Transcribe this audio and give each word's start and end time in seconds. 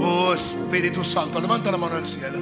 Oh 0.00 0.32
Espíritu 0.32 1.02
Santo, 1.02 1.40
levanta 1.40 1.72
la 1.72 1.78
mano 1.78 1.96
al 1.96 2.06
cielo. 2.06 2.38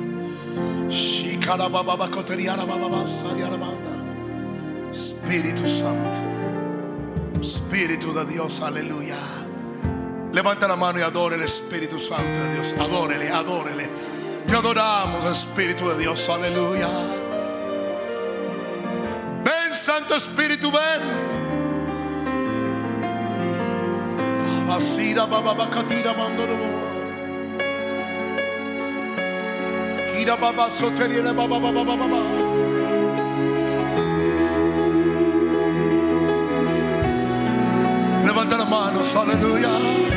Espíritu 4.91 5.67
Santo. 5.67 6.21
Espíritu 7.41 8.13
de 8.13 8.27
Dios, 8.27 8.61
aleluya. 8.61 9.17
Levanta 10.33 10.69
la 10.69 10.77
mano 10.77 10.99
y 10.99 11.03
adore 11.03 11.37
el 11.37 11.43
Espíritu 11.43 11.99
Santo 11.99 12.39
de 12.39 12.55
Dios. 12.55 12.75
Adórele, 12.79 13.31
adórele. 13.31 13.89
Te 14.47 14.55
adoramos, 14.55 15.25
Espíritu 15.31 15.89
de 15.89 15.99
Dios, 15.99 16.29
aleluya. 16.29 16.89
Ven, 19.43 19.75
Santo 19.75 20.17
Espíritu, 20.17 20.71
ven. 20.71 21.48
Asira 24.79 25.27
baba 25.27 25.55
bakatira 25.55 26.15
mandoro. 26.15 26.57
Kira 30.15 30.37
baba 30.37 30.71
soteriele 30.79 31.33
baba 31.35 31.59
baba 31.59 31.83
baba 31.85 31.97
baba. 31.97 32.21
Levanta 38.25 38.57
las 38.57 38.69
manos, 38.69 39.17
aleluya. 39.17 40.08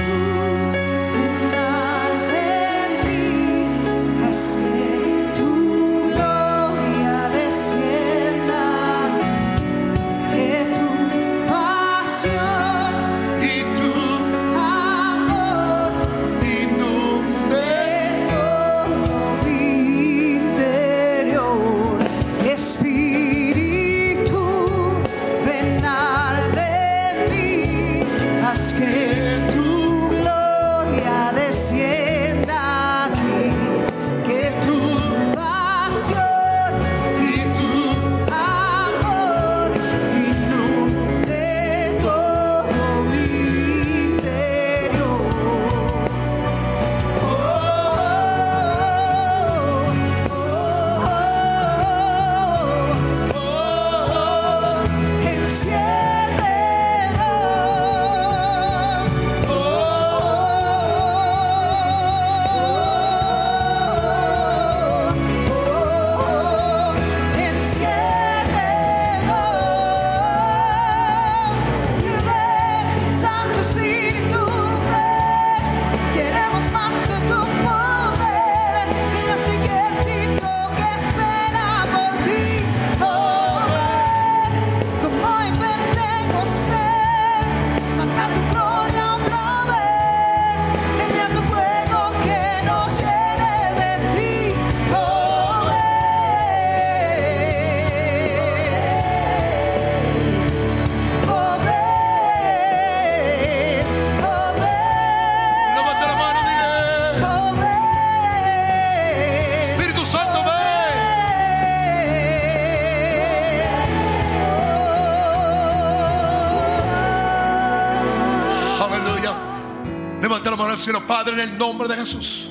El 121.42 121.58
nombre 121.58 121.88
de 121.88 121.96
Jesús. 121.96 122.48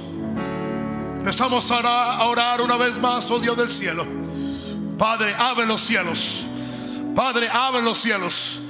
Empezamos 1.19 1.71
a 1.71 2.25
orar, 2.27 2.61
una 2.61 2.77
vez 2.77 2.99
más, 2.99 3.31
oh 3.31 3.39
Dios 3.39 3.57
del 3.57 3.71
cielo. 3.71 4.07
Padre, 4.99 5.35
abre 5.39 5.67
los 5.67 5.81
cielos. 5.81 6.45
Padre, 7.15 7.49
abre 7.49 7.83
los 7.83 7.99
cielos. 7.99 8.61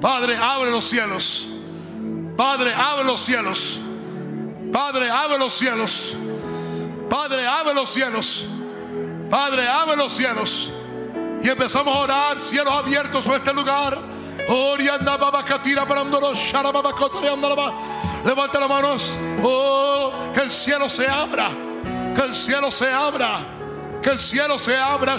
Padre, 0.00 0.36
abre 0.36 0.70
los 0.70 0.84
cielos. 0.84 1.46
Padre, 2.36 2.72
abre 2.74 3.04
los 3.04 3.20
cielos. 3.20 3.80
Padre, 4.72 5.10
abre 5.10 5.38
los 5.38 5.52
cielos. 5.52 6.16
Padre, 7.10 7.46
abre 7.46 7.74
los 7.74 7.90
cielos. 7.90 8.46
Padre, 9.30 9.68
abre 9.68 9.96
los 9.96 10.12
cielos. 10.12 10.70
Y 11.42 11.48
empezamos 11.48 11.94
a 11.94 11.98
orar, 12.00 12.38
cielos 12.38 12.72
abiertos 12.72 13.26
en 13.26 13.32
este 13.32 13.52
lugar. 13.52 13.98
Orianda 14.48 15.18
Levanta 18.24 18.60
las 18.60 18.68
manos. 18.68 19.18
Oh, 19.42 20.12
que 20.34 20.40
el 20.40 20.52
cielo 20.52 20.88
se 20.88 21.06
abra. 21.06 21.50
Que 22.16 22.22
el 22.22 22.34
cielo 22.34 22.70
se 22.70 22.90
abra. 22.90 23.40
Que 24.02 24.10
el 24.10 24.20
cielo 24.20 24.58
se 24.58 24.76
abra. 24.76 25.16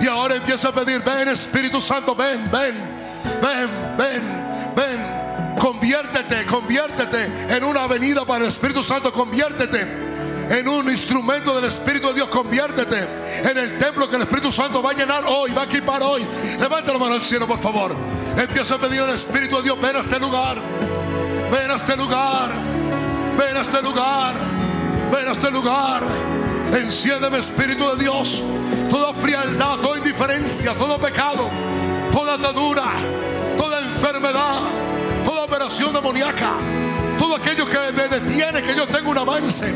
Y 0.00 0.06
ahora 0.06 0.36
empieza 0.36 0.68
a 0.68 0.72
pedir, 0.72 1.02
ven 1.02 1.28
Espíritu 1.28 1.80
Santo, 1.80 2.14
ven, 2.14 2.50
ven, 2.50 2.74
ven, 3.40 3.96
ven, 3.96 4.74
ven. 4.76 5.56
Conviértete, 5.58 6.46
conviértete 6.46 7.54
en 7.54 7.64
una 7.64 7.84
avenida 7.84 8.24
para 8.24 8.44
el 8.44 8.50
Espíritu 8.50 8.82
Santo, 8.82 9.12
conviértete 9.12 10.11
en 10.52 10.68
un 10.68 10.90
instrumento 10.90 11.56
del 11.56 11.64
Espíritu 11.64 12.08
de 12.08 12.14
Dios, 12.14 12.28
conviértete 12.28 13.08
en 13.42 13.56
el 13.56 13.78
templo 13.78 14.06
que 14.08 14.16
el 14.16 14.22
Espíritu 14.22 14.52
Santo 14.52 14.82
va 14.82 14.90
a 14.90 14.92
llenar 14.92 15.24
hoy, 15.26 15.50
va 15.50 15.62
a 15.62 15.64
equipar 15.64 16.02
hoy. 16.02 16.28
Levanta 16.60 16.92
la 16.92 16.98
mano 16.98 17.14
al 17.14 17.22
cielo, 17.22 17.48
por 17.48 17.58
favor. 17.58 17.96
Empieza 18.36 18.74
a 18.74 18.78
pedir 18.78 19.00
al 19.00 19.10
Espíritu 19.10 19.56
de 19.56 19.62
Dios, 19.62 19.80
ven 19.80 19.96
a 19.96 20.00
este 20.00 20.20
lugar, 20.20 20.60
ven 21.50 21.70
a 21.70 21.74
este 21.76 21.96
lugar, 21.96 22.50
ven 23.38 23.56
a 23.56 23.60
este 23.62 23.82
lugar, 23.82 24.34
ven 25.10 25.28
a 25.28 25.32
este 25.32 25.50
lugar. 25.50 26.02
Enciéndeme, 26.70 27.38
Espíritu 27.38 27.88
de 27.96 28.02
Dios, 28.02 28.42
toda 28.90 29.14
frialdad, 29.14 29.78
toda 29.78 29.96
indiferencia, 29.96 30.74
todo 30.74 30.98
pecado, 30.98 31.50
toda 32.12 32.34
atadura, 32.34 32.84
toda 33.56 33.80
enfermedad, 33.80 34.60
toda 35.24 35.44
operación 35.44 35.94
demoníaca, 35.94 36.56
todo 37.18 37.36
aquello 37.36 37.66
que 37.66 37.78
me 37.94 38.08
detiene 38.08 38.62
que 38.62 38.74
yo 38.74 38.86
tenga 38.86 39.08
un 39.08 39.16
avance, 39.16 39.72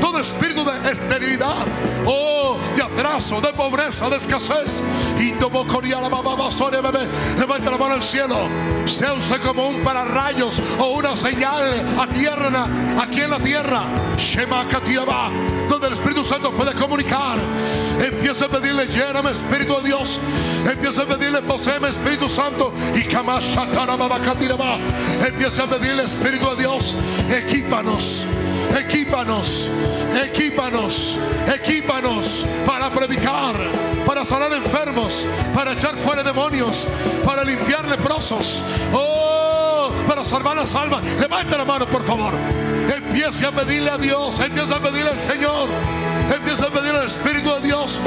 todo 0.00 0.18
espíritu 0.18 0.64
de 0.64 0.90
esterilidad, 0.90 1.66
oh, 2.06 2.56
de 2.76 2.82
atraso, 2.82 3.40
de 3.40 3.52
pobreza, 3.52 4.08
de 4.08 4.16
escasez, 4.16 4.82
y 5.18 5.32
coriala, 5.68 6.08
baba, 6.08 6.36
basore, 6.36 6.80
bebé, 6.80 7.08
levanta 7.38 7.70
la 7.70 7.78
mano 7.78 7.94
al 7.94 8.02
cielo, 8.02 8.48
sea 8.86 9.12
usted 9.12 9.40
como 9.42 9.68
un 9.68 9.82
pararrayos 9.82 10.60
o 10.78 10.92
una 10.92 11.16
señal 11.16 11.86
a 11.98 12.06
tierra, 12.06 12.66
aquí 13.00 13.20
en 13.20 13.30
la 13.30 13.38
tierra, 13.38 13.84
Shema 14.16 14.64
donde 15.68 15.86
el 15.86 15.92
Espíritu 15.94 16.24
Santo 16.24 16.50
puede 16.52 16.74
comunicar, 16.74 17.38
empieza 17.98 18.46
a 18.46 18.48
pedirle, 18.48 18.86
lléname 18.86 19.30
Espíritu 19.30 19.76
de 19.76 19.88
Dios, 19.88 20.20
empieza 20.70 21.02
a 21.02 21.06
pedirle, 21.06 21.42
poseeme 21.42 21.88
Espíritu 21.88 22.28
Santo, 22.28 22.72
y 22.94 23.04
Kamashatara 23.04 23.96
Baba 23.96 24.18
Katiraba, 24.18 24.76
empieza 25.26 25.64
a 25.64 25.66
pedirle 25.66 26.04
Espíritu 26.04 26.50
de 26.50 26.56
Dios, 26.56 26.94
equípanos, 27.30 28.26
equípanos, 28.78 29.70
equípanos, 30.24 31.18
equípanos 31.46 32.46
para 32.66 32.90
predicar, 32.90 33.54
para 34.06 34.24
sanar 34.24 34.52
enfermos, 34.52 35.26
para 35.54 35.72
echar 35.72 35.94
fuera 35.96 36.22
demonios, 36.22 36.86
para 37.24 37.44
limpiar 37.44 37.88
leprosos. 37.88 38.62
Oh, 38.92 39.90
para 40.06 40.24
salvar 40.24 40.56
las 40.56 40.74
almas. 40.74 41.04
Levanta 41.18 41.56
la 41.56 41.64
mano, 41.64 41.86
por 41.86 42.04
favor. 42.04 42.34
Empiece 42.88 43.46
a 43.46 43.52
pedirle 43.52 43.90
a 43.90 43.98
Dios, 43.98 44.38
empieza 44.40 44.76
a 44.76 44.80
pedirle 44.80 45.10
al 45.10 45.20
Señor, 45.20 45.68
empieza 46.34 46.66
a 46.66 46.70
pedirle 46.70 47.00
al 47.00 47.06
Espíritu 47.06 47.54
de 47.54 47.60
Dios. 47.60 48.00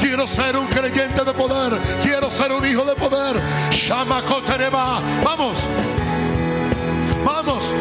Quiero 0.00 0.26
ser 0.26 0.56
un 0.56 0.66
creyente 0.68 1.24
de 1.24 1.32
poder. 1.32 1.80
Quiero 2.02 2.30
ser 2.30 2.52
un 2.52 2.66
hijo 2.66 2.84
de 2.84 2.94
poder. 2.94 3.40
Shama. 3.70 4.22
Vamos. 5.24 5.58
Vamos. 7.26 7.74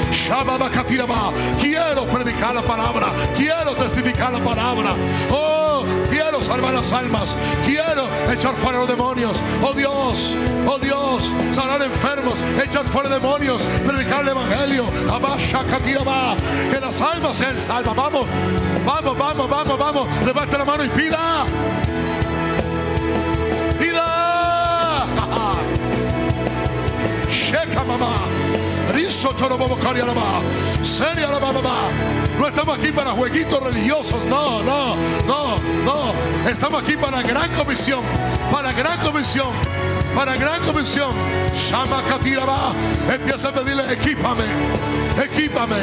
Quiero 1.61 2.05
predicar 2.07 2.55
la 2.55 2.63
palabra. 2.63 3.07
Quiero 3.37 3.75
testificar 3.75 4.33
la 4.33 4.39
palabra. 4.39 4.95
Oh, 5.29 5.83
quiero 6.09 6.41
salvar 6.41 6.73
las 6.73 6.91
almas. 6.91 7.35
Quiero 7.63 8.09
echar 8.31 8.55
fuera 8.55 8.79
los 8.79 8.87
demonios. 8.87 9.39
Oh 9.61 9.73
Dios, 9.73 10.35
oh 10.65 10.79
Dios, 10.79 11.31
sanar 11.53 11.83
enfermos, 11.83 12.39
echar 12.63 12.85
fuera 12.85 13.07
demonios, 13.07 13.61
predicar 13.85 14.21
el 14.21 14.29
evangelio. 14.29 14.85
Que 16.71 16.79
las 16.79 16.99
almas 16.99 17.37
sean 17.37 17.59
salvas. 17.59 17.95
Vamos, 17.95 18.25
vamos, 18.83 19.15
vamos, 19.15 19.49
vamos, 19.49 19.77
vamos. 19.77 20.25
Levante 20.25 20.57
la 20.57 20.65
mano 20.65 20.83
y 20.85 20.89
pida. 20.89 21.45
Pida. 23.77 25.05
Sheka 27.29 27.83
mamá. 27.83 28.44
Seria 30.83 31.27
la 31.27 31.39
mamá. 31.39 31.89
No 32.39 32.47
estamos 32.47 32.79
aquí 32.79 32.91
para 32.91 33.11
jueguitos 33.11 33.61
religiosos. 33.61 34.23
No, 34.25 34.63
no, 34.63 34.95
no, 35.27 35.57
no. 35.83 36.49
Estamos 36.49 36.83
aquí 36.83 36.95
para 36.95 37.21
gran 37.21 37.51
comisión. 37.53 38.01
Para 38.51 38.71
gran 38.71 38.99
comisión. 38.99 39.49
Para 40.15 40.35
gran 40.37 40.65
comisión. 40.65 41.11
Shama 41.69 42.03
katiraba. 42.03 42.73
Empieza 43.13 43.49
a 43.49 43.51
pedirle, 43.51 43.91
equípame. 43.91 44.45
Equípame. 45.21 45.75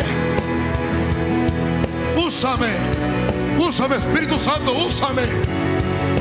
Úsame. 2.17 2.71
Úsame, 3.59 3.97
Espíritu 3.97 4.39
Santo, 4.39 4.73
úsame. 4.73 5.23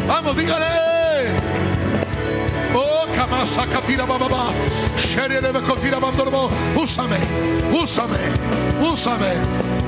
Vamos, 0.08 0.36
dígale. 0.36 0.66
Kamasa 3.22 3.68
Katira 3.68 4.08
Baba, 4.08 4.52
Sherere 4.98 5.52
Bekotira 5.54 6.00
Bandorbo, 6.00 6.50
úsame, 6.76 7.20
úsame, 7.72 8.18
úsame, 8.82 9.34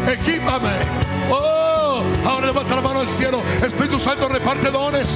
equípame. 0.05 0.69
Oh, 1.31 2.03
ahora 2.27 2.45
levanta 2.45 2.75
la 2.75 2.81
mano 2.81 2.99
al 2.99 3.09
cielo. 3.09 3.41
Espíritu 3.65 3.99
Santo 3.99 4.27
reparte 4.27 4.69
dones, 4.69 5.09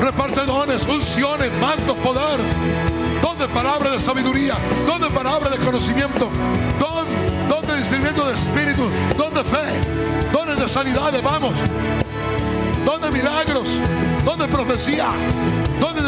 reparte 0.00 0.44
dones, 0.44 0.84
unciones, 0.88 1.52
mantos, 1.60 1.96
poder. 1.98 2.40
Don 3.22 3.38
de 3.38 3.46
palabra 3.46 3.90
de 3.90 4.00
sabiduría, 4.00 4.56
don 4.84 5.00
de 5.00 5.08
palabra 5.08 5.48
de 5.48 5.58
conocimiento, 5.58 6.28
don, 6.80 7.06
don 7.48 7.64
de 7.64 7.78
discernimiento 7.78 8.26
de 8.26 8.34
espíritu, 8.34 8.90
don 9.16 9.32
de 9.32 9.44
fe, 9.44 10.32
dones 10.32 10.58
de 10.58 10.68
sanidades, 10.68 11.22
vamos. 11.22 11.54
Don 12.84 13.00
de 13.00 13.10
milagros, 13.12 13.68
don 14.24 14.36
de 14.36 14.48
profecía, 14.48 15.10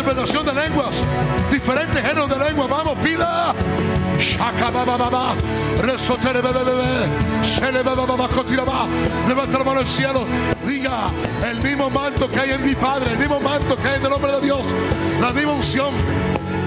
interpretación 0.09 0.47
de 0.47 0.55
lenguas, 0.55 0.95
diferentes 1.51 2.03
géneros 2.03 2.31
de 2.31 2.39
lengua. 2.39 2.67
Vamos, 2.67 2.99
pida. 3.01 3.55
Levanta 9.29 9.59
la 9.59 9.65
mano 9.65 9.81
al 9.81 9.89
cielo. 9.89 10.27
Diga 10.67 11.11
el 11.47 11.63
mismo 11.63 11.91
manto 11.91 12.31
que 12.31 12.41
hay 12.41 12.51
en 12.53 12.65
mi 12.65 12.75
Padre, 12.75 13.13
el 13.13 13.19
mismo 13.19 13.39
manto 13.39 13.77
que 13.77 13.87
hay 13.87 13.97
en 13.97 14.05
el 14.05 14.11
nombre 14.11 14.33
de 14.33 14.41
Dios. 14.41 14.61
La 15.21 15.33
misma 15.33 15.53
unción, 15.53 15.95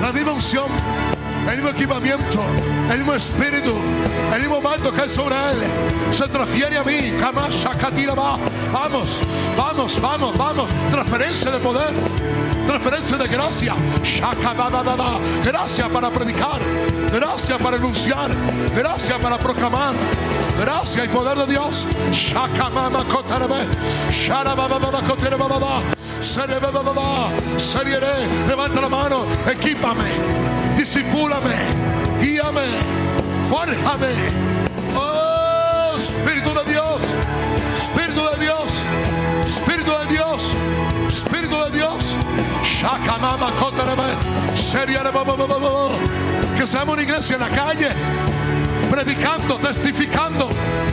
la 0.02 0.12
misma 0.12 0.34
unción 0.34 0.68
el 1.50 1.56
mismo 1.56 1.70
equipamiento, 1.70 2.40
el 2.90 2.98
mismo 3.00 3.14
espíritu, 3.14 3.74
el 4.34 4.42
mismo 4.42 4.62
manto 4.62 4.92
que 4.92 5.02
hay 5.02 5.10
sobre 5.10 5.36
él, 5.36 5.64
se 6.14 6.28
transfiere 6.28 6.78
a 6.78 6.84
mí. 6.84 7.14
Vamos, 8.72 9.08
vamos, 9.58 10.02
vamos, 10.02 10.38
vamos. 10.38 10.70
Transferencia 10.92 11.52
de 11.52 11.60
poder, 11.60 11.92
transferencia 12.68 13.18
de 13.18 13.28
gracia. 13.28 13.76
Shaka 14.04 14.54
ba, 14.54 14.70
ba, 14.70 14.84
ba, 14.84 14.96
ba. 14.96 15.20
Gracia 15.44 15.90
para 15.90 16.10
predicar, 16.10 16.60
gracia 17.12 17.58
para 17.58 17.78
anunciar, 17.78 18.32
gracia 18.76 19.20
para 19.20 19.38
proclamar. 19.38 19.94
Gracia 20.60 21.06
y 21.06 21.08
poder 21.08 21.38
de 21.40 21.48
Dios. 21.54 21.88
Levanta 28.48 28.82
la 28.82 28.90
mano, 28.90 29.26
equípame. 29.48 30.06
Disipúlame, 30.78 31.56
guíame, 32.20 32.68
fórjame. 33.50 34.14
Oh, 34.96 35.98
Espíritu 35.98 36.54
de 36.54 36.72
Dios, 36.72 37.02
Espíritu 37.80 38.22
de 38.30 38.46
Dios, 38.46 38.74
Espíritu 39.48 39.92
de 39.92 40.14
Dios, 40.14 40.44
Espíritu 41.12 41.56
de 41.66 41.72
Dios. 41.72 42.21
Que 46.58 46.68
seamos 46.68 46.94
una 46.94 47.04
iglesia 47.04 47.36
en 47.36 47.42
la 47.42 47.50
calle, 47.50 47.90
predicando, 48.90 49.58
testificando, 49.58 50.50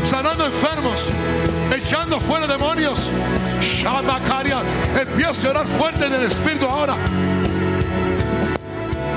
sanando 0.09 0.47
enfermos, 0.47 1.07
echando 1.75 2.21
fuera 2.21 2.47
demonios. 2.47 3.09
Shamakaria, 3.61 4.59
empieza 5.01 5.49
a 5.49 5.51
orar 5.51 5.67
fuerte 5.67 6.07
en 6.07 6.15
el 6.15 6.23
Espíritu 6.25 6.67
ahora. 6.67 6.95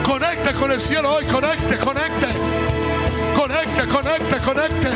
Conecte 0.06 0.54
con 0.54 0.72
el 0.72 0.82
cielo 0.82 1.16
hoy, 1.16 1.26
conecte, 1.26 1.78
conecte. 1.78 2.28
Conecte, 3.36 3.88
conecte, 3.88 4.38
conecte. 4.38 4.90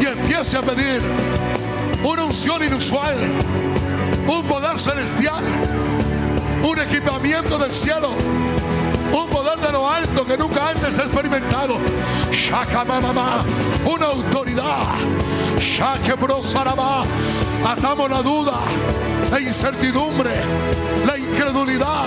Y 0.00 0.06
empiece 0.06 0.56
a 0.56 0.62
pedir 0.62 1.00
una 2.02 2.24
unción 2.24 2.62
inusual, 2.62 3.16
un 4.26 4.46
poder 4.46 4.78
celestial, 4.80 5.44
un 6.62 6.78
equipamiento 6.78 7.58
del 7.58 7.72
cielo, 7.72 8.10
un 9.12 9.28
poder 9.28 9.58
de 9.60 9.72
lo 9.72 9.88
alto 9.88 10.24
que 10.24 10.36
nunca 10.36 10.70
antes 10.70 10.98
he 10.98 11.02
experimentado. 11.02 11.78
Shakamamama, 12.30 13.44
una 13.84 14.06
autoridad. 14.06 14.94
Shakebrosalaba, 15.58 17.04
atamos 17.66 18.10
la 18.10 18.22
duda, 18.22 18.60
la 19.30 19.40
incertidumbre, 19.40 20.30
la 21.06 21.18
incredulidad, 21.18 22.06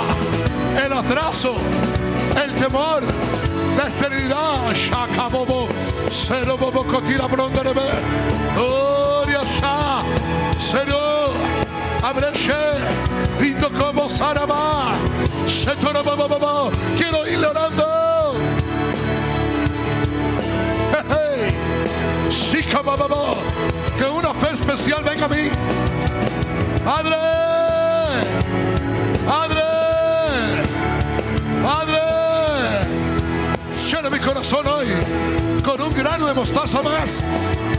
el 0.84 0.94
atraso, 0.94 1.56
el 2.44 2.52
temor, 2.54 3.04
la 3.78 3.88
esterilidad. 3.88 4.74
Shakabobo, 4.74 5.68
Serobobo 6.12 6.84
Kotira 6.86 7.28
Bronderebe, 7.28 7.90
Gloria 8.56 9.42
Señor, 10.60 11.32
Abreche, 12.04 12.54
Rito 13.40 13.70
como 13.72 14.10
Setorobobobo, 15.48 16.72
quiero 16.98 17.28
ir 17.28 17.46
orando. 17.46 18.34
Hey, 20.92 21.04
hey. 21.10 22.32
Shikabobobo, 22.32 23.38
que 23.98 24.06
una 24.06 24.34
fe 24.34 24.50
especial 24.54 25.04
venga 25.04 25.26
a 25.26 25.30
mí. 25.30 25.50
Padre, 26.84 27.16
Padre, 29.28 29.64
Padre, 31.64 32.02
llena 33.90 34.10
mi 34.10 34.20
corazón 34.20 34.68
hoy 34.68 34.88
con 35.64 35.82
un 35.82 35.94
grano 35.94 36.28
de 36.28 36.34
mostaza 36.34 36.82
más, 36.82 37.20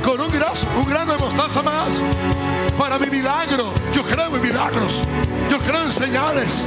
con 0.05 0.21
un, 0.21 0.29
gras- 0.31 0.67
un 0.77 0.89
grano 0.89 1.13
de 1.15 1.19
mostaza 1.19 1.63
más 1.63 1.89
para 2.79 2.99
mi 2.99 3.07
milagro. 3.07 3.73
Yo 3.95 4.03
creo 4.05 4.37
en 4.37 4.43
milagros, 4.43 5.01
yo 5.51 5.59
creo 5.59 5.85
en 5.85 5.93
señales. 5.93 6.65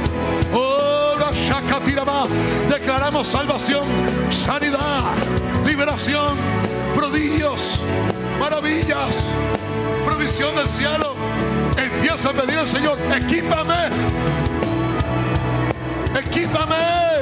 Oh, 0.52 1.14
la 1.18 1.32
declaramos 2.68 3.28
salvación, 3.28 3.84
sanidad, 4.30 5.12
liberación, 5.64 6.36
prodigios, 6.94 7.80
maravillas, 8.38 9.24
provisión 10.04 10.54
del 10.56 10.68
cielo. 10.68 11.14
Empieza 11.76 12.30
a 12.30 12.32
pedir 12.32 12.58
al 12.58 12.68
Señor, 12.68 12.98
equípame, 13.14 13.90
equípame. 16.18 17.13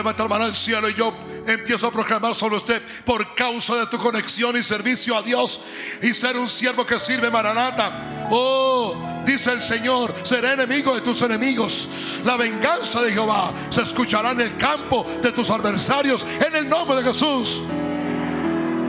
Yo 0.00 0.04
levanto 0.04 0.22
la 0.22 0.28
mano 0.30 0.44
al 0.46 0.56
cielo 0.56 0.88
y 0.88 0.94
yo 0.94 1.12
empiezo 1.46 1.86
a 1.86 1.90
proclamar 1.90 2.34
sobre 2.34 2.56
usted 2.56 2.82
por 3.04 3.34
causa 3.34 3.76
de 3.76 3.86
tu 3.86 3.98
conexión 3.98 4.56
y 4.56 4.62
servicio 4.62 5.14
a 5.14 5.20
Dios 5.20 5.60
y 6.00 6.14
ser 6.14 6.38
un 6.38 6.48
siervo 6.48 6.86
que 6.86 6.98
sirve 6.98 7.30
Maranata. 7.30 8.28
Oh, 8.30 8.96
dice 9.26 9.52
el 9.52 9.60
Señor, 9.60 10.14
seré 10.22 10.54
enemigo 10.54 10.94
de 10.94 11.02
tus 11.02 11.20
enemigos. 11.20 11.86
La 12.24 12.38
venganza 12.38 13.02
de 13.02 13.12
Jehová 13.12 13.52
se 13.68 13.82
escuchará 13.82 14.30
en 14.30 14.40
el 14.40 14.56
campo 14.56 15.04
de 15.20 15.32
tus 15.32 15.50
adversarios 15.50 16.24
en 16.46 16.56
el 16.56 16.66
nombre 16.66 16.96
de 16.96 17.02
Jesús. 17.02 17.60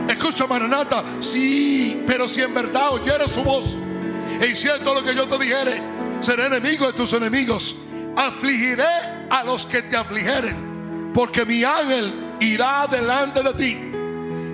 Escucha 0.08 0.46
Maranata, 0.46 1.04
sí, 1.20 2.02
pero 2.06 2.26
si 2.26 2.40
en 2.40 2.54
verdad 2.54 2.94
oyeres 2.94 3.32
su 3.32 3.42
voz 3.42 3.76
e 4.40 4.46
hicieres 4.46 4.82
todo 4.82 4.94
lo 4.94 5.04
que 5.04 5.14
yo 5.14 5.28
te 5.28 5.36
dijere, 5.36 5.82
seré 6.20 6.46
enemigo 6.46 6.86
de 6.86 6.94
tus 6.94 7.12
enemigos. 7.12 7.76
afligiré 8.16 9.12
a 9.30 9.44
los 9.44 9.64
que 9.64 9.82
te 9.82 9.96
afligeren, 9.96 10.71
porque 11.14 11.44
mi 11.44 11.64
ángel 11.64 12.34
irá 12.40 12.86
delante 12.90 13.42
de 13.42 13.54
ti 13.54 13.92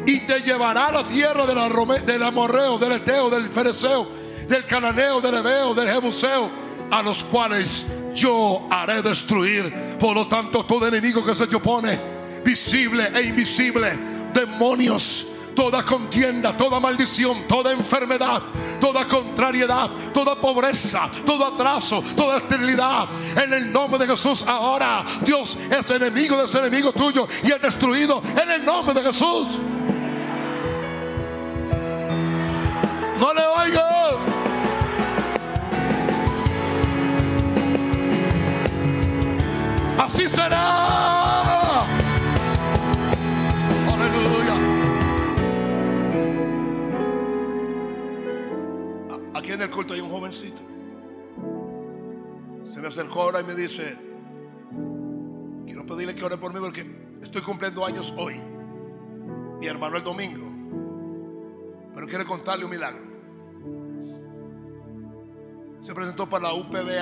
y 0.06 0.20
te 0.20 0.40
llevará 0.40 0.86
a 0.86 0.92
la 0.92 1.04
tierra 1.04 1.46
del, 1.46 2.06
del 2.06 2.22
amorreo, 2.22 2.78
del 2.78 2.92
eteo, 2.92 3.28
del 3.28 3.48
fereceo, 3.48 4.08
del 4.48 4.64
cananeo, 4.64 5.20
del 5.20 5.34
ebeo, 5.34 5.74
del 5.74 5.88
jebuseo, 5.88 6.50
a 6.90 7.02
los 7.02 7.22
cuales 7.24 7.84
yo 8.14 8.66
haré 8.70 9.02
destruir. 9.02 9.72
Por 10.00 10.14
lo 10.14 10.26
tanto, 10.26 10.64
todo 10.64 10.86
enemigo 10.86 11.24
que 11.24 11.34
se 11.34 11.46
te 11.46 11.56
opone, 11.56 11.98
visible 12.44 13.10
e 13.14 13.22
invisible, 13.22 13.98
demonios, 14.32 15.26
toda 15.58 15.84
contienda, 15.84 16.56
toda 16.56 16.78
maldición, 16.78 17.48
toda 17.48 17.72
enfermedad, 17.72 18.44
toda 18.80 19.08
contrariedad, 19.08 19.90
toda 20.14 20.36
pobreza, 20.36 21.10
todo 21.26 21.44
atraso, 21.44 22.00
toda 22.14 22.36
esterilidad. 22.36 23.08
En 23.36 23.52
el 23.52 23.72
nombre 23.72 23.98
de 23.98 24.06
Jesús, 24.06 24.44
ahora 24.46 25.04
Dios 25.22 25.58
es 25.68 25.90
enemigo 25.90 26.36
de 26.36 26.44
ese 26.44 26.58
enemigo 26.58 26.92
tuyo 26.92 27.26
y 27.42 27.50
es 27.50 27.60
destruido 27.60 28.22
en 28.40 28.48
el 28.52 28.64
nombre 28.64 28.94
de 28.94 29.02
Jesús. 29.02 29.58
No 33.18 33.34
le 33.34 33.42
oigo. 33.44 33.80
Así 39.98 40.28
será. 40.28 41.27
Aquí 49.48 49.54
en 49.54 49.62
el 49.62 49.70
culto 49.70 49.94
hay 49.94 50.00
un 50.00 50.10
jovencito. 50.10 50.60
Se 52.70 52.82
me 52.82 52.88
acercó 52.88 53.22
ahora 53.22 53.40
y 53.40 53.44
me 53.44 53.54
dice, 53.54 53.96
quiero 55.64 55.86
pedirle 55.86 56.14
que 56.14 56.22
ore 56.22 56.36
por 56.36 56.52
mí 56.52 56.60
porque 56.60 56.86
estoy 57.22 57.40
cumpliendo 57.40 57.82
años 57.86 58.12
hoy. 58.18 58.38
Mi 59.58 59.66
hermano 59.66 59.96
el 59.96 60.04
domingo. 60.04 60.46
Pero 61.94 62.06
quiere 62.06 62.26
contarle 62.26 62.66
un 62.66 62.70
milagro. 62.72 63.00
Se 65.80 65.94
presentó 65.94 66.28
para 66.28 66.48
la 66.48 66.52
UPB 66.52 66.98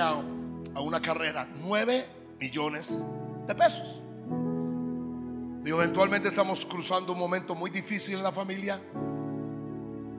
a, 0.73 0.79
una 0.79 1.01
carrera, 1.01 1.49
9 1.61 2.07
millones 2.39 3.03
de 3.45 3.55
pesos. 3.55 4.01
Digo, 5.63 5.83
eventualmente 5.83 6.29
estamos 6.29 6.65
cruzando 6.65 7.11
un 7.11 7.19
momento 7.19 7.55
muy 7.55 7.69
difícil 7.69 8.15
en 8.15 8.23
la 8.23 8.31
familia. 8.31 8.81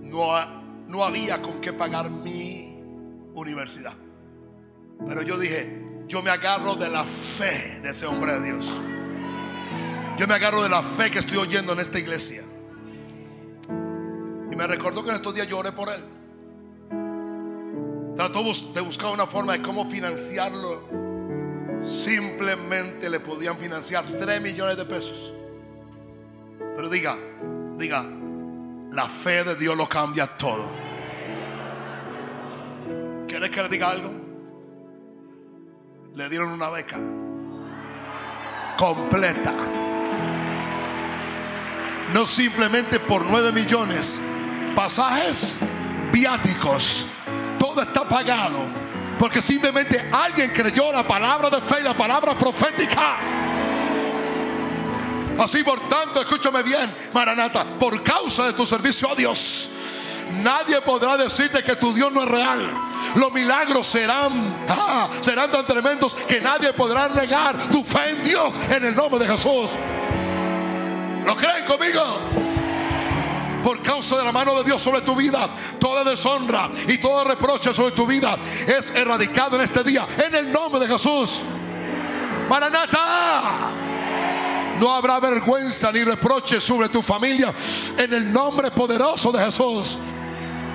No, 0.02 0.57
no 0.88 1.04
había 1.04 1.40
con 1.40 1.60
qué 1.60 1.72
pagar 1.72 2.10
mi 2.10 2.82
universidad. 3.34 3.94
Pero 5.06 5.22
yo 5.22 5.38
dije, 5.38 6.04
yo 6.08 6.22
me 6.22 6.30
agarro 6.30 6.74
de 6.74 6.88
la 6.88 7.04
fe 7.04 7.78
de 7.82 7.90
ese 7.90 8.06
hombre 8.06 8.40
de 8.40 8.52
Dios. 8.52 8.66
Yo 10.16 10.26
me 10.26 10.34
agarro 10.34 10.62
de 10.62 10.68
la 10.68 10.82
fe 10.82 11.10
que 11.10 11.20
estoy 11.20 11.36
oyendo 11.36 11.74
en 11.74 11.80
esta 11.80 11.98
iglesia. 11.98 12.42
Y 14.50 14.56
me 14.56 14.66
recordó 14.66 15.04
que 15.04 15.10
en 15.10 15.16
estos 15.16 15.34
días 15.34 15.46
yo 15.46 15.58
oré 15.58 15.72
por 15.72 15.90
él. 15.90 16.02
Trató 18.16 18.42
de 18.74 18.80
buscar 18.80 19.12
una 19.12 19.26
forma 19.26 19.52
de 19.52 19.62
cómo 19.62 19.88
financiarlo. 19.88 20.82
Simplemente 21.84 23.08
le 23.08 23.20
podían 23.20 23.56
financiar 23.58 24.04
3 24.18 24.42
millones 24.42 24.76
de 24.76 24.84
pesos. 24.86 25.32
Pero 26.74 26.88
diga, 26.88 27.16
diga, 27.76 28.04
la 28.92 29.06
fe 29.06 29.44
de 29.44 29.56
Dios 29.56 29.76
lo 29.76 29.88
cambia 29.88 30.26
todo. 30.26 30.70
¿Quieres 33.26 33.50
que 33.50 33.62
le 33.62 33.68
diga 33.68 33.90
algo? 33.90 34.10
Le 36.14 36.28
dieron 36.28 36.50
una 36.50 36.70
beca 36.70 36.98
completa. 38.78 39.52
No 42.14 42.26
simplemente 42.26 42.98
por 43.00 43.24
9 43.24 43.52
millones. 43.52 44.20
Pasajes 44.74 45.58
viáticos. 46.12 47.06
Todo 47.58 47.82
está 47.82 48.08
pagado. 48.08 48.60
Porque 49.18 49.42
simplemente 49.42 50.08
alguien 50.10 50.50
creyó 50.50 50.92
la 50.92 51.06
palabra 51.06 51.50
de 51.50 51.60
fe 51.60 51.80
y 51.80 51.82
la 51.82 51.96
palabra 51.96 52.38
profética. 52.38 53.18
Así 55.38 55.62
por 55.62 55.88
tanto, 55.88 56.20
escúchame 56.20 56.62
bien, 56.62 56.92
Maranata, 57.12 57.64
por 57.78 58.02
causa 58.02 58.46
de 58.46 58.52
tu 58.54 58.66
servicio 58.66 59.10
a 59.10 59.14
Dios, 59.14 59.70
nadie 60.42 60.80
podrá 60.80 61.16
decirte 61.16 61.62
que 61.62 61.76
tu 61.76 61.94
Dios 61.94 62.12
no 62.12 62.24
es 62.24 62.28
real. 62.28 62.74
Los 63.14 63.32
milagros 63.32 63.86
serán, 63.86 64.32
ah, 64.68 65.08
serán 65.20 65.50
tan 65.50 65.64
tremendos 65.64 66.14
que 66.14 66.40
nadie 66.40 66.72
podrá 66.72 67.08
negar 67.08 67.68
tu 67.68 67.84
fe 67.84 68.10
en 68.10 68.24
Dios 68.24 68.52
en 68.68 68.84
el 68.84 68.96
nombre 68.96 69.20
de 69.20 69.28
Jesús. 69.28 69.70
¿Lo 71.24 71.36
creen 71.36 71.64
conmigo? 71.66 72.02
Por 73.62 73.80
causa 73.82 74.16
de 74.16 74.24
la 74.24 74.32
mano 74.32 74.56
de 74.56 74.64
Dios 74.64 74.82
sobre 74.82 75.02
tu 75.02 75.14
vida, 75.14 75.50
toda 75.78 76.02
deshonra 76.02 76.70
y 76.88 76.98
todo 76.98 77.22
reproche 77.22 77.72
sobre 77.72 77.92
tu 77.92 78.06
vida 78.06 78.36
es 78.66 78.90
erradicado 78.90 79.56
en 79.56 79.62
este 79.62 79.84
día 79.84 80.06
en 80.16 80.34
el 80.34 80.50
nombre 80.50 80.80
de 80.80 80.88
Jesús. 80.88 81.42
Maranata. 82.48 83.87
No 84.78 84.94
habrá 84.94 85.18
vergüenza 85.18 85.90
ni 85.92 86.04
reproche 86.04 86.60
sobre 86.60 86.88
tu 86.88 87.02
familia 87.02 87.52
en 87.96 88.12
el 88.12 88.32
nombre 88.32 88.70
poderoso 88.70 89.32
de 89.32 89.44
Jesús. 89.44 89.98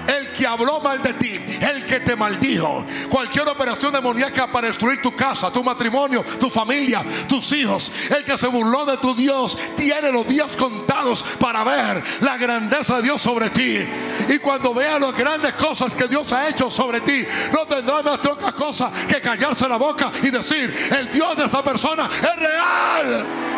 El 0.05 0.33
que 0.33 0.45
habló 0.45 0.81
mal 0.81 1.01
de 1.01 1.13
ti, 1.13 1.39
el 1.62 1.86
que 1.86 2.01
te 2.01 2.15
maldijo, 2.17 2.86
cualquier 3.10 3.48
operación 3.48 3.93
demoníaca 3.93 4.51
para 4.51 4.67
destruir 4.67 5.01
tu 5.01 5.15
casa, 5.15 5.50
tu 5.50 5.63
matrimonio, 5.63 6.25
tu 6.38 6.50
familia, 6.50 7.05
tus 7.25 7.50
hijos, 7.53 7.89
el 8.10 8.25
que 8.25 8.38
se 8.38 8.48
burló 8.48 8.86
de 8.86 8.98
tu 8.98 9.15
Dios, 9.15 9.57
tiene 9.77 10.12
los 10.12 10.27
días 10.27 10.57
contados 10.57 11.24
para 11.39 11.63
ver 11.63 12.03
la 12.19 12.36
grandeza 12.36 12.98
de 12.98 13.03
Dios 13.03 13.22
sobre 13.22 13.50
ti. 13.51 13.88
Y 14.27 14.39
cuando 14.39 14.74
vea 14.74 15.00
las 15.00 15.15
grandes 15.15 15.53
cosas 15.53 15.95
que 15.95 16.10
Dios 16.10 16.29
ha 16.33 16.50
hecho 16.50 16.69
sobre 16.69 17.00
ti, 17.00 17.25
no 17.53 17.65
tendrá 17.65 18.01
más 18.01 18.19
otra 18.25 18.51
cosa 18.51 18.91
que 19.07 19.22
callarse 19.22 19.69
la 19.69 19.77
boca 19.77 20.12
y 20.22 20.29
decir, 20.29 20.75
el 20.91 21.13
Dios 21.13 21.38
de 21.38 21.45
esa 21.45 21.63
persona 21.63 22.10
es 22.19 22.36
real. 22.36 23.52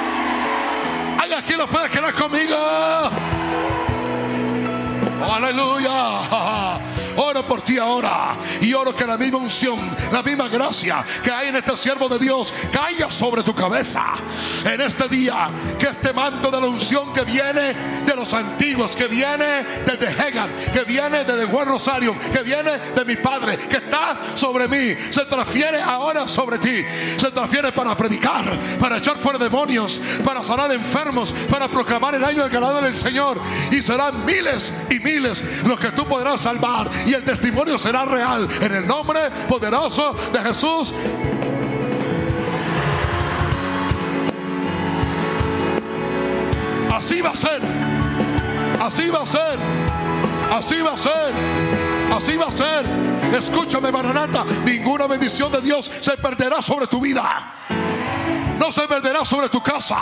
Hay 1.25 1.33
aquí 1.33 1.53
lo 1.55 1.67
puede 1.67 1.89
quedar 1.89 2.13
conmigo. 2.13 2.55
Aleluya. 5.31 6.79
Oro 7.17 7.47
por 7.47 7.61
ti 7.61 7.77
ahora. 7.77 8.37
Y 8.61 8.73
oro 8.73 8.95
que 8.95 9.05
la 9.05 9.17
misma 9.17 9.39
unción, 9.39 9.95
la 10.11 10.21
misma 10.21 10.47
gracia 10.47 11.03
que 11.23 11.31
hay 11.31 11.49
en 11.49 11.55
este 11.55 11.75
siervo 11.77 12.07
de 12.09 12.19
Dios 12.19 12.53
caiga 12.71 13.11
sobre 13.11 13.43
tu 13.43 13.53
cabeza. 13.53 14.03
En 14.63 14.81
este 14.81 15.07
día, 15.07 15.49
que 15.79 15.87
este 15.87 16.13
manto 16.13 16.51
de 16.51 16.59
la 16.59 16.67
unción 16.67 17.13
que 17.13 17.21
viene 17.21 17.73
de 18.05 18.15
los 18.15 18.33
antiguos, 18.33 18.95
que 18.95 19.07
viene 19.07 19.63
desde 19.85 20.11
Hegan, 20.11 20.49
que 20.73 20.83
viene 20.83 21.23
desde 21.23 21.45
buen 21.45 21.67
Rosario, 21.67 22.15
que 22.33 22.43
viene 22.43 22.77
de 22.77 23.05
mi 23.05 23.15
Padre, 23.15 23.57
que 23.57 23.77
está 23.77 24.17
sobre 24.35 24.67
mí, 24.67 24.95
se 25.09 25.25
transfiere 25.25 25.81
ahora 25.81 26.27
sobre 26.27 26.59
ti. 26.59 26.83
Se 27.17 27.31
transfiere 27.31 27.71
para 27.71 27.95
predicar, 27.95 28.59
para 28.79 28.97
echar 28.97 29.17
fuera 29.17 29.39
demonios, 29.39 30.01
para 30.23 30.43
sanar 30.43 30.71
enfermos, 30.71 31.33
para 31.49 31.67
proclamar 31.67 32.15
el 32.15 32.23
año 32.23 32.43
del 32.43 32.51
ganador 32.51 32.83
del 32.83 32.97
Señor. 32.97 33.41
Y 33.71 33.81
serán 33.81 34.25
miles 34.25 34.71
y 34.89 34.99
miles 34.99 35.14
los 35.19 35.79
que 35.79 35.91
tú 35.91 36.05
podrás 36.05 36.41
salvar. 36.41 36.89
Y 37.05 37.13
el 37.13 37.23
testimonio 37.23 37.77
será 37.77 38.05
real. 38.05 38.47
En 38.61 38.73
el 38.73 38.87
nombre 38.87 39.31
poderoso 39.47 40.15
de 40.31 40.39
Jesús. 40.39 40.93
Así 46.93 47.21
va 47.21 47.29
a 47.29 47.35
ser. 47.35 47.61
Así 48.81 49.09
va 49.09 49.23
a 49.23 49.27
ser. 49.27 49.59
Así 50.51 50.81
va 50.81 50.93
a 50.93 50.97
ser. 50.97 51.33
Así 52.15 52.37
va 52.37 52.47
a 52.47 52.51
ser. 52.51 52.85
Escúchame, 53.37 53.91
Maranata. 53.91 54.45
Ninguna 54.63 55.07
bendición 55.07 55.51
de 55.51 55.61
Dios 55.61 55.91
se 55.99 56.17
perderá 56.17 56.61
sobre 56.61 56.87
tu 56.87 57.01
vida. 57.01 57.53
No 58.57 58.71
se 58.71 58.87
perderá 58.87 59.25
sobre 59.25 59.49
tu 59.49 59.61
casa. 59.61 59.97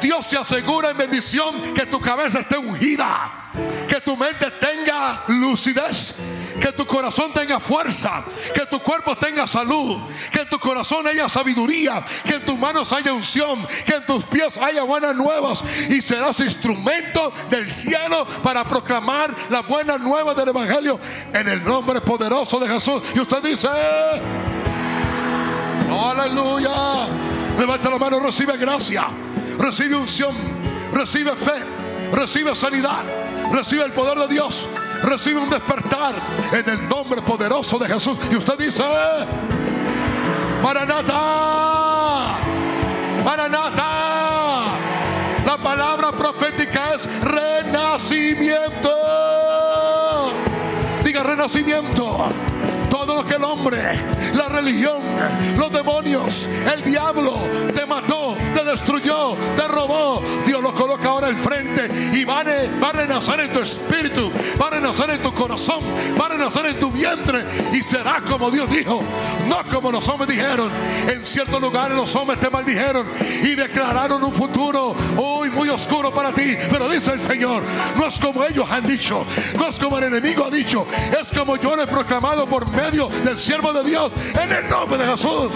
Dios 0.00 0.26
se 0.26 0.36
asegura 0.36 0.90
en 0.90 0.98
bendición 0.98 1.72
que 1.74 1.86
tu 1.86 1.98
cabeza 1.98 2.40
esté 2.40 2.58
ungida, 2.58 3.43
que 3.88 4.00
tu 4.00 4.16
mente 4.16 4.50
tenga 4.52 5.24
lucidez, 5.28 6.14
que 6.60 6.72
tu 6.72 6.86
corazón 6.86 7.32
tenga 7.32 7.60
fuerza, 7.60 8.24
que 8.54 8.66
tu 8.66 8.80
cuerpo 8.80 9.16
tenga 9.16 9.46
salud, 9.46 10.02
que 10.30 10.40
en 10.40 10.48
tu 10.48 10.58
corazón 10.58 11.06
haya 11.06 11.28
sabiduría, 11.28 12.04
que 12.24 12.36
en 12.36 12.44
tus 12.44 12.58
manos 12.58 12.92
haya 12.92 13.12
unción, 13.12 13.66
que 13.84 13.94
en 13.94 14.06
tus 14.06 14.24
pies 14.24 14.56
haya 14.56 14.82
buenas 14.82 15.14
nuevas 15.14 15.62
y 15.88 16.00
serás 16.00 16.40
instrumento 16.40 17.32
del 17.50 17.70
cielo 17.70 18.26
para 18.42 18.64
proclamar 18.64 19.34
las 19.50 19.66
buenas 19.66 20.00
nuevas 20.00 20.36
del 20.36 20.48
Evangelio 20.48 20.98
en 21.32 21.48
el 21.48 21.62
nombre 21.62 22.00
poderoso 22.00 22.58
de 22.58 22.68
Jesús. 22.68 23.02
Y 23.14 23.20
usted 23.20 23.42
dice, 23.42 23.68
aleluya. 25.90 27.08
Levanta 27.58 27.88
la 27.88 27.98
mano, 27.98 28.18
recibe 28.18 28.56
gracia, 28.56 29.06
recibe 29.58 29.94
unción, 29.94 30.34
recibe 30.92 31.36
fe, 31.36 31.64
recibe 32.10 32.54
sanidad, 32.54 33.04
recibe 33.52 33.84
el 33.84 33.92
poder 33.92 34.18
de 34.18 34.28
Dios, 34.28 34.66
recibe 35.02 35.40
un 35.40 35.50
despertar 35.50 36.14
en 36.52 36.68
el 36.68 36.88
nombre 36.88 37.22
poderoso 37.22 37.78
de 37.78 37.86
Jesús. 37.88 38.18
Y 38.30 38.36
usted 38.36 38.58
dice, 38.58 38.82
Maranata. 40.62 42.38
Maranata. 43.22 43.84
La 45.44 45.58
palabra 45.62 46.10
profética 46.12 46.94
es 46.94 47.06
renacimiento. 47.20 48.90
Diga 51.04 51.22
renacimiento. 51.22 52.32
Todo 52.88 53.16
lo 53.16 53.26
que 53.26 53.34
el 53.34 53.44
hombre, 53.44 54.02
la 54.34 54.48
religión, 54.48 55.02
los 55.58 55.70
demonios, 55.70 56.48
el 56.72 56.82
diablo 56.82 57.34
te 57.74 57.84
mató, 57.84 58.34
te 58.54 58.64
destruyó, 58.64 59.36
te 59.56 59.63
renacer 63.24 63.40
en 63.40 63.52
tu 63.52 63.60
espíritu, 63.60 64.32
va 64.60 64.66
a 64.66 64.70
renacer 64.70 65.10
en 65.10 65.22
tu 65.22 65.32
corazón, 65.32 65.80
va 66.20 66.26
a 66.26 66.28
renacer 66.28 66.66
en 66.66 66.78
tu 66.78 66.90
vientre 66.90 67.44
y 67.72 67.82
será 67.82 68.20
como 68.20 68.50
Dios 68.50 68.68
dijo, 68.68 69.02
no 69.48 69.66
como 69.72 69.90
los 69.90 70.06
hombres 70.08 70.28
dijeron. 70.28 70.70
En 71.08 71.24
ciertos 71.24 71.60
lugares 71.60 71.96
los 71.96 72.14
hombres 72.16 72.38
te 72.38 72.50
maldijeron 72.50 73.06
y 73.42 73.54
declararon 73.54 74.22
un 74.22 74.32
futuro 74.32 74.94
hoy 75.16 75.50
muy 75.50 75.70
oscuro 75.70 76.12
para 76.12 76.32
ti. 76.32 76.56
Pero 76.70 76.88
dice 76.88 77.12
el 77.12 77.22
Señor, 77.22 77.62
no 77.96 78.06
es 78.06 78.18
como 78.18 78.44
ellos 78.44 78.66
han 78.70 78.86
dicho, 78.86 79.24
no 79.56 79.68
es 79.68 79.78
como 79.78 79.96
el 79.98 80.04
enemigo 80.04 80.44
ha 80.44 80.50
dicho, 80.50 80.86
es 81.18 81.28
como 81.36 81.56
yo 81.56 81.76
lo 81.76 81.82
he 81.82 81.86
proclamado 81.86 82.46
por 82.46 82.70
medio 82.70 83.08
del 83.24 83.38
siervo 83.38 83.72
de 83.72 83.84
Dios 83.84 84.12
en 84.38 84.52
el 84.52 84.68
nombre 84.68 84.98
de 84.98 85.10
Jesús. 85.10 85.50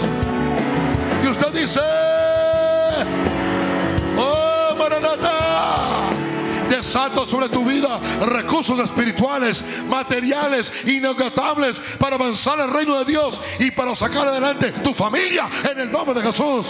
Y 1.23 1.27
usted 1.27 1.51
dice, 1.51 1.79
desato 6.89 7.27
sobre 7.27 7.49
tu 7.49 7.63
vida 7.63 7.99
recursos 8.19 8.79
espirituales, 8.79 9.63
materiales, 9.87 10.71
inagotables 10.85 11.79
para 11.99 12.15
avanzar 12.15 12.59
el 12.59 12.71
reino 12.71 12.97
de 12.97 13.05
Dios 13.05 13.39
y 13.59 13.69
para 13.69 13.95
sacar 13.95 14.27
adelante 14.27 14.71
tu 14.71 14.95
familia 14.95 15.47
en 15.69 15.81
el 15.81 15.91
nombre 15.91 16.19
de 16.19 16.25
Jesús. 16.25 16.65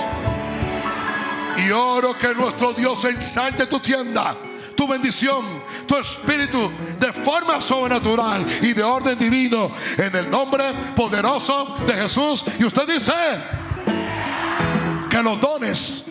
Y 1.66 1.72
oro 1.72 2.18
que 2.18 2.34
nuestro 2.34 2.74
Dios 2.74 3.02
ensanche 3.06 3.66
tu 3.68 3.80
tienda 3.80 4.36
tu 4.76 4.88
bendición, 4.88 5.62
tu 5.86 5.98
espíritu 5.98 6.72
de 6.98 7.12
forma 7.12 7.60
sobrenatural 7.60 8.46
y 8.62 8.72
de 8.72 8.82
orden 8.82 9.18
divino 9.18 9.72
en 9.98 10.16
el 10.16 10.32
nombre 10.32 10.74
poderoso 10.96 11.76
de 11.86 11.94
Jesús. 11.96 12.46
Y 12.58 12.64
usted 12.64 12.88
dice 12.88 13.12
que 15.10 15.22
los 15.22 15.42
dones 15.42 16.04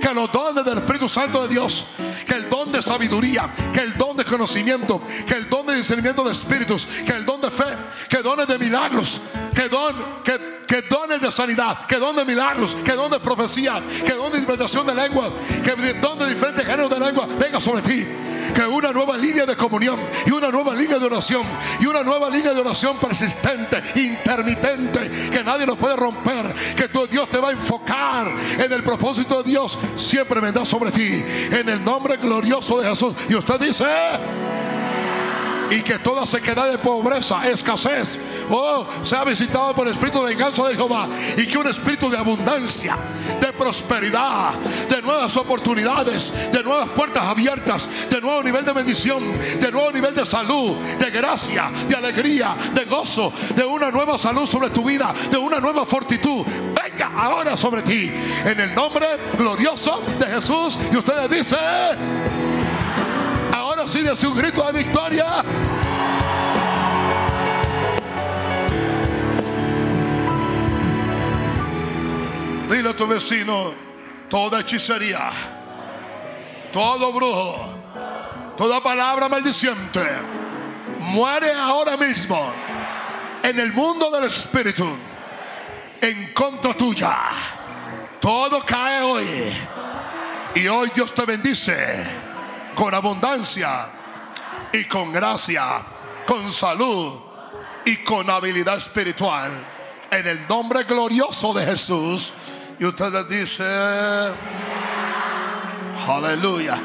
que 0.00 0.14
los 0.14 0.30
dones 0.32 0.64
del 0.64 0.78
Espíritu 0.78 1.08
Santo 1.08 1.42
de 1.42 1.48
Dios, 1.48 1.86
que 2.26 2.34
el 2.34 2.48
don 2.48 2.70
de 2.72 2.82
sabiduría, 2.82 3.52
que 3.72 3.80
el 3.80 3.96
don 3.96 4.16
de 4.16 4.24
conocimiento, 4.24 5.00
que 5.26 5.34
el 5.34 5.48
don 5.48 5.66
de 5.66 5.76
discernimiento 5.76 6.24
de 6.24 6.32
espíritus, 6.32 6.86
que 6.86 7.12
el 7.12 7.24
don 7.24 7.40
de 7.40 7.50
fe, 7.50 7.76
que 8.08 8.18
dones 8.18 8.46
de 8.46 8.58
milagros, 8.58 9.20
que 9.54 9.68
don, 9.68 9.94
que, 10.24 10.64
que 10.66 10.82
dones 10.82 11.20
de 11.20 11.32
sanidad, 11.32 11.86
que 11.86 11.96
don 11.96 12.16
de 12.16 12.24
milagros, 12.24 12.76
que 12.84 12.92
don 12.92 13.10
de 13.10 13.20
profecía, 13.20 13.82
que 14.04 14.12
don 14.12 14.32
de 14.32 14.38
interpretación 14.38 14.86
de 14.86 14.94
lenguas, 14.94 15.32
que 15.64 15.94
don 15.94 16.18
de 16.18 16.28
diferentes 16.28 16.66
géneros 16.66 16.90
de 16.90 17.00
lengua 17.00 17.26
venga 17.38 17.60
sobre 17.60 17.82
ti 17.82 18.06
que 18.56 18.66
una 18.66 18.90
nueva 18.90 19.18
línea 19.18 19.44
de 19.44 19.54
comunión 19.54 20.00
y 20.24 20.30
una 20.30 20.50
nueva 20.50 20.74
línea 20.74 20.98
de 20.98 21.04
oración 21.04 21.42
y 21.78 21.86
una 21.86 22.02
nueva 22.02 22.30
línea 22.30 22.54
de 22.54 22.60
oración 22.60 22.96
persistente, 22.98 23.82
intermitente, 23.96 25.30
que 25.30 25.44
nadie 25.44 25.66
nos 25.66 25.76
puede 25.76 25.94
romper, 25.94 26.54
que 26.74 26.88
tu 26.88 27.06
Dios 27.06 27.28
te 27.28 27.38
va 27.38 27.50
a 27.50 27.52
enfocar 27.52 28.32
en 28.58 28.72
el 28.72 28.82
propósito 28.82 29.42
de 29.42 29.50
Dios, 29.50 29.78
siempre 29.96 30.40
vendrá 30.40 30.64
sobre 30.64 30.90
ti, 30.90 31.22
en 31.52 31.68
el 31.68 31.84
nombre 31.84 32.16
glorioso 32.16 32.80
de 32.80 32.88
Jesús. 32.88 33.14
Y 33.28 33.34
usted 33.34 33.60
dice 33.60 33.84
y 35.70 35.82
que 35.82 35.98
toda 35.98 36.26
sequedad 36.26 36.70
de 36.70 36.78
pobreza, 36.78 37.48
escasez, 37.48 38.18
oh, 38.50 38.86
sea 39.02 39.24
visitado 39.24 39.74
por 39.74 39.86
el 39.86 39.92
espíritu 39.92 40.22
de 40.22 40.30
venganza 40.30 40.66
de 40.68 40.74
Jehová 40.74 41.08
y 41.36 41.46
que 41.46 41.58
un 41.58 41.66
espíritu 41.66 42.10
de 42.10 42.18
abundancia, 42.18 42.96
de 43.40 43.52
prosperidad, 43.52 44.54
de 44.88 45.02
nuevas 45.02 45.36
oportunidades, 45.36 46.32
de 46.52 46.62
nuevas 46.62 46.88
puertas 46.90 47.24
abiertas, 47.24 47.88
de 48.10 48.20
nuevo 48.20 48.42
nivel 48.42 48.64
de 48.64 48.72
bendición, 48.72 49.22
de 49.60 49.72
nuevo 49.72 49.90
nivel 49.90 50.14
de 50.14 50.26
salud, 50.26 50.76
de 50.98 51.10
gracia, 51.10 51.70
de 51.88 51.96
alegría, 51.96 52.56
de 52.74 52.84
gozo, 52.84 53.32
de 53.54 53.64
una 53.64 53.90
nueva 53.90 54.18
salud 54.18 54.46
sobre 54.46 54.70
tu 54.70 54.84
vida, 54.84 55.14
de 55.30 55.36
una 55.36 55.60
nueva 55.60 55.84
fortitud. 55.84 56.44
Venga 56.46 57.12
ahora 57.16 57.56
sobre 57.56 57.82
ti, 57.82 58.12
en 58.44 58.60
el 58.60 58.74
nombre 58.74 59.06
glorioso 59.36 60.02
de 60.18 60.26
Jesús. 60.26 60.78
Y 60.92 60.96
ustedes 60.96 61.30
dicen 61.30 62.55
de 63.92 64.26
un 64.26 64.34
grito 64.34 64.64
de 64.72 64.84
victoria. 64.84 65.44
Dile 72.68 72.88
a 72.88 72.96
tu 72.96 73.06
vecino, 73.06 73.72
toda 74.28 74.60
hechicería, 74.60 75.30
todo 76.72 77.12
brujo, 77.12 77.74
toda 78.56 78.82
palabra 78.82 79.28
maldiciente, 79.28 80.04
muere 80.98 81.52
ahora 81.52 81.96
mismo 81.96 82.52
en 83.44 83.60
el 83.60 83.72
mundo 83.72 84.10
del 84.10 84.24
espíritu, 84.24 84.98
en 86.00 86.34
contra 86.34 86.74
tuya. 86.74 87.16
Todo 88.20 88.64
cae 88.66 89.02
hoy. 89.02 89.56
Y 90.56 90.66
hoy 90.66 90.90
Dios 90.92 91.14
te 91.14 91.24
bendice 91.24 92.25
con 92.76 92.94
abundancia 92.94 93.88
y 94.72 94.84
con 94.84 95.12
gracia, 95.12 95.82
con 96.26 96.52
salud 96.52 97.14
y 97.84 97.96
con 98.04 98.28
habilidad 98.30 98.76
espiritual. 98.76 99.50
En 100.10 100.26
el 100.26 100.46
nombre 100.46 100.84
glorioso 100.84 101.52
de 101.54 101.64
Jesús. 101.64 102.32
Y 102.78 102.84
ustedes 102.84 103.26
dicen, 103.28 103.66
aleluya, 106.06 106.78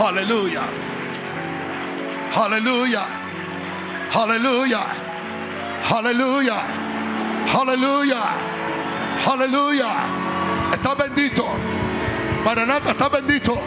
aleluya, 0.00 0.62
aleluya, 2.34 3.02
aleluya, 4.14 4.80
aleluya, 5.90 6.66
aleluya, 7.52 8.22
aleluya. 9.26 9.86
Está 10.72 10.94
bendito. 10.94 11.44
Maranata 12.42 12.92
está 12.92 13.08
bendito. 13.10 13.60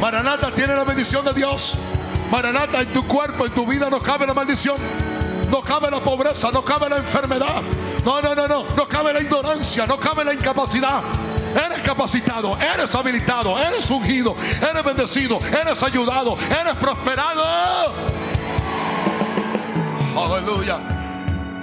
Maranata 0.00 0.50
tiene 0.50 0.74
la 0.74 0.84
bendición 0.84 1.24
de 1.24 1.34
Dios. 1.34 1.74
Maranata 2.30 2.80
en 2.80 2.88
tu 2.92 3.06
cuerpo, 3.06 3.44
en 3.44 3.52
tu 3.52 3.66
vida 3.66 3.90
no 3.90 4.00
cabe 4.00 4.26
la 4.26 4.32
maldición. 4.32 4.76
No 5.50 5.60
cabe 5.60 5.90
la 5.90 6.00
pobreza, 6.00 6.50
no 6.52 6.64
cabe 6.64 6.88
la 6.88 6.96
enfermedad. 6.96 7.60
No, 8.04 8.22
no, 8.22 8.34
no, 8.34 8.48
no. 8.48 8.64
No 8.76 8.88
cabe 8.88 9.12
la 9.12 9.20
ignorancia, 9.20 9.86
no 9.86 9.98
cabe 9.98 10.24
la 10.24 10.32
incapacidad. 10.32 11.02
Eres 11.54 11.80
capacitado, 11.80 12.56
eres 12.56 12.94
habilitado, 12.94 13.58
eres 13.58 13.90
ungido, 13.90 14.36
eres 14.62 14.84
bendecido, 14.84 15.40
eres 15.60 15.82
ayudado, 15.82 16.38
eres 16.48 16.76
prosperado. 16.76 17.92
Aleluya. 20.16 20.78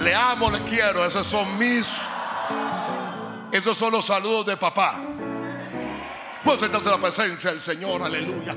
Le 0.00 0.14
amo, 0.14 0.50
le 0.50 0.58
quiero. 0.60 1.04
Esos 1.04 1.26
son 1.26 1.58
mis. 1.58 1.86
Esos 3.50 3.76
son 3.76 3.92
los 3.92 4.04
saludos 4.04 4.46
de 4.46 4.56
papá. 4.56 5.07
Puedo 6.48 6.60
sentarse 6.60 6.88
en 6.88 6.94
la 6.94 7.00
presencia 7.02 7.50
del 7.50 7.60
Señor, 7.60 8.02
aleluya. 8.02 8.56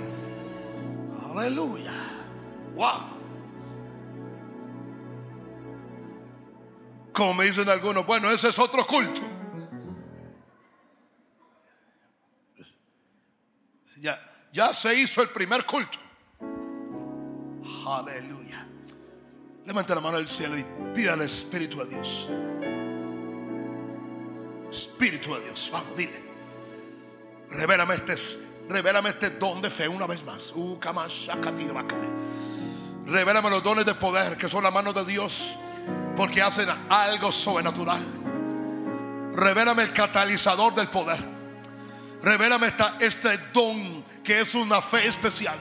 Aleluya. 1.30 1.92
Wow. 2.74 3.02
Como 7.12 7.34
me 7.34 7.44
dicen 7.44 7.68
algunos, 7.68 8.06
bueno, 8.06 8.32
ese 8.32 8.48
es 8.48 8.58
otro 8.60 8.88
culto. 8.88 9.22
Ya, 14.00 14.48
ya 14.54 14.74
se 14.74 14.96
hizo 14.96 15.22
el 15.22 15.28
primer 15.32 15.66
culto. 15.66 15.98
Aleluya. 17.86 18.66
Levanta 19.66 19.96
la 19.96 20.00
mano 20.00 20.16
al 20.16 20.30
cielo 20.30 20.58
y 20.58 20.66
pida 20.96 21.12
al 21.12 21.24
Espíritu 21.24 21.80
de 21.80 21.88
Dios. 21.88 22.30
Espíritu 24.72 25.36
de 25.36 25.42
Dios, 25.42 25.70
vamos, 25.74 25.98
dile. 25.98 26.31
Revélame 27.52 27.96
este, 27.96 28.16
revélame 28.70 29.10
este 29.10 29.30
don 29.32 29.62
de 29.62 29.70
fe 29.70 29.88
una 29.88 30.08
vez 30.08 30.24
más. 30.24 30.52
Uh, 30.56 30.80
revélame 33.06 33.50
los 33.50 33.62
dones 33.64 33.86
de 33.86 33.94
poder 33.94 34.38
que 34.38 34.48
son 34.48 34.64
la 34.64 34.72
mano 34.72 34.94
de 34.94 35.04
Dios 35.06 35.58
porque 36.16 36.42
hacen 36.42 36.70
algo 36.90 37.32
sobrenatural. 37.32 38.06
Revélame 39.34 39.84
el 39.84 39.94
catalizador 39.94 40.74
del 40.76 40.90
poder. 40.90 41.20
Revélame 42.22 42.74
este 43.00 43.38
don 43.54 44.04
que 44.24 44.42
es 44.42 44.56
una 44.56 44.82
fe 44.82 45.08
especial. 45.08 45.58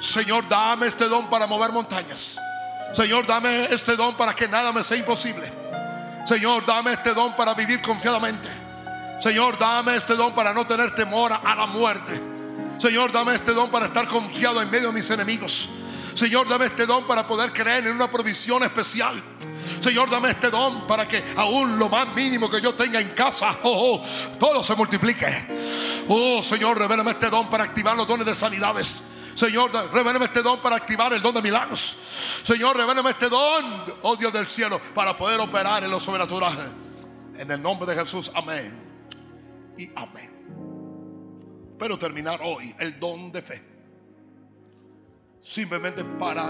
Señor, 0.00 0.48
dame 0.48 0.88
este 0.88 1.08
don 1.08 1.30
para 1.30 1.46
mover 1.46 1.72
montañas. 1.72 2.38
Señor, 2.92 3.26
dame 3.26 3.66
este 3.66 3.96
don 3.96 4.16
para 4.16 4.34
que 4.34 4.48
nada 4.48 4.72
me 4.72 4.84
sea 4.84 4.96
imposible. 4.96 5.52
Señor, 6.26 6.66
dame 6.66 6.92
este 6.92 7.14
don 7.14 7.34
para 7.36 7.54
vivir 7.54 7.80
confiadamente. 7.80 8.65
Señor, 9.20 9.58
dame 9.58 9.96
este 9.96 10.14
don 10.14 10.34
para 10.34 10.52
no 10.52 10.66
tener 10.66 10.94
temor 10.94 11.32
a 11.32 11.54
la 11.54 11.66
muerte. 11.66 12.20
Señor, 12.78 13.10
dame 13.12 13.34
este 13.34 13.52
don 13.52 13.70
para 13.70 13.86
estar 13.86 14.06
confiado 14.08 14.60
en 14.60 14.70
medio 14.70 14.88
de 14.88 14.94
mis 14.94 15.08
enemigos. 15.10 15.68
Señor, 16.14 16.48
dame 16.48 16.66
este 16.66 16.86
don 16.86 17.06
para 17.06 17.26
poder 17.26 17.52
creer 17.52 17.86
en 17.86 17.94
una 17.94 18.10
provisión 18.10 18.62
especial. 18.62 19.22
Señor, 19.80 20.08
dame 20.10 20.30
este 20.30 20.50
don 20.50 20.86
para 20.86 21.06
que 21.06 21.22
aún 21.36 21.78
lo 21.78 21.88
más 21.88 22.08
mínimo 22.14 22.50
que 22.50 22.60
yo 22.60 22.74
tenga 22.74 23.00
en 23.00 23.10
casa, 23.10 23.58
oh, 23.62 24.00
oh, 24.02 24.38
todo 24.38 24.62
se 24.62 24.74
multiplique. 24.74 26.04
Oh, 26.08 26.42
Señor, 26.42 26.78
revélame 26.78 27.10
este 27.12 27.28
don 27.28 27.48
para 27.48 27.64
activar 27.64 27.96
los 27.96 28.06
dones 28.06 28.26
de 28.26 28.34
sanidades. 28.34 29.02
Señor, 29.34 29.70
revélame 29.92 30.24
este 30.26 30.42
don 30.42 30.60
para 30.60 30.76
activar 30.76 31.12
el 31.12 31.20
don 31.20 31.34
de 31.34 31.42
milagros. 31.42 31.96
Señor, 32.42 32.76
revélame 32.76 33.10
este 33.10 33.28
don, 33.28 33.84
oh 34.02 34.16
Dios 34.16 34.32
del 34.32 34.46
cielo, 34.46 34.80
para 34.94 35.14
poder 35.16 35.38
operar 35.40 35.84
en 35.84 35.90
lo 35.90 36.00
sobrenatural. 36.00 36.72
En 37.36 37.50
el 37.50 37.60
nombre 37.60 37.86
de 37.86 38.00
Jesús, 38.00 38.30
amén. 38.34 38.85
Y 39.76 39.90
amén. 39.94 40.30
Pero 41.78 41.98
terminar 41.98 42.40
hoy 42.42 42.74
el 42.78 42.98
don 42.98 43.30
de 43.30 43.42
fe. 43.42 43.62
Simplemente 45.42 46.04
para 46.04 46.48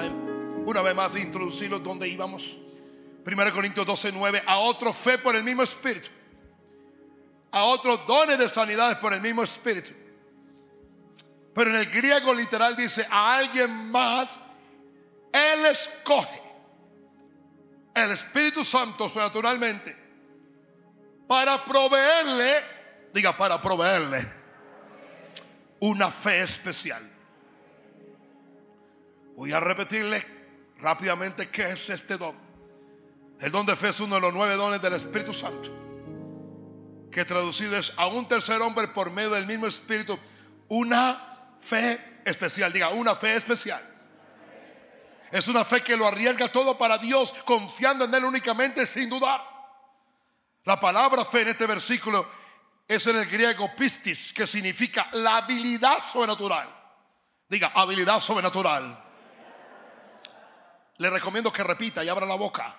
una 0.64 0.82
vez 0.82 0.94
más 0.94 1.16
introducirlo 1.16 1.78
donde 1.78 2.08
íbamos. 2.08 2.56
1 3.24 3.52
Corintios 3.52 3.84
12, 3.86 4.12
9. 4.12 4.42
A 4.46 4.58
otro 4.58 4.92
fe 4.92 5.18
por 5.18 5.34
el 5.34 5.42
mismo 5.42 5.62
espíritu. 5.62 6.08
A 7.50 7.64
otros 7.64 8.06
dones 8.06 8.38
de 8.38 8.48
sanidades 8.48 8.96
por 8.98 9.12
el 9.12 9.20
mismo 9.20 9.42
espíritu. 9.42 9.90
Pero 11.54 11.70
en 11.70 11.76
el 11.76 11.86
griego 11.86 12.34
literal 12.34 12.76
dice 12.76 13.06
a 13.10 13.36
alguien 13.36 13.90
más. 13.90 14.40
Él 15.32 15.66
escoge 15.66 16.42
el 17.94 18.10
Espíritu 18.10 18.62
Santo 18.62 19.10
naturalmente 19.14 19.96
para 21.26 21.64
proveerle, 21.64 22.62
diga, 23.16 23.36
para 23.36 23.60
proveerle 23.60 24.30
una 25.80 26.10
fe 26.10 26.42
especial. 26.42 27.02
Voy 29.34 29.52
a 29.52 29.60
repetirle 29.60 30.24
rápidamente 30.78 31.48
qué 31.48 31.70
es 31.70 31.88
este 31.88 32.18
don. 32.18 32.36
El 33.40 33.50
don 33.50 33.66
de 33.66 33.74
fe 33.74 33.88
es 33.88 34.00
uno 34.00 34.16
de 34.16 34.20
los 34.20 34.34
nueve 34.34 34.54
dones 34.54 34.80
del 34.80 34.94
Espíritu 34.94 35.32
Santo, 35.32 35.70
que 37.10 37.24
traducido 37.24 37.76
es 37.76 37.92
a 37.96 38.06
un 38.06 38.28
tercer 38.28 38.60
hombre 38.60 38.88
por 38.88 39.10
medio 39.10 39.30
del 39.30 39.46
mismo 39.46 39.66
Espíritu, 39.66 40.18
una 40.68 41.50
fe 41.62 42.20
especial. 42.24 42.72
Diga, 42.72 42.90
una 42.90 43.14
fe 43.16 43.36
especial. 43.36 43.82
Es 45.32 45.48
una 45.48 45.64
fe 45.64 45.82
que 45.82 45.96
lo 45.96 46.06
arriesga 46.06 46.48
todo 46.48 46.78
para 46.78 46.98
Dios, 46.98 47.34
confiando 47.44 48.04
en 48.04 48.14
Él 48.14 48.24
únicamente 48.24 48.86
sin 48.86 49.08
dudar. 49.08 49.42
La 50.64 50.78
palabra 50.78 51.24
fe 51.24 51.42
en 51.42 51.48
este 51.48 51.66
versículo 51.66 52.28
es 52.88 53.06
en 53.06 53.16
el 53.16 53.26
griego 53.26 53.74
pistis, 53.74 54.32
que 54.32 54.46
significa 54.46 55.08
la 55.12 55.38
habilidad 55.38 55.98
sobrenatural. 56.10 56.72
Diga, 57.48 57.72
habilidad 57.74 58.20
sobrenatural. 58.20 59.04
Le 60.98 61.10
recomiendo 61.10 61.52
que 61.52 61.62
repita 61.62 62.02
y 62.04 62.08
abra 62.08 62.26
la 62.26 62.36
boca. 62.36 62.74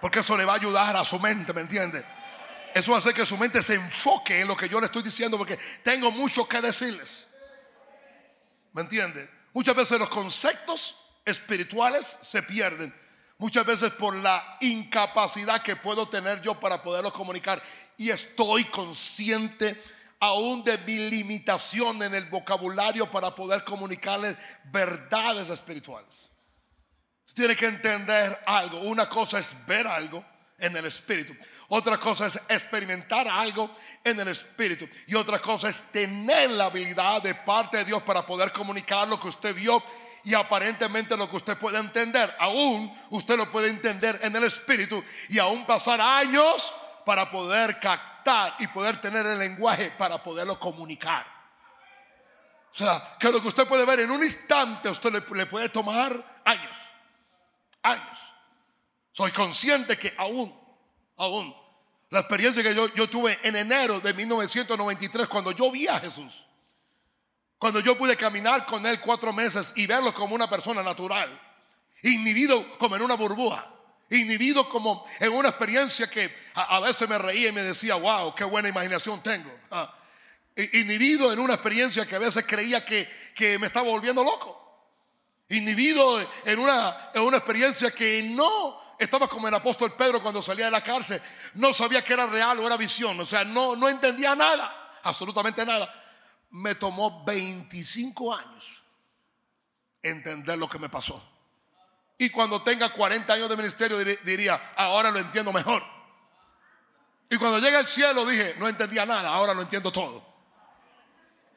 Porque 0.00 0.20
eso 0.20 0.36
le 0.36 0.44
va 0.44 0.54
a 0.54 0.56
ayudar 0.56 0.96
a 0.96 1.04
su 1.04 1.20
mente, 1.20 1.52
¿me 1.52 1.60
entiende? 1.60 2.04
Eso 2.74 2.96
hace 2.96 3.12
que 3.12 3.26
su 3.26 3.36
mente 3.36 3.62
se 3.62 3.74
enfoque 3.74 4.40
en 4.40 4.48
lo 4.48 4.56
que 4.56 4.68
yo 4.68 4.80
le 4.80 4.86
estoy 4.86 5.02
diciendo 5.02 5.36
porque 5.36 5.58
tengo 5.84 6.10
mucho 6.10 6.48
que 6.48 6.60
decirles. 6.60 7.28
¿Me 8.72 8.82
entiende? 8.82 9.28
Muchas 9.52 9.74
veces 9.74 9.98
los 9.98 10.08
conceptos 10.08 10.98
espirituales 11.24 12.18
se 12.22 12.42
pierden. 12.42 13.01
Muchas 13.42 13.66
veces 13.66 13.90
por 13.90 14.14
la 14.14 14.56
incapacidad 14.60 15.62
que 15.62 15.74
puedo 15.74 16.08
tener 16.08 16.40
yo 16.42 16.60
para 16.60 16.80
poderlo 16.80 17.12
comunicar. 17.12 17.60
Y 17.96 18.10
estoy 18.10 18.66
consciente 18.66 19.82
aún 20.20 20.62
de 20.62 20.78
mi 20.78 21.10
limitación 21.10 22.00
en 22.04 22.14
el 22.14 22.26
vocabulario 22.26 23.10
para 23.10 23.34
poder 23.34 23.64
comunicarles 23.64 24.36
verdades 24.66 25.50
espirituales. 25.50 26.30
Tiene 27.34 27.56
que 27.56 27.66
entender 27.66 28.40
algo. 28.46 28.78
Una 28.82 29.08
cosa 29.08 29.40
es 29.40 29.56
ver 29.66 29.88
algo 29.88 30.24
en 30.56 30.76
el 30.76 30.86
espíritu. 30.86 31.34
Otra 31.66 31.98
cosa 31.98 32.28
es 32.28 32.36
experimentar 32.48 33.26
algo 33.26 33.74
en 34.04 34.20
el 34.20 34.28
espíritu. 34.28 34.88
Y 35.08 35.16
otra 35.16 35.42
cosa 35.42 35.68
es 35.68 35.80
tener 35.90 36.48
la 36.52 36.66
habilidad 36.66 37.20
de 37.20 37.34
parte 37.34 37.78
de 37.78 37.86
Dios 37.86 38.04
para 38.04 38.24
poder 38.24 38.52
comunicar 38.52 39.08
lo 39.08 39.18
que 39.18 39.26
usted 39.26 39.52
vio 39.52 39.82
y 40.24 40.34
aparentemente 40.34 41.16
lo 41.16 41.28
que 41.28 41.36
usted 41.36 41.58
puede 41.58 41.78
entender. 41.78 42.34
Aún 42.38 42.92
usted 43.10 43.36
lo 43.36 43.50
puede 43.50 43.68
entender 43.68 44.20
en 44.22 44.34
el 44.36 44.44
espíritu 44.44 45.02
y 45.28 45.38
aún 45.38 45.64
pasar 45.66 46.00
años 46.00 46.72
para 47.04 47.30
poder 47.30 47.80
captar 47.80 48.54
y 48.58 48.66
poder 48.68 49.00
tener 49.00 49.26
el 49.26 49.38
lenguaje 49.38 49.90
para 49.98 50.22
poderlo 50.22 50.58
comunicar. 50.58 51.26
O 52.72 52.74
sea, 52.74 53.16
que 53.18 53.30
lo 53.30 53.42
que 53.42 53.48
usted 53.48 53.68
puede 53.68 53.84
ver 53.84 54.00
en 54.00 54.10
un 54.10 54.22
instante, 54.22 54.88
usted 54.88 55.12
le, 55.12 55.46
puede 55.46 55.68
tomar 55.68 56.40
años. 56.44 56.76
Años. 57.82 58.18
Soy 59.12 59.30
consciente 59.30 59.98
que 59.98 60.14
aún, 60.16 60.58
aún, 61.18 61.54
la 62.08 62.20
experiencia 62.20 62.62
que 62.62 62.74
yo, 62.74 62.88
yo 62.94 63.10
tuve 63.10 63.38
en 63.42 63.56
enero 63.56 64.00
de 64.00 64.14
1993, 64.14 65.28
cuando 65.28 65.52
yo 65.52 65.70
vi 65.70 65.86
a 65.86 65.98
Jesús, 65.98 66.46
cuando 67.62 67.78
yo 67.78 67.96
pude 67.96 68.16
caminar 68.16 68.66
con 68.66 68.84
Él 68.86 68.98
cuatro 69.00 69.32
meses 69.32 69.72
y 69.76 69.86
verlo 69.86 70.12
como 70.12 70.34
una 70.34 70.50
persona 70.50 70.82
natural, 70.82 71.40
inhibido 72.02 72.76
como 72.76 72.96
en 72.96 73.02
una 73.02 73.14
burbuja 73.14 73.68
inhibido 74.10 74.68
como 74.68 75.06
en 75.20 75.32
una 75.32 75.50
experiencia 75.50 76.10
que 76.10 76.34
a, 76.54 76.80
veces 76.80 77.08
me 77.08 77.16
reía 77.18 77.50
y 77.50 77.52
me 77.52 77.62
decía, 77.62 77.94
wow, 77.94 78.34
qué 78.34 78.42
buena 78.42 78.68
imaginación 78.68 79.22
tengo. 79.22 79.48
Ah, 79.70 79.94
inhibido 80.56 81.32
en 81.32 81.38
una 81.38 81.54
experiencia 81.54 82.04
que 82.04 82.16
a 82.16 82.18
veces 82.18 82.44
creía 82.46 82.84
que, 82.84 83.08
que 83.32 83.60
me 83.60 83.68
estaba 83.68 83.88
volviendo 83.88 84.24
loco. 84.24 84.60
Inhibido 85.48 86.20
en 86.44 86.58
una, 86.58 87.10
en 87.14 87.22
una 87.22 87.36
experiencia 87.36 87.92
que 87.92 88.24
no 88.24 88.96
estaba 88.98 89.28
como 89.28 89.46
el 89.46 89.54
apóstol 89.54 89.94
Pedro 89.94 90.20
cuando 90.20 90.42
salía 90.42 90.64
de 90.64 90.72
la 90.72 90.82
cárcel. 90.82 91.22
No 91.54 91.72
sabía 91.72 92.02
que 92.02 92.12
era 92.12 92.26
real 92.26 92.58
o 92.58 92.66
era 92.66 92.76
visión. 92.76 93.20
O 93.20 93.24
sea, 93.24 93.44
no, 93.44 93.76
no 93.76 93.88
entendía 93.88 94.34
nada, 94.34 94.98
absolutamente 95.04 95.64
nada. 95.64 96.01
Me 96.52 96.74
tomó 96.74 97.24
25 97.24 98.34
años 98.34 98.64
entender 100.02 100.58
lo 100.58 100.68
que 100.68 100.78
me 100.78 100.88
pasó. 100.88 101.22
Y 102.18 102.30
cuando 102.30 102.62
tenga 102.62 102.92
40 102.92 103.32
años 103.32 103.48
de 103.48 103.56
ministerio 103.56 103.98
diría, 103.98 104.72
ahora 104.76 105.10
lo 105.10 105.18
entiendo 105.18 105.52
mejor. 105.52 105.82
Y 107.28 107.36
cuando 107.36 107.58
llegue 107.58 107.76
al 107.76 107.86
cielo 107.86 108.24
dije, 108.26 108.54
no 108.58 108.68
entendía 108.68 109.04
nada, 109.06 109.30
ahora 109.30 109.54
lo 109.54 109.62
entiendo 109.62 109.90
todo. 109.90 110.24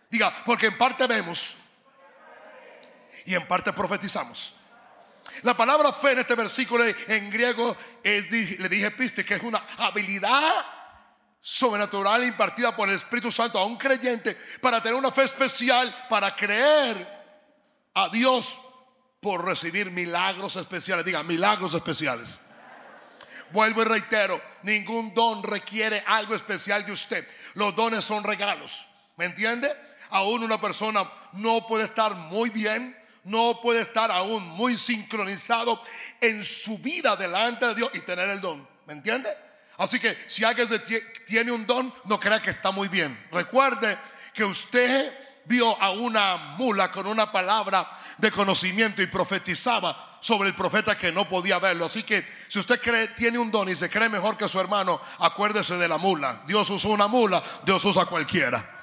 Diga, 0.10 0.44
porque 0.46 0.68
en 0.68 0.78
parte 0.78 1.06
vemos 1.08 1.56
y 3.26 3.36
en 3.36 3.48
parte 3.48 3.74
profetizamos. 3.74 4.54
La 5.42 5.58
palabra 5.58 5.92
fe 5.92 6.14
en 6.14 6.20
este 6.20 6.36
versículo 6.36 6.86
en 6.86 7.30
griego 7.30 7.76
le 8.04 8.70
dije 8.70 8.92
piste 8.92 9.26
que 9.26 9.34
es 9.36 9.44
una 9.44 9.68
habilidad 9.78 10.66
sobrenatural 11.48 12.24
impartida 12.24 12.76
por 12.76 12.90
el 12.90 12.96
Espíritu 12.96 13.32
Santo 13.32 13.60
a 13.60 13.66
un 13.66 13.78
creyente 13.78 14.36
para 14.60 14.82
tener 14.82 14.98
una 14.98 15.12
fe 15.12 15.26
especial, 15.26 15.96
para 16.10 16.36
creer 16.36 17.08
a 17.94 18.10
Dios 18.10 18.60
por 19.22 19.46
recibir 19.46 19.92
milagros 19.92 20.56
especiales. 20.56 21.06
Diga, 21.06 21.22
milagros 21.22 21.76
especiales. 21.76 22.40
Vuelvo 23.52 23.84
y 23.84 23.86
reitero, 23.86 24.42
ningún 24.64 25.14
don 25.14 25.44
requiere 25.44 26.04
algo 26.08 26.34
especial 26.34 26.84
de 26.84 26.94
usted. 26.94 27.28
Los 27.54 27.76
dones 27.76 28.04
son 28.04 28.24
regalos. 28.24 28.88
¿Me 29.16 29.26
entiende? 29.26 29.72
Aún 30.10 30.42
una 30.42 30.60
persona 30.60 31.08
no 31.34 31.68
puede 31.68 31.84
estar 31.84 32.16
muy 32.16 32.50
bien, 32.50 32.98
no 33.24 33.62
puede 33.62 33.82
estar 33.82 34.10
aún 34.10 34.48
muy 34.48 34.80
sincronizado 34.80 35.80
en 36.20 36.44
su 36.44 36.80
vida 36.80 37.16
delante 37.16 37.68
de 37.68 37.76
Dios 37.76 37.92
y 37.94 38.00
tener 38.00 38.30
el 38.32 38.42
don. 38.42 38.68
¿Me 38.88 38.94
entiende? 38.94 39.30
Así 39.78 40.00
que 40.00 40.18
si 40.28 40.44
alguien 40.44 40.68
tiene 41.26 41.52
un 41.52 41.66
don, 41.66 41.94
no 42.06 42.20
crea 42.20 42.42
que 42.42 42.52
está 42.52 42.72
muy 42.72 42.88
bien. 42.88 43.28
Recuerde 43.32 43.98
que 44.34 44.44
usted 44.44 45.14
vio 45.46 45.82
a 45.82 45.92
una 45.92 46.38
mula 46.58 46.92
con 46.92 47.08
una 47.08 47.32
palabra 47.32 48.00
de 48.18 48.32
conocimiento 48.32 49.02
y 49.02 49.08
profetizaba 49.08 50.18
sobre 50.22 50.50
el 50.50 50.56
profeta 50.56 50.98
que 50.98 51.12
no 51.12 51.30
podía 51.30 51.60
verlo. 51.60 51.86
Así 51.86 52.04
que 52.04 52.28
si 52.48 52.60
usted 52.60 52.82
cree, 52.82 53.10
tiene 53.10 53.38
un 53.38 53.52
don 53.52 53.70
y 53.70 53.76
se 53.76 53.90
cree 53.90 54.10
mejor 54.10 54.38
que 54.38 54.50
su 54.50 54.60
hermano, 54.60 55.00
acuérdese 55.20 55.78
de 55.78 55.88
la 55.88 55.98
mula. 55.98 56.44
Dios 56.48 56.70
usó 56.70 56.90
una 56.90 57.08
mula, 57.08 57.44
Dios 57.64 57.84
usa 57.86 58.06
cualquiera. 58.06 58.75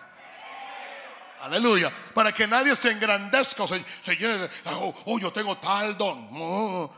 Aleluya. 1.42 1.92
Para 2.14 2.30
que 2.30 2.46
nadie 2.46 2.76
se 2.76 2.92
engrandezca 2.92 3.64
o 3.64 3.66
se, 3.66 3.84
llene 4.16 4.48
oh, 4.66 4.94
oh, 5.06 5.18
yo 5.18 5.32
tengo 5.32 5.58
tal 5.58 5.98
don. 5.98 6.28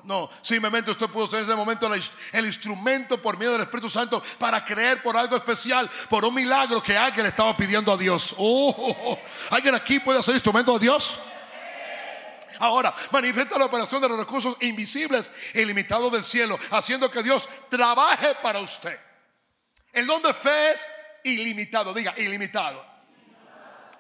No. 0.05 0.31
Simplemente 0.43 0.91
usted 0.91 1.07
pudo 1.09 1.27
ser 1.27 1.39
en 1.39 1.45
ese 1.47 1.55
momento 1.55 1.91
el, 1.91 2.45
instrumento 2.45 3.23
por 3.23 3.39
medio 3.39 3.53
del 3.53 3.63
Espíritu 3.63 3.89
Santo 3.89 4.23
para 4.39 4.63
creer 4.63 5.03
por 5.03 5.17
algo 5.17 5.35
especial, 5.35 5.91
por 6.11 6.27
un 6.27 6.35
milagro 6.35 6.83
que 6.83 6.95
alguien 6.95 7.23
le 7.23 7.31
estaba 7.31 7.57
pidiendo 7.57 7.91
a 7.91 7.97
Dios. 7.97 8.35
Oh, 8.37 9.19
¿Alguien 9.49 9.75
aquí 9.75 9.99
puede 9.99 10.23
ser 10.23 10.35
instrumento 10.35 10.75
de 10.75 10.81
Dios? 10.81 11.19
Ahora, 12.59 12.95
manifiesta 13.13 13.59
la 13.59 13.65
operación 13.65 14.03
de 14.03 14.11
los 14.11 14.19
recursos 14.19 14.59
invisibles 14.61 15.33
e 15.55 15.63
ilimitados 15.63 16.13
del 16.13 16.23
cielo, 16.23 16.59
haciendo 16.71 17.11
que 17.11 17.23
Dios 17.23 17.49
trabaje 17.71 18.35
para 18.43 18.61
usted. 18.61 19.01
El 19.91 20.07
don 20.07 20.21
de 20.23 20.35
fe 20.35 20.73
es 20.73 20.81
ilimitado, 21.25 21.95
diga, 21.95 22.13
ilimitado. 22.19 22.94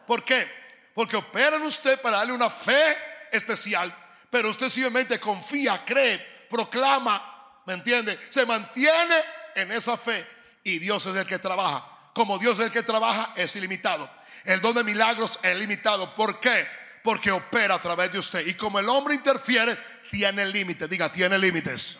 ¿Por 0.06 0.24
qué? 0.24 0.48
Porque 0.94 1.16
opera 1.16 1.56
en 1.56 1.62
usted 1.62 2.00
para 2.00 2.18
darle 2.18 2.32
una 2.32 2.50
fe 2.50 2.96
especial, 3.32 3.94
pero 4.30 4.50
usted 4.50 4.68
simplemente 4.68 5.18
confía, 5.18 5.84
cree, 5.84 6.18
proclama, 6.48 7.62
¿me 7.66 7.74
entiende? 7.74 8.18
Se 8.30 8.46
mantiene 8.46 9.16
en 9.54 9.72
esa 9.72 9.96
fe 9.96 10.26
y 10.62 10.78
Dios 10.78 11.04
es 11.06 11.16
el 11.16 11.26
que 11.26 11.38
trabaja. 11.38 11.86
Como 12.14 12.38
Dios 12.38 12.58
es 12.58 12.66
el 12.66 12.72
que 12.72 12.82
trabaja, 12.82 13.32
es 13.36 13.54
ilimitado. 13.56 14.08
El 14.44 14.60
don 14.60 14.74
de 14.74 14.84
milagros 14.84 15.38
es 15.42 15.56
limitado. 15.56 16.14
¿Por 16.14 16.38
qué? 16.38 16.66
Porque 17.02 17.30
opera 17.32 17.74
a 17.74 17.80
través 17.80 18.12
de 18.12 18.18
usted. 18.18 18.46
Y 18.46 18.54
como 18.54 18.78
el 18.78 18.88
hombre 18.88 19.14
interfiere, 19.14 19.76
tiene 20.10 20.46
límites. 20.46 20.88
Diga, 20.88 21.10
tiene 21.10 21.38
límites. 21.38 21.98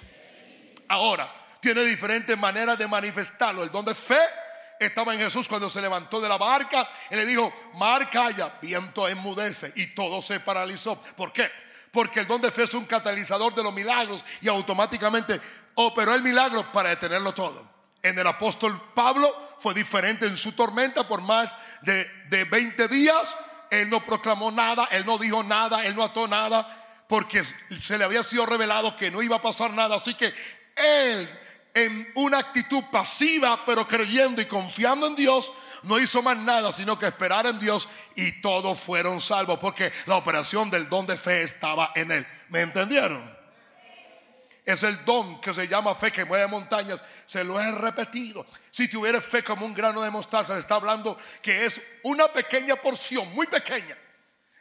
Ahora, 0.88 1.32
tiene 1.60 1.82
diferentes 1.82 2.38
maneras 2.38 2.78
de 2.78 2.86
manifestarlo. 2.86 3.64
El 3.64 3.72
don 3.72 3.84
de 3.84 3.94
fe 3.94 4.20
estaba 4.86 5.14
en 5.14 5.20
Jesús 5.20 5.48
cuando 5.48 5.70
se 5.70 5.80
levantó 5.80 6.20
de 6.20 6.28
la 6.28 6.38
barca 6.38 6.88
y 7.10 7.16
le 7.16 7.26
dijo, 7.26 7.52
mar 7.74 8.10
calla, 8.10 8.58
viento 8.60 9.08
enmudece 9.08 9.72
y 9.76 9.88
todo 9.88 10.22
se 10.22 10.40
paralizó. 10.40 11.00
¿Por 11.16 11.32
qué? 11.32 11.50
Porque 11.90 12.20
el 12.20 12.26
don 12.26 12.40
de 12.40 12.50
fe 12.50 12.64
es 12.64 12.74
un 12.74 12.84
catalizador 12.86 13.54
de 13.54 13.62
los 13.62 13.72
milagros 13.72 14.24
y 14.40 14.48
automáticamente 14.48 15.40
operó 15.76 16.14
el 16.14 16.22
milagro 16.22 16.70
para 16.72 16.90
detenerlo 16.90 17.32
todo. 17.34 17.68
En 18.02 18.18
el 18.18 18.26
apóstol 18.26 18.92
Pablo 18.94 19.56
fue 19.60 19.74
diferente 19.74 20.26
en 20.26 20.36
su 20.36 20.52
tormenta 20.52 21.08
por 21.08 21.22
más 21.22 21.50
de, 21.82 22.04
de 22.28 22.44
20 22.44 22.88
días. 22.88 23.36
Él 23.70 23.88
no 23.88 24.04
proclamó 24.04 24.50
nada, 24.50 24.88
él 24.90 25.06
no 25.06 25.18
dijo 25.18 25.42
nada, 25.42 25.84
él 25.84 25.96
no 25.96 26.04
ató 26.04 26.28
nada, 26.28 27.04
porque 27.08 27.42
se 27.78 27.98
le 27.98 28.04
había 28.04 28.22
sido 28.22 28.46
revelado 28.46 28.96
que 28.96 29.10
no 29.10 29.22
iba 29.22 29.36
a 29.36 29.42
pasar 29.42 29.70
nada. 29.72 29.96
Así 29.96 30.14
que 30.14 30.34
él, 30.76 31.28
en 31.74 32.10
una 32.14 32.38
actitud 32.38 32.84
pasiva, 32.90 33.66
pero 33.66 33.86
creyendo 33.86 34.40
y 34.40 34.46
confiando 34.46 35.08
en 35.08 35.16
Dios, 35.16 35.50
no 35.82 35.98
hizo 35.98 36.22
más 36.22 36.36
nada 36.38 36.72
sino 36.72 36.98
que 36.98 37.06
esperar 37.06 37.46
en 37.46 37.58
Dios 37.58 37.88
y 38.14 38.40
todos 38.40 38.80
fueron 38.80 39.20
salvos, 39.20 39.58
porque 39.58 39.92
la 40.06 40.16
operación 40.16 40.70
del 40.70 40.88
don 40.88 41.06
de 41.06 41.18
fe 41.18 41.42
estaba 41.42 41.92
en 41.94 42.12
él. 42.12 42.26
¿Me 42.48 42.62
entendieron? 42.62 43.34
Es 44.64 44.82
el 44.82 45.04
don 45.04 45.40
que 45.42 45.52
se 45.52 45.68
llama 45.68 45.94
fe 45.94 46.10
que 46.10 46.24
mueve 46.24 46.46
montañas. 46.46 46.98
Se 47.26 47.44
lo 47.44 47.60
he 47.60 47.70
repetido. 47.70 48.46
Si 48.70 48.88
tuviera 48.88 49.20
fe 49.20 49.44
como 49.44 49.66
un 49.66 49.74
grano 49.74 50.00
de 50.00 50.10
mostaza, 50.10 50.54
se 50.54 50.60
está 50.60 50.76
hablando 50.76 51.18
que 51.42 51.66
es 51.66 51.82
una 52.02 52.32
pequeña 52.32 52.76
porción, 52.76 53.30
muy 53.34 53.46
pequeña, 53.46 53.98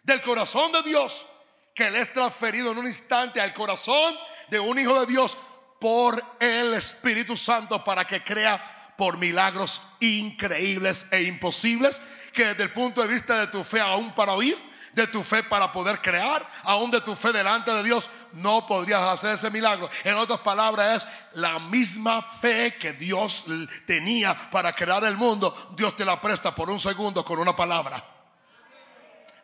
del 0.03 0.21
corazón 0.21 0.73
de 0.73 0.81
Dios, 0.81 1.25
que 1.73 1.89
le 1.89 2.01
es 2.01 2.11
transferido 2.11 2.71
en 2.71 2.79
un 2.79 2.87
instante 2.87 3.39
al 3.39 3.53
corazón 3.53 4.15
de 4.49 4.59
un 4.59 4.77
hijo 4.77 4.99
de 4.99 5.05
Dios 5.05 5.37
por 5.83 6.23
el 6.39 6.75
Espíritu 6.75 7.35
Santo 7.35 7.83
para 7.83 8.05
que 8.05 8.23
crea 8.23 8.93
por 8.97 9.17
milagros 9.17 9.81
increíbles 9.99 11.05
e 11.11 11.23
imposibles, 11.23 12.01
que 12.31 12.45
desde 12.45 12.63
el 12.63 12.71
punto 12.71 13.01
de 13.01 13.09
vista 13.09 13.37
de 13.37 13.47
tu 13.47 13.65
fe 13.65 13.81
aún 13.81 14.15
para 14.15 14.31
oír, 14.31 14.57
de 14.93 15.07
tu 15.07 15.21
fe 15.23 15.43
para 15.43 15.73
poder 15.73 16.01
crear, 16.01 16.49
aún 16.63 16.89
de 16.89 17.01
tu 17.01 17.17
fe 17.17 17.33
delante 17.33 17.73
de 17.73 17.83
Dios, 17.83 18.09
no 18.31 18.65
podrías 18.65 19.01
hacer 19.01 19.33
ese 19.33 19.51
milagro. 19.51 19.89
En 20.05 20.15
otras 20.15 20.39
palabras, 20.39 21.03
es 21.03 21.07
la 21.33 21.59
misma 21.59 22.21
fe 22.39 22.77
que 22.79 22.93
Dios 22.93 23.43
tenía 23.85 24.49
para 24.51 24.71
crear 24.71 25.03
el 25.03 25.17
mundo. 25.17 25.73
Dios 25.75 25.97
te 25.97 26.05
la 26.05 26.21
presta 26.21 26.55
por 26.55 26.69
un 26.69 26.79
segundo 26.79 27.25
con 27.25 27.39
una 27.39 27.57
palabra. 27.57 28.01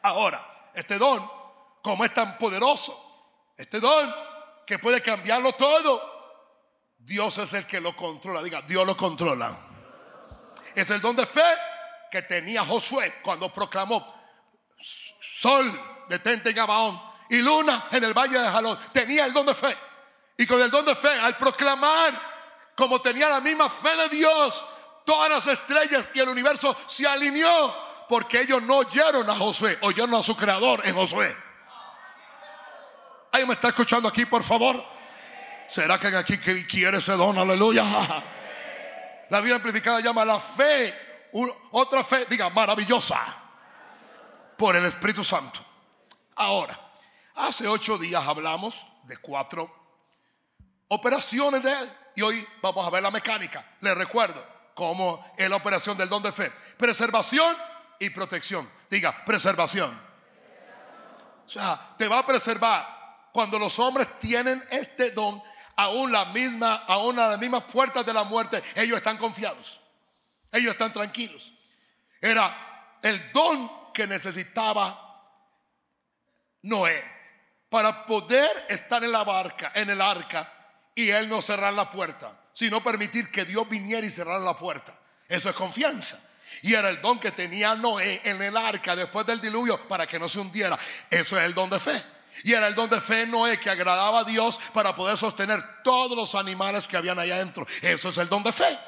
Ahora, 0.04 0.70
este 0.74 0.98
don, 0.98 1.30
como 1.82 2.06
es 2.06 2.14
tan 2.14 2.38
poderoso, 2.38 3.52
este 3.58 3.82
don 3.82 4.16
que 4.66 4.80
puede 4.80 5.02
cambiarlo 5.02 5.52
todo, 5.56 6.19
Dios 7.10 7.40
es 7.40 7.52
el 7.54 7.66
que 7.66 7.82
lo 7.82 7.96
controla. 7.96 8.44
Diga, 8.44 8.62
Dios 8.62 8.86
lo 8.86 8.96
controla. 8.96 9.58
Es 10.76 10.92
el 10.92 11.02
don 11.02 11.16
de 11.16 11.26
fe 11.26 11.44
que 12.12 12.22
tenía 12.22 12.64
Josué 12.64 13.16
cuando 13.24 13.52
proclamó 13.52 14.16
sol 14.80 16.06
detente 16.08 16.52
en 16.52 16.56
Gabaón 16.56 17.02
y 17.32 17.38
luna 17.38 17.88
en 17.92 18.04
el 18.04 18.14
valle 18.14 18.38
de 18.38 18.48
Jalón. 18.48 18.78
Tenía 18.94 19.26
el 19.26 19.34
don 19.34 19.48
de 19.48 19.56
fe. 19.56 19.76
Y 20.38 20.46
con 20.46 20.62
el 20.62 20.70
don 20.70 20.86
de 20.86 20.96
fe, 20.96 21.10
al 21.10 21.36
proclamar, 21.36 22.22
como 22.76 23.02
tenía 23.02 23.28
la 23.28 23.42
misma 23.42 23.70
fe 23.70 23.96
de 23.98 24.10
Dios, 24.10 24.64
todas 25.04 25.32
las 25.32 25.48
estrellas 25.48 26.12
y 26.14 26.20
el 26.20 26.30
universo 26.30 26.78
se 26.86 27.08
alineó 27.08 27.76
porque 28.08 28.42
ellos 28.42 28.62
no 28.62 28.78
oyeron 28.78 29.28
a 29.28 29.34
Josué, 29.34 29.80
oyeron 29.82 30.14
a 30.14 30.22
su 30.22 30.38
creador 30.38 30.86
en 30.86 30.94
Josué. 30.94 31.36
¿Alguien 33.32 33.48
me 33.48 33.56
está 33.56 33.70
escuchando 33.70 34.08
aquí, 34.08 34.28
por 34.28 34.44
favor? 34.44 34.99
¿Será 35.70 36.00
que 36.00 36.08
aquí 36.08 36.38
quiere 36.38 36.98
ese 36.98 37.14
don? 37.14 37.38
Aleluya. 37.38 37.84
La 39.30 39.40
Biblia 39.40 39.58
amplificada 39.58 40.00
llama 40.00 40.26
la 40.26 40.40
fe, 40.40 41.28
otra 41.72 42.04
fe, 42.04 42.26
diga, 42.28 42.50
maravillosa, 42.50 43.38
por 44.58 44.76
el 44.76 44.86
Espíritu 44.86 45.24
Santo. 45.24 45.64
Ahora, 46.36 46.80
hace 47.36 47.68
ocho 47.68 47.98
días 47.98 48.24
hablamos 48.26 48.88
de 49.04 49.18
cuatro 49.18 49.72
operaciones 50.88 51.62
de 51.62 51.72
Él. 51.72 51.94
Y 52.16 52.22
hoy 52.24 52.48
vamos 52.62 52.86
a 52.86 52.90
ver 52.90 53.04
la 53.04 53.12
mecánica. 53.12 53.66
Les 53.82 53.96
recuerdo 53.96 54.44
cómo 54.74 55.34
es 55.38 55.50
la 55.50 55.58
operación 55.58 55.98
del 55.98 56.10
don 56.10 56.24
de 56.24 56.32
fe. 56.32 56.52
Preservación 56.78 57.56
y 58.00 58.10
protección. 58.10 58.68
Diga, 58.90 59.24
preservación. 59.24 60.02
O 61.46 61.50
sea, 61.50 61.94
te 61.98 62.08
va 62.08 62.20
a 62.20 62.26
preservar 62.26 63.30
cuando 63.32 63.60
los 63.60 63.78
hombres 63.78 64.08
tienen 64.20 64.66
este 64.72 65.12
don 65.12 65.42
aún 65.80 66.12
la 66.12 66.26
misma, 66.26 66.84
aún 66.88 67.18
a 67.20 67.30
las 67.30 67.40
mismas 67.40 67.64
puertas 67.64 68.06
de 68.06 68.14
la 68.14 68.24
muerte, 68.24 68.62
ellos 68.76 68.98
están 68.98 69.18
confiados. 69.18 69.80
Ellos 70.52 70.72
están 70.74 70.92
tranquilos. 70.92 71.54
Era 72.20 72.98
el 73.02 73.32
don 73.32 73.94
que 73.94 74.06
necesitaba 74.06 75.06
Noé 76.64 77.04
para 77.70 78.06
poder 78.06 78.66
estar 78.68 79.04
en 79.04 79.12
la 79.12 79.24
barca, 79.24 79.72
en 79.74 79.90
el 79.90 80.02
arca, 80.02 80.52
y 80.94 81.12
él 81.12 81.30
no 81.30 81.42
cerrar 81.42 81.74
la 81.74 81.90
puerta, 81.90 82.38
sino 82.54 82.84
permitir 82.84 83.32
que 83.32 83.46
Dios 83.46 83.70
viniera 83.70 84.06
y 84.06 84.12
cerrara 84.12 84.40
la 84.40 84.58
puerta. 84.58 84.94
Eso 85.30 85.50
es 85.50 85.56
confianza. 85.56 86.20
Y 86.62 86.74
era 86.74 86.90
el 86.90 87.02
don 87.02 87.20
que 87.20 87.32
tenía 87.32 87.74
Noé 87.76 88.22
en 88.26 88.42
el 88.42 88.58
arca 88.58 88.98
después 88.98 89.26
del 89.26 89.40
diluvio 89.40 89.88
para 89.88 90.06
que 90.06 90.20
no 90.20 90.28
se 90.28 90.40
hundiera. 90.40 90.78
Eso 91.10 91.38
es 91.38 91.46
el 91.46 91.54
don 91.54 91.70
de 91.70 91.80
fe. 91.80 92.04
Y 92.44 92.54
era 92.54 92.68
el 92.68 92.76
don 92.76 92.90
de 92.90 93.02
fe 93.02 93.26
Noé 93.26 93.60
que 93.60 93.70
agradaba 93.70 94.20
a 94.20 94.24
Dios 94.24 94.60
para 94.74 94.96
poder 94.96 95.18
sostener 95.18 95.64
todos 95.84 96.16
los 96.16 96.36
animales 96.36 96.88
que 96.88 96.98
habían 96.98 97.20
allá 97.20 97.36
adentro. 97.36 97.66
Eso 97.82 98.10
es 98.10 98.18
el 98.18 98.30
don 98.30 98.44
de 98.44 98.52
fe. 98.52 98.80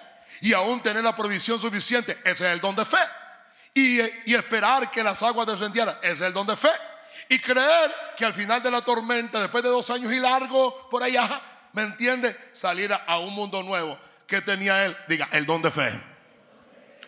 Y 0.42 0.54
aún 0.54 0.82
tener 0.82 1.04
la 1.04 1.16
provisión 1.16 1.60
suficiente. 1.60 2.20
Ese 2.24 2.48
es 2.48 2.54
el 2.54 2.62
don 2.62 2.76
de 2.76 2.86
fe. 2.86 2.98
Y, 3.74 4.02
y 4.26 4.36
esperar 4.36 4.90
que 4.92 5.04
las 5.04 5.22
aguas 5.22 5.48
descendieran. 5.48 5.98
Ese 6.02 6.14
es 6.14 6.22
el 6.22 6.34
don 6.34 6.48
de 6.48 6.56
fe. 6.56 6.72
Y 7.30 7.40
creer 7.40 7.94
que 8.18 8.26
al 8.26 8.34
final 8.34 8.62
de 8.62 8.72
la 8.72 8.82
tormenta, 8.82 9.40
después 9.40 9.64
de 9.64 9.70
dos 9.70 9.90
años 9.90 10.12
y 10.12 10.20
largo 10.20 10.90
por 10.90 11.04
allá, 11.04 11.42
¿me 11.74 11.84
entiende? 11.84 12.38
Saliera 12.54 13.04
a 13.08 13.20
un 13.20 13.34
mundo 13.34 13.64
nuevo. 13.64 14.00
que 14.28 14.42
tenía 14.42 14.86
él? 14.86 14.96
Diga, 15.10 15.28
el 15.34 15.46
don 15.46 15.62
de 15.62 15.72
fe. 15.72 16.02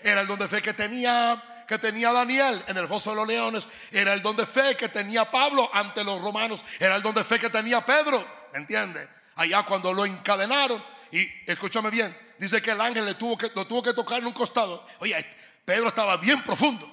Era 0.03 0.21
el 0.21 0.27
don 0.27 0.37
de 0.37 0.49
fe 0.49 0.61
que 0.61 0.73
tenía 0.73 1.41
que 1.67 1.77
tenía 1.77 2.11
Daniel 2.11 2.63
en 2.67 2.77
el 2.77 2.87
foso 2.87 3.11
de 3.11 3.15
los 3.17 3.27
leones, 3.27 3.67
era 3.91 4.13
el 4.13 4.21
don 4.21 4.35
de 4.35 4.45
fe 4.45 4.75
que 4.75 4.89
tenía 4.89 5.29
Pablo 5.29 5.69
ante 5.73 6.03
los 6.03 6.21
romanos, 6.21 6.63
era 6.79 6.95
el 6.95 7.01
don 7.01 7.15
de 7.15 7.23
fe 7.23 7.39
que 7.39 7.49
tenía 7.49 7.81
Pedro, 7.81 8.25
¿me 8.51 8.59
entiende? 8.59 9.07
Allá 9.35 9.63
cuando 9.63 9.93
lo 9.93 10.05
encadenaron, 10.05 10.83
y 11.11 11.29
escúchame 11.45 11.89
bien, 11.89 12.15
dice 12.37 12.61
que 12.61 12.71
el 12.71 12.81
ángel 12.81 13.05
le 13.05 13.13
tuvo 13.13 13.37
que, 13.37 13.51
lo 13.53 13.65
tuvo 13.65 13.83
que 13.83 13.93
tocar 13.93 14.19
en 14.19 14.27
un 14.27 14.33
costado. 14.33 14.85
Oye, 14.99 15.15
Pedro 15.65 15.89
estaba 15.89 16.17
bien 16.17 16.43
profundo, 16.43 16.89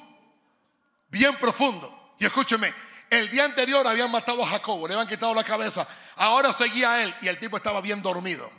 bien 1.08 1.36
profundo. 1.36 2.14
Y 2.18 2.26
escúcheme, 2.26 2.74
el 3.08 3.30
día 3.30 3.44
anterior 3.44 3.86
habían 3.86 4.10
matado 4.10 4.44
a 4.44 4.46
Jacobo, 4.46 4.86
le 4.86 4.94
habían 4.94 5.08
quitado 5.08 5.34
la 5.34 5.42
cabeza, 5.42 5.88
ahora 6.16 6.52
seguía 6.52 7.02
él 7.02 7.14
y 7.22 7.28
el 7.28 7.38
tipo 7.38 7.56
estaba 7.56 7.80
bien 7.80 8.02
dormido. 8.02 8.50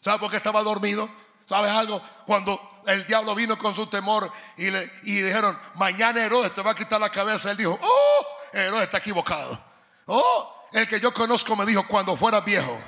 ¿Sabe 0.00 0.18
por 0.18 0.30
qué 0.30 0.36
estaba 0.38 0.62
dormido? 0.62 1.10
¿Sabes 1.46 1.70
algo? 1.70 2.02
Cuando 2.26 2.82
el 2.86 3.06
diablo 3.06 3.34
vino 3.34 3.58
con 3.58 3.74
su 3.74 3.86
temor 3.86 4.30
y, 4.56 4.70
le, 4.70 4.90
y 5.04 5.20
dijeron, 5.20 5.58
mañana 5.74 6.24
Herodes 6.24 6.54
te 6.54 6.62
va 6.62 6.72
a 6.72 6.74
quitar 6.74 7.00
la 7.00 7.10
cabeza, 7.10 7.50
él 7.50 7.56
dijo, 7.56 7.78
oh, 7.80 8.26
Herodes 8.52 8.84
está 8.84 8.98
equivocado. 8.98 9.62
Oh, 10.06 10.68
el 10.72 10.88
que 10.88 11.00
yo 11.00 11.12
conozco 11.12 11.54
me 11.56 11.66
dijo, 11.66 11.86
cuando 11.86 12.16
fueras 12.16 12.44
viejo, 12.44 12.78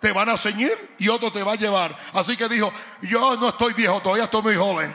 te 0.00 0.12
van 0.12 0.28
a 0.28 0.36
ceñir 0.36 0.94
y 0.98 1.08
otro 1.08 1.32
te 1.32 1.42
va 1.42 1.52
a 1.52 1.56
llevar. 1.56 1.96
Así 2.14 2.36
que 2.36 2.48
dijo, 2.48 2.72
yo 3.02 3.36
no 3.36 3.48
estoy 3.48 3.72
viejo, 3.74 4.00
todavía 4.00 4.24
estoy 4.24 4.42
muy 4.42 4.56
joven. 4.56 4.94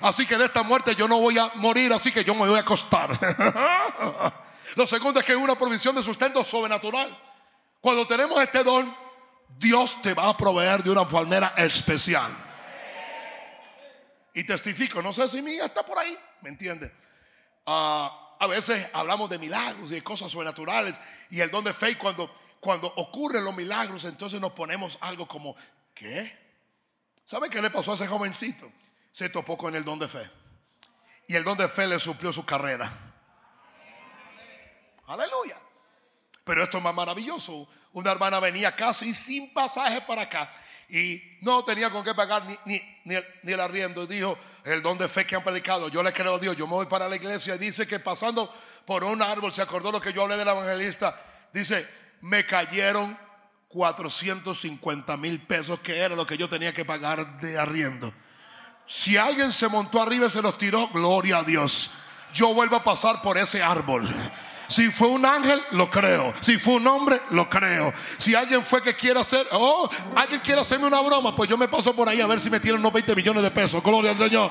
Así 0.00 0.26
que 0.26 0.36
de 0.36 0.46
esta 0.46 0.62
muerte 0.62 0.94
yo 0.94 1.06
no 1.06 1.20
voy 1.20 1.38
a 1.38 1.52
morir, 1.54 1.92
así 1.92 2.10
que 2.12 2.24
yo 2.24 2.34
me 2.34 2.46
voy 2.46 2.56
a 2.56 2.60
acostar. 2.60 3.18
Lo 4.74 4.86
segundo 4.86 5.20
es 5.20 5.26
que 5.26 5.32
es 5.32 5.38
una 5.38 5.54
provisión 5.54 5.94
de 5.94 6.02
sustento 6.02 6.44
sobrenatural. 6.44 7.16
Cuando 7.80 8.06
tenemos 8.06 8.40
este 8.42 8.64
don, 8.64 8.94
Dios 9.58 10.00
te 10.02 10.14
va 10.14 10.28
a 10.28 10.36
proveer 10.36 10.82
de 10.82 10.90
una 10.90 11.04
manera 11.04 11.54
especial. 11.56 12.36
Y 14.34 14.44
testifico, 14.44 15.02
no 15.02 15.12
sé 15.12 15.28
si 15.28 15.42
mi 15.42 15.52
hija 15.52 15.66
está 15.66 15.84
por 15.84 15.98
ahí, 15.98 16.18
¿me 16.40 16.48
entiende? 16.48 16.92
Ah, 17.66 18.36
a 18.40 18.46
veces 18.46 18.88
hablamos 18.92 19.30
de 19.30 19.38
milagros 19.38 19.90
y 19.90 19.94
de 19.94 20.02
cosas 20.02 20.30
sobrenaturales 20.32 20.94
y 21.30 21.40
el 21.40 21.50
don 21.50 21.62
de 21.62 21.72
fe 21.72 21.96
cuando, 21.96 22.34
cuando 22.58 22.88
ocurren 22.96 23.44
los 23.44 23.54
milagros 23.54 24.04
entonces 24.04 24.40
nos 24.40 24.52
ponemos 24.52 24.98
algo 25.00 25.28
como, 25.28 25.54
¿qué? 25.94 26.38
¿Sabe 27.24 27.48
qué 27.50 27.62
le 27.62 27.70
pasó 27.70 27.92
a 27.92 27.94
ese 27.94 28.08
jovencito? 28.08 28.70
Se 29.12 29.28
topó 29.28 29.56
con 29.56 29.74
el 29.76 29.84
don 29.84 29.98
de 29.98 30.08
fe. 30.08 30.30
Y 31.28 31.36
el 31.36 31.44
don 31.44 31.56
de 31.56 31.68
fe 31.68 31.86
le 31.86 31.98
suplió 31.98 32.32
su 32.32 32.44
carrera. 32.44 32.92
Aleluya. 35.06 35.60
Pero 36.44 36.64
esto 36.64 36.78
es 36.78 36.84
más 36.84 36.94
maravilloso. 36.94 37.68
Una 37.92 38.12
hermana 38.12 38.40
venía 38.40 38.74
casi 38.74 39.14
sin 39.14 39.52
pasaje 39.52 40.00
para 40.02 40.22
acá 40.22 40.50
y 40.88 41.22
no 41.40 41.64
tenía 41.64 41.90
con 41.90 42.04
qué 42.04 42.14
pagar 42.14 42.44
ni, 42.44 42.56
ni, 42.66 42.82
ni 43.04 43.14
el, 43.14 43.24
el 43.44 43.60
arriendo. 43.60 44.04
Y 44.04 44.06
dijo, 44.06 44.38
el 44.64 44.82
don 44.82 44.98
de 44.98 45.08
fe 45.08 45.26
que 45.26 45.34
han 45.34 45.42
predicado, 45.42 45.88
yo 45.88 46.02
le 46.02 46.12
creo 46.12 46.36
a 46.36 46.38
Dios, 46.38 46.56
yo 46.56 46.66
me 46.66 46.74
voy 46.74 46.86
para 46.86 47.08
la 47.08 47.16
iglesia. 47.16 47.54
Y 47.54 47.58
dice 47.58 47.86
que 47.86 47.98
pasando 47.98 48.54
por 48.86 49.04
un 49.04 49.22
árbol, 49.22 49.52
se 49.54 49.62
acordó 49.62 49.90
lo 49.90 50.00
que 50.00 50.12
yo 50.12 50.22
hablé 50.22 50.36
del 50.36 50.48
evangelista. 50.48 51.18
Dice, 51.52 51.88
me 52.20 52.44
cayeron 52.44 53.18
450 53.68 55.16
mil 55.16 55.40
pesos, 55.40 55.80
que 55.80 55.98
era 55.98 56.14
lo 56.14 56.26
que 56.26 56.36
yo 56.36 56.48
tenía 56.48 56.74
que 56.74 56.84
pagar 56.84 57.40
de 57.40 57.58
arriendo. 57.58 58.12
Si 58.86 59.16
alguien 59.16 59.52
se 59.52 59.68
montó 59.68 60.02
arriba 60.02 60.26
y 60.26 60.30
se 60.30 60.42
los 60.42 60.58
tiró, 60.58 60.88
gloria 60.88 61.38
a 61.38 61.44
Dios. 61.44 61.90
Yo 62.34 62.52
vuelvo 62.52 62.76
a 62.76 62.84
pasar 62.84 63.22
por 63.22 63.38
ese 63.38 63.62
árbol. 63.62 64.12
Si 64.68 64.90
fue 64.90 65.08
un 65.08 65.24
ángel, 65.26 65.62
lo 65.72 65.90
creo. 65.90 66.32
Si 66.40 66.58
fue 66.58 66.74
un 66.74 66.86
hombre, 66.86 67.20
lo 67.30 67.48
creo. 67.48 67.92
Si 68.18 68.34
alguien 68.34 68.64
fue 68.64 68.82
que 68.82 68.94
quiere 68.94 69.20
hacer, 69.20 69.46
oh, 69.52 69.88
alguien 70.16 70.40
quiere 70.40 70.60
hacerme 70.60 70.86
una 70.86 71.00
broma, 71.00 71.36
pues 71.36 71.48
yo 71.48 71.58
me 71.58 71.68
paso 71.68 71.94
por 71.94 72.08
ahí 72.08 72.20
a 72.20 72.26
ver 72.26 72.40
si 72.40 72.48
me 72.50 72.60
tienen 72.60 72.80
unos 72.80 72.92
20 72.92 73.14
millones 73.14 73.42
de 73.42 73.50
pesos. 73.50 73.82
Gloria 73.82 74.12
al 74.12 74.18
Señor. 74.18 74.50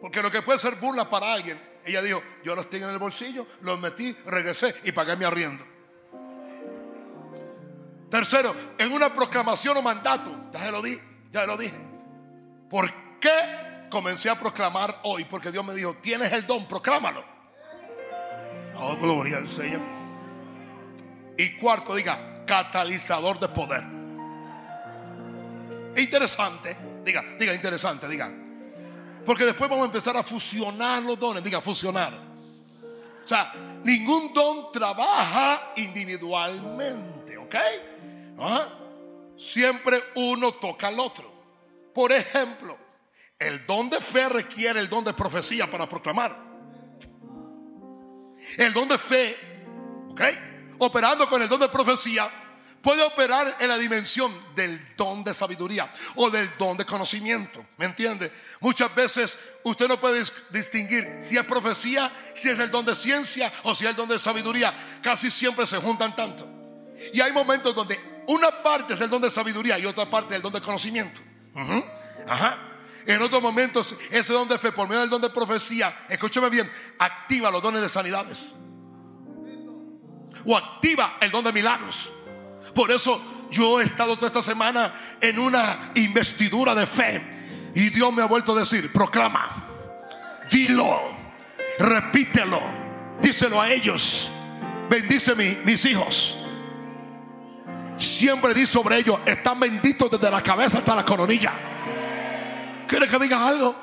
Porque 0.00 0.22
lo 0.22 0.30
que 0.30 0.42
puede 0.42 0.58
ser 0.58 0.76
burla 0.76 1.08
para 1.08 1.32
alguien, 1.32 1.60
ella 1.84 2.02
dijo, 2.02 2.22
yo 2.42 2.54
los 2.54 2.68
tengo 2.70 2.86
en 2.86 2.92
el 2.92 2.98
bolsillo, 2.98 3.46
los 3.60 3.78
metí, 3.78 4.16
regresé 4.26 4.74
y 4.84 4.92
pagué 4.92 5.16
mi 5.16 5.24
arriendo. 5.24 5.64
Tercero, 8.10 8.54
en 8.76 8.92
una 8.92 9.14
proclamación 9.14 9.76
o 9.76 9.82
mandato, 9.82 10.48
ya 10.52 10.60
se 10.60 10.70
lo 10.72 10.82
dije, 10.82 11.02
ya 11.30 11.42
se 11.42 11.46
lo 11.46 11.56
dije. 11.56 11.78
¿Por 12.68 12.92
qué 13.20 13.69
comencé 13.90 14.30
a 14.30 14.38
proclamar 14.38 15.00
hoy? 15.02 15.24
Porque 15.24 15.50
Dios 15.50 15.64
me 15.64 15.74
dijo, 15.74 15.94
tienes 15.94 16.32
el 16.32 16.46
don, 16.46 16.66
proclámalo. 16.66 17.24
Oh, 18.76 18.96
gloria 18.96 19.36
al 19.36 19.48
Señor. 19.48 19.82
Y 21.36 21.56
cuarto, 21.58 21.94
diga, 21.94 22.44
catalizador 22.46 23.38
de 23.38 23.48
poder. 23.48 23.84
Interesante, 25.96 26.76
diga, 27.04 27.24
diga, 27.38 27.54
interesante, 27.54 28.08
diga. 28.08 28.30
Porque 29.26 29.44
después 29.44 29.68
vamos 29.68 29.84
a 29.84 29.86
empezar 29.86 30.16
a 30.16 30.22
fusionar 30.22 31.02
los 31.02 31.18
dones, 31.18 31.44
diga, 31.44 31.60
fusionar. 31.60 32.14
O 33.24 33.28
sea, 33.28 33.52
ningún 33.84 34.32
don 34.32 34.72
trabaja 34.72 35.72
individualmente, 35.76 37.36
¿ok? 37.36 37.54
¿Ah? 38.38 38.68
Siempre 39.36 40.02
uno 40.16 40.52
toca 40.52 40.88
al 40.88 40.98
otro. 40.98 41.30
Por 41.94 42.12
ejemplo, 42.12 42.76
el 43.40 43.66
don 43.66 43.90
de 43.90 44.00
fe 44.00 44.28
requiere 44.28 44.78
el 44.78 44.88
don 44.88 45.02
de 45.02 45.14
profecía 45.14 45.68
para 45.70 45.88
proclamar. 45.88 46.38
El 48.58 48.72
don 48.72 48.86
de 48.86 48.98
fe, 48.98 49.36
¿ok? 50.10 50.20
Operando 50.78 51.28
con 51.28 51.40
el 51.42 51.48
don 51.48 51.58
de 51.60 51.68
profecía, 51.68 52.30
puede 52.82 53.02
operar 53.02 53.56
en 53.60 53.68
la 53.68 53.76
dimensión 53.78 54.32
del 54.54 54.94
don 54.96 55.22
de 55.24 55.34
sabiduría 55.34 55.90
o 56.16 56.30
del 56.30 56.50
don 56.58 56.76
de 56.76 56.84
conocimiento. 56.84 57.64
¿Me 57.76 57.86
entiende? 57.86 58.32
Muchas 58.60 58.94
veces 58.94 59.38
usted 59.64 59.88
no 59.88 60.00
puede 60.00 60.20
dis- 60.20 60.32
distinguir 60.50 61.18
si 61.20 61.36
es 61.36 61.44
profecía, 61.44 62.12
si 62.34 62.48
es 62.48 62.58
el 62.58 62.70
don 62.70 62.84
de 62.84 62.94
ciencia 62.94 63.52
o 63.62 63.74
si 63.74 63.84
es 63.84 63.90
el 63.90 63.96
don 63.96 64.08
de 64.08 64.18
sabiduría. 64.18 65.00
Casi 65.02 65.30
siempre 65.30 65.66
se 65.66 65.78
juntan 65.78 66.14
tanto. 66.16 66.48
Y 67.12 67.20
hay 67.20 67.32
momentos 67.32 67.74
donde 67.74 68.22
una 68.26 68.62
parte 68.62 68.94
es 68.94 69.00
el 69.00 69.08
don 69.10 69.22
de 69.22 69.30
sabiduría 69.30 69.78
y 69.78 69.86
otra 69.86 70.08
parte 70.10 70.34
es 70.34 70.36
el 70.36 70.42
don 70.42 70.52
de 70.52 70.60
conocimiento. 70.60 71.20
Ajá. 72.26 72.66
En 73.06 73.20
otros 73.22 73.40
momentos, 73.42 73.96
ese 74.10 74.32
don 74.32 74.46
de 74.48 74.58
fe, 74.58 74.72
por 74.72 74.86
medio 74.88 75.00
del 75.00 75.10
don 75.10 75.20
de 75.22 75.30
profecía, 75.30 76.04
escúcheme 76.08 76.50
bien, 76.50 76.70
activa 76.98 77.50
los 77.50 77.62
dones 77.62 77.80
de 77.82 77.88
sanidades. 77.88 78.50
O 80.44 80.56
activa 80.56 81.16
el 81.20 81.30
don 81.30 81.44
de 81.44 81.52
milagros. 81.52 82.12
Por 82.74 82.90
eso 82.90 83.20
yo 83.50 83.80
he 83.80 83.84
estado 83.84 84.14
toda 84.16 84.28
esta 84.28 84.42
semana 84.42 85.16
en 85.20 85.38
una 85.38 85.92
investidura 85.94 86.74
de 86.74 86.86
fe. 86.86 87.70
Y 87.74 87.90
Dios 87.90 88.12
me 88.12 88.22
ha 88.22 88.26
vuelto 88.26 88.52
a 88.56 88.60
decir, 88.60 88.92
proclama, 88.92 89.66
dilo, 90.50 91.00
repítelo, 91.78 92.60
díselo 93.20 93.60
a 93.60 93.70
ellos. 93.70 94.30
Bendice 94.88 95.34
mi- 95.34 95.56
mis 95.64 95.84
hijos. 95.84 96.36
Siempre 97.96 98.54
di 98.54 98.66
sobre 98.66 98.96
ellos, 98.98 99.18
están 99.26 99.60
benditos 99.60 100.10
desde 100.10 100.30
la 100.30 100.42
cabeza 100.42 100.78
hasta 100.78 100.94
la 100.94 101.04
coronilla. 101.04 101.52
¿Quiere 102.90 103.08
que 103.08 103.18
diga 103.20 103.46
algo? 103.46 103.76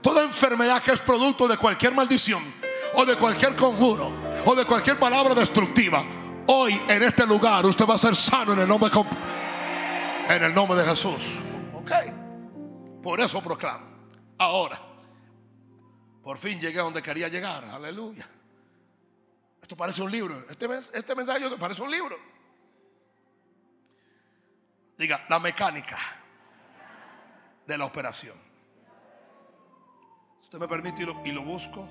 Toda 0.00 0.24
enfermedad 0.24 0.82
que 0.82 0.92
es 0.92 1.00
producto 1.00 1.46
de 1.46 1.58
cualquier 1.58 1.94
maldición 1.94 2.54
o 2.94 3.04
de 3.04 3.14
cualquier 3.16 3.54
conjuro 3.54 4.10
o 4.46 4.54
de 4.54 4.64
cualquier 4.64 4.98
palabra 4.98 5.34
destructiva, 5.34 6.02
hoy 6.46 6.80
en 6.88 7.02
este 7.02 7.26
lugar 7.26 7.66
usted 7.66 7.86
va 7.86 7.96
a 7.96 7.98
ser 7.98 8.16
sano 8.16 8.54
en 8.54 8.60
el 8.60 8.68
nombre 8.68 8.88
de, 8.88 10.34
en 10.34 10.42
el 10.44 10.54
nombre 10.54 10.78
de 10.78 10.84
Jesús. 10.86 11.34
Ok. 11.74 11.92
Por 13.02 13.20
eso 13.20 13.42
proclamo. 13.42 13.84
Ahora, 14.38 14.80
por 16.22 16.38
fin 16.38 16.58
llegué 16.58 16.80
a 16.80 16.84
donde 16.84 17.02
quería 17.02 17.28
llegar. 17.28 17.66
Aleluya. 17.66 18.26
Esto 19.60 19.76
parece 19.76 20.00
un 20.00 20.10
libro. 20.10 20.42
Este, 20.48 20.66
este 20.94 21.14
mensaje 21.14 21.50
parece 21.58 21.82
un 21.82 21.90
libro. 21.90 22.16
Diga, 24.96 25.22
la 25.28 25.38
mecánica 25.38 25.98
de 27.66 27.76
la 27.76 27.84
operación. 27.84 28.43
Usted 30.54 30.68
me 30.68 30.68
permite 30.68 31.02
y 31.02 31.32
lo, 31.32 31.42
busco. 31.42 31.84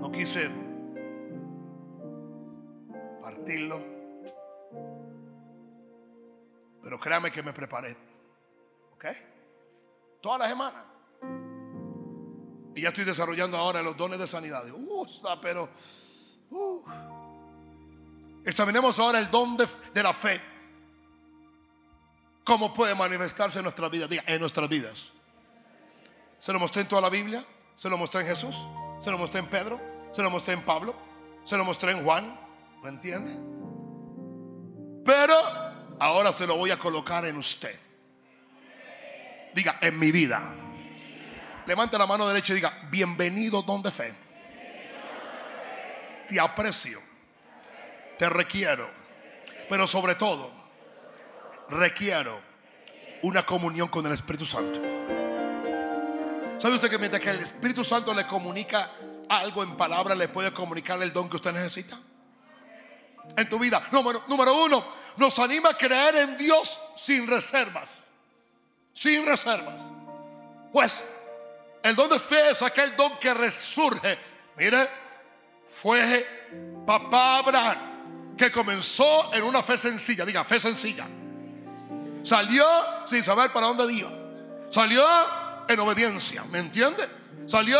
No 0.00 0.10
quise 0.10 0.50
partirlo. 3.20 3.78
Pero 6.82 6.98
créame 6.98 7.30
que 7.30 7.42
me 7.42 7.52
preparé. 7.52 7.94
¿Ok? 8.94 9.04
Toda 10.22 10.38
la 10.38 10.48
semana. 10.48 10.86
Y 12.74 12.80
ya 12.80 12.88
estoy 12.88 13.04
desarrollando 13.04 13.58
ahora 13.58 13.82
los 13.82 13.98
dones 13.98 14.18
de 14.18 14.26
sanidad. 14.26 14.64
Uh, 14.72 15.04
está, 15.04 15.38
pero. 15.42 15.68
uh. 16.50 16.82
Examinemos 18.46 18.98
ahora 18.98 19.18
el 19.18 19.30
don 19.30 19.58
de, 19.58 19.68
la 20.02 20.14
fe. 20.14 20.40
¿Cómo 22.44 22.72
puede 22.72 22.94
manifestarse 22.94 23.58
en 23.58 23.64
nuestra 23.64 23.90
vida? 23.90 24.08
Diga, 24.08 24.24
en 24.26 24.40
nuestras 24.40 24.70
vidas. 24.70 25.12
Se 26.40 26.52
lo 26.52 26.58
mostré 26.58 26.82
en 26.82 26.88
toda 26.88 27.02
la 27.02 27.10
Biblia. 27.10 27.44
Se 27.76 27.88
lo 27.88 27.96
mostré 27.96 28.22
en 28.22 28.26
Jesús. 28.26 28.56
Se 29.00 29.10
lo 29.10 29.18
mostré 29.18 29.40
en 29.40 29.46
Pedro. 29.46 29.80
Se 30.12 30.22
lo 30.22 30.30
mostré 30.30 30.54
en 30.54 30.62
Pablo. 30.62 30.94
Se 31.44 31.56
lo 31.56 31.64
mostré 31.64 31.92
en 31.92 32.02
Juan. 32.04 32.38
¿Me 32.82 32.88
entiende? 32.88 33.36
Pero 35.04 35.34
ahora 35.98 36.32
se 36.32 36.46
lo 36.46 36.56
voy 36.56 36.70
a 36.70 36.78
colocar 36.78 37.24
en 37.26 37.36
usted. 37.36 37.78
Diga, 39.54 39.78
en 39.80 39.98
mi 39.98 40.10
vida. 40.10 40.54
Levante 41.66 41.98
la 41.98 42.06
mano 42.06 42.26
derecha 42.26 42.52
y 42.52 42.56
diga, 42.56 42.88
bienvenido 42.90 43.62
don 43.62 43.82
de 43.82 43.90
fe. 43.90 44.14
Te 46.28 46.40
aprecio. 46.40 47.00
Te 48.18 48.28
requiero. 48.28 48.90
Pero 49.68 49.86
sobre 49.86 50.14
todo, 50.14 50.50
requiero 51.68 52.40
una 53.22 53.44
comunión 53.44 53.88
con 53.88 54.06
el 54.06 54.12
Espíritu 54.12 54.46
Santo. 54.46 54.89
¿Sabe 56.60 56.74
usted 56.74 56.90
que 56.90 56.98
mientras 56.98 57.22
que 57.22 57.30
el 57.30 57.40
Espíritu 57.40 57.82
Santo 57.82 58.12
le 58.12 58.26
comunica 58.26 58.90
algo 59.28 59.62
en 59.62 59.76
palabra, 59.76 60.14
le 60.14 60.28
puede 60.28 60.52
comunicar 60.52 61.02
el 61.02 61.12
don 61.12 61.30
que 61.30 61.36
usted 61.36 61.52
necesita? 61.52 61.98
En 63.34 63.48
tu 63.48 63.58
vida. 63.58 63.82
Número, 63.90 64.24
número 64.28 64.64
uno, 64.64 64.84
nos 65.16 65.38
anima 65.38 65.70
a 65.70 65.76
creer 65.76 66.16
en 66.16 66.36
Dios 66.36 66.78
sin 66.96 67.26
reservas. 67.26 67.88
Sin 68.92 69.24
reservas. 69.24 69.80
Pues 70.70 71.02
el 71.82 71.96
don 71.96 72.10
de 72.10 72.18
fe 72.18 72.50
es 72.50 72.60
aquel 72.60 72.94
don 72.94 73.18
que 73.18 73.32
resurge. 73.32 74.18
Mire, 74.56 74.88
fue 75.82 76.26
papá 76.86 77.38
Abraham 77.38 78.36
que 78.36 78.52
comenzó 78.52 79.32
en 79.32 79.44
una 79.44 79.62
fe 79.62 79.78
sencilla. 79.78 80.26
Diga, 80.26 80.44
fe 80.44 80.60
sencilla. 80.60 81.06
Salió 82.22 82.66
sin 83.06 83.22
saber 83.22 83.50
para 83.50 83.66
dónde 83.68 83.90
iba. 83.94 84.10
Salió 84.70 85.04
en 85.72 85.80
obediencia, 85.80 86.44
¿me 86.44 86.58
entiende? 86.58 87.08
Salió 87.46 87.78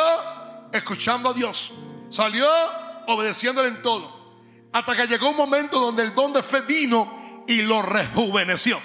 escuchando 0.72 1.30
a 1.30 1.32
Dios. 1.32 1.72
Salió 2.11 2.47
obedeciéndole 3.07 3.68
en 3.68 3.82
todo. 3.82 4.20
Hasta 4.72 4.97
que 4.97 5.07
llegó 5.07 5.30
un 5.30 5.36
momento 5.36 5.80
donde 5.80 6.03
el 6.03 6.14
don 6.14 6.32
de 6.32 6.43
fe 6.43 6.62
vino 6.62 7.45
y 7.47 7.62
lo 7.62 7.82
rejuveneció. 7.82 8.80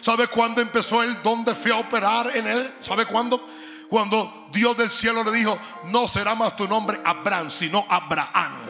¿Sabe 0.00 0.28
cuándo 0.28 0.60
empezó 0.60 1.02
el 1.02 1.22
don 1.22 1.44
de 1.44 1.54
fe 1.54 1.72
a 1.72 1.76
operar 1.76 2.36
en 2.36 2.46
él? 2.46 2.74
¿Sabe 2.80 3.06
cuándo? 3.06 3.46
Cuando 3.88 4.48
Dios 4.52 4.76
del 4.76 4.90
cielo 4.90 5.22
le 5.24 5.32
dijo, 5.32 5.58
no 5.84 6.08
será 6.08 6.34
más 6.34 6.56
tu 6.56 6.66
nombre 6.66 7.00
Abraham, 7.04 7.50
sino 7.50 7.86
Abraham. 7.88 8.66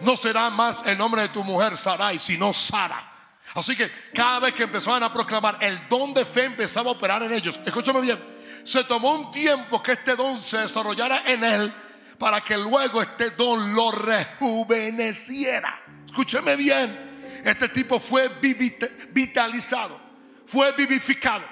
No 0.00 0.16
será 0.16 0.50
más 0.50 0.78
el 0.84 0.96
nombre 0.96 1.22
de 1.22 1.28
tu 1.28 1.44
mujer 1.44 1.76
Sarai, 1.76 2.18
sino 2.18 2.52
Sara. 2.52 3.08
Así 3.54 3.76
que 3.76 3.90
cada 4.14 4.40
vez 4.40 4.54
que 4.54 4.62
empezaban 4.62 5.02
a 5.02 5.12
proclamar, 5.12 5.58
el 5.60 5.88
don 5.88 6.14
de 6.14 6.24
fe 6.24 6.44
empezaba 6.44 6.90
a 6.90 6.92
operar 6.92 7.22
en 7.22 7.32
ellos. 7.32 7.60
Escúchame 7.64 8.00
bien. 8.00 8.31
Se 8.64 8.84
tomó 8.84 9.12
un 9.12 9.30
tiempo 9.30 9.82
que 9.82 9.92
este 9.92 10.14
don 10.16 10.40
se 10.42 10.58
desarrollara 10.58 11.22
en 11.26 11.44
él 11.44 11.74
para 12.18 12.40
que 12.40 12.56
luego 12.56 13.02
este 13.02 13.30
don 13.30 13.74
lo 13.74 13.90
rejuveneciera. 13.90 15.82
Escúcheme 16.06 16.54
bien, 16.56 17.40
este 17.44 17.68
tipo 17.70 17.98
fue 17.98 18.28
vitalizado, 19.10 19.98
fue 20.46 20.72
vivificado, 20.72 21.44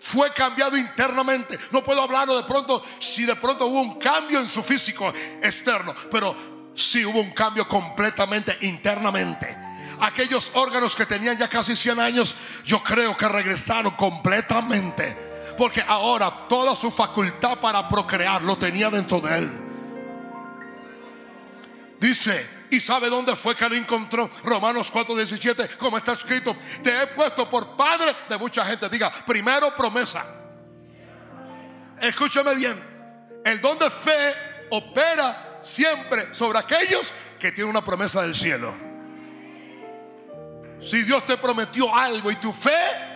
fue 0.00 0.32
cambiado 0.32 0.76
internamente. 0.76 1.58
No 1.70 1.84
puedo 1.84 2.02
hablarlo 2.02 2.36
de 2.36 2.42
pronto 2.44 2.84
si 2.98 3.24
de 3.24 3.36
pronto 3.36 3.66
hubo 3.66 3.80
un 3.80 3.98
cambio 3.98 4.40
en 4.40 4.48
su 4.48 4.62
físico 4.62 5.12
externo, 5.42 5.94
pero 6.10 6.72
sí 6.74 7.04
hubo 7.04 7.20
un 7.20 7.32
cambio 7.32 7.68
completamente 7.68 8.58
internamente. 8.62 9.56
Aquellos 10.00 10.50
órganos 10.54 10.96
que 10.96 11.06
tenían 11.06 11.36
ya 11.36 11.48
casi 11.48 11.76
100 11.76 12.00
años, 12.00 12.34
yo 12.64 12.82
creo 12.82 13.16
que 13.16 13.28
regresaron 13.28 13.94
completamente. 13.94 15.27
Porque 15.58 15.84
ahora 15.86 16.46
toda 16.48 16.76
su 16.76 16.92
facultad 16.92 17.58
para 17.58 17.88
procrear 17.88 18.40
lo 18.42 18.56
tenía 18.56 18.88
dentro 18.90 19.20
de 19.20 19.38
él. 19.38 19.58
Dice, 21.98 22.48
¿y 22.70 22.78
sabe 22.78 23.10
dónde 23.10 23.34
fue 23.34 23.56
que 23.56 23.68
lo 23.68 23.74
encontró? 23.74 24.30
Romanos 24.44 24.92
4:17, 24.92 25.76
como 25.76 25.98
está 25.98 26.12
escrito, 26.12 26.56
te 26.80 27.02
he 27.02 27.06
puesto 27.08 27.50
por 27.50 27.76
padre 27.76 28.14
de 28.28 28.38
mucha 28.38 28.64
gente. 28.64 28.88
Diga, 28.88 29.12
primero 29.26 29.74
promesa. 29.74 30.24
Escúchame 32.00 32.54
bien, 32.54 32.80
el 33.44 33.60
don 33.60 33.76
de 33.76 33.90
fe 33.90 34.34
opera 34.70 35.58
siempre 35.60 36.32
sobre 36.32 36.60
aquellos 36.60 37.12
que 37.40 37.50
tienen 37.50 37.70
una 37.70 37.84
promesa 37.84 38.22
del 38.22 38.36
cielo. 38.36 38.76
Si 40.80 41.02
Dios 41.02 41.26
te 41.26 41.36
prometió 41.36 41.92
algo 41.92 42.30
y 42.30 42.36
tu 42.36 42.52
fe 42.52 43.07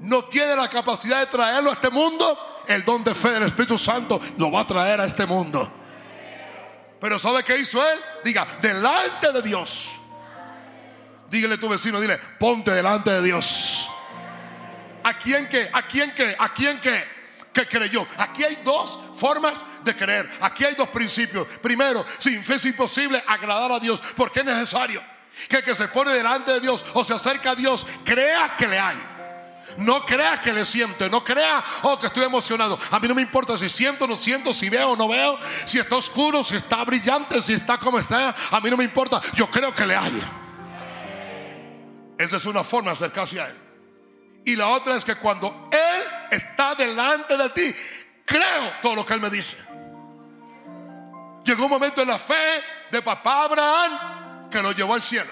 no 0.00 0.24
tiene 0.24 0.56
la 0.56 0.68
capacidad 0.68 1.20
de 1.20 1.26
traerlo 1.26 1.70
a 1.70 1.74
este 1.74 1.90
mundo, 1.90 2.64
el 2.66 2.84
don 2.84 3.04
de 3.04 3.14
fe 3.14 3.30
del 3.30 3.44
Espíritu 3.44 3.78
Santo 3.78 4.20
lo 4.36 4.50
va 4.50 4.60
a 4.60 4.66
traer 4.66 5.00
a 5.00 5.04
este 5.04 5.26
mundo. 5.26 5.70
Pero 7.00 7.18
¿sabe 7.18 7.42
qué 7.42 7.58
hizo 7.58 7.82
él? 7.82 7.98
Diga, 8.24 8.46
delante 8.60 9.32
de 9.32 9.42
Dios. 9.42 10.00
Dígale 11.30 11.54
a 11.54 11.60
tu 11.60 11.68
vecino, 11.68 12.00
dile, 12.00 12.18
ponte 12.38 12.70
delante 12.72 13.10
de 13.10 13.22
Dios. 13.22 13.88
¿A 15.02 15.18
quién 15.18 15.48
que? 15.48 15.70
¿A 15.72 15.82
quién 15.82 16.14
que? 16.14 16.36
¿A 16.38 16.52
quién 16.52 16.80
que? 16.80 17.04
Que 17.52 17.66
creyó. 17.66 18.06
Aquí 18.18 18.44
hay 18.44 18.56
dos 18.64 18.98
formas 19.18 19.54
de 19.82 19.96
creer. 19.96 20.30
Aquí 20.40 20.64
hay 20.64 20.74
dos 20.74 20.88
principios. 20.88 21.46
Primero, 21.62 22.04
sin 22.18 22.44
fe 22.44 22.54
es 22.54 22.64
imposible 22.66 23.22
agradar 23.26 23.72
a 23.72 23.80
Dios 23.80 24.02
porque 24.16 24.40
es 24.40 24.46
necesario 24.46 25.02
que 25.48 25.56
el 25.56 25.64
que 25.64 25.74
se 25.74 25.88
pone 25.88 26.12
delante 26.12 26.52
de 26.52 26.60
Dios 26.60 26.84
o 26.92 27.02
se 27.02 27.14
acerca 27.14 27.52
a 27.52 27.54
Dios 27.54 27.86
crea 28.04 28.56
que 28.58 28.68
le 28.68 28.78
hay. 28.78 29.09
No 29.76 30.04
crea 30.04 30.40
que 30.40 30.52
le 30.52 30.64
siente, 30.64 31.08
no 31.08 31.22
crea, 31.24 31.64
oh, 31.82 31.98
que 31.98 32.06
estoy 32.06 32.24
emocionado. 32.24 32.78
A 32.90 32.98
mí 32.98 33.08
no 33.08 33.14
me 33.14 33.22
importa 33.22 33.56
si 33.56 33.68
siento 33.68 34.06
no 34.06 34.16
siento, 34.16 34.52
si 34.52 34.68
veo 34.68 34.90
o 34.90 34.96
no 34.96 35.08
veo, 35.08 35.38
si 35.64 35.78
está 35.78 35.96
oscuro, 35.96 36.44
si 36.44 36.56
está 36.56 36.84
brillante, 36.84 37.40
si 37.42 37.54
está 37.54 37.78
como 37.78 37.98
está. 37.98 38.34
A 38.50 38.60
mí 38.60 38.70
no 38.70 38.76
me 38.76 38.84
importa, 38.84 39.20
yo 39.34 39.50
creo 39.50 39.74
que 39.74 39.86
le 39.86 39.96
hay. 39.96 40.22
Esa 42.18 42.36
es 42.36 42.44
una 42.44 42.64
forma 42.64 42.90
de 42.90 42.96
acercarse 42.96 43.40
a 43.40 43.48
Él. 43.48 43.58
Y 44.44 44.56
la 44.56 44.68
otra 44.68 44.96
es 44.96 45.04
que 45.04 45.14
cuando 45.16 45.68
Él 45.70 46.02
está 46.30 46.74
delante 46.74 47.36
de 47.36 47.48
ti, 47.50 47.74
creo 48.24 48.72
todo 48.82 48.94
lo 48.94 49.06
que 49.06 49.14
Él 49.14 49.20
me 49.20 49.30
dice. 49.30 49.56
Llegó 51.44 51.64
un 51.64 51.70
momento 51.70 52.02
en 52.02 52.08
la 52.08 52.18
fe 52.18 52.62
de 52.90 53.02
papá 53.02 53.44
Abraham 53.44 54.50
que 54.50 54.60
lo 54.60 54.72
llevó 54.72 54.94
al 54.94 55.02
cielo, 55.02 55.30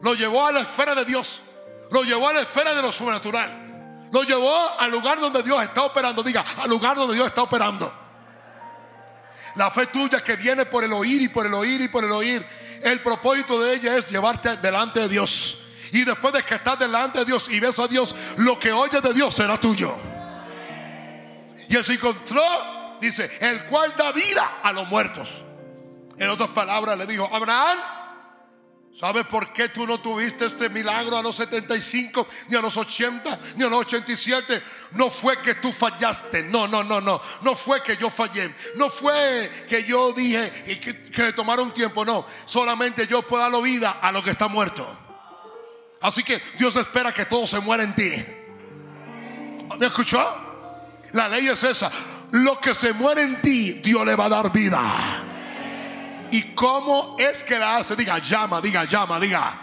lo 0.00 0.14
llevó 0.14 0.46
a 0.46 0.52
la 0.52 0.60
esfera 0.60 0.94
de 0.94 1.04
Dios, 1.04 1.42
lo 1.90 2.02
llevó 2.02 2.28
a 2.28 2.32
la 2.32 2.40
esfera 2.40 2.74
de 2.74 2.82
lo 2.82 2.92
sobrenatural. 2.92 3.61
Lo 4.12 4.22
llevó 4.22 4.78
al 4.78 4.90
lugar 4.90 5.18
donde 5.18 5.42
Dios 5.42 5.60
está 5.62 5.82
operando. 5.82 6.22
Diga, 6.22 6.44
al 6.58 6.68
lugar 6.68 6.96
donde 6.96 7.14
Dios 7.14 7.26
está 7.26 7.42
operando. 7.42 7.92
La 9.54 9.70
fe 9.70 9.86
tuya 9.86 10.22
que 10.22 10.36
viene 10.36 10.66
por 10.66 10.84
el 10.84 10.92
oír 10.92 11.22
y 11.22 11.28
por 11.28 11.46
el 11.46 11.54
oír 11.54 11.80
y 11.80 11.88
por 11.88 12.04
el 12.04 12.12
oír. 12.12 12.46
El 12.82 13.00
propósito 13.00 13.60
de 13.62 13.74
ella 13.74 13.96
es 13.96 14.08
llevarte 14.10 14.56
delante 14.58 15.00
de 15.00 15.08
Dios. 15.08 15.58
Y 15.92 16.04
después 16.04 16.34
de 16.34 16.42
que 16.42 16.56
estás 16.56 16.78
delante 16.78 17.20
de 17.20 17.24
Dios 17.24 17.48
y 17.48 17.58
ves 17.58 17.78
a 17.78 17.88
Dios, 17.88 18.14
lo 18.36 18.58
que 18.58 18.70
oyes 18.70 19.02
de 19.02 19.14
Dios 19.14 19.34
será 19.34 19.58
tuyo. 19.58 19.94
Y 21.68 21.82
se 21.82 21.94
encontró, 21.94 22.98
dice, 23.00 23.30
el 23.40 23.64
cual 23.64 23.94
da 23.96 24.12
vida 24.12 24.58
a 24.62 24.72
los 24.72 24.86
muertos. 24.88 25.42
En 26.18 26.28
otras 26.28 26.50
palabras 26.50 26.98
le 26.98 27.06
dijo, 27.06 27.30
Abraham, 27.32 27.78
¿Sabes 28.94 29.24
por 29.24 29.54
qué 29.54 29.70
tú 29.70 29.86
no 29.86 30.00
tuviste 30.00 30.44
este 30.44 30.68
milagro 30.68 31.16
a 31.16 31.22
los 31.22 31.36
75, 31.36 32.28
ni 32.48 32.56
a 32.56 32.60
los 32.60 32.76
80, 32.76 33.40
ni 33.56 33.64
a 33.64 33.68
los 33.68 33.80
87? 33.80 34.62
No 34.92 35.10
fue 35.10 35.40
que 35.40 35.54
tú 35.54 35.72
fallaste. 35.72 36.42
No, 36.42 36.68
no, 36.68 36.84
no, 36.84 37.00
no. 37.00 37.20
No 37.40 37.54
fue 37.56 37.82
que 37.82 37.96
yo 37.96 38.10
fallé. 38.10 38.54
No 38.76 38.90
fue 38.90 39.66
que 39.68 39.84
yo 39.84 40.12
dije 40.12 40.52
que, 40.78 41.02
que 41.10 41.32
tomara 41.32 41.62
un 41.62 41.72
tiempo. 41.72 42.04
No. 42.04 42.26
Solamente 42.44 43.06
yo 43.06 43.22
puedo 43.22 43.42
dar 43.42 43.62
vida 43.62 43.92
a 43.92 44.12
lo 44.12 44.22
que 44.22 44.30
está 44.30 44.48
muerto. 44.48 44.86
Así 46.02 46.22
que 46.22 46.42
Dios 46.58 46.76
espera 46.76 47.14
que 47.14 47.24
todo 47.24 47.46
se 47.46 47.60
muera 47.60 47.84
en 47.84 47.94
ti. 47.94 48.12
¿Me 49.78 49.86
escuchó? 49.86 50.36
La 51.12 51.28
ley 51.28 51.48
es 51.48 51.62
esa. 51.62 51.90
Lo 52.32 52.60
que 52.60 52.74
se 52.74 52.92
muere 52.92 53.22
en 53.22 53.40
ti, 53.40 53.80
Dios 53.82 54.04
le 54.04 54.14
va 54.16 54.26
a 54.26 54.28
dar 54.28 54.52
vida. 54.52 55.31
¿Y 56.32 56.54
cómo 56.54 57.14
es 57.18 57.44
que 57.44 57.58
la 57.58 57.76
hace? 57.76 57.94
Diga, 57.94 58.18
llama, 58.18 58.58
diga, 58.60 58.84
llama, 58.84 59.20
diga. 59.20 59.60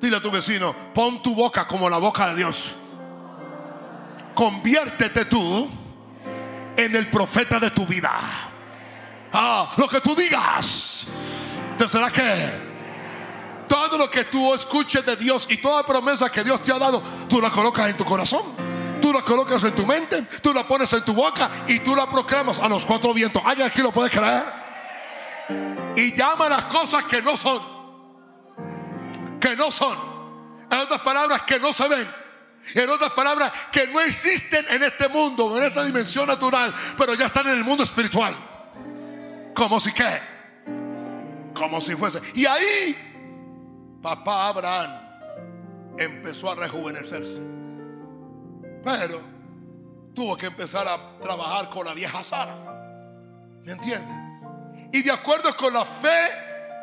Dile 0.00 0.16
a 0.16 0.20
tu 0.20 0.28
vecino, 0.28 0.74
pon 0.92 1.22
tu 1.22 1.32
boca 1.32 1.66
como 1.68 1.88
la 1.88 1.98
boca 1.98 2.26
de 2.26 2.36
Dios. 2.36 2.74
Conviértete 4.34 5.26
tú 5.26 5.70
en 6.76 6.96
el 6.96 7.08
profeta 7.08 7.60
de 7.60 7.70
tu 7.70 7.86
vida. 7.86 8.10
Ah, 9.32 9.72
lo 9.76 9.86
que 9.86 10.00
tú 10.00 10.16
digas, 10.16 11.06
te 11.78 11.88
será 11.88 12.10
que 12.10 12.68
todo 13.68 13.96
lo 13.96 14.10
que 14.10 14.24
tú 14.24 14.52
escuches 14.52 15.06
de 15.06 15.14
Dios 15.14 15.46
y 15.48 15.58
toda 15.58 15.86
promesa 15.86 16.32
que 16.32 16.42
Dios 16.42 16.60
te 16.64 16.72
ha 16.72 16.80
dado, 16.80 17.00
tú 17.28 17.40
la 17.40 17.50
colocas 17.50 17.88
en 17.88 17.96
tu 17.96 18.04
corazón. 18.04 18.70
Tú 19.00 19.12
la 19.14 19.22
colocas 19.22 19.64
en 19.64 19.74
tu 19.74 19.86
mente, 19.86 20.20
tú 20.42 20.52
la 20.52 20.66
pones 20.66 20.92
en 20.92 21.02
tu 21.04 21.14
boca 21.14 21.64
y 21.66 21.78
tú 21.80 21.96
la 21.96 22.10
proclamas 22.10 22.58
a 22.58 22.68
los 22.68 22.84
cuatro 22.84 23.14
vientos. 23.14 23.40
¿Alguien 23.46 23.68
aquí 23.68 23.80
lo 23.80 23.92
puede 23.92 24.10
creer? 24.10 24.60
Y 25.96 26.16
llama 26.16 26.48
las 26.48 26.64
cosas 26.64 27.04
que 27.04 27.22
no 27.22 27.36
son. 27.36 27.62
Que 29.40 29.56
no 29.56 29.70
son. 29.70 29.98
En 30.70 30.78
otras 30.78 31.00
palabras, 31.00 31.42
que 31.42 31.58
no 31.58 31.72
se 31.72 31.88
ven. 31.88 32.08
En 32.74 32.88
otras 32.90 33.10
palabras, 33.12 33.52
que 33.72 33.86
no 33.86 34.00
existen 34.00 34.64
en 34.68 34.82
este 34.82 35.08
mundo, 35.08 35.56
en 35.58 35.64
esta 35.64 35.84
dimensión 35.84 36.26
natural, 36.26 36.74
pero 36.96 37.14
ya 37.14 37.26
están 37.26 37.46
en 37.46 37.54
el 37.54 37.64
mundo 37.64 37.84
espiritual. 37.84 38.36
Como 39.54 39.80
si 39.80 39.92
qué. 39.92 40.20
Como 41.54 41.80
si 41.80 41.94
fuese. 41.96 42.20
Y 42.34 42.46
ahí, 42.46 43.98
papá 44.02 44.48
Abraham 44.48 44.90
empezó 45.98 46.52
a 46.52 46.54
rejuvenecerse. 46.54 47.40
Pero 48.84 49.20
tuvo 50.14 50.36
que 50.36 50.46
empezar 50.46 50.86
a 50.86 51.18
trabajar 51.18 51.70
con 51.70 51.86
la 51.86 51.94
vieja 51.94 52.22
Sara. 52.24 52.56
¿Me 53.64 53.72
entiendes? 53.72 54.19
Y 54.92 55.02
de 55.02 55.10
acuerdo 55.10 55.56
con 55.56 55.72
la 55.72 55.84
fe 55.84 56.30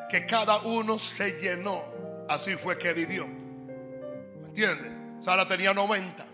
que 0.10 0.26
cada 0.26 0.58
uno 0.58 0.98
se 0.98 1.34
llenó, 1.40 1.84
así 2.30 2.56
fue 2.56 2.78
que 2.78 2.94
vivió. 2.94 3.28
¿Me 3.28 4.48
entiendes? 4.48 4.92
Sara 5.24 5.48
tenía 5.48 5.74
90, 5.74 6.26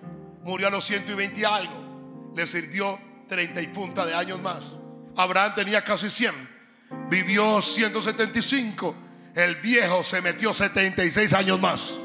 murió 0.43 0.67
a 0.67 0.69
los 0.69 0.85
120 0.85 1.39
y 1.39 1.43
algo, 1.43 2.31
le 2.35 2.45
sirvió 2.45 2.99
30 3.27 3.61
y 3.61 3.67
punta 3.67 4.05
de 4.05 4.13
años 4.13 4.39
más. 4.39 4.75
Abraham 5.17 5.55
tenía 5.55 5.83
casi 5.83 6.09
100, 6.09 6.33
vivió 7.09 7.61
175, 7.61 8.95
el 9.35 9.55
viejo 9.55 10.03
se 10.03 10.21
metió 10.21 10.53
76 10.53 11.33
años 11.33 11.59
más. 11.59 11.99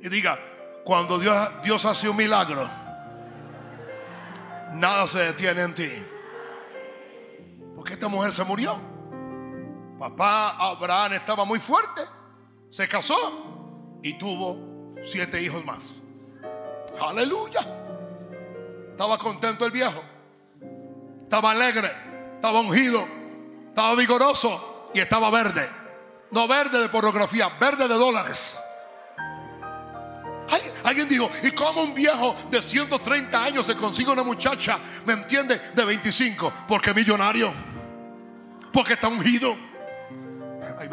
Y 0.00 0.08
diga, 0.08 0.38
cuando 0.84 1.18
Dios, 1.18 1.50
Dios 1.64 1.84
hace 1.84 2.08
un 2.08 2.16
milagro, 2.16 2.70
nada 4.74 5.08
se 5.08 5.18
detiene 5.18 5.62
en 5.62 5.74
ti 5.74 6.06
esta 7.94 8.08
mujer 8.08 8.32
se 8.32 8.44
murió. 8.44 8.78
Papá 9.98 10.56
Abraham 10.58 11.14
estaba 11.14 11.44
muy 11.44 11.58
fuerte, 11.58 12.02
se 12.70 12.86
casó 12.86 13.98
y 14.02 14.14
tuvo 14.18 14.94
siete 15.04 15.40
hijos 15.42 15.64
más. 15.64 15.96
Aleluya. 17.00 17.66
Estaba 18.90 19.18
contento 19.18 19.64
el 19.64 19.72
viejo. 19.72 20.02
Estaba 21.22 21.50
alegre, 21.50 21.90
estaba 22.34 22.60
ungido, 22.60 23.06
estaba 23.68 23.94
vigoroso 23.94 24.90
y 24.94 25.00
estaba 25.00 25.30
verde. 25.30 25.68
No 26.30 26.46
verde 26.46 26.80
de 26.80 26.88
pornografía, 26.88 27.48
verde 27.60 27.88
de 27.88 27.94
dólares. 27.94 28.58
Alguien 30.84 31.08
dijo, 31.08 31.28
¿y 31.42 31.50
cómo 31.50 31.82
un 31.82 31.94
viejo 31.94 32.36
de 32.48 32.62
130 32.62 33.42
años 33.42 33.66
se 33.66 33.76
consigue 33.76 34.12
una 34.12 34.22
muchacha, 34.22 34.78
me 35.04 35.14
entiende, 35.14 35.58
de 35.74 35.84
25? 35.84 36.52
Porque 36.68 36.94
millonario 36.94 37.52
porque 38.76 38.92
está 38.92 39.08
ungido. 39.08 39.56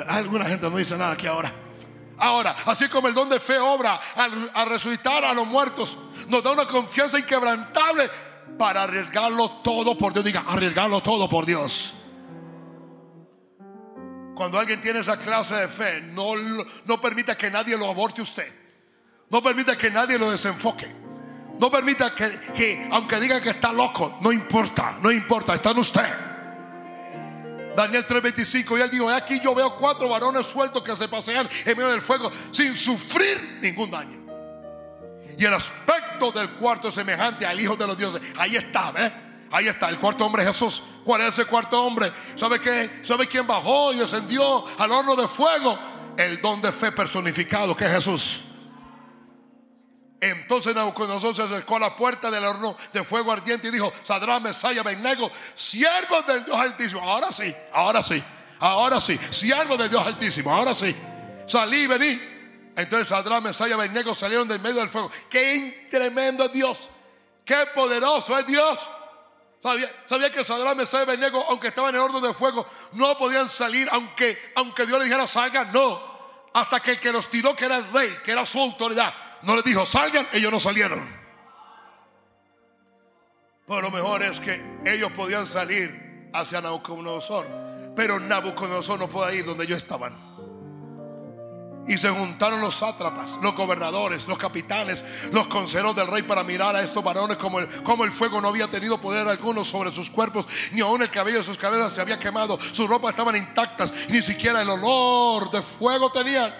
Alguna 0.07 0.45
gente 0.45 0.69
no 0.69 0.77
dice 0.77 0.97
nada 0.97 1.11
aquí 1.11 1.27
ahora. 1.27 1.53
Ahora, 2.17 2.55
así 2.65 2.87
como 2.87 3.09
el 3.09 3.13
don 3.13 3.27
de 3.27 3.41
fe 3.41 3.59
obra 3.59 3.99
al, 4.15 4.69
resucitar 4.69 5.25
a 5.25 5.33
los 5.33 5.45
muertos, 5.45 5.97
nos 6.29 6.41
da 6.41 6.53
una 6.53 6.65
confianza 6.65 7.19
inquebrantable 7.19 8.09
para 8.57 8.83
arriesgarlo 8.83 9.51
todo 9.63 9.97
por 9.97 10.13
Dios. 10.13 10.23
Diga, 10.23 10.45
arriesgarlo 10.47 11.03
todo 11.03 11.27
por 11.27 11.45
Dios. 11.45 11.93
Cuando 14.33 14.57
alguien 14.57 14.81
tiene 14.81 14.99
esa 14.99 15.17
clase 15.17 15.53
de 15.53 15.67
fe, 15.67 16.01
no, 16.03 16.35
no 16.85 17.01
permita 17.01 17.35
que 17.35 17.51
nadie 17.51 17.77
lo 17.77 17.89
aborte 17.89 18.21
usted. 18.21 18.47
No 19.29 19.43
permita 19.43 19.77
que 19.77 19.91
nadie 19.91 20.17
lo 20.17 20.31
desenfoque. 20.31 20.89
No 21.59 21.69
permita 21.69 22.15
que, 22.15 22.29
que, 22.55 22.87
aunque 22.93 23.19
diga 23.19 23.41
que 23.41 23.49
está 23.49 23.73
loco, 23.73 24.19
no 24.21 24.31
importa, 24.31 24.99
no 25.01 25.11
importa, 25.11 25.55
está 25.55 25.71
en 25.71 25.79
usted. 25.79 26.32
Daniel 27.75 28.05
3:25 28.05 28.77
y 28.77 28.81
él 28.81 28.89
dijo, 28.89 29.11
"He 29.11 29.15
aquí 29.15 29.39
yo 29.39 29.55
veo 29.55 29.75
cuatro 29.75 30.09
varones 30.09 30.45
sueltos 30.45 30.83
que 30.83 30.95
se 30.95 31.07
pasean 31.07 31.49
en 31.65 31.77
medio 31.77 31.91
del 31.91 32.01
fuego 32.01 32.31
sin 32.51 32.75
sufrir 32.75 33.59
ningún 33.61 33.89
daño. 33.89 34.23
Y 35.37 35.45
el 35.45 35.53
aspecto 35.53 36.31
del 36.31 36.51
cuarto 36.51 36.89
es 36.89 36.93
semejante 36.93 37.45
al 37.45 37.59
Hijo 37.59 37.75
de 37.75 37.87
los 37.87 37.97
dioses. 37.97 38.21
Ahí 38.37 38.55
está, 38.55 38.91
¿ves? 38.91 39.11
Ahí 39.51 39.67
está, 39.67 39.89
el 39.89 39.99
cuarto 39.99 40.25
hombre 40.25 40.45
Jesús. 40.45 40.81
¿Cuál 41.03 41.21
es 41.21 41.29
ese 41.29 41.45
cuarto 41.45 41.81
hombre? 41.83 42.11
¿Sabe 42.35 42.59
qué? 42.59 43.01
¿Sabe 43.05 43.27
quién 43.27 43.45
bajó 43.45 43.93
y 43.93 43.97
descendió 43.97 44.65
al 44.79 44.91
horno 44.91 45.15
de 45.15 45.27
fuego? 45.27 45.77
El 46.17 46.41
don 46.41 46.61
de 46.61 46.71
fe 46.71 46.91
personificado 46.91 47.75
que 47.75 47.85
es 47.85 47.91
Jesús. 47.91 48.43
Entonces 50.23 50.73
Nabucodonosor 50.73 51.35
se 51.35 51.41
acercó 51.41 51.75
a 51.75 51.81
la 51.81 51.95
puerta 51.97 52.31
del 52.31 52.45
horno 52.45 52.77
de 52.93 53.03
fuego 53.03 53.33
ardiente 53.33 53.67
y 53.67 53.71
dijo, 53.71 53.91
Sadrán, 54.03 54.41
Mesaya, 54.41 54.79
Abednego, 54.79 55.29
siervos 55.53 56.25
del 56.25 56.45
Dios 56.45 56.57
Altísimo. 56.57 57.01
Ahora 57.01 57.33
sí, 57.33 57.53
ahora 57.73 58.01
sí, 58.05 58.23
ahora 58.59 59.01
sí, 59.01 59.19
siervos 59.31 59.77
del 59.77 59.89
Dios 59.89 60.07
Altísimo, 60.07 60.55
ahora 60.55 60.73
sí. 60.73 60.95
Salí 61.45 61.87
vení. 61.87 62.21
Entonces 62.73 63.09
Sadrán, 63.09 63.43
Mesaya 63.43 63.75
Abednego 63.75 64.15
salieron 64.15 64.47
del 64.47 64.61
medio 64.61 64.77
del 64.77 64.87
fuego. 64.87 65.11
Qué 65.29 65.89
tremendo 65.91 66.45
es 66.45 66.53
Dios, 66.53 66.89
qué 67.43 67.67
poderoso 67.75 68.37
es 68.39 68.45
Dios. 68.45 68.89
¿Sabía, 69.59 70.31
que 70.31 70.45
Sadrán, 70.45 70.77
Mesaya 70.77 71.03
y 71.03 71.07
Abednego, 71.07 71.45
aunque 71.49 71.67
estaban 71.67 71.89
en 71.89 71.95
el 71.95 72.01
horno 72.01 72.21
de 72.21 72.33
fuego, 72.33 72.65
no 72.93 73.17
podían 73.17 73.49
salir 73.49 73.89
aunque, 73.91 74.53
aunque 74.55 74.85
Dios 74.85 74.99
les 74.99 75.09
dijera 75.09 75.27
salgan? 75.27 75.73
No, 75.73 76.01
hasta 76.53 76.79
que 76.79 76.91
el 76.91 76.99
que 77.01 77.11
los 77.11 77.29
tiró, 77.29 77.53
que 77.57 77.65
era 77.65 77.75
el 77.75 77.91
rey, 77.91 78.19
que 78.23 78.31
era 78.31 78.45
su 78.45 78.57
autoridad, 78.57 79.13
no 79.43 79.55
les 79.55 79.63
dijo 79.63 79.85
salgan, 79.85 80.27
ellos 80.31 80.51
no 80.51 80.59
salieron. 80.59 81.23
Pero 83.67 83.81
lo 83.81 83.91
mejor 83.91 84.23
es 84.23 84.39
que 84.39 84.61
ellos 84.85 85.11
podían 85.13 85.47
salir 85.47 86.29
hacia 86.33 86.61
Nabucodonosor, 86.61 87.47
pero 87.95 88.19
Nabucodonosor 88.19 88.99
no 88.99 89.09
podía 89.09 89.39
ir 89.39 89.45
donde 89.45 89.63
ellos 89.63 89.77
estaban. 89.77 90.33
Y 91.85 91.97
se 91.97 92.09
juntaron 92.09 92.61
los 92.61 92.75
sátrapas, 92.75 93.37
los 93.41 93.55
gobernadores, 93.55 94.25
los 94.25 94.37
capitanes, 94.37 95.03
los 95.31 95.47
consejeros 95.47 95.93
del 95.93 96.07
rey 96.07 96.23
para 96.23 96.41
mirar 96.43 96.75
a 96.75 96.81
estos 96.81 97.03
varones 97.03 97.35
como 97.35 97.59
el, 97.59 97.83
como 97.83 98.05
el 98.05 98.11
fuego 98.11 98.39
no 98.39 98.47
había 98.47 98.69
tenido 98.69 99.01
poder 99.01 99.27
alguno 99.27 99.65
sobre 99.65 99.91
sus 99.91 100.09
cuerpos, 100.09 100.45
ni 100.71 100.79
aun 100.79 101.01
el 101.01 101.09
cabello 101.09 101.39
de 101.39 101.43
sus 101.43 101.57
cabezas 101.57 101.93
se 101.93 101.99
había 101.99 102.17
quemado, 102.17 102.57
sus 102.71 102.87
ropas 102.87 103.11
estaban 103.11 103.35
intactas, 103.35 103.91
ni 104.09 104.21
siquiera 104.21 104.61
el 104.61 104.69
olor 104.69 105.51
de 105.51 105.61
fuego 105.61 106.09
tenían. 106.09 106.53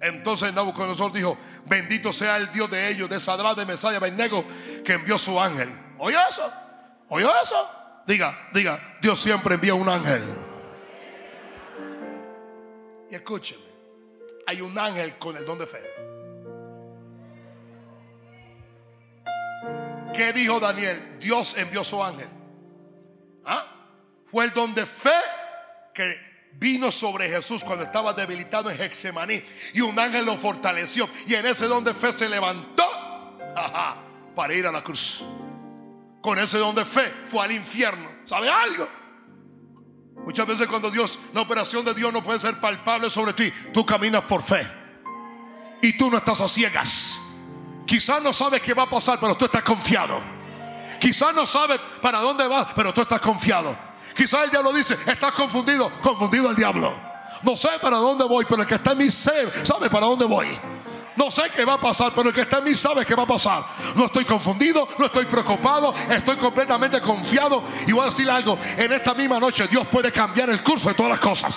Entonces 0.00 0.54
Nabucodonosor 0.54 1.12
dijo, 1.12 1.36
bendito 1.68 2.12
sea 2.12 2.36
el 2.36 2.50
Dios 2.52 2.70
de 2.70 2.88
ellos, 2.88 3.08
de 3.08 3.20
Sadrán, 3.20 3.56
de 3.56 3.66
Mesaya, 3.66 3.98
Abednego, 3.98 4.44
que 4.84 4.94
envió 4.94 5.18
su 5.18 5.40
ángel. 5.40 5.72
¿Oyó 5.98 6.18
eso? 6.28 6.52
¿Oyó 7.08 7.30
eso? 7.42 7.70
Diga, 8.06 8.48
diga, 8.52 8.96
Dios 9.00 9.20
siempre 9.20 9.54
envía 9.54 9.74
un 9.74 9.88
ángel. 9.88 10.24
Y 13.10 13.14
escúcheme, 13.14 13.62
hay 14.46 14.60
un 14.60 14.78
ángel 14.78 15.18
con 15.18 15.36
el 15.36 15.44
don 15.44 15.58
de 15.58 15.66
fe. 15.66 15.82
¿Qué 20.14 20.32
dijo 20.32 20.58
Daniel? 20.58 21.18
Dios 21.20 21.56
envió 21.56 21.84
su 21.84 22.02
ángel. 22.02 22.28
¿Ah? 23.44 23.66
Fue 24.30 24.44
el 24.44 24.52
don 24.52 24.74
de 24.74 24.84
fe 24.84 25.14
que 25.94 26.27
vino 26.52 26.90
sobre 26.90 27.28
Jesús 27.28 27.62
cuando 27.64 27.84
estaba 27.84 28.12
debilitado 28.12 28.70
en 28.70 28.80
Hexemaní. 28.80 29.42
Y 29.74 29.80
un 29.80 29.98
ángel 29.98 30.26
lo 30.26 30.36
fortaleció. 30.36 31.08
Y 31.26 31.34
en 31.34 31.46
ese 31.46 31.66
don 31.66 31.84
de 31.84 31.94
fe 31.94 32.12
se 32.12 32.28
levantó 32.28 32.84
para 34.34 34.54
ir 34.54 34.66
a 34.66 34.72
la 34.72 34.82
cruz. 34.82 35.24
Con 36.20 36.38
ese 36.38 36.58
don 36.58 36.74
de 36.74 36.84
fe 36.84 37.14
fue 37.30 37.44
al 37.44 37.52
infierno. 37.52 38.08
¿Sabe 38.26 38.50
algo? 38.50 38.88
Muchas 40.24 40.46
veces 40.46 40.66
cuando 40.66 40.90
Dios, 40.90 41.18
la 41.32 41.40
operación 41.40 41.84
de 41.84 41.94
Dios 41.94 42.12
no 42.12 42.22
puede 42.22 42.40
ser 42.40 42.60
palpable 42.60 43.08
sobre 43.08 43.32
ti, 43.32 43.52
tú 43.72 43.86
caminas 43.86 44.22
por 44.22 44.42
fe. 44.42 44.70
Y 45.80 45.96
tú 45.96 46.10
no 46.10 46.18
estás 46.18 46.40
a 46.40 46.48
ciegas. 46.48 47.18
Quizás 47.86 48.20
no 48.20 48.32
sabes 48.32 48.60
qué 48.60 48.74
va 48.74 48.82
a 48.82 48.90
pasar, 48.90 49.18
pero 49.20 49.36
tú 49.36 49.46
estás 49.46 49.62
confiado. 49.62 50.20
Quizás 51.00 51.34
no 51.34 51.46
sabes 51.46 51.80
para 52.02 52.18
dónde 52.18 52.46
vas, 52.46 52.66
pero 52.74 52.92
tú 52.92 53.00
estás 53.00 53.20
confiado. 53.20 53.87
Quizás 54.18 54.46
el 54.46 54.50
diablo 54.50 54.72
dice, 54.72 54.98
estás 55.06 55.30
confundido, 55.30 55.92
confundido 56.02 56.50
el 56.50 56.56
diablo. 56.56 56.92
No 57.40 57.56
sé 57.56 57.68
para 57.80 57.98
dónde 57.98 58.24
voy, 58.24 58.44
pero 58.48 58.62
el 58.62 58.68
que 58.68 58.74
está 58.74 58.90
en 58.90 58.98
mí 58.98 59.12
sabe, 59.12 59.88
para 59.88 60.06
dónde 60.06 60.24
voy. 60.24 60.58
No 61.14 61.30
sé 61.30 61.42
qué 61.54 61.64
va 61.64 61.74
a 61.74 61.80
pasar, 61.80 62.12
pero 62.16 62.30
el 62.30 62.34
que 62.34 62.40
está 62.40 62.58
en 62.58 62.64
mí 62.64 62.74
sabe 62.74 63.06
qué 63.06 63.14
va 63.14 63.22
a 63.22 63.28
pasar. 63.28 63.64
No 63.94 64.06
estoy 64.06 64.24
confundido, 64.24 64.88
no 64.98 65.06
estoy 65.06 65.26
preocupado, 65.26 65.94
estoy 66.10 66.36
completamente 66.36 67.00
confiado. 67.00 67.62
Y 67.86 67.92
voy 67.92 68.02
a 68.02 68.06
decir 68.06 68.28
algo, 68.28 68.58
en 68.76 68.92
esta 68.92 69.14
misma 69.14 69.38
noche 69.38 69.68
Dios 69.68 69.86
puede 69.86 70.10
cambiar 70.10 70.50
el 70.50 70.64
curso 70.64 70.88
de 70.88 70.94
todas 70.94 71.10
las 71.10 71.20
cosas. 71.20 71.54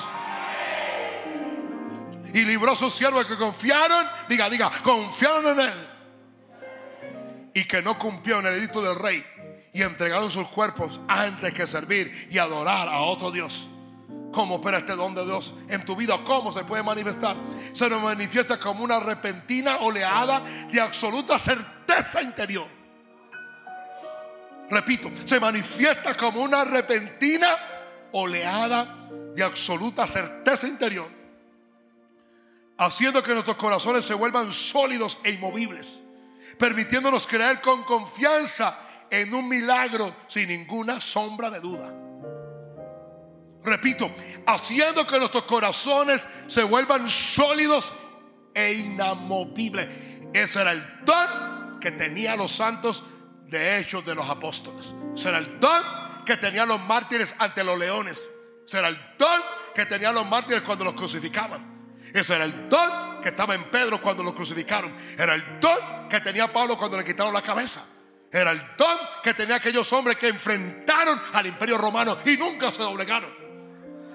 Y 2.36 2.45
libró 2.45 2.74
a 2.74 2.76
sus 2.76 2.93
siervos 2.93 3.26
que 3.26 3.38
confiaron, 3.38 4.07
diga, 4.30 4.51
diga, 4.51 4.72
confiaron 4.84 5.47
en 5.47 5.66
él. 5.66 5.89
Y 7.55 7.64
que 7.64 7.82
no 7.82 7.97
cumplió 7.97 8.38
en 8.38 8.45
el 8.45 8.53
edicto 8.53 8.84
del 8.84 8.99
rey. 8.99 9.26
Y 9.74 9.82
entregaron 9.84 10.30
sus 10.30 10.47
cuerpos 10.47 10.99
antes 11.07 11.53
que 11.53 11.65
servir 11.65 12.28
y 12.30 12.38
adorar 12.38 12.89
a 12.89 13.01
otro 13.01 13.32
Dios. 13.32 13.67
¿Cómo 14.32 14.55
opera 14.55 14.80
este 14.80 14.95
don 14.95 15.13
de 15.13 15.26
Dios 15.26 15.53
en 15.67 15.84
tu 15.86 15.95
vida? 15.95 16.17
¿Cómo 16.24 16.53
se 16.53 16.63
puede 16.63 16.84
manifestar? 16.84 17.36
Se 17.74 17.89
nos 17.89 18.01
manifiesta 18.01 18.59
como 18.59 18.84
una 18.84 18.99
repentina 18.99 19.78
oleada 19.78 20.41
de 20.72 20.80
absoluta 20.80 21.38
certeza 21.38 22.22
interior. 22.22 22.67
Repito, 24.69 25.11
se 25.26 25.38
manifiesta 25.38 26.15
como 26.15 26.41
una 26.41 26.63
repentina 26.63 27.57
oleada 28.13 29.09
de 29.36 29.43
absoluta 29.43 30.07
certeza 30.07 30.65
interior. 30.65 31.09
Haciendo 32.78 33.22
que 33.22 33.34
nuestros 33.34 33.57
corazones 33.57 34.05
se 34.05 34.13
vuelvan 34.13 34.53
sólidos 34.53 35.17
e 35.24 35.32
inmovibles. 35.32 35.99
Permitiéndonos 36.57 37.28
creer 37.28 37.59
con 37.59 37.84
confianza 37.84 38.80
en 39.12 39.34
un 39.34 39.47
milagro 39.47 40.16
sin 40.28 40.47
ninguna 40.47 40.99
sombra 41.01 41.49
de 41.51 41.59
duda. 41.59 41.93
Repito, 43.64 44.12
haciendo 44.47 45.05
que 45.05 45.20
nuestros 45.20 45.43
corazones 45.43 46.26
se 46.47 46.64
vuelvan 46.64 47.07
sólidos 47.07 47.93
e 48.55 48.74
inamovibles. 48.74 49.88
Ese 50.34 50.62
era 50.62 50.72
el 50.72 51.05
don 51.05 51.80
que 51.80 51.91
tenían 51.91 52.39
los 52.39 52.53
santos 52.53 53.03
de 53.47 53.78
hechos 53.78 54.03
de 54.05 54.16
los 54.16 54.28
apóstoles. 54.30 54.93
Ese 55.16 55.30
era 55.30 55.38
el 55.38 55.59
don 55.59 55.84
que 56.26 56.38
tenían 56.38 56.70
los 56.70 56.80
mártires 56.80 57.36
ante 57.38 57.64
los 57.64 57.78
leones. 57.78 58.28
Ese 58.66 58.80
era 58.80 58.88
el 58.88 58.99
don 59.20 59.41
que 59.76 59.86
tenían 59.86 60.16
los 60.16 60.26
mártires 60.26 60.64
cuando 60.64 60.86
los 60.86 60.93
crucificaban. 60.93 61.70
Ese 62.14 62.36
era 62.36 62.45
el 62.45 62.70
don 62.70 63.22
que 63.22 63.30
estaba 63.30 63.53
en 63.53 63.70
Pedro 63.70 64.01
cuando 64.01 64.24
lo 64.24 64.34
crucificaron. 64.34 64.95
Era 65.18 65.36
el 65.36 65.59
don 65.59 66.09
que 66.09 66.20
tenía 66.22 66.51
Pablo 66.51 66.78
cuando 66.78 66.97
le 66.97 67.03
quitaron 67.03 67.34
la 67.34 67.41
cabeza. 67.41 67.84
Era 68.32 68.51
el 68.51 68.61
don 68.77 68.97
que 69.23 69.34
tenía 69.34 69.57
aquellos 69.57 69.91
hombres 69.91 70.17
que 70.17 70.29
enfrentaron 70.29 71.21
al 71.34 71.47
imperio 71.47 71.77
romano 71.77 72.19
y 72.25 72.38
nunca 72.38 72.71
se 72.71 72.82
doblegaron. 72.82 73.29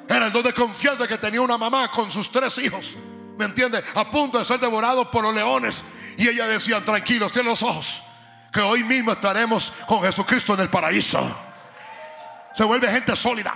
Era 0.09 0.27
el 0.27 0.33
don 0.33 0.43
de 0.43 0.55
confianza 0.55 1.07
que 1.07 1.19
tenía 1.19 1.43
una 1.43 1.59
mamá 1.59 1.91
con 1.91 2.11
sus 2.11 2.33
tres 2.33 2.57
hijos. 2.59 2.97
¿Me 3.37 3.45
entiende? 3.45 3.85
A 3.95 4.11
punto 4.11 4.39
de 4.39 4.45
ser 4.45 4.59
devorados 4.59 5.09
por 5.09 5.23
los 5.23 5.35
leones. 5.35 5.85
Y 6.17 6.29
ella 6.29 6.47
decía, 6.47 6.83
tranquilos, 6.83 7.33
cierren 7.33 7.51
los 7.51 7.63
ojos. 7.63 8.03
Que 8.51 8.61
hoy 8.61 8.83
mismo 8.83 9.13
estaremos 9.13 9.71
con 9.87 10.03
Jesucristo 10.03 10.55
en 10.55 10.61
el 10.61 10.71
paraíso. 10.71 11.37
Se 12.55 12.65
vuelve 12.65 12.91
gente 12.91 13.15
sólida. 13.15 13.55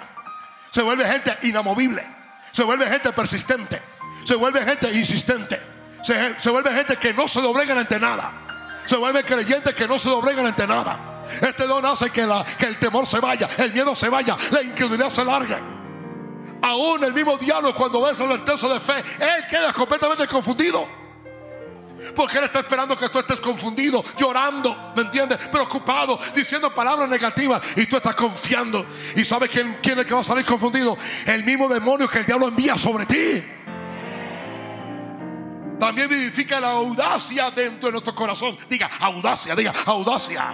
Se 0.71 0.83
vuelve 0.83 1.07
gente 1.07 1.39
inamovible. 1.45 2.07
Se 2.53 2.65
vuelve 2.65 2.87
gente 2.87 3.13
persistente. 3.13 3.81
Se 4.25 4.35
vuelve 4.35 4.63
gente 4.63 4.93
insistente. 4.93 5.59
Se, 6.03 6.39
se 6.39 6.51
vuelve 6.51 6.75
gente 6.75 6.97
que 6.99 7.15
no 7.15 7.27
se 7.29 7.41
doblegan 7.41 7.79
ante 7.79 7.99
nada. 7.99 8.50
Se 8.87 8.97
vuelve 8.97 9.25
creyentes 9.25 9.75
que 9.75 9.87
no 9.87 9.99
se 9.99 10.09
doblegan 10.09 10.47
ante 10.47 10.67
nada. 10.67 11.27
Este 11.41 11.67
don 11.67 11.85
hace 11.87 12.11
que, 12.11 12.23
el 12.23 12.79
temor 12.79 13.07
se 13.07 13.21
vaya, 13.21 13.49
el 13.59 13.73
miedo 13.73 13.95
se 13.95 14.09
vaya, 14.09 14.37
la 14.51 14.63
incredulidad 14.63 15.11
se 15.11 15.25
largue. 15.25 15.57
Aún 16.63 17.05
el 17.05 17.13
mismo 17.13 17.37
diablo 17.39 17.75
cuando 17.75 18.03
ve 18.03 18.13
esa 18.13 18.27
certeza 18.27 18.69
de 18.69 18.81
fe, 18.81 18.99
él 18.99 19.47
queda 19.49 19.73
completamente 19.73 20.27
confundido. 20.27 21.01
Porque 22.17 22.39
él 22.39 22.45
está 22.45 22.61
esperando 22.61 22.97
que 22.97 23.09
tú 23.11 23.19
estés 23.19 23.41
confundido, 23.41 24.03
llorando, 24.17 24.93
¿me 24.97 25.03
entiendes? 25.03 25.39
Preocupado, 25.49 26.19
diciendo 26.35 26.75
palabras 26.75 27.09
negativas 27.09 27.61
y 27.77 27.87
tú 27.87 27.97
estás 27.97 28.15
confiando. 28.15 28.87
¿Y 29.15 29.25
sabes 29.25 29.51
quién 29.51 29.79
es 29.83 29.97
el 29.97 30.07
que 30.07 30.15
va 30.15 30.21
a 30.21 30.25
salir 30.25 30.45
confundido? 30.45 30.97
El 31.27 31.45
mismo 31.45 31.69
demonio 31.69 32.09
que 32.09 32.19
el 32.19 32.27
diablo 32.27 32.49
envía 32.49 32.77
sobre 32.79 33.07
ti. 33.07 33.45
También 35.81 36.11
vivifica 36.11 36.61
la 36.61 36.73
audacia 36.73 37.51
dentro 37.51 37.89
de 37.89 37.93
nuestro 37.93 38.15
corazón. 38.15 38.59
Diga 38.69 38.91
audacia, 39.01 39.57
diga 39.57 39.73
audacia. 39.87 40.53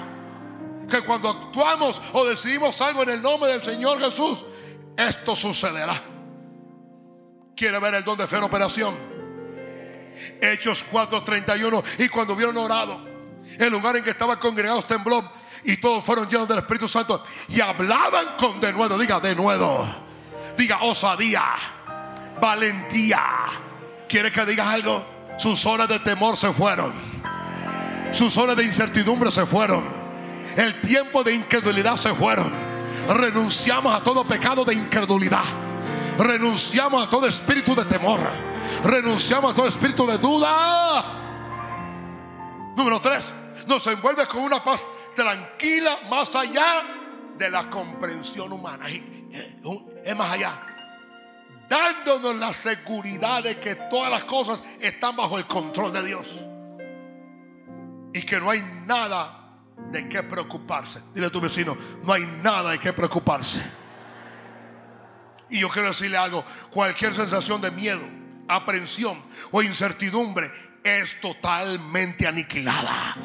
Que 0.88 1.00
cuando 1.00 1.28
actuamos 1.28 2.00
o 2.12 2.24
decidimos 2.24 2.80
algo 2.80 3.02
en 3.02 3.08
el 3.08 3.20
nombre 3.20 3.50
del 3.50 3.64
Señor 3.64 3.98
Jesús, 3.98 4.44
esto 4.96 5.34
sucederá. 5.34 6.00
¿Quiere 7.56 7.80
ver 7.80 7.94
el 7.94 8.04
don 8.04 8.16
de 8.16 8.28
fe 8.28 8.36
en 8.36 8.44
operación? 8.44 8.94
Hechos 10.40 10.84
4:31. 10.92 11.82
Y 11.98 12.08
cuando 12.08 12.34
hubieron 12.34 12.56
orado, 12.56 13.04
el 13.58 13.68
lugar 13.68 13.96
en 13.96 14.04
que 14.04 14.10
estaban 14.10 14.38
congregados 14.38 14.86
tembló 14.86 15.28
y 15.64 15.78
todos 15.78 16.04
fueron 16.04 16.28
llenos 16.28 16.46
del 16.46 16.58
Espíritu 16.58 16.86
Santo 16.86 17.24
y 17.48 17.60
hablaban 17.60 18.36
con 18.38 18.60
denuedo. 18.60 18.96
Diga 18.96 19.18
denuedo. 19.18 19.92
Diga 20.56 20.82
osadía, 20.82 21.42
valentía. 22.40 23.24
¿Quiere 24.08 24.30
que 24.30 24.46
diga 24.46 24.70
algo? 24.70 25.15
Sus 25.36 25.66
horas 25.66 25.88
de 25.88 25.98
temor 26.00 26.36
se 26.36 26.52
fueron. 26.52 26.94
Sus 28.12 28.36
horas 28.36 28.56
de 28.56 28.64
incertidumbre 28.64 29.30
se 29.30 29.44
fueron. 29.44 29.84
El 30.56 30.80
tiempo 30.80 31.22
de 31.22 31.34
incredulidad 31.34 31.96
se 31.96 32.14
fueron. 32.14 32.52
Renunciamos 33.08 33.94
a 33.94 34.02
todo 34.02 34.26
pecado 34.26 34.64
de 34.64 34.74
incredulidad. 34.74 35.44
Renunciamos 36.18 37.06
a 37.06 37.10
todo 37.10 37.26
espíritu 37.26 37.74
de 37.74 37.84
temor. 37.84 38.20
Renunciamos 38.82 39.52
a 39.52 39.54
todo 39.54 39.66
espíritu 39.66 40.06
de 40.06 40.18
duda. 40.18 41.22
Número 42.74 43.00
tres, 43.00 43.32
nos 43.66 43.86
envuelve 43.86 44.26
con 44.26 44.42
una 44.42 44.62
paz 44.64 44.84
tranquila 45.14 45.98
más 46.08 46.34
allá 46.34 46.84
de 47.36 47.50
la 47.50 47.68
comprensión 47.68 48.52
humana. 48.52 48.86
Es 50.04 50.16
más 50.16 50.32
allá. 50.32 50.75
Dándonos 51.68 52.36
la 52.36 52.52
seguridad 52.52 53.42
de 53.42 53.58
que 53.58 53.74
todas 53.74 54.10
las 54.10 54.24
cosas 54.24 54.62
están 54.80 55.16
bajo 55.16 55.38
el 55.38 55.46
control 55.46 55.92
de 55.92 56.04
Dios. 56.04 56.28
Y 58.12 58.22
que 58.22 58.40
no 58.40 58.50
hay 58.50 58.62
nada 58.86 59.46
de 59.90 60.08
qué 60.08 60.22
preocuparse. 60.22 61.02
Dile 61.14 61.26
a 61.26 61.30
tu 61.30 61.40
vecino, 61.40 61.76
no 62.02 62.12
hay 62.12 62.26
nada 62.42 62.70
de 62.70 62.78
qué 62.78 62.92
preocuparse. 62.92 63.62
Y 65.48 65.60
yo 65.60 65.68
quiero 65.68 65.88
decirle 65.88 66.16
algo, 66.16 66.44
cualquier 66.70 67.14
sensación 67.14 67.60
de 67.60 67.70
miedo, 67.70 68.02
aprensión 68.48 69.22
o 69.50 69.62
incertidumbre 69.62 70.50
es 70.82 71.20
totalmente 71.20 72.26
aniquilada. 72.26 73.16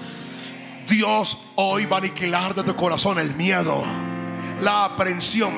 Dios 0.88 1.38
hoy 1.56 1.86
va 1.86 1.98
a 1.98 2.00
aniquilar 2.00 2.54
de 2.54 2.64
tu 2.64 2.76
corazón 2.76 3.18
el 3.18 3.34
miedo, 3.34 3.84
la 4.62 4.86
aprensión, 4.86 5.54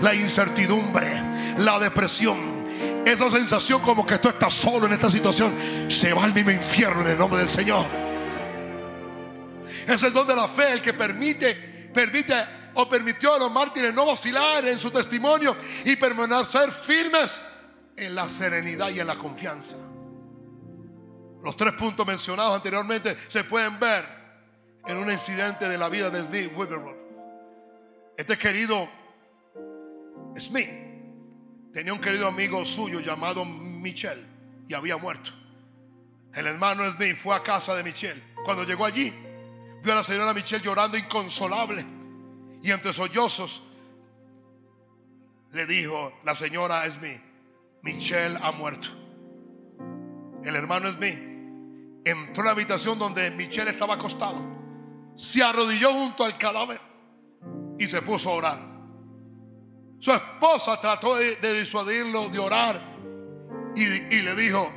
la 0.00 0.14
incertidumbre, 0.14 1.56
la 1.58 1.78
depresión. 1.78 2.62
Esa 3.04 3.30
sensación 3.30 3.80
como 3.80 4.06
que 4.06 4.18
tú 4.18 4.28
estás 4.28 4.54
solo 4.54 4.86
en 4.86 4.92
esta 4.92 5.10
situación, 5.10 5.56
se 5.88 6.12
va 6.12 6.24
al 6.24 6.34
mismo 6.34 6.50
infierno 6.50 7.02
en 7.02 7.08
el 7.08 7.18
nombre 7.18 7.40
del 7.40 7.50
Señor. 7.50 7.86
Es 9.86 10.02
el 10.02 10.12
don 10.12 10.26
de 10.26 10.36
la 10.36 10.48
fe 10.48 10.72
el 10.72 10.82
que 10.82 10.92
permite, 10.92 11.90
permite 11.92 12.34
o 12.74 12.88
permitió 12.88 13.34
a 13.34 13.38
los 13.38 13.50
mártires 13.50 13.92
no 13.92 14.06
vacilar 14.06 14.66
en 14.66 14.78
su 14.78 14.90
testimonio 14.90 15.56
y 15.84 15.96
permanecer 15.96 16.70
firmes 16.84 17.40
en 17.96 18.14
la 18.14 18.28
serenidad 18.28 18.90
y 18.90 19.00
en 19.00 19.06
la 19.06 19.16
confianza. 19.16 19.76
Los 21.42 21.56
tres 21.56 21.72
puntos 21.72 22.06
mencionados 22.06 22.54
anteriormente 22.54 23.16
se 23.28 23.42
pueden 23.44 23.78
ver 23.80 24.06
en 24.86 24.96
un 24.96 25.10
incidente 25.10 25.68
de 25.68 25.76
la 25.76 25.88
vida 25.88 26.08
de 26.08 26.22
Smith 26.22 26.52
Wigglesworth. 26.56 27.01
Este 28.16 28.36
querido 28.36 28.88
Smith 30.38 30.68
tenía 31.72 31.94
un 31.94 32.00
querido 32.00 32.26
amigo 32.26 32.64
suyo 32.64 33.00
llamado 33.00 33.44
Michel 33.44 34.26
y 34.68 34.74
había 34.74 34.96
muerto. 34.98 35.30
El 36.34 36.46
hermano 36.46 36.90
Smith 36.92 37.16
fue 37.16 37.34
a 37.34 37.42
casa 37.42 37.74
de 37.74 37.82
Michel. 37.82 38.22
Cuando 38.44 38.64
llegó 38.64 38.84
allí, 38.84 39.12
vio 39.82 39.92
a 39.92 39.96
la 39.96 40.04
señora 40.04 40.34
Michel 40.34 40.60
llorando 40.60 40.98
inconsolable 40.98 41.84
y 42.62 42.70
entre 42.70 42.92
sollozos 42.92 43.62
le 45.52 45.66
dijo 45.66 46.12
la 46.24 46.34
señora 46.34 46.88
Smith, 46.90 47.20
Michelle 47.82 48.38
ha 48.42 48.52
muerto. 48.52 48.88
El 50.44 50.54
hermano 50.54 50.92
Smith 50.92 51.18
entró 52.04 52.42
a 52.42 52.46
la 52.46 52.52
habitación 52.52 52.98
donde 52.98 53.30
Michelle 53.30 53.70
estaba 53.70 53.94
acostado, 53.94 54.42
se 55.16 55.42
arrodilló 55.42 55.92
junto 55.92 56.24
al 56.24 56.36
cadáver 56.36 56.91
y 57.82 57.88
se 57.88 58.00
puso 58.00 58.30
a 58.30 58.34
orar. 58.34 58.58
Su 59.98 60.12
esposa 60.12 60.80
trató 60.80 61.16
de, 61.16 61.34
disuadirlo 61.54 62.28
de 62.28 62.38
orar 62.38 62.80
y, 63.74 63.82
y 63.82 64.22
le 64.22 64.36
dijo, 64.36 64.72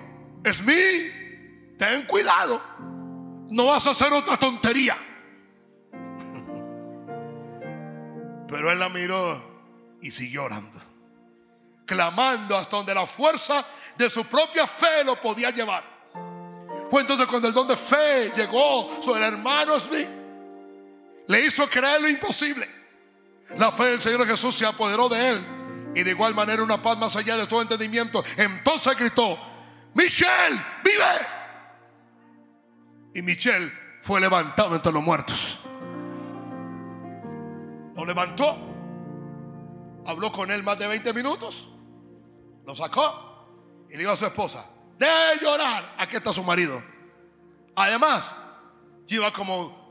Smith, 0.52 1.78
ten 1.78 2.08
cuidado, 2.08 2.60
no 3.50 3.68
vas 3.68 3.86
a 3.86 3.92
hacer 3.92 4.12
otra 4.12 4.38
tontería. 4.38 4.98
Pero 8.48 8.72
él 8.72 8.80
la 8.80 8.90
miró 8.90 9.40
y 10.02 10.10
siguió 10.10 10.46
orando. 10.46 10.82
Clamando 11.86 12.58
hasta 12.58 12.78
donde 12.78 12.96
la 12.96 13.06
fuerza 13.06 13.68
de 13.96 14.10
su 14.10 14.26
propia 14.26 14.66
fe 14.66 15.04
lo 15.04 15.22
podía 15.22 15.52
llevar. 15.52 15.84
Fue 16.90 17.02
entonces 17.02 17.28
cuando 17.28 17.50
el 17.50 17.54
don 17.54 17.68
de 17.68 17.78
fe 17.78 18.32
llegó 18.36 19.00
sobre 19.00 19.20
el 19.20 19.34
hermano 19.34 19.80
Smith. 19.80 20.10
Le 21.28 21.46
hizo 21.46 21.70
creer 21.70 22.02
lo 22.02 22.10
imposible. 22.10 22.85
La 23.58 23.72
fe 23.72 23.86
del 23.86 24.02
Señor 24.02 24.26
Jesús 24.26 24.56
se 24.56 24.66
apoderó 24.66 25.08
de 25.10 25.30
él. 25.30 25.92
Y 25.96 26.04
de 26.04 26.12
igual 26.12 26.36
manera 26.36 26.62
una 26.62 26.82
paz 26.82 26.98
más 26.98 27.16
allá 27.16 27.38
de 27.38 27.48
todo 27.48 27.62
entendimiento. 27.62 28.24
Entonces 28.36 28.98
gritó, 28.98 29.38
Michelle, 29.94 30.62
vive. 30.84 31.28
Y 33.14 33.22
Michelle 33.22 33.72
fue 34.02 34.20
levantado 34.20 34.76
entre 34.76 34.92
los 34.92 35.02
muertos. 35.02 35.58
Lo 37.96 38.06
levantó. 38.06 38.58
Habló 40.06 40.32
con 40.32 40.52
él 40.52 40.64
más 40.64 40.78
de 40.78 40.88
20 40.88 41.14
minutos. 41.14 41.70
Lo 42.66 42.76
sacó. 42.76 43.86
Y 43.90 43.94
le 43.94 44.00
dijo 44.00 44.12
a 44.12 44.18
su 44.18 44.26
esposa, 44.26 44.66
de 44.98 45.08
llorar. 45.42 45.96
Aquí 45.98 46.18
está 46.18 46.34
su 46.34 46.44
marido. 46.44 46.84
Además, 47.76 48.34
lleva 49.08 49.32
como 49.32 49.85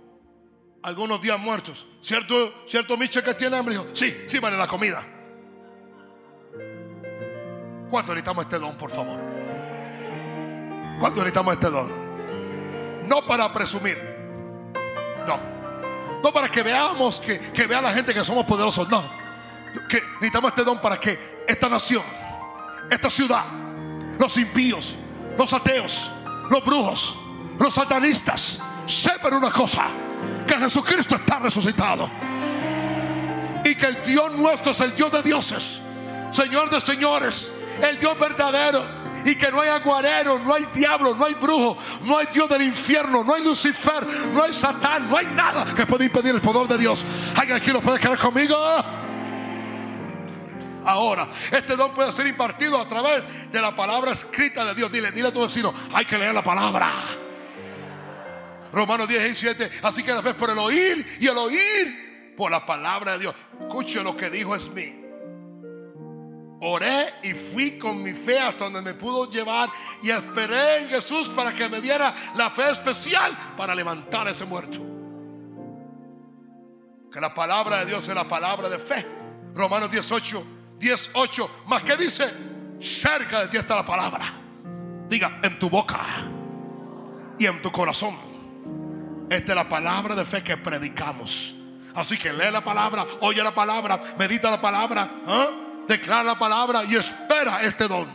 algunos 0.85 1.21
días 1.21 1.39
muertos. 1.39 1.87
¿Cierto, 2.03 2.65
cierto 2.69 2.97
Michel 2.97 3.25
que 3.25 3.35
tiene 3.35 3.57
hambre? 3.57 3.75
Dijo, 3.75 3.89
sí, 3.95 4.25
sí, 4.27 4.39
vale 4.39 4.57
la 4.57 4.67
comida. 4.67 5.03
¿Cuánto 7.91 8.13
necesitamos 8.13 8.45
este 8.45 8.59
don, 8.59 8.77
por 8.77 8.91
favor? 8.91 9.19
¿Cuánto 11.01 11.21
necesitamos 11.21 11.55
este 11.55 11.71
don? 11.71 13.09
No 13.09 13.27
para 13.27 13.51
presumir. 13.53 13.97
No. 15.27 15.41
No 16.23 16.33
para 16.33 16.51
que 16.51 16.63
veamos, 16.63 17.19
que, 17.19 17.39
que 17.39 17.67
vea 17.67 17.81
la 17.81 17.93
gente 17.93 18.13
que 18.13 18.23
somos 18.23 18.45
poderosos. 18.45 18.87
No. 18.89 19.03
Necesitamos 20.21 20.51
este 20.51 20.65
don 20.65 20.81
para 20.81 21.01
que 21.01 21.45
esta 21.49 21.69
nación, 21.69 22.05
esta 22.91 23.09
ciudad, 23.09 23.45
los 24.19 24.37
impíos, 24.37 24.97
los 25.39 25.53
ateos, 25.53 26.11
los 26.51 26.63
brujos, 26.63 27.17
los 27.59 27.73
satanistas, 27.73 28.59
sepan 28.87 29.35
una 29.35 29.51
cosa, 29.51 29.89
que 30.47 30.59
Jesucristo 30.59 31.17
está 31.17 31.39
resucitado. 31.39 32.11
Y 33.65 33.75
que 33.75 33.87
el 33.87 34.03
Dios 34.03 34.33
nuestro 34.33 34.73
es 34.73 34.81
el 34.81 34.95
Dios 34.95 35.11
de 35.11 35.23
dioses, 35.23 35.83
Señor 36.33 36.69
de 36.71 36.81
señores, 36.81 37.51
el 37.83 37.99
Dios 37.99 38.19
verdadero. 38.19 39.05
Y 39.25 39.37
que 39.37 39.51
no 39.51 39.63
hay 39.63 39.71
aguarero, 39.71 40.39
no 40.39 40.53
hay 40.53 40.67
diablo, 40.75 41.15
no 41.15 41.25
hay 41.25 41.33
brujo, 41.33 41.79
no 42.03 42.19
hay 42.19 42.27
Dios 42.27 42.47
del 42.47 42.61
infierno, 42.61 43.25
no 43.25 43.35
hay 43.35 43.43
Lucifer, 43.43 44.07
no 44.35 44.43
hay 44.43 44.53
Satán, 44.53 45.09
no 45.09 45.17
hay 45.17 45.27
nada 45.29 45.65
que 45.75 45.87
pueda 45.87 46.05
impedir 46.05 46.35
el 46.35 46.43
poder 46.43 46.69
de 46.69 46.77
Dios. 46.77 47.03
¿Alguien 47.35 47.57
aquí 47.57 47.71
lo 47.71 47.81
puede 47.81 47.99
quedar 47.99 48.19
conmigo? 48.19 48.55
Ahora, 50.85 51.27
este 51.51 51.75
don 51.75 51.95
puede 51.95 52.13
ser 52.13 52.27
impartido 52.27 52.79
a 52.79 52.87
través 52.87 53.25
de 53.51 53.63
la 53.63 53.75
palabra 53.75 54.13
escrita 54.13 54.63
de 54.67 54.75
Dios. 54.75 54.93
Dile, 54.93 55.11
dile 55.11 55.29
a 55.29 55.33
tu 55.33 55.41
vecino, 55.41 55.73
hay 55.95 56.05
que 56.05 56.19
leer 56.19 56.35
la 56.35 56.45
palabra. 56.45 56.93
Romanos 58.75 59.09
10 59.09 59.33
y 59.33 59.35
7. 59.35 59.71
Así 59.83 60.03
que 60.03 60.13
la 60.13 60.23
fe 60.23 60.31
es 60.31 60.35
por 60.35 60.51
el 60.51 60.59
oír 60.59 61.17
y 61.21 61.27
el 61.27 61.39
oír 61.39 62.35
por 62.37 62.51
la 62.51 62.67
palabra 62.67 63.13
de 63.13 63.21
Dios. 63.21 63.35
Escuche 63.61 64.03
lo 64.03 64.17
que 64.17 64.29
dijo 64.29 64.59
Smith. 64.59 64.95
Oré 66.61 67.15
y 67.23 67.35
fui 67.35 67.79
con 67.79 68.03
mi 68.03 68.13
fe 68.13 68.39
hasta 68.39 68.65
donde 68.65 68.81
me 68.81 68.95
pudo 68.95 69.31
llevar 69.31 69.69
y 70.03 70.11
esperé 70.11 70.79
en 70.79 70.89
Jesús 70.89 71.29
para 71.29 71.53
que 71.53 71.69
me 71.69 71.81
diera 71.81 72.15
la 72.37 72.51
fe 72.51 72.71
especial 72.71 73.37
para 73.57 73.75
levantar 73.75 74.27
a 74.27 74.31
ese 74.31 74.45
muerto. 74.45 74.79
Que 77.13 77.21
la 77.21 77.35
palabra 77.35 77.81
de 77.81 77.87
Dios 77.87 78.09
es 78.09 78.15
la 78.15 78.27
palabra 78.27 78.69
de 78.69 78.79
fe. 78.79 79.07
Romanos 79.55 79.91
18, 79.91 80.45
18. 80.79 81.51
Más 81.67 81.83
que 81.83 81.97
dice, 81.97 82.25
cerca 82.81 83.43
de 83.43 83.49
ti 83.49 83.57
está 83.59 83.77
la 83.77 83.87
palabra. 83.87 84.41
Diga, 85.09 85.39
en 85.43 85.59
tu 85.59 85.69
boca 85.69 86.27
y 87.39 87.47
en 87.47 87.61
tu 87.63 87.71
corazón. 87.71 88.34
Esta 89.31 89.53
es 89.53 89.57
la 89.57 89.69
palabra 89.69 90.15
de 90.15 90.25
fe 90.25 90.43
que 90.43 90.57
predicamos. 90.57 91.55
Así 91.95 92.19
que 92.19 92.33
lee 92.33 92.51
la 92.53 92.63
palabra, 92.63 93.07
oye 93.21 93.43
la 93.43 93.55
palabra, 93.55 94.15
medita 94.19 94.51
la 94.51 94.61
palabra, 94.61 95.23
¿ah? 95.27 95.47
declara 95.87 96.25
la 96.25 96.39
palabra 96.39 96.85
y 96.85 96.97
espera 96.97 97.63
este 97.63 97.87
don. 97.87 98.09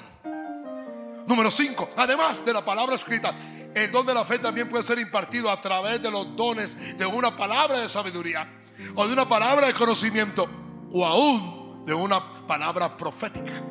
Número 1.26 1.50
5, 1.50 1.92
además 1.96 2.44
de 2.44 2.54
la 2.54 2.66
palabra 2.66 2.96
escrita, 2.96 3.34
el 3.74 3.92
don 3.92 4.06
de 4.06 4.14
la 4.14 4.26
fe 4.26 4.40
también 4.40 4.68
puede 4.68 4.84
ser 4.84 5.00
impartido 5.00 5.50
a 5.50 5.62
través 5.62 6.02
de 6.02 6.12
los 6.12 6.36
dones 6.36 6.76
de 6.98 7.06
una 7.06 7.36
palabra 7.38 7.80
de 7.80 7.88
sabiduría 7.88 8.50
o 8.96 9.08
de 9.08 9.14
una 9.14 9.30
palabra 9.30 9.68
de 9.68 9.74
conocimiento 9.74 10.50
o 10.92 11.06
aún 11.06 11.86
de 11.86 11.94
una 11.94 12.48
palabra 12.48 12.98
profética. 12.98 13.64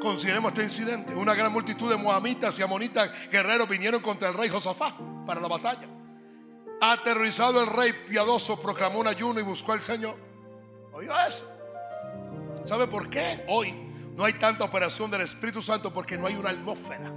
Consideremos 0.00 0.52
este 0.52 0.64
incidente. 0.64 1.14
Una 1.14 1.34
gran 1.34 1.52
multitud 1.52 1.90
de 1.90 1.96
moamitas 1.96 2.58
y 2.58 2.62
amonitas 2.62 3.10
guerreros 3.30 3.68
vinieron 3.68 4.00
contra 4.00 4.28
el 4.28 4.34
rey 4.34 4.48
Josafá 4.48 4.96
para 5.26 5.40
la 5.40 5.48
batalla. 5.48 5.88
Aterrorizado 6.80 7.60
el 7.60 7.66
rey 7.66 7.92
piadoso 8.08 8.58
proclamó 8.58 9.00
un 9.00 9.06
ayuno 9.06 9.38
y 9.38 9.42
buscó 9.42 9.72
al 9.72 9.82
Señor. 9.82 10.16
Oiga 10.92 11.26
eso. 11.26 11.44
¿Sabe 12.64 12.86
por 12.86 13.10
qué? 13.10 13.44
Hoy 13.48 13.72
no 14.16 14.24
hay 14.24 14.32
tanta 14.34 14.64
operación 14.64 15.10
del 15.10 15.22
Espíritu 15.22 15.60
Santo 15.60 15.92
porque 15.92 16.16
no 16.16 16.26
hay 16.26 16.36
una 16.36 16.50
atmósfera. 16.50 17.12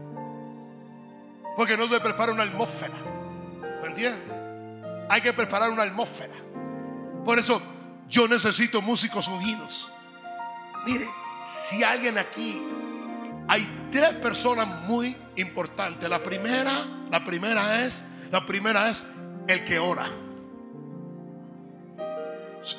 Porque 1.56 1.78
no 1.78 1.88
se 1.88 2.00
prepara 2.02 2.34
una 2.34 2.44
atmósfera. 2.44 2.96
¿Me 3.82 3.88
entiende? 3.88 5.06
Hay 5.10 5.22
que 5.22 5.32
preparar 5.34 5.70
una 5.70 5.84
atmósfera. 5.84 6.34
Por 7.24 7.40
eso 7.40 7.62
yo 8.10 8.28
necesito 8.28 8.82
músicos 8.82 9.28
unidos. 9.28 9.92
Mire, 10.86 11.10
si 11.70 11.84
alguien 11.84 12.18
aquí 12.18 12.62
hay 13.47 13.89
tres 13.91 14.14
personas 14.16 14.68
muy 14.88 15.16
importantes. 15.36 16.10
La 16.10 16.24
primera, 16.24 16.86
la 17.10 17.24
primera 17.24 17.86
es, 17.86 18.04
la 18.32 18.45
primera 18.45 18.89
es 18.89 19.04
el 19.47 19.64
que 19.64 19.80
ora. 19.80 20.10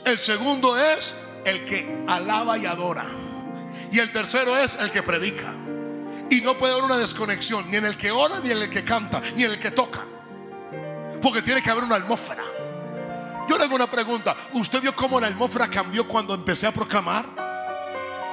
El 0.05 0.19
segundo 0.19 0.79
es 0.79 1.15
el 1.45 1.65
que 1.65 2.05
alaba 2.09 2.57
y 2.57 2.67
adora. 2.67 3.07
Y 3.91 3.99
el 3.99 4.11
tercero 4.11 4.57
es 4.57 4.77
el 4.77 4.91
que 4.91 5.03
predica. 5.03 5.53
Y 6.31 6.41
no 6.41 6.57
puede 6.57 6.73
haber 6.73 6.85
una 6.85 6.97
desconexión 6.97 7.71
ni 7.71 7.77
en 7.77 7.85
el 7.85 7.97
que 7.97 8.11
ora, 8.11 8.41
ni 8.41 8.51
en 8.51 8.63
el 8.63 8.71
que 8.71 8.83
canta, 8.83 9.21
ni 9.37 9.45
en 9.45 9.53
el 9.53 9.59
que 9.59 9.71
toca. 9.71 10.05
Porque 11.23 11.43
tiene 11.43 11.63
que 11.63 11.71
haber 11.71 11.85
una 11.85 11.97
atmósfera. 11.97 12.45
Yo 13.49 13.59
le 13.59 13.65
hago 13.65 13.75
una 13.75 13.91
pregunta. 13.91 14.35
¿Usted 14.55 14.81
vio 14.81 14.97
cómo 14.97 15.21
la 15.21 15.27
atmósfera 15.27 15.69
cambió 15.69 16.09
cuando 16.09 16.35
empecé 16.35 16.67
a 16.67 16.73
proclamar? 16.73 17.44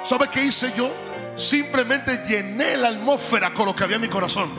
¿Sabe 0.04 0.30
qué 0.30 0.44
hice 0.44 0.74
yo? 0.76 0.92
Simplemente 1.36 2.22
llené 2.28 2.78
la 2.78 2.90
atmósfera 2.90 3.54
con 3.54 3.66
lo 3.68 3.76
que 3.76 3.84
había 3.84 3.96
en 3.96 4.02
mi 4.02 4.10
corazón. 4.10 4.52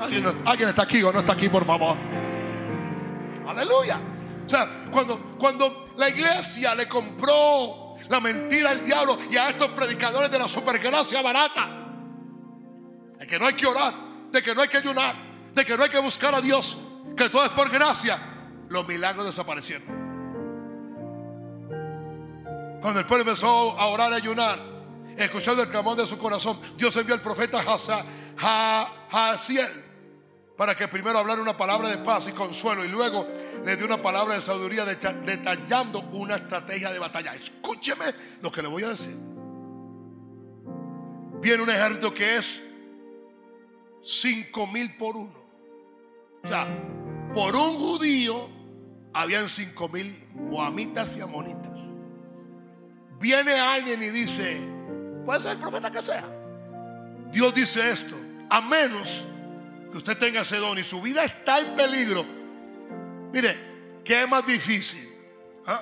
¿Alguien, 0.00 0.26
alguien 0.44 0.68
está 0.68 0.82
aquí 0.82 1.02
o 1.02 1.12
no 1.12 1.20
está 1.20 1.32
aquí, 1.32 1.48
por 1.48 1.64
favor? 1.64 1.96
Aleluya. 3.46 4.00
O 4.44 4.48
sea, 4.48 4.86
cuando, 4.90 5.36
cuando 5.38 5.92
la 5.96 6.08
iglesia 6.08 6.74
le 6.74 6.88
compró 6.88 7.96
la 8.08 8.20
mentira 8.20 8.70
al 8.70 8.84
diablo 8.84 9.18
y 9.30 9.36
a 9.36 9.50
estos 9.50 9.68
predicadores 9.70 10.30
de 10.30 10.38
la 10.38 10.48
supergracia 10.48 11.22
barata, 11.22 11.68
de 13.18 13.26
que 13.26 13.38
no 13.38 13.46
hay 13.46 13.54
que 13.54 13.66
orar, 13.66 13.94
de 14.30 14.42
que 14.42 14.54
no 14.54 14.62
hay 14.62 14.68
que 14.68 14.78
ayunar, 14.78 15.16
de 15.54 15.64
que 15.64 15.76
no 15.76 15.84
hay 15.84 15.90
que 15.90 15.98
buscar 15.98 16.34
a 16.34 16.40
Dios, 16.40 16.76
que 17.16 17.30
todo 17.30 17.44
es 17.44 17.50
por 17.50 17.70
gracia, 17.70 18.18
los 18.68 18.86
milagros 18.86 19.26
desaparecieron. 19.26 19.93
Cuando 22.84 23.00
el 23.00 23.06
pueblo 23.06 23.22
empezó 23.22 23.80
a 23.80 23.86
orar 23.86 24.12
y 24.12 24.16
ayunar, 24.16 24.60
escuchando 25.16 25.62
el 25.62 25.70
clamor 25.70 25.96
de 25.96 26.06
su 26.06 26.18
corazón, 26.18 26.60
Dios 26.76 26.94
envió 26.96 27.14
al 27.14 27.22
profeta 27.22 27.64
Haziel 29.10 29.84
para 30.54 30.76
que 30.76 30.86
primero 30.86 31.18
hablara 31.18 31.40
una 31.40 31.56
palabra 31.56 31.88
de 31.88 31.96
paz 31.96 32.28
y 32.28 32.32
consuelo 32.32 32.84
y 32.84 32.88
luego 32.88 33.26
le 33.64 33.78
dio 33.78 33.86
una 33.86 34.02
palabra 34.02 34.34
de 34.34 34.42
sabiduría 34.42 34.84
detallando 34.84 36.00
una 36.12 36.36
estrategia 36.36 36.92
de 36.92 36.98
batalla. 36.98 37.34
Escúcheme 37.34 38.14
lo 38.42 38.52
que 38.52 38.60
le 38.60 38.68
voy 38.68 38.82
a 38.82 38.88
decir. 38.90 39.16
Viene 41.40 41.62
un 41.62 41.70
ejército 41.70 42.12
que 42.12 42.36
es 42.36 42.62
cinco 44.02 44.66
mil 44.66 44.94
por 44.98 45.16
uno. 45.16 45.32
O 46.44 46.48
sea, 46.48 46.68
por 47.34 47.56
un 47.56 47.78
judío 47.78 48.46
habían 49.14 49.48
cinco 49.48 49.88
mil 49.88 50.28
moamitas 50.34 51.16
y 51.16 51.22
amonitas. 51.22 51.93
Viene 53.24 53.58
alguien 53.58 54.02
y 54.02 54.10
dice, 54.10 54.60
puede 55.24 55.40
ser 55.40 55.52
el 55.52 55.58
profeta 55.58 55.90
que 55.90 56.02
sea. 56.02 56.26
Dios 57.32 57.54
dice 57.54 57.90
esto, 57.90 58.14
a 58.50 58.60
menos 58.60 59.24
que 59.90 59.96
usted 59.96 60.18
tenga 60.18 60.42
ese 60.42 60.58
don 60.58 60.78
y 60.78 60.82
su 60.82 61.00
vida 61.00 61.24
está 61.24 61.58
en 61.58 61.74
peligro. 61.74 62.22
Mire, 63.32 64.02
¿qué 64.04 64.24
es 64.24 64.28
más 64.28 64.44
difícil? 64.44 65.10
¿Ah? 65.66 65.80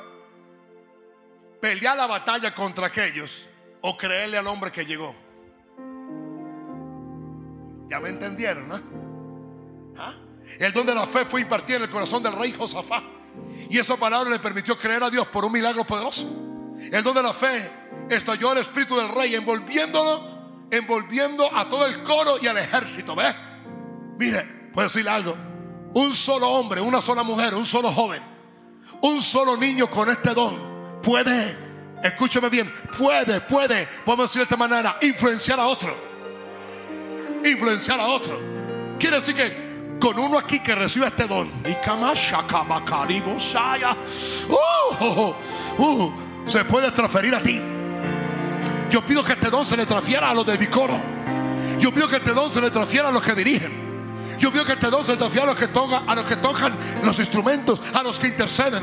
¿Pelear 1.61 1.97
la 1.97 2.07
batalla 2.07 2.55
contra 2.55 2.87
aquellos 2.87 3.45
o 3.81 3.97
creerle 3.97 4.39
al 4.39 4.47
hombre 4.47 4.71
que 4.71 4.87
llegó? 4.87 5.13
Ya 7.89 7.99
me 7.99 8.11
entendieron, 8.11 8.69
¿no? 8.69 8.81
¿Ah? 9.99 10.15
El 10.61 10.73
don 10.73 10.87
de 10.87 10.95
la 10.95 11.09
fe 11.09 11.25
fue 11.25 11.41
impartido 11.41 11.79
en 11.79 11.83
el 11.87 11.91
corazón 11.91 12.23
del 12.23 12.35
rey 12.35 12.55
Josafá. 12.57 13.03
Y 13.69 13.79
esa 13.79 13.97
palabra 13.97 14.31
le 14.31 14.39
permitió 14.39 14.79
creer 14.79 15.03
a 15.03 15.11
Dios 15.11 15.27
por 15.27 15.45
un 15.45 15.51
milagro 15.51 15.85
poderoso. 15.85 16.52
El 16.91 17.03
don 17.03 17.15
de 17.15 17.23
la 17.23 17.33
fe 17.33 17.71
estalló 18.09 18.53
el 18.53 18.59
espíritu 18.59 18.97
del 18.97 19.09
rey, 19.09 19.35
envolviéndolo, 19.35 20.67
envolviendo 20.71 21.55
a 21.55 21.69
todo 21.69 21.87
el 21.87 22.03
coro 22.03 22.37
y 22.41 22.47
al 22.47 22.59
ejército. 22.59 23.15
¿Ve? 23.15 23.35
Mire, 24.19 24.71
puedo 24.73 24.89
decirle 24.89 25.11
algo. 25.11 25.37
Un 25.95 26.15
solo 26.15 26.49
hombre, 26.49 26.81
una 26.81 27.01
sola 27.01 27.23
mujer, 27.23 27.55
un 27.55 27.67
solo 27.67 27.93
joven, 27.93 28.23
un 29.03 29.21
solo 29.21 29.57
niño 29.57 29.91
con 29.91 30.09
este 30.11 30.33
don 30.33 30.73
puede, 31.03 31.59
escúcheme 32.03 32.49
bien, 32.49 32.73
puede, 32.97 33.41
puede, 33.43 33.89
podemos 34.05 34.31
decir 34.31 34.41
de 34.41 34.45
esta 34.45 34.57
manera, 34.57 34.99
influenciar 35.03 35.61
a 35.61 35.67
otro. 35.67 35.95
Influenciar 37.45 38.01
a 38.01 38.07
otro. 38.07 38.41
Quiere 38.99 39.17
decir 39.17 39.35
que 39.35 39.99
con 40.01 40.19
uno 40.19 40.39
aquí 40.39 40.61
que 40.61 40.75
reciba 40.75 41.09
este 41.09 41.27
don, 41.27 41.53
y 41.65 41.73
uh, 44.49 45.35
uh, 45.79 46.13
se 46.47 46.65
puede 46.65 46.91
transferir 46.91 47.35
a 47.35 47.43
ti. 47.43 47.61
Yo 48.91 49.05
pido 49.07 49.25
que 49.25 49.33
este 49.33 49.49
don 49.49 49.65
se 49.65 49.77
le 49.77 49.87
transfiera 49.87 50.31
a 50.31 50.35
los 50.35 50.45
del 50.45 50.59
Bicoro. 50.59 51.01
Yo 51.79 51.93
pido 51.93 52.09
que 52.09 52.17
este 52.17 52.33
don 52.33 52.53
se 52.53 52.61
le 52.61 52.71
transfiera 52.71 53.09
a 53.09 53.13
los 53.13 53.23
que 53.23 53.35
dirigen. 53.35 53.93
Yo 54.39 54.51
pido 54.53 54.65
que 54.65 54.73
este 54.73 54.89
don 54.89 55.07
se 55.07 55.13
le 55.13 55.19
transfiera 55.19 55.45
a 55.45 55.51
los 55.55 55.57
que 55.57 55.69
tocan, 55.69 56.03
a 56.09 56.15
los 56.15 56.25
que 56.25 56.37
tocan 56.37 56.77
los 57.03 57.19
instrumentos, 57.19 57.81
a 57.95 58.03
los 58.03 58.19
que 58.19 58.29
interceden. 58.29 58.83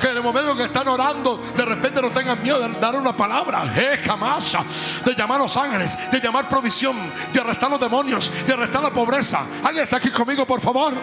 Que 0.00 0.08
en 0.10 0.16
el 0.16 0.22
momento 0.22 0.54
que 0.54 0.64
están 0.64 0.86
orando, 0.86 1.42
de 1.56 1.64
repente 1.64 2.02
no 2.02 2.10
tengan 2.10 2.42
miedo 2.42 2.60
de 2.60 2.78
dar 2.78 2.94
una 2.94 3.16
palabra. 3.16 3.64
De 3.64 5.14
llamar 5.16 5.40
a 5.40 5.44
los 5.44 5.56
ángeles, 5.56 5.96
de 6.10 6.20
llamar 6.20 6.48
provisión, 6.48 7.10
de 7.32 7.40
arrestar 7.40 7.70
los 7.70 7.80
demonios, 7.80 8.30
de 8.46 8.52
arrestar 8.52 8.82
la 8.82 8.92
pobreza. 8.92 9.46
¿Alguien 9.62 9.84
está 9.84 9.96
aquí 9.96 10.10
conmigo, 10.10 10.46
por 10.46 10.60
favor? 10.60 10.94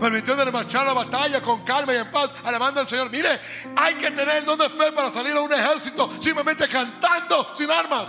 Permitió 0.00 0.34
marchar 0.50 0.86
la 0.86 0.94
batalla 0.94 1.42
con 1.42 1.62
calma 1.62 1.92
y 1.92 1.98
en 1.98 2.10
paz, 2.10 2.34
alabando 2.44 2.80
al 2.80 2.88
Señor. 2.88 3.10
Mire, 3.10 3.40
hay 3.76 3.94
que 3.96 4.10
tener 4.10 4.38
el 4.38 4.44
don 4.44 4.58
de 4.58 4.68
fe 4.68 4.90
para 4.92 5.10
salir 5.10 5.36
a 5.36 5.40
un 5.40 5.52
ejército 5.52 6.10
simplemente 6.20 6.66
cantando 6.68 7.54
sin 7.54 7.70
armas. 7.70 8.08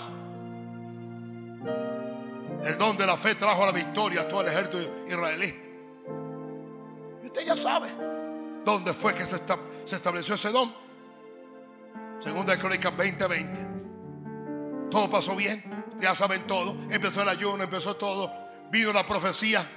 El 2.63 2.77
don 2.77 2.95
de 2.95 3.05
la 3.05 3.17
fe 3.17 3.35
trajo 3.35 3.65
la 3.65 3.71
victoria 3.71 4.21
a 4.21 4.27
todo 4.27 4.41
el 4.41 4.47
ejército 4.47 4.79
israelí. 5.07 5.55
Y 7.23 7.27
usted 7.27 7.45
ya 7.45 7.57
sabe 7.57 7.91
dónde 8.63 8.93
fue 8.93 9.15
que 9.15 9.23
se, 9.23 9.41
estableció 9.95 10.35
ese 10.35 10.49
don. 10.49 10.73
Segunda 12.23 12.53
de 12.53 12.59
Crónicas 12.59 12.93
20:20. 12.93 14.89
Todo 14.91 15.09
pasó 15.09 15.35
bien, 15.35 15.63
ya 15.97 16.15
saben 16.15 16.45
todo. 16.45 16.75
Empezó 16.89 17.23
el 17.23 17.29
ayuno, 17.29 17.63
empezó 17.63 17.95
todo. 17.95 18.31
Vino 18.69 18.93
la 18.93 19.07
profecía. 19.07 19.67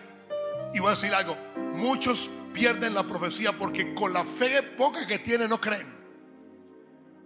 Y 0.74 0.80
voy 0.80 0.88
a 0.88 0.90
decir 0.90 1.14
algo, 1.14 1.36
muchos 1.74 2.30
pierden 2.52 2.94
la 2.94 3.02
profecía 3.02 3.52
porque 3.52 3.94
con 3.94 4.12
la 4.12 4.24
fe 4.24 4.62
poca 4.62 5.06
que 5.06 5.18
tiene 5.18 5.48
no 5.48 5.60
creen. 5.60 5.92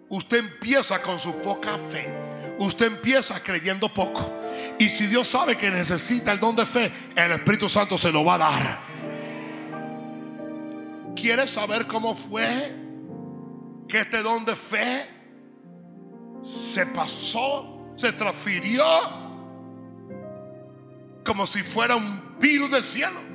Usted 0.09 0.39
empieza 0.39 1.03
con 1.03 1.19
su 1.19 1.35
poca 1.37 1.79
fe. 1.91 2.09
Usted 2.59 2.87
empieza 2.87 3.41
creyendo 3.43 3.93
poco. 3.93 4.33
Y 4.79 4.89
si 4.89 5.07
Dios 5.07 5.29
sabe 5.29 5.57
que 5.57 5.71
necesita 5.71 6.33
el 6.33 6.41
don 6.41 6.57
de 6.57 6.67
fe, 6.67 6.93
el 7.15 7.33
Espíritu 7.33 7.69
Santo 7.69 7.97
se 7.97 8.11
lo 8.11 8.25
va 8.25 8.35
a 8.35 8.39
dar. 8.39 8.89
¿Quieres 11.15 11.51
saber 11.51 11.87
cómo 11.87 12.17
fue 12.17 12.75
que 13.89 14.01
este 14.01 14.23
don 14.23 14.45
de 14.45 14.57
fe 14.57 15.09
se 16.75 16.87
pasó, 16.87 17.93
se 17.97 18.13
transfirió 18.13 18.85
como 21.25 21.47
si 21.47 21.63
fuera 21.63 21.97
un 21.97 22.39
virus 22.39 22.71
del 22.71 22.85
cielo? 22.85 23.28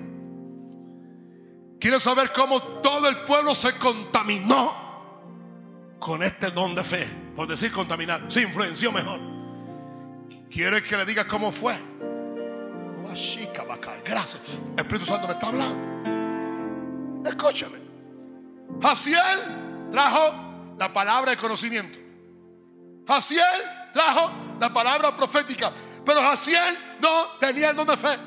Quiero 1.84 2.00
saber 2.00 2.32
cómo 2.32 2.64
todo 2.82 3.10
el 3.10 3.26
pueblo 3.26 3.54
se 3.54 3.78
contaminó 3.78 4.74
con 6.00 6.24
este 6.24 6.50
don 6.50 6.74
de 6.74 6.82
fe. 6.82 7.06
Por 7.36 7.46
decir 7.46 7.74
contaminar, 7.74 8.24
se 8.30 8.42
influenció 8.42 8.90
mejor. 8.90 9.20
¿Quiere 10.50 10.82
que 10.82 10.96
le 10.96 11.04
diga 11.04 11.28
cómo 11.28 11.52
fue? 11.52 11.76
Gracias. 14.06 14.42
Espíritu 14.78 15.04
Santo 15.04 15.28
me 15.28 15.34
está 15.34 15.48
hablando. 15.48 17.30
Escúchame. 17.30 17.80
Jaciel 18.82 19.90
trajo 19.92 20.76
la 20.80 20.94
palabra 20.94 21.32
de 21.32 21.38
conocimiento. 21.38 22.00
Jaciel 23.06 23.62
trajo 23.92 24.32
la 24.58 24.74
palabra 24.74 25.14
profética, 25.18 25.74
pero 26.06 26.22
Jaciel 26.22 26.78
no 27.02 27.32
tenía 27.42 27.72
el 27.72 27.76
don 27.76 27.88
de 27.88 27.98
fe. 27.98 28.18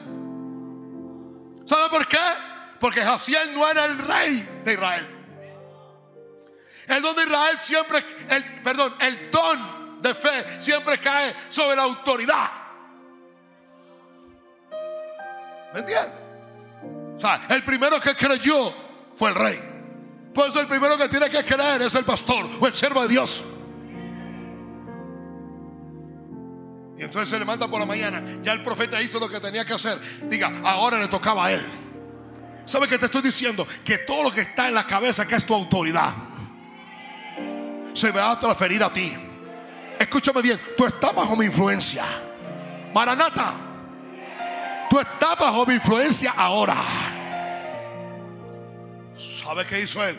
¿Sabe 1.64 1.88
por 1.88 2.06
qué? 2.06 2.18
Porque 2.80 3.00
Jaciel 3.00 3.54
no 3.54 3.68
era 3.68 3.84
el 3.86 3.98
rey 3.98 4.62
de 4.64 4.72
Israel. 4.72 5.16
El 6.88 7.02
don 7.02 7.16
de 7.16 7.22
Israel 7.22 7.58
siempre, 7.58 8.04
el, 8.30 8.62
perdón, 8.62 8.94
el 9.00 9.30
don 9.30 10.02
de 10.02 10.14
fe 10.14 10.60
siempre 10.60 10.98
cae 10.98 11.34
sobre 11.48 11.76
la 11.76 11.82
autoridad. 11.82 12.50
¿Me 15.74 15.80
entiendes? 15.80 16.12
O 17.16 17.20
sea, 17.20 17.40
el 17.48 17.64
primero 17.64 18.00
que 18.00 18.14
creyó 18.14 18.74
fue 19.16 19.30
el 19.30 19.34
rey. 19.34 19.60
Por 20.34 20.48
eso 20.48 20.60
el 20.60 20.66
primero 20.66 20.98
que 20.98 21.08
tiene 21.08 21.30
que 21.30 21.44
creer 21.44 21.82
es 21.82 21.94
el 21.94 22.04
pastor 22.04 22.48
o 22.60 22.66
el 22.66 22.74
siervo 22.74 23.02
de 23.02 23.08
Dios. 23.08 23.42
Y 26.98 27.02
entonces 27.02 27.28
se 27.28 27.38
levanta 27.38 27.68
por 27.68 27.80
la 27.80 27.86
mañana. 27.86 28.38
Ya 28.42 28.52
el 28.52 28.62
profeta 28.62 29.00
hizo 29.02 29.18
lo 29.18 29.28
que 29.28 29.40
tenía 29.40 29.64
que 29.64 29.74
hacer. 29.74 30.00
Diga, 30.28 30.52
ahora 30.64 30.98
le 30.98 31.08
tocaba 31.08 31.46
a 31.46 31.52
él. 31.52 31.85
¿Sabe 32.66 32.88
qué 32.88 32.98
te 32.98 33.06
estoy 33.06 33.22
diciendo? 33.22 33.66
Que 33.84 33.98
todo 33.98 34.24
lo 34.24 34.32
que 34.32 34.40
está 34.40 34.68
en 34.68 34.74
la 34.74 34.86
cabeza, 34.86 35.26
que 35.26 35.36
es 35.36 35.46
tu 35.46 35.54
autoridad, 35.54 36.14
se 37.94 38.10
va 38.10 38.32
a 38.32 38.40
transferir 38.40 38.82
a 38.82 38.92
ti. 38.92 39.16
Escúchame 39.98 40.42
bien, 40.42 40.60
tú 40.76 40.84
estás 40.84 41.14
bajo 41.14 41.36
mi 41.36 41.46
influencia. 41.46 42.04
Maranata, 42.92 43.54
tú 44.90 44.98
estás 44.98 45.38
bajo 45.38 45.64
mi 45.64 45.74
influencia 45.74 46.34
ahora. 46.36 46.76
¿Sabe 49.42 49.64
qué 49.64 49.80
hizo 49.82 50.04
él? 50.04 50.18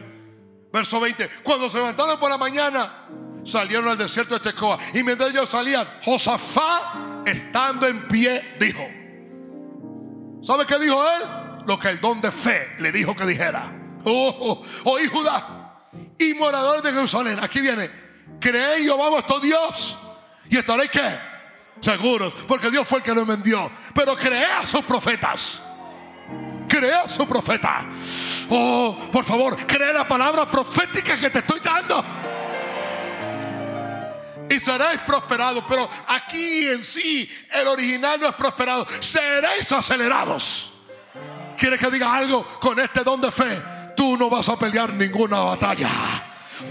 Verso 0.71 0.99
20. 0.99 1.29
Cuando 1.43 1.69
se 1.69 1.77
levantaron 1.77 2.17
por 2.17 2.29
la 2.29 2.37
mañana, 2.37 3.07
salieron 3.43 3.89
al 3.89 3.97
desierto 3.97 4.35
de 4.35 4.39
Tecoa. 4.39 4.79
Y 4.93 5.03
mientras 5.03 5.31
ellos 5.31 5.49
salían, 5.49 5.85
Josafá, 6.03 7.23
estando 7.25 7.87
en 7.87 8.07
pie, 8.07 8.55
dijo: 8.59 8.87
¿Sabe 10.43 10.65
qué 10.65 10.79
dijo 10.79 11.03
él? 11.03 11.46
Lo 11.67 11.77
que 11.77 11.89
el 11.89 11.99
don 11.99 12.21
de 12.21 12.31
fe 12.31 12.75
le 12.79 12.93
dijo 12.93 13.13
que 13.13 13.25
dijera. 13.25 13.69
Oh, 14.05 14.63
oh, 14.85 14.91
oí 14.91 15.05
Judá 15.07 15.89
y 16.17 16.33
moradores 16.33 16.81
de 16.81 16.93
Jerusalén. 16.93 17.39
Aquí 17.41 17.59
viene: 17.59 17.91
Creéis 18.39 18.85
Jehová 18.85 19.09
vuestro 19.09 19.41
Dios 19.41 19.97
y 20.49 20.57
estaréis 20.57 20.89
qué? 20.89 21.19
Seguros, 21.81 22.33
porque 22.47 22.71
Dios 22.71 22.87
fue 22.87 22.99
el 22.99 23.03
que 23.03 23.13
lo 23.13 23.25
vendió. 23.25 23.69
Pero 23.93 24.15
crea 24.15 24.59
a 24.59 24.67
sus 24.67 24.83
profetas. 24.85 25.61
Crea 26.69 27.01
a 27.01 27.09
su 27.09 27.27
profeta. 27.27 27.85
Oh, 28.49 28.97
por 29.11 29.25
favor, 29.25 29.57
cree 29.67 29.93
la 29.93 30.07
palabra 30.07 30.49
profética 30.49 31.19
que 31.19 31.29
te 31.29 31.39
estoy 31.39 31.59
dando. 31.59 32.03
Y 34.49 34.57
seréis 34.57 35.01
prosperados. 35.05 35.65
Pero 35.67 35.89
aquí 36.07 36.67
en 36.67 36.81
sí, 36.81 37.29
el 37.51 37.67
original 37.67 38.21
no 38.21 38.29
es 38.29 38.35
prosperado. 38.35 38.87
Seréis 39.01 39.69
acelerados. 39.69 40.76
¿Quiere 41.57 41.77
que 41.77 41.89
diga 41.89 42.15
algo 42.15 42.45
con 42.59 42.79
este 42.79 43.03
don 43.03 43.19
de 43.19 43.31
fe? 43.31 43.61
Tú 43.95 44.15
no 44.15 44.29
vas 44.29 44.47
a 44.49 44.57
pelear 44.59 44.93
ninguna 44.93 45.39
batalla. 45.39 45.89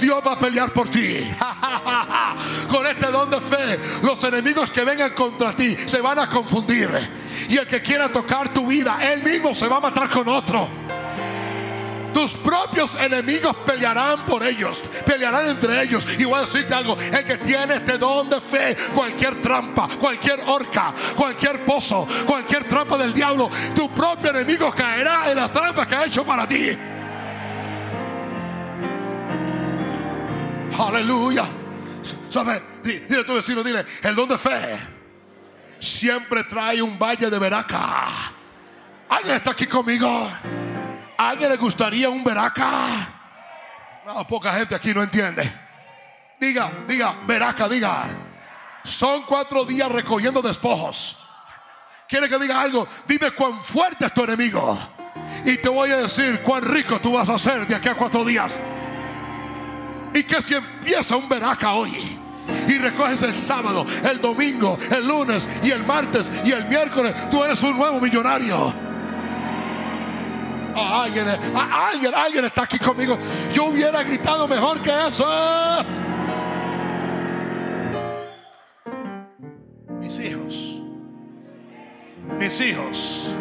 Dios 0.01 0.23
va 0.25 0.33
a 0.33 0.39
pelear 0.39 0.73
por 0.73 0.89
ti. 0.89 1.19
Con 2.69 2.87
este 2.87 3.07
don 3.07 3.31
de 3.31 3.41
fe, 3.41 3.81
los 4.03 4.23
enemigos 4.25 4.71
que 4.71 4.85
vengan 4.85 5.13
contra 5.15 5.55
ti 5.55 5.77
se 5.87 6.01
van 6.01 6.19
a 6.19 6.29
confundir. 6.29 6.91
Y 7.49 7.57
el 7.57 7.67
que 7.67 7.83
quiera 7.83 8.13
tocar 8.13 8.53
tu 8.53 8.67
vida, 8.67 8.99
él 9.01 9.23
mismo 9.23 9.55
se 9.55 9.69
va 9.69 9.77
a 9.77 9.81
matar 9.81 10.11
con 10.11 10.29
otro. 10.29 10.69
Tus 12.17 12.33
propios 12.33 12.95
enemigos 12.95 13.55
pelearán 13.67 14.25
por 14.25 14.43
ellos, 14.43 14.83
pelearán 15.05 15.49
entre 15.49 15.83
ellos. 15.83 16.07
Y 16.19 16.25
voy 16.25 16.39
a 16.39 16.41
decirte 16.41 16.73
algo, 16.73 16.97
el 16.99 17.25
que 17.27 17.37
tiene 17.37 17.75
este 17.75 17.99
don 17.99 18.31
de 18.31 18.41
fe, 18.41 18.75
cualquier 18.95 19.39
trampa, 19.43 19.87
cualquier 20.01 20.41
horca, 20.47 20.95
cualquier 21.15 21.63
pozo, 21.67 22.09
cualquier 22.27 22.65
trampa 22.65 22.97
del 22.97 23.13
diablo, 23.13 23.51
tu 23.75 23.91
propio 23.93 24.31
enemigo 24.31 24.73
caerá 24.75 25.31
en 25.31 25.37
las 25.37 25.53
trampas 25.53 25.87
que 25.87 25.95
ha 25.95 26.07
hecho 26.07 26.25
para 26.25 26.49
ti. 26.49 26.71
Aleluya. 30.79 31.45
¿Sabe? 32.31 32.63
Di- 32.83 33.01
Dile 33.01 33.21
a 33.21 33.27
tu 33.27 33.35
vecino, 33.35 33.63
dile, 33.63 33.85
el 34.03 34.15
don 34.15 34.27
de 34.27 34.39
fe 34.39 34.79
siempre 35.81 36.45
trae 36.45 36.81
un 36.81 36.99
valle 36.99 37.29
de 37.29 37.39
veraca. 37.39 38.33
¿Alguien 39.11 39.37
está 39.37 39.51
aquí 39.51 39.67
conmigo? 39.67 40.31
¿A 41.19 41.31
alguien 41.31 41.51
le 41.51 41.57
gustaría 41.57 42.09
un 42.09 42.23
veraca? 42.23 43.15
No, 44.07 44.27
poca 44.27 44.53
gente 44.53 44.75
aquí 44.75 44.93
no 44.93 45.03
entiende. 45.03 45.53
Diga, 46.39 46.71
diga, 46.87 47.17
veraca, 47.27 47.69
diga. 47.69 48.05
Son 48.85 49.23
cuatro 49.23 49.65
días 49.65 49.91
recogiendo 49.91 50.43
despojos. 50.43 51.17
¿Quiere 52.09 52.29
que 52.29 52.39
diga 52.39 52.61
algo? 52.61 52.87
Dime 53.07 53.33
cuán 53.33 53.63
fuerte 53.65 54.07
es 54.07 54.15
tu 54.15 54.23
enemigo. 54.25 54.79
Y 55.45 55.59
te 55.59 55.69
voy 55.69 55.91
a 55.91 55.97
decir 55.99 56.41
cuán 56.43 56.63
rico 56.63 57.01
tú 57.01 57.15
vas 57.15 57.29
a 57.29 57.39
ser 57.39 57.67
de 57.67 57.75
aquí 57.75 57.89
a 57.89 57.95
cuatro 57.95 58.25
días. 58.25 58.53
Y 60.15 60.23
que 60.23 60.41
si 60.41 60.55
empieza 60.55 61.17
un 61.17 61.29
veraca 61.29 61.73
hoy 61.73 62.19
y 62.69 62.79
recoges 62.79 63.23
el 63.23 63.37
sábado, 63.37 63.85
el 64.05 64.21
domingo, 64.21 64.79
el 64.91 65.07
lunes 65.07 65.49
y 65.63 65.71
el 65.71 65.85
martes 65.85 66.31
y 66.45 66.53
el 66.53 66.67
miércoles, 66.67 67.15
tú 67.31 67.43
eres 67.45 67.63
un 67.63 67.77
nuevo 67.77 68.01
millonario. 68.01 68.86
Ah, 70.79 71.05
Alguien, 71.05 71.27
ah, 71.55 71.89
alguien, 71.91 72.15
alguien 72.15 72.45
está 72.45 72.65
aquí 72.65 72.79
conmigo. 72.79 73.19
Yo 73.55 73.65
hubiera 73.65 74.03
gritado 74.03 74.47
mejor 74.47 74.83
que 74.83 74.91
eso. 75.09 75.27
Mis 80.01 80.19
hijos, 80.19 80.83
mis 82.39 82.61
hijos. 82.61 83.35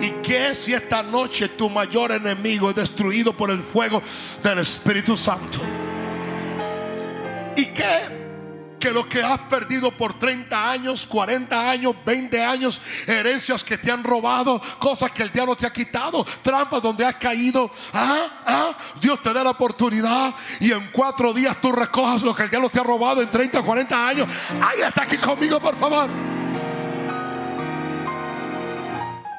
¿Y 0.00 0.10
qué 0.22 0.54
si 0.56 0.74
esta 0.74 1.02
noche 1.02 1.48
tu 1.48 1.70
mayor 1.70 2.10
enemigo 2.10 2.70
es 2.70 2.74
destruido 2.74 3.32
por 3.32 3.52
el 3.52 3.60
fuego 3.60 4.02
del 4.42 4.58
Espíritu 4.58 5.16
Santo? 5.16 5.60
¿Y 7.54 7.66
qué? 7.66 8.21
Que 8.82 8.90
lo 8.90 9.08
que 9.08 9.22
has 9.22 9.38
perdido 9.42 9.92
por 9.92 10.18
30 10.18 10.70
años, 10.72 11.06
40 11.06 11.70
años, 11.70 11.94
20 12.04 12.42
años, 12.42 12.82
herencias 13.06 13.62
que 13.62 13.78
te 13.78 13.92
han 13.92 14.02
robado, 14.02 14.60
cosas 14.80 15.12
que 15.12 15.22
el 15.22 15.30
diablo 15.30 15.54
te 15.54 15.64
ha 15.64 15.72
quitado, 15.72 16.26
trampas 16.42 16.82
donde 16.82 17.06
has 17.06 17.14
caído. 17.14 17.70
Ah, 17.92 18.42
ah, 18.44 18.78
Dios 19.00 19.22
te 19.22 19.32
da 19.32 19.44
la 19.44 19.50
oportunidad 19.50 20.34
y 20.58 20.72
en 20.72 20.90
cuatro 20.90 21.32
días 21.32 21.60
tú 21.60 21.70
recojas 21.70 22.22
lo 22.22 22.34
que 22.34 22.42
el 22.42 22.50
diablo 22.50 22.70
te 22.70 22.80
ha 22.80 22.82
robado 22.82 23.22
en 23.22 23.30
30, 23.30 23.62
40 23.62 24.08
años. 24.08 24.26
Ahí 24.60 24.80
está 24.80 25.04
aquí 25.04 25.16
conmigo, 25.16 25.60
por 25.60 25.76
favor. 25.76 26.10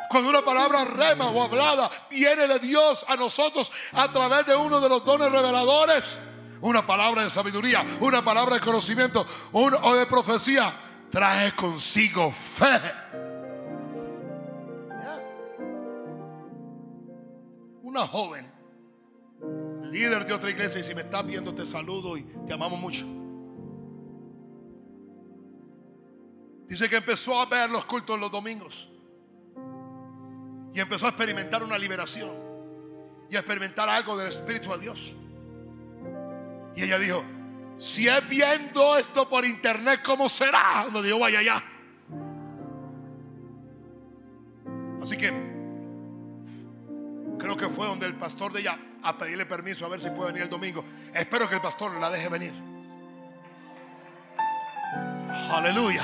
Cuando 0.08 0.30
una 0.30 0.42
palabra 0.42 0.86
rema 0.86 1.28
o 1.28 1.44
hablada 1.44 1.92
viene 2.10 2.48
de 2.48 2.60
Dios 2.60 3.04
a 3.10 3.18
nosotros 3.18 3.70
a 3.92 4.10
través 4.10 4.46
de 4.46 4.56
uno 4.56 4.80
de 4.80 4.88
los 4.88 5.04
dones 5.04 5.30
reveladores, 5.30 6.18
una 6.64 6.86
palabra 6.88 7.24
de 7.24 7.30
sabiduría, 7.30 7.86
una 8.00 8.24
palabra 8.24 8.56
de 8.56 8.62
conocimiento 8.62 9.26
un- 9.52 9.74
o 9.82 9.96
de 9.96 10.06
profecía, 10.06 10.74
trae 11.12 11.54
consigo 11.56 12.32
fe. 12.32 12.80
Una 17.82 18.08
joven, 18.08 18.50
líder 19.92 20.26
de 20.26 20.34
otra 20.34 20.50
iglesia, 20.50 20.80
y 20.80 20.84
si 20.84 20.96
me 20.96 21.02
estás 21.02 21.26
viendo 21.26 21.54
te 21.54 21.66
saludo 21.66 22.18
y 22.18 22.24
te 22.48 22.54
amamos 22.54 22.80
mucho. 22.80 23.06
Dice 26.68 26.90
que 26.90 26.96
empezó 26.96 27.40
a 27.40 27.46
ver 27.46 27.70
los 27.70 27.84
cultos 27.86 28.18
los 28.20 28.32
domingos. 28.32 28.90
Y 30.74 30.80
empezó 30.80 31.06
a 31.06 31.10
experimentar 31.10 31.62
una 31.62 31.78
liberación. 31.78 32.32
Y 33.30 33.36
a 33.36 33.40
experimentar 33.40 33.90
algo 33.90 34.18
del 34.18 34.30
Espíritu 34.30 34.72
de 34.72 34.80
Dios. 34.80 35.14
Y 36.76 36.84
ella 36.84 36.98
dijo, 36.98 37.24
si 37.78 38.08
es 38.08 38.28
viendo 38.28 38.98
esto 38.98 39.28
por 39.28 39.46
internet, 39.46 40.02
¿cómo 40.04 40.30
será 40.30 40.80
cuando 40.84 41.04
yo 41.06 41.20
vaya 41.20 41.40
allá? 41.40 41.64
Así 45.02 45.18
que 45.18 45.34
creo 47.38 47.58
que 47.58 47.68
fue 47.68 47.88
donde 47.88 48.06
el 48.06 48.16
pastor 48.16 48.54
de 48.54 48.62
ella 48.62 48.80
a 49.04 49.18
pedirle 49.18 49.46
permiso 49.46 49.86
a 49.86 49.90
ver 49.90 50.02
si 50.02 50.10
puede 50.10 50.32
venir 50.32 50.44
el 50.44 50.50
domingo. 50.50 50.86
Espero 51.14 51.50
que 51.50 51.56
el 51.56 51.62
pastor 51.62 51.94
la 52.00 52.10
deje 52.10 52.30
venir. 52.30 52.54
Aleluya. 55.52 56.04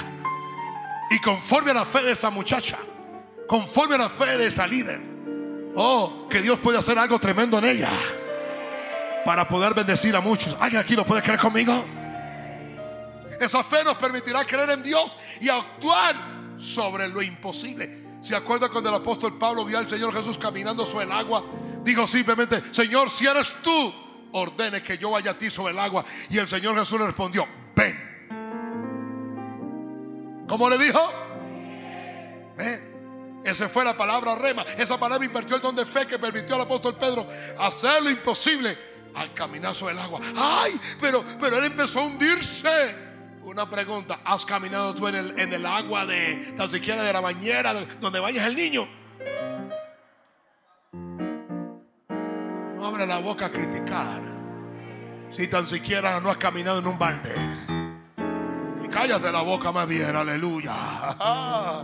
Y 1.09 1.20
conforme 1.22 1.72
a 1.72 1.76
la 1.76 1.86
fe 1.86 2.03
de 2.03 2.11
esa 2.11 2.30
muchacha, 2.30 2.78
conforme 3.47 3.95
a 3.95 3.99
la 3.99 4.09
fe 4.09 4.38
de 4.38 4.47
esa 4.47 4.67
líder, 4.67 5.01
oh, 5.76 6.28
que 6.30 6.41
Dios 6.41 6.59
puede 6.59 6.78
hacer 6.78 6.99
algo 6.99 7.17
tremendo 7.20 7.57
en 7.57 7.65
ella 7.65 7.89
para 9.26 9.47
poder 9.47 9.74
bendecir 9.74 10.15
a 10.15 10.22
muchos. 10.22 10.55
¿Alguien 10.59 10.82
aquí 10.82 10.95
lo 10.95 11.05
puede 11.05 11.22
creer 11.22 11.39
conmigo? 11.39 11.86
Esa 13.39 13.63
fe 13.63 13.84
nos 13.84 13.95
permitirá 13.97 14.43
creer 14.45 14.72
en 14.72 14.84
Dios 14.84 15.15
y 15.39 15.49
actuar 15.49 16.15
sobre 16.57 17.07
lo 17.07 17.22
imposible. 17.22 18.03
¿Se 18.22 18.36
acuerda 18.36 18.70
cuando 18.70 18.89
el 18.89 18.95
apóstol 18.95 19.38
Pablo 19.38 19.63
vio 19.63 19.78
al 19.78 19.89
Señor 19.89 20.13
Jesús 20.13 20.38
caminando 20.38 20.86
sobre 20.86 21.05
el 21.05 21.11
agua? 21.11 21.45
Dijo 21.84 22.05
simplemente, 22.05 22.61
Señor, 22.72 23.09
si 23.09 23.26
eres 23.26 23.53
tú, 23.63 23.93
ordene 24.34 24.84
que 24.84 24.97
yo 24.97 25.11
vaya 25.11 25.32
a 25.32 25.38
ti 25.38 25.49
sobre 25.49 25.72
el 25.72 25.80
agua. 25.80 26.03
Y 26.30 26.38
el 26.38 26.49
Señor 26.49 26.78
Jesús 26.78 26.99
le 26.99 27.05
respondió, 27.05 27.47
ven. 27.76 28.09
¿Cómo 30.47 30.70
le 30.70 30.78
dijo? 30.78 30.99
Ven. 32.57 33.41
Esa 33.45 33.70
fue 33.70 33.86
la 33.86 33.95
palabra 33.95 34.36
rema. 34.36 34.63
Esa 34.78 34.99
palabra 34.99 35.26
invirtió 35.26 35.55
el 35.55 35.61
don 35.61 35.76
de 35.76 35.86
fe 35.86 36.05
que 36.05 36.20
permitió 36.20 36.55
al 36.55 36.61
apóstol 36.61 36.97
Pedro 36.97 37.26
hacer 37.57 38.03
lo 38.03 38.09
imposible 38.09 38.89
al 39.20 39.34
caminar 39.34 39.76
sobre 39.76 39.93
el 39.93 39.99
agua. 39.99 40.20
Ay, 40.36 40.80
pero, 40.99 41.24
pero 41.39 41.57
él 41.57 41.65
empezó 41.65 41.99
a 42.01 42.05
hundirse. 42.05 43.07
Una 43.43 43.70
pregunta, 43.70 44.20
¿has 44.24 44.45
caminado 44.45 44.93
tú 44.93 45.07
en 45.07 45.15
el, 45.15 45.39
en 45.39 45.51
el 45.53 45.65
agua 45.65 46.05
de 46.05 46.53
tan 46.57 46.70
siquiera 46.70 47.01
de 47.03 47.11
la 47.11 47.20
bañera 47.20 47.74
de- 47.74 47.86
donde 47.99 48.20
bañas 48.20 48.45
el 48.45 48.55
niño? 48.55 48.88
No 52.76 52.86
abre 52.86 53.05
la 53.07 53.20
boca 53.20 53.47
a 53.47 53.51
criticar. 53.51 54.22
Si 55.36 55.47
tan 55.47 55.67
siquiera 55.67 56.20
no 56.20 56.30
has 56.30 56.38
caminado 56.38 56.80
en 56.80 56.88
un 56.88 56.97
balde. 56.97 57.34
Y 58.84 58.88
cállate 58.89 59.32
la 59.32 59.41
boca 59.41 59.72
más 59.72 59.88
bien, 59.88 60.15
aleluya. 60.15 60.74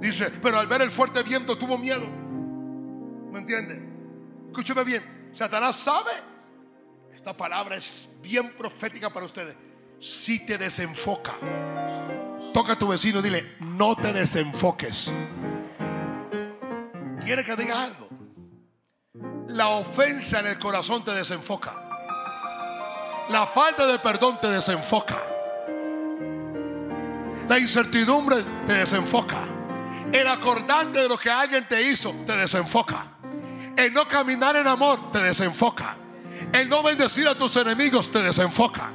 Dice, 0.00 0.30
pero 0.42 0.58
al 0.58 0.66
ver 0.66 0.82
el 0.82 0.90
fuerte 0.90 1.22
viento 1.22 1.56
tuvo 1.56 1.78
miedo. 1.78 2.06
¿Me 3.32 3.38
entiende? 3.40 3.82
Escúcheme 4.48 4.84
bien. 4.84 5.02
Satanás 5.34 5.76
sabe. 5.76 6.12
Esta 7.12 7.36
palabra 7.36 7.76
es 7.76 8.08
bien 8.20 8.56
profética 8.56 9.10
para 9.10 9.26
ustedes. 9.26 9.56
Si 10.00 10.44
te 10.46 10.58
desenfoca. 10.58 11.34
Toca 12.52 12.74
a 12.74 12.78
tu 12.78 12.86
vecino 12.88 13.18
y 13.18 13.22
dile, 13.22 13.56
no 13.60 13.96
te 13.96 14.12
desenfoques. 14.12 15.12
¿Quiere 17.24 17.44
que 17.44 17.56
diga 17.56 17.82
algo? 17.82 18.08
La 19.48 19.68
ofensa 19.68 20.40
en 20.40 20.46
el 20.48 20.58
corazón 20.58 21.04
te 21.04 21.12
desenfoca. 21.12 21.74
La 23.30 23.46
falta 23.46 23.86
de 23.86 23.98
perdón 23.98 24.38
te 24.40 24.48
desenfoca. 24.48 25.20
La 27.48 27.58
incertidumbre 27.58 28.36
te 28.66 28.74
desenfoca. 28.74 29.44
El 30.12 30.28
acordarte 30.28 31.00
de 31.00 31.08
lo 31.08 31.18
que 31.18 31.30
alguien 31.30 31.66
te 31.66 31.82
hizo 31.82 32.14
te 32.26 32.36
desenfoca. 32.36 33.13
El 33.76 33.92
no 33.92 34.06
caminar 34.06 34.56
en 34.56 34.66
amor 34.66 35.10
te 35.10 35.20
desenfoca. 35.20 35.96
El 36.52 36.68
no 36.68 36.82
bendecir 36.82 37.26
a 37.28 37.36
tus 37.36 37.56
enemigos 37.56 38.10
te 38.10 38.22
desenfoca. 38.22 38.92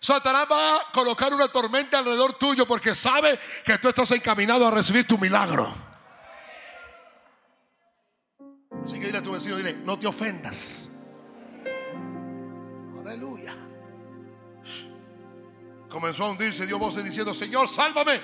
Satanás 0.00 0.46
va 0.50 0.76
a 0.76 0.92
colocar 0.92 1.32
una 1.32 1.48
tormenta 1.48 1.98
alrededor 1.98 2.34
tuyo 2.34 2.66
porque 2.66 2.94
sabe 2.94 3.38
que 3.64 3.78
tú 3.78 3.88
estás 3.88 4.10
encaminado 4.10 4.66
a 4.66 4.70
recibir 4.70 5.06
tu 5.06 5.16
milagro. 5.16 5.72
Así 8.84 8.98
que 8.98 9.06
dile 9.06 9.18
a 9.18 9.22
tu 9.22 9.30
vecino, 9.30 9.56
dile, 9.56 9.74
no 9.74 9.96
te 9.98 10.08
ofendas. 10.08 10.90
Aleluya. 13.00 13.54
Comenzó 15.88 16.24
a 16.24 16.30
hundirse, 16.30 16.66
dio 16.66 16.78
voces 16.78 17.04
diciendo, 17.04 17.32
Señor, 17.32 17.68
sálvame. 17.68 18.20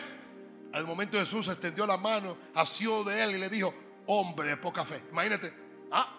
Al 0.72 0.84
momento 0.84 1.18
Jesús 1.18 1.46
extendió 1.48 1.86
la 1.86 1.96
mano, 1.96 2.36
asió 2.54 3.04
de 3.04 3.22
él 3.22 3.36
y 3.36 3.38
le 3.38 3.48
dijo, 3.48 3.72
hombre 4.08 4.48
de 4.48 4.56
poca 4.56 4.84
fe. 4.84 5.02
Imagínate. 5.10 5.52
¿Ah? 5.90 6.14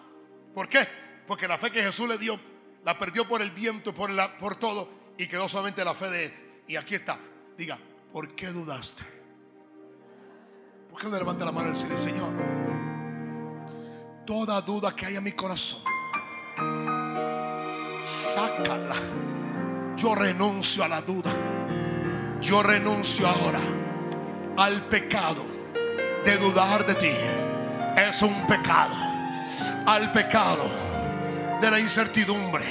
¿Por 0.54 0.68
qué? 0.68 0.86
Porque 1.26 1.46
la 1.46 1.58
fe 1.58 1.70
que 1.70 1.82
Jesús 1.82 2.08
le 2.08 2.18
dio, 2.18 2.40
la 2.84 2.98
perdió 2.98 3.28
por 3.28 3.42
el 3.42 3.50
viento, 3.50 3.94
por, 3.94 4.10
la, 4.10 4.38
por 4.38 4.56
todo, 4.56 4.88
y 5.18 5.26
quedó 5.26 5.48
solamente 5.48 5.84
la 5.84 5.94
fe 5.94 6.10
de 6.10 6.24
él. 6.24 6.34
Y 6.66 6.76
aquí 6.76 6.94
está. 6.94 7.18
Diga, 7.56 7.78
¿por 8.12 8.34
qué 8.34 8.48
dudaste? 8.48 9.02
¿Por 10.90 11.00
qué 11.00 11.08
no 11.08 11.18
levanta 11.18 11.44
la 11.44 11.52
mano 11.52 11.68
y 11.68 11.72
decirle, 11.72 11.98
Señor? 11.98 12.32
Toda 14.26 14.60
duda 14.60 14.94
que 14.94 15.06
haya 15.06 15.18
en 15.18 15.24
mi 15.24 15.32
corazón, 15.32 15.82
sácala. 18.34 18.96
Yo 19.96 20.14
renuncio 20.14 20.84
a 20.84 20.88
la 20.88 21.02
duda. 21.02 21.34
Yo 22.40 22.62
renuncio 22.62 23.26
ahora 23.26 23.60
al 24.56 24.88
pecado 24.88 25.44
de 26.24 26.36
dudar 26.38 26.86
de 26.86 26.94
ti. 26.94 27.49
Es 28.08 28.22
un 28.22 28.46
pecado. 28.46 28.94
Al 29.86 30.10
pecado 30.12 30.70
de 31.60 31.70
la 31.70 31.78
incertidumbre. 31.78 32.64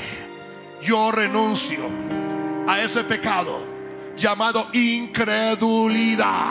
Yo 0.82 1.12
renuncio 1.12 1.88
a 2.68 2.80
ese 2.80 3.04
pecado 3.04 3.62
llamado 4.18 4.70
incredulidad. 4.74 6.50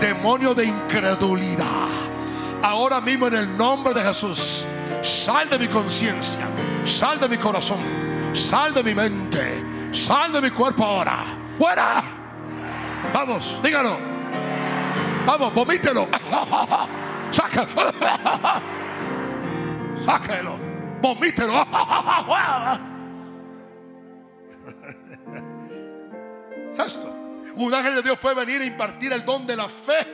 Demonio 0.00 0.54
de 0.54 0.66
incredulidad. 0.66 1.88
Ahora 2.62 3.00
mismo 3.00 3.26
en 3.26 3.34
el 3.34 3.56
nombre 3.56 3.92
de 3.92 4.02
Jesús, 4.02 4.64
sal 5.02 5.48
de 5.48 5.58
mi 5.58 5.66
conciencia, 5.66 6.46
sal 6.84 7.18
de 7.18 7.28
mi 7.28 7.38
corazón, 7.38 7.80
sal 8.34 8.72
de 8.72 8.84
mi 8.84 8.94
mente, 8.94 9.64
sal 9.92 10.32
de 10.32 10.42
mi 10.42 10.50
cuerpo 10.50 10.84
ahora. 10.84 11.24
¡Fuera! 11.58 12.02
Vamos, 13.12 13.56
dígalo. 13.62 13.98
Vamos, 15.26 15.54
vomítelo. 15.54 16.08
Saca. 17.30 17.66
Sáquelo. 20.04 20.58
Vomítelo. 21.00 21.52
Sexto, 26.70 27.12
un 27.56 27.74
ángel 27.74 27.96
de 27.96 28.02
Dios 28.02 28.18
puede 28.18 28.34
venir 28.36 28.60
a 28.62 28.64
impartir 28.64 29.12
el 29.12 29.24
don 29.24 29.46
de 29.46 29.56
la 29.56 29.68
fe 29.68 30.06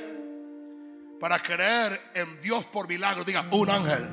para 1.21 1.43
creer 1.43 2.01
en 2.15 2.41
Dios 2.41 2.65
por 2.67 2.89
milagro. 2.89 3.25
Diga, 3.25 3.45
un 3.51 3.71
ángel. 3.71 4.09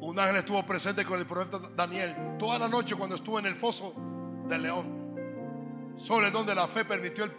Un 0.00 0.18
ángel 0.18 0.36
estuvo 0.36 0.64
presente 0.64 1.04
con 1.04 1.20
el 1.20 1.26
profeta 1.26 1.60
Daniel 1.76 2.36
toda 2.38 2.58
la 2.58 2.68
noche 2.68 2.96
cuando 2.96 3.14
estuvo 3.16 3.38
en 3.38 3.46
el 3.46 3.54
foso 3.54 3.94
del 4.48 4.62
león. 4.62 5.02
Sobre 5.96 6.26
el 6.28 6.32
don 6.32 6.44
de 6.46 6.54
la 6.54 6.66
fe 6.66 6.84
permitió 6.84 7.24
el- 7.24 7.32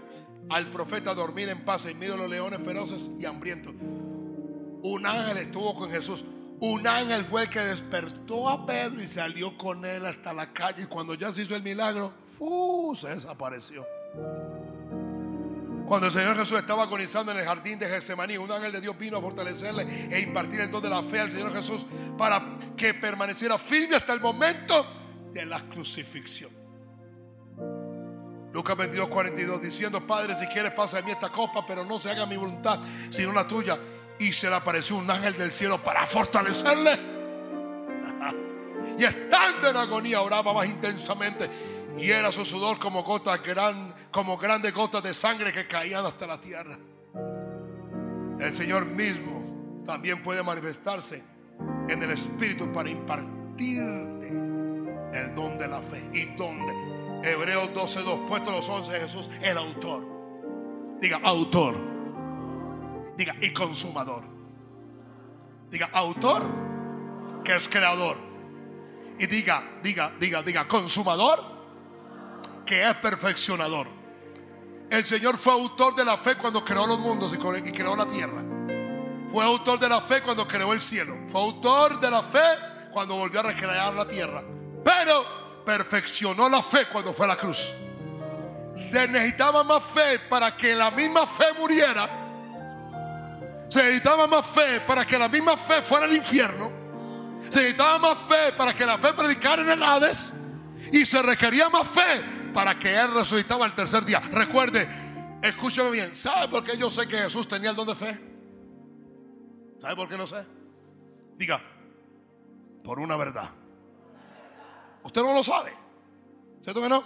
al 0.50 0.70
profeta 0.70 1.14
dormir 1.14 1.50
en 1.50 1.64
paz 1.66 1.86
en 1.86 1.98
medio 1.98 2.14
de 2.14 2.20
los 2.20 2.30
leones 2.30 2.60
feroces 2.64 3.10
y 3.18 3.26
hambrientos. 3.26 3.74
Un 4.84 5.06
ángel 5.06 5.38
estuvo 5.38 5.76
con 5.76 5.89
Jesús. 5.89 6.26
Un 6.60 6.88
ángel 6.88 7.26
fue 7.26 7.44
el 7.44 7.50
que 7.50 7.60
despertó 7.60 8.50
a 8.50 8.66
Pedro 8.66 9.02
y 9.02 9.08
salió 9.08 9.58
con 9.58 9.86
él 9.86 10.06
hasta 10.06 10.34
la 10.34 10.54
calle. 10.54 10.84
Y 10.84 10.86
cuando 10.86 11.14
ya 11.14 11.34
se 11.34 11.44
hizo 11.44 11.56
el 11.56 11.64
milagro, 11.64 12.14
¡uh! 12.39 12.96
se 12.96 13.10
desapareció. 13.10 13.86
Cuando 15.88 16.08
el 16.08 16.14
Señor 16.14 16.38
Jesús 16.38 16.58
estaba 16.58 16.84
agonizando 16.84 17.32
en 17.32 17.39
el 17.39 17.46
jardín 17.46 17.78
de 17.78 17.88
Getsemaní, 17.88 18.38
un 18.38 18.52
ángel 18.52 18.72
de 18.72 18.82
Dios 18.82 18.98
vino 18.98 19.18
a 19.18 19.22
fortalecerle 19.22 20.08
e 20.10 20.20
impartir 20.22 20.62
el 20.62 20.72
don 20.72 20.82
de 20.82 20.89
la 20.89 21.04
fe 21.04 21.20
al 21.20 21.32
Señor 21.32 21.54
Jesús 21.54 21.86
para 22.18 22.58
que 22.78 22.94
permaneciera 22.94 23.58
firme 23.58 23.96
hasta 23.96 24.14
el 24.14 24.22
momento 24.22 24.86
de 25.34 25.46
la 25.46 25.62
crucifixión. 25.70 26.62
Lucas 28.54 28.78
22, 28.78 29.08
42, 29.08 29.62
diciendo, 29.62 30.06
Padre, 30.06 30.38
si 30.39 30.45
quieres 30.45 30.72
pasa 30.74 30.97
de 30.97 31.04
mí 31.04 31.12
esta 31.12 31.30
copa, 31.30 31.66
pero 31.66 31.84
no 31.84 31.99
se 31.99 32.12
haga 32.12 32.28
mi 32.28 32.38
voluntad, 32.38 32.80
sino 33.10 33.34
la 33.34 33.47
tuya. 33.47 33.80
Y 34.20 34.32
se 34.32 34.47
le 34.47 34.56
apareció 34.56 34.95
un 34.95 35.10
ángel 35.10 35.36
del 35.36 35.51
cielo 35.51 35.84
para 35.84 36.06
fortalecerle. 36.06 37.14
Y 38.95 39.06
estando 39.06 39.70
en 39.70 39.76
agonía 39.76 40.22
oraba 40.22 40.54
más 40.54 40.68
intensamente. 40.68 41.49
Y 41.97 42.12
era 42.12 42.32
su 42.32 42.45
sudor 42.45 42.78
como 42.78 43.01
gotas 43.01 43.41
gran, 43.41 43.91
como 44.12 44.38
grandes 44.38 44.72
gotas 44.72 45.01
de 45.01 45.16
sangre 45.16 45.51
que 45.51 45.66
caían 45.66 46.06
hasta 46.06 46.28
la 46.28 46.39
tierra. 46.39 46.78
El 48.39 48.56
Señor 48.56 48.86
mismo 48.86 49.84
también 49.84 50.22
puede 50.22 50.43
manifestarse 50.43 51.24
en 51.89 52.04
el 52.04 52.12
Espíritu 52.12 52.72
para 52.72 52.88
impartirte 52.88 54.28
el 55.12 55.34
don 55.34 55.58
de 55.58 55.68
la 55.68 55.82
fe. 55.82 56.08
¿Y 56.14 56.26
dónde? 56.36 56.93
Hebreos 57.24 57.70
12.2, 57.70 58.28
puesto 58.28 58.52
los 58.52 58.68
11 58.68 58.92
de 58.92 59.00
Jesús, 59.00 59.30
el 59.42 59.58
autor. 59.58 60.04
Diga, 61.00 61.22
autor. 61.24 61.76
Diga, 63.16 63.36
y 63.42 63.52
consumador. 63.52 64.24
Diga, 65.72 65.90
autor, 65.94 66.44
que 67.44 67.56
es 67.56 67.70
creador. 67.70 68.18
Y 69.18 69.28
diga, 69.28 69.64
diga, 69.82 70.12
diga, 70.20 70.44
diga, 70.44 70.68
consumador, 70.68 71.44
que 72.66 72.84
es 72.84 72.94
perfeccionador. 72.96 73.88
El 74.90 75.06
Señor 75.06 75.38
fue 75.38 75.54
autor 75.54 75.96
de 75.96 76.04
la 76.04 76.18
fe 76.18 76.36
cuando 76.36 76.64
creó 76.64 76.86
los 76.86 77.00
mundos 77.00 77.34
y 77.34 77.72
creó 77.72 77.96
la 77.96 78.06
tierra. 78.06 78.44
Fue 79.32 79.44
autor 79.44 79.80
de 79.80 79.90
la 79.90 80.02
fe 80.02 80.22
cuando 80.22 80.48
creó 80.48 80.74
el 80.74 80.82
cielo. 80.82 81.16
Fue 81.28 81.42
autor 81.42 82.00
de 82.00 82.12
la 82.12 82.22
fe 82.22 82.40
cuando 82.92 83.16
volvió 83.16 83.40
a 83.40 83.44
recrear 83.44 83.94
la 83.94 84.08
tierra. 84.08 84.44
Pero 84.84 85.43
perfeccionó 85.66 86.49
la 86.49 86.61
fe 86.61 86.88
cuando 86.91 87.14
fue 87.14 87.26
a 87.26 87.30
la 87.30 87.38
cruz. 87.38 87.72
Se 88.76 89.07
necesitaba 89.07 89.64
más 89.64 89.84
fe 89.84 90.20
para 90.20 90.55
que 90.55 90.76
la 90.76 90.91
misma 90.91 91.28
fe 91.28 91.45
muriera. 91.57 92.09
Se 93.70 93.82
necesitaba 93.84 94.28
más 94.28 94.45
fe 94.47 94.82
para 94.82 95.05
que 95.05 95.18
la 95.18 95.30
misma 95.30 95.57
fe 95.57 95.82
fuera 95.84 96.05
al 96.05 96.16
infierno. 96.16 96.72
Se 97.49 97.59
necesitaba 97.59 97.99
más 97.99 98.18
fe 98.28 98.53
para 98.57 98.74
que 98.74 98.86
la 98.86 98.97
fe 98.97 99.14
predicara 99.14 99.61
en 99.61 99.70
el 99.70 99.84
Hades. 99.84 100.32
Y 100.91 101.05
se 101.05 101.22
requería 101.22 101.70
más 101.70 101.88
fe 101.88 102.24
para 102.53 102.78
que 102.78 102.95
Él 102.95 103.14
resucitaba 103.14 103.66
el 103.66 103.74
tercer 103.74 104.05
día. 104.05 104.20
Recuerde, 104.20 104.88
escúcheme 105.41 105.91
bien. 105.91 106.16
¿Sabe 106.16 106.47
por 106.47 106.64
qué 106.64 106.78
yo 106.78 106.89
sé 106.89 107.07
que 107.07 107.18
Jesús 107.18 107.47
tenía 107.47 107.72
el 107.72 107.76
don 107.76 107.88
de 107.88 107.95
fe? 107.95 108.20
¿Sabe 109.82 109.95
por 109.95 110.07
qué 110.07 110.18
lo 110.18 110.28
sé? 110.28 110.45
Diga, 111.36 111.61
por 112.84 112.99
una 112.99 113.16
verdad. 113.18 113.49
Usted 115.04 115.22
no 115.22 115.34
lo 115.34 115.43
sabe. 115.43 115.74
¿Cierto 116.64 116.82
que 116.82 116.89
no? 116.89 117.04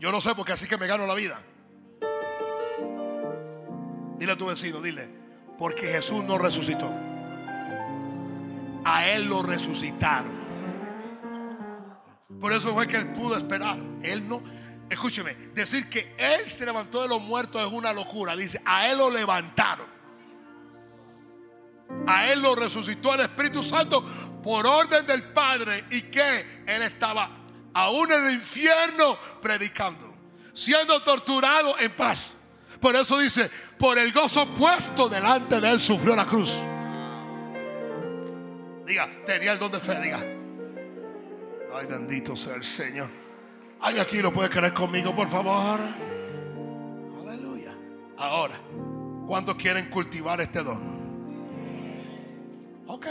Yo 0.00 0.10
no 0.10 0.20
sé 0.20 0.34
porque 0.34 0.52
así 0.52 0.66
que 0.66 0.78
me 0.78 0.86
gano 0.86 1.06
la 1.06 1.14
vida. 1.14 1.40
Dile 4.18 4.32
a 4.32 4.36
tu 4.36 4.46
vecino, 4.46 4.80
dile, 4.80 5.08
porque 5.58 5.86
Jesús 5.86 6.24
no 6.24 6.38
resucitó. 6.38 6.90
A 8.84 9.08
Él 9.08 9.28
lo 9.28 9.42
resucitaron. 9.42 10.44
Por 12.40 12.52
eso 12.52 12.72
fue 12.74 12.86
que 12.86 12.96
Él 12.96 13.12
pudo 13.12 13.36
esperar. 13.36 13.78
Él 14.02 14.28
no, 14.28 14.42
escúcheme, 14.90 15.34
decir 15.54 15.88
que 15.88 16.14
Él 16.18 16.48
se 16.48 16.64
levantó 16.64 17.02
de 17.02 17.08
los 17.08 17.20
muertos 17.20 17.66
es 17.66 17.72
una 17.72 17.92
locura. 17.92 18.36
Dice, 18.36 18.60
a 18.64 18.88
Él 18.88 18.98
lo 18.98 19.10
levantaron. 19.10 19.86
A 22.06 22.30
Él 22.30 22.42
lo 22.42 22.54
resucitó 22.54 23.14
el 23.14 23.20
Espíritu 23.20 23.62
Santo 23.62 24.04
por 24.44 24.66
orden 24.66 25.06
del 25.06 25.32
Padre. 25.32 25.86
Y 25.90 26.02
que 26.02 26.62
Él 26.66 26.82
estaba 26.82 27.30
aún 27.72 28.12
en 28.12 28.26
el 28.26 28.34
infierno 28.34 29.18
predicando, 29.42 30.14
siendo 30.52 31.02
torturado 31.02 31.76
en 31.80 31.90
paz. 31.96 32.34
Por 32.78 32.94
eso 32.94 33.18
dice, 33.18 33.50
por 33.78 33.98
el 33.98 34.12
gozo 34.12 34.46
puesto 34.54 35.08
delante 35.08 35.58
de 35.58 35.70
Él 35.70 35.80
sufrió 35.80 36.14
la 36.14 36.26
cruz. 36.26 36.54
Diga, 38.86 39.08
tenía 39.24 39.52
el 39.52 39.58
don 39.58 39.72
de 39.72 39.80
fe, 39.80 39.98
diga. 40.02 40.22
Ay, 41.74 41.86
bendito 41.86 42.36
sea 42.36 42.54
el 42.54 42.64
Señor. 42.64 43.08
Ay, 43.80 43.98
aquí 43.98 44.20
lo 44.20 44.32
puede 44.32 44.50
creer 44.50 44.74
conmigo, 44.74 45.16
por 45.16 45.28
favor. 45.30 45.80
Aleluya. 47.26 47.74
Ahora, 48.18 48.60
¿cuántos 49.26 49.54
quieren 49.54 49.88
cultivar 49.88 50.40
este 50.42 50.62
don? 50.62 50.94
Ok. 52.86 53.06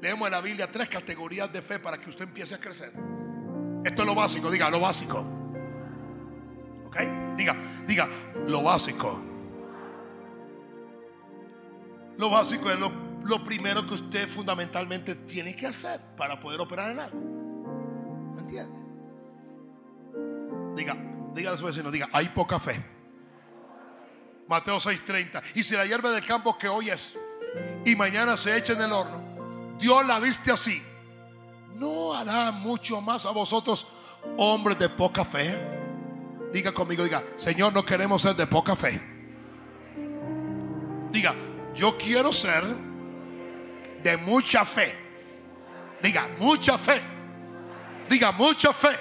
Leemos 0.00 0.28
en 0.28 0.32
la 0.32 0.40
Biblia 0.40 0.70
tres 0.70 0.88
categorías 0.88 1.52
de 1.52 1.62
fe 1.62 1.78
para 1.78 1.98
que 1.98 2.10
usted 2.10 2.24
empiece 2.24 2.54
a 2.54 2.60
crecer. 2.60 2.92
Esto 3.84 4.02
es 4.02 4.06
lo 4.06 4.14
básico, 4.14 4.50
diga, 4.50 4.68
lo 4.70 4.80
básico. 4.80 5.24
Ok. 6.86 6.96
Diga, 7.36 7.56
diga, 7.86 8.08
lo 8.46 8.62
básico. 8.62 9.20
Lo 12.18 12.30
básico 12.30 12.70
es 12.70 12.78
lo, 12.78 12.90
lo 13.24 13.44
primero 13.44 13.86
que 13.86 13.94
usted 13.94 14.28
fundamentalmente 14.28 15.14
tiene 15.14 15.54
que 15.54 15.66
hacer 15.66 16.00
para 16.16 16.40
poder 16.40 16.60
operar 16.60 16.90
en 16.90 17.00
algo. 17.00 17.18
¿Me 18.34 18.40
entiende? 18.40 18.86
Diga, 20.74 20.96
diga 21.34 21.52
a 21.52 21.56
su 21.56 21.66
vecino, 21.66 21.90
diga, 21.90 22.08
hay 22.12 22.28
poca 22.30 22.58
fe. 22.58 22.82
Mateo 24.48 24.76
6:30. 24.78 25.42
Y 25.54 25.62
si 25.62 25.74
la 25.74 25.84
hierba 25.84 26.10
del 26.10 26.24
campo 26.24 26.56
que 26.56 26.68
hoy 26.68 26.90
es 26.90 27.14
y 27.84 27.96
mañana 27.96 28.36
se 28.36 28.56
echa 28.56 28.72
en 28.72 28.82
el 28.82 28.92
horno, 28.92 29.25
Dios 29.78 30.06
la 30.06 30.18
viste 30.18 30.50
así, 30.50 30.82
¿no 31.74 32.14
hará 32.14 32.50
mucho 32.50 33.00
más 33.00 33.26
a 33.26 33.30
vosotros, 33.30 33.86
hombres 34.36 34.78
de 34.78 34.88
poca 34.88 35.24
fe? 35.24 35.58
Diga 36.52 36.72
conmigo, 36.72 37.04
diga, 37.04 37.22
Señor, 37.36 37.72
no 37.72 37.84
queremos 37.84 38.22
ser 38.22 38.34
de 38.34 38.46
poca 38.46 38.74
fe. 38.76 39.00
Diga, 41.10 41.34
yo 41.74 41.96
quiero 41.98 42.32
ser 42.32 42.64
de 44.02 44.16
mucha 44.16 44.64
fe. 44.64 44.96
Diga, 46.02 46.28
mucha 46.38 46.78
fe. 46.78 47.02
Diga, 48.08 48.32
mucha 48.32 48.72
fe. 48.72 48.96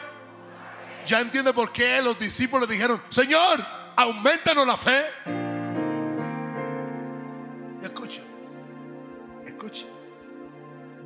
Ya 1.06 1.22
entiende 1.22 1.54
por 1.54 1.72
qué 1.72 2.02
los 2.02 2.18
discípulos 2.18 2.68
dijeron, 2.68 3.02
Señor, 3.10 3.66
aumentanos 3.96 4.66
la 4.66 4.78
fe. 4.78 5.06
Y 7.82 7.86
escuche, 7.86 8.24
escuche. 9.46 9.95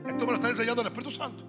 Esto 0.10 0.26
me 0.26 0.32
lo 0.32 0.38
está 0.38 0.50
enseñando 0.50 0.82
el 0.82 0.88
Espíritu 0.88 1.12
Santo. 1.12 1.44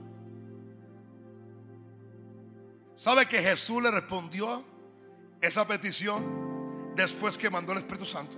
¿Sabe 2.94 3.26
que 3.26 3.38
Jesús 3.38 3.82
le 3.82 3.90
respondió 3.90 4.62
esa 5.40 5.66
petición 5.66 6.92
después 6.94 7.38
que 7.38 7.48
mandó 7.48 7.72
el 7.72 7.78
Espíritu 7.78 8.04
Santo? 8.04 8.36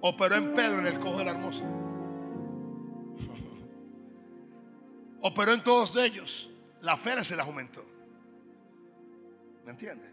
Operó 0.00 0.36
en 0.36 0.54
Pedro 0.54 0.78
en 0.78 0.86
el 0.86 1.00
cojo 1.00 1.18
de 1.18 1.24
la 1.24 1.32
hermosa. 1.32 1.64
Operó 5.22 5.54
en 5.54 5.64
todos 5.64 5.96
ellos. 5.96 6.48
La 6.82 6.96
fe 6.96 7.24
se 7.24 7.34
les 7.34 7.44
aumentó. 7.44 7.84
¿Me 9.64 9.72
entiende? 9.72 10.08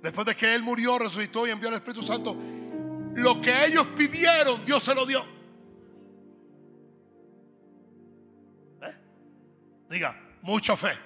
Después 0.00 0.24
de 0.28 0.36
que 0.36 0.54
Él 0.54 0.62
murió, 0.62 0.96
resucitó 0.96 1.44
y 1.44 1.50
envió 1.50 1.70
al 1.70 1.74
Espíritu 1.74 2.04
Santo, 2.04 2.36
lo 3.18 3.40
que 3.40 3.66
ellos 3.66 3.86
pidieron, 3.96 4.64
Dios 4.64 4.82
se 4.82 4.94
lo 4.94 5.04
dio. 5.04 5.24
¿Eh? 8.82 8.94
Diga, 9.90 10.16
mucha 10.42 10.76
fe. 10.76 10.96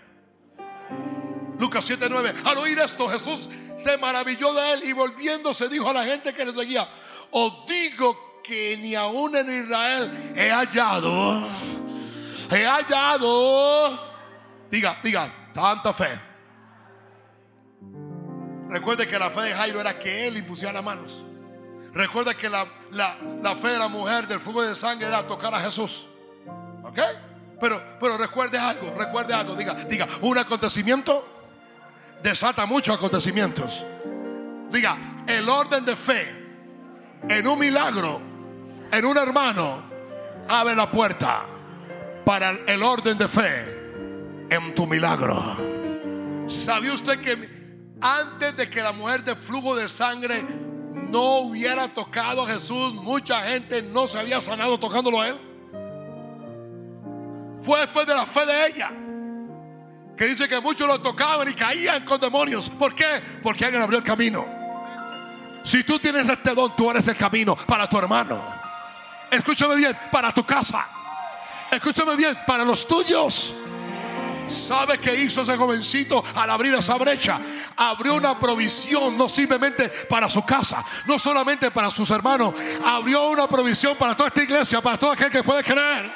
Lucas 1.58 1.88
7:9. 1.88 2.34
Al 2.44 2.58
oír 2.58 2.78
esto, 2.80 3.08
Jesús 3.08 3.48
se 3.78 3.96
maravilló 3.96 4.52
de 4.52 4.72
él 4.74 4.84
y 4.84 4.92
volviéndose 4.92 5.68
dijo 5.68 5.88
a 5.88 5.94
la 5.94 6.04
gente 6.04 6.34
que 6.34 6.44
le 6.44 6.52
seguía: 6.52 6.86
Os 7.30 7.66
digo 7.66 8.40
que 8.44 8.76
ni 8.76 8.94
aún 8.94 9.34
en 9.36 9.62
Israel 9.64 10.32
he 10.36 10.50
hallado, 10.50 11.48
he 12.50 12.66
hallado, 12.66 13.98
diga, 14.70 15.00
diga, 15.02 15.50
tanta 15.54 15.94
fe. 15.94 16.20
Recuerde 18.68 19.06
que 19.06 19.18
la 19.18 19.30
fe 19.30 19.42
de 19.42 19.54
Jairo 19.54 19.80
era 19.80 19.98
que 19.98 20.26
él 20.26 20.36
impusiera 20.36 20.82
manos. 20.82 21.22
Recuerda 21.92 22.34
que 22.34 22.48
la, 22.48 22.66
la- 22.90 23.16
la 23.42 23.54
fe 23.56 23.68
de 23.68 23.78
la 23.78 23.88
mujer 23.88 24.26
del 24.26 24.40
fuego 24.40 24.62
de 24.62 24.74
sangre 24.74 25.06
era 25.08 25.26
tocar 25.26 25.54
a 25.54 25.60
Jesús. 25.60 26.06
¿Ok? 26.82 26.98
Pero, 27.60 27.80
pero 28.00 28.16
recuerde 28.18 28.58
algo, 28.58 28.92
recuerde 28.98 29.34
algo. 29.34 29.54
Diga, 29.54 29.74
diga, 29.88 30.08
un 30.22 30.36
acontecimiento 30.38 31.24
desata 32.22 32.66
muchos 32.66 32.96
acontecimientos. 32.96 33.84
Diga, 34.70 34.96
el 35.26 35.48
orden 35.48 35.84
de 35.84 35.94
fe 35.94 36.34
en 37.28 37.46
un 37.46 37.58
milagro, 37.58 38.20
en 38.90 39.04
un 39.04 39.16
hermano, 39.16 39.82
abre 40.48 40.74
la 40.74 40.90
puerta 40.90 41.44
para 42.24 42.50
el 42.66 42.82
orden 42.82 43.16
de 43.18 43.28
fe 43.28 44.46
en 44.50 44.74
tu 44.74 44.86
milagro. 44.86 45.56
¿Sabía 46.48 46.92
usted 46.92 47.20
que 47.20 47.48
antes 48.00 48.56
de 48.56 48.68
que 48.68 48.82
la 48.82 48.92
mujer 48.92 49.22
de 49.22 49.36
flujo 49.36 49.76
de 49.76 49.88
sangre 49.88 50.44
no 51.12 51.40
hubiera 51.40 51.92
tocado 51.92 52.42
a 52.42 52.46
Jesús, 52.46 52.94
mucha 52.94 53.42
gente 53.42 53.82
no 53.82 54.06
se 54.06 54.18
había 54.18 54.40
sanado 54.40 54.80
tocándolo 54.80 55.20
a 55.20 55.28
él? 55.28 55.36
Fue 57.62 57.80
después 57.80 58.06
de 58.06 58.14
la 58.14 58.24
fe 58.24 58.46
de 58.46 58.66
ella. 58.66 58.90
Que 60.16 60.24
dice 60.24 60.48
que 60.48 60.58
muchos 60.60 60.88
lo 60.88 61.00
tocaban 61.02 61.48
y 61.48 61.52
caían 61.52 62.06
con 62.06 62.18
demonios. 62.18 62.70
¿Por 62.70 62.94
qué? 62.94 63.22
Porque 63.42 63.66
alguien 63.66 63.82
abrió 63.82 63.98
el 63.98 64.04
camino. 64.04 64.46
Si 65.64 65.84
tú 65.84 65.98
tienes 65.98 66.28
este 66.28 66.54
don, 66.54 66.74
tú 66.74 66.90
eres 66.90 67.06
el 67.06 67.16
camino 67.16 67.56
para 67.56 67.86
tu 67.86 67.98
hermano. 67.98 68.42
Escúchame 69.30 69.76
bien, 69.76 69.96
para 70.10 70.32
tu 70.32 70.44
casa. 70.44 70.86
Escúchame 71.70 72.16
bien, 72.16 72.38
para 72.46 72.64
los 72.64 72.88
tuyos. 72.88 73.54
¿Sabe 74.52 74.98
qué 74.98 75.14
hizo 75.14 75.42
ese 75.42 75.56
jovencito 75.56 76.22
al 76.34 76.50
abrir 76.50 76.74
esa 76.74 76.96
brecha? 76.96 77.40
Abrió 77.76 78.14
una 78.14 78.38
provisión 78.38 79.16
no 79.16 79.28
simplemente 79.28 79.88
para 80.08 80.28
su 80.28 80.44
casa, 80.44 80.84
no 81.06 81.18
solamente 81.18 81.70
para 81.70 81.90
sus 81.90 82.10
hermanos, 82.10 82.54
abrió 82.84 83.28
una 83.28 83.48
provisión 83.48 83.96
para 83.96 84.16
toda 84.16 84.28
esta 84.28 84.42
iglesia, 84.42 84.80
para 84.80 84.98
todo 84.98 85.12
aquel 85.12 85.30
que 85.30 85.42
puede 85.42 85.64
creer. 85.64 86.12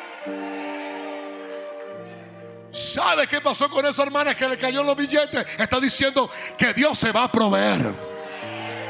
¿Sabe 2.73 3.27
qué 3.27 3.41
pasó 3.41 3.71
con 3.71 3.87
esa 3.87 4.03
hermana 4.03 4.35
que 4.35 4.47
le 4.49 4.59
cayó 4.59 4.83
los 4.83 4.97
billetes? 4.97 5.47
Está 5.59 5.81
diciendo 5.81 6.31
que 6.59 6.75
Dios 6.75 6.99
se 6.99 7.11
va 7.11 7.25
a 7.25 7.33
proveer. 7.33 7.95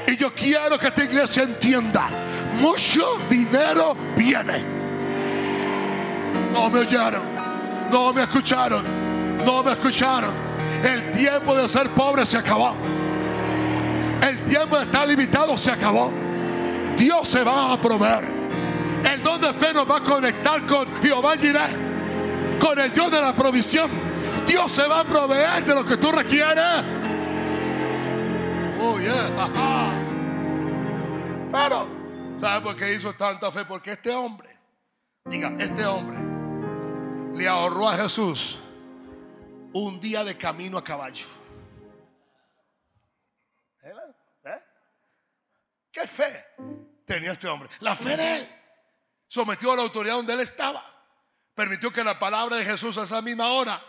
Y 0.09 0.16
yo 0.16 0.35
quiero 0.35 0.78
que 0.78 0.89
esta 0.89 1.05
iglesia 1.05 1.44
entienda, 1.44 2.09
mucho 2.55 3.18
dinero 3.28 3.97
viene. 4.16 4.64
No 6.52 6.68
me 6.68 6.81
oyeron, 6.81 7.23
no 7.90 8.12
me 8.12 8.23
escucharon, 8.23 9.05
no 9.47 9.62
me 9.62 9.73
escucharon. 9.73 10.35
El 10.82 11.12
tiempo 11.12 11.55
de 11.55 11.68
ser 11.68 11.90
pobre 11.90 12.27
se 12.27 12.36
acabó. 12.36 12.74
El 14.20 14.44
tiempo 14.44 14.77
de 14.77 14.85
estar 14.85 15.09
limitado 15.09 15.56
se 15.56 15.70
acabó. 15.70 16.12
Dios 16.98 17.28
se 17.28 17.44
va 17.44 17.73
a 17.73 17.81
proveer. 17.81 18.28
El 19.05 19.23
don 19.23 19.40
de 19.40 19.52
fe 19.55 19.73
nos 19.73 19.89
va 19.89 19.98
a 19.98 20.02
conectar 20.02 20.66
con 20.66 21.01
Jehová 21.01 21.36
Jireh 21.36 21.86
con 22.59 22.78
el 22.78 22.93
Dios 22.93 23.10
de 23.10 23.20
la 23.20 23.35
provisión. 23.35 23.90
Dios 24.47 24.73
se 24.73 24.86
va 24.86 25.01
a 25.01 25.05
proveer 25.05 25.64
de 25.64 25.74
lo 25.74 25.85
que 25.85 25.97
tú 25.97 26.10
requieres. 26.10 26.85
Oh, 28.81 28.98
yeah. 28.98 30.02
Pero, 31.52 31.89
¿sabe 32.40 32.60
por 32.62 32.77
qué 32.77 32.94
hizo 32.94 33.12
tanta 33.12 33.52
fe? 33.52 33.64
Porque 33.64 33.93
este 33.93 34.10
hombre, 34.10 34.59
diga, 35.24 35.55
este 35.59 35.86
hombre 35.86 36.18
le 37.35 37.47
ahorró 37.47 37.89
a 37.89 37.94
Jesús 37.94 38.59
un 39.78 40.01
día 40.01 40.24
de 40.24 40.36
camino 40.36 40.78
a 40.78 40.85
caballo. 40.85 41.27
¿Eh? 43.82 44.62
¿Qué 45.93 46.07
fe 46.07 46.47
tenía 47.05 47.32
este 47.32 47.47
hombre? 47.48 47.69
La 47.81 47.94
fe 47.94 48.16
de 48.16 48.36
él. 48.36 48.53
sometió 49.28 49.73
a 49.73 49.77
la 49.77 49.82
autoridad 49.82 50.15
donde 50.15 50.32
él 50.32 50.40
estaba. 50.40 50.85
Permitió 51.55 51.93
que 51.93 52.05
la 52.05 52.19
palabra 52.19 52.57
de 52.57 52.65
Jesús 52.65 52.97
a 52.98 53.05
esa 53.05 53.20
misma 53.23 53.48
hora 53.48 53.82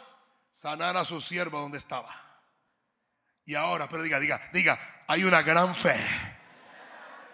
sanara 0.54 1.02
a 1.02 1.06
su 1.06 1.22
siervo 1.22 1.60
donde 1.60 1.78
estaba. 1.78 2.14
Y 3.46 3.56
ahora, 3.56 3.88
pero 3.88 4.04
diga, 4.04 4.20
diga, 4.20 4.50
diga, 4.52 5.04
hay 5.08 5.24
una 5.24 5.42
gran 5.42 5.76
fe. 5.76 5.96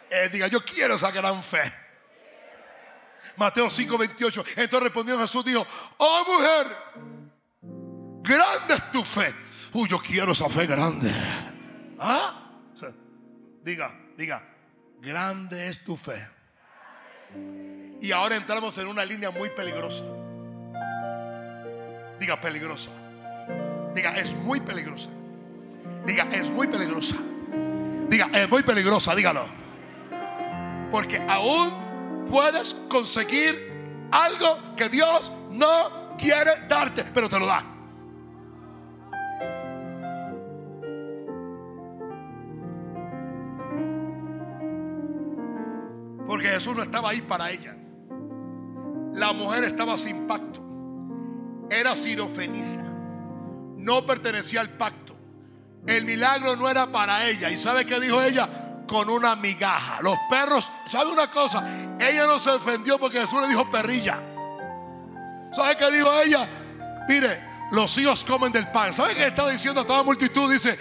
Eh, 0.10 0.30
diga, 0.30 0.48
yo 0.48 0.64
quiero 0.64 0.96
esa 0.96 1.12
gran 1.12 1.44
fe. 1.44 1.74
Mateo 3.38 3.70
5, 3.70 3.98
28. 3.98 4.46
Entonces 4.50 4.84
respondió 4.84 5.18
Jesús, 5.20 5.44
dijo, 5.44 5.66
oh 5.98 6.26
mujer, 6.28 7.23
grande 8.24 8.74
es 8.74 8.92
tu 8.92 9.04
fe. 9.04 9.36
Uy, 9.74 9.90
yo 9.90 10.00
quiero 10.00 10.32
esa 10.32 10.50
fe 10.50 10.66
grande. 10.66 11.12
¿Ah? 12.00 12.40
Diga, 13.64 13.96
diga, 14.18 14.44
grande 15.02 15.70
es 15.70 15.84
tu 15.84 15.96
fe. 15.96 16.28
Y 18.02 18.12
ahora 18.12 18.36
entramos 18.36 18.78
en 18.78 18.88
una 18.88 19.06
línea 19.06 19.32
muy 19.32 19.50
peligrosa. 19.50 20.04
Diga, 22.20 22.40
peligrosa. 22.42 22.90
Diga, 23.96 24.16
es 24.18 24.36
muy 24.36 24.60
peligrosa. 24.60 25.10
Diga, 26.06 26.28
es 26.32 26.50
muy 26.50 26.68
peligrosa. 26.68 27.16
Diga, 28.10 28.30
es 28.34 28.50
muy 28.50 28.64
peligrosa, 28.64 29.16
dígalo. 29.16 29.46
Porque 30.92 31.26
aún 31.30 32.26
puedes 32.30 32.76
conseguir 32.90 34.08
algo 34.12 34.76
que 34.76 34.90
Dios 34.90 35.32
no 35.50 36.18
quiere 36.18 36.68
darte, 36.68 37.06
pero 37.06 37.30
te 37.30 37.40
lo 37.40 37.46
da. 37.46 37.73
Jesús 46.64 46.78
no 46.78 46.84
estaba 46.84 47.10
ahí 47.10 47.22
para 47.22 47.52
ella. 47.52 47.76
La 49.16 49.34
mujer 49.34 49.66
estaba 49.66 49.98
sin 49.98 50.26
pacto. 50.26 50.62
Era 51.70 51.94
sirofeniza. 51.94 52.82
No 53.76 54.06
pertenecía 54.06 54.62
al 54.62 54.70
pacto. 54.70 55.14
El 55.86 56.06
milagro 56.06 56.56
no 56.56 56.70
era 56.70 56.90
para 56.90 57.28
ella. 57.28 57.50
¿Y 57.50 57.58
sabe 57.58 57.86
qué 57.86 58.00
dijo 58.00 58.22
ella? 58.22 58.86
Con 58.88 59.10
una 59.10 59.36
migaja. 59.36 60.02
Los 60.02 60.18
perros, 60.30 60.72
¿sabe 60.90 61.12
una 61.12 61.30
cosa? 61.30 61.68
Ella 62.00 62.26
no 62.26 62.40
se 62.40 62.52
ofendió 62.52 62.98
porque 62.98 63.20
Jesús 63.20 63.42
le 63.42 63.50
dijo 63.50 63.70
perrilla. 63.70 64.24
¿Sabe 65.54 65.76
qué 65.76 65.92
dijo 65.92 66.14
ella? 66.22 66.48
Mire, 67.10 67.44
los 67.72 67.98
hijos 67.98 68.24
comen 68.24 68.54
del 68.54 68.72
pan. 68.72 68.94
¿Sabe 68.94 69.16
qué 69.16 69.28
estaba 69.28 69.50
diciendo 69.50 69.82
a 69.82 69.86
toda 69.86 70.02
multitud? 70.02 70.50
Dice, 70.50 70.80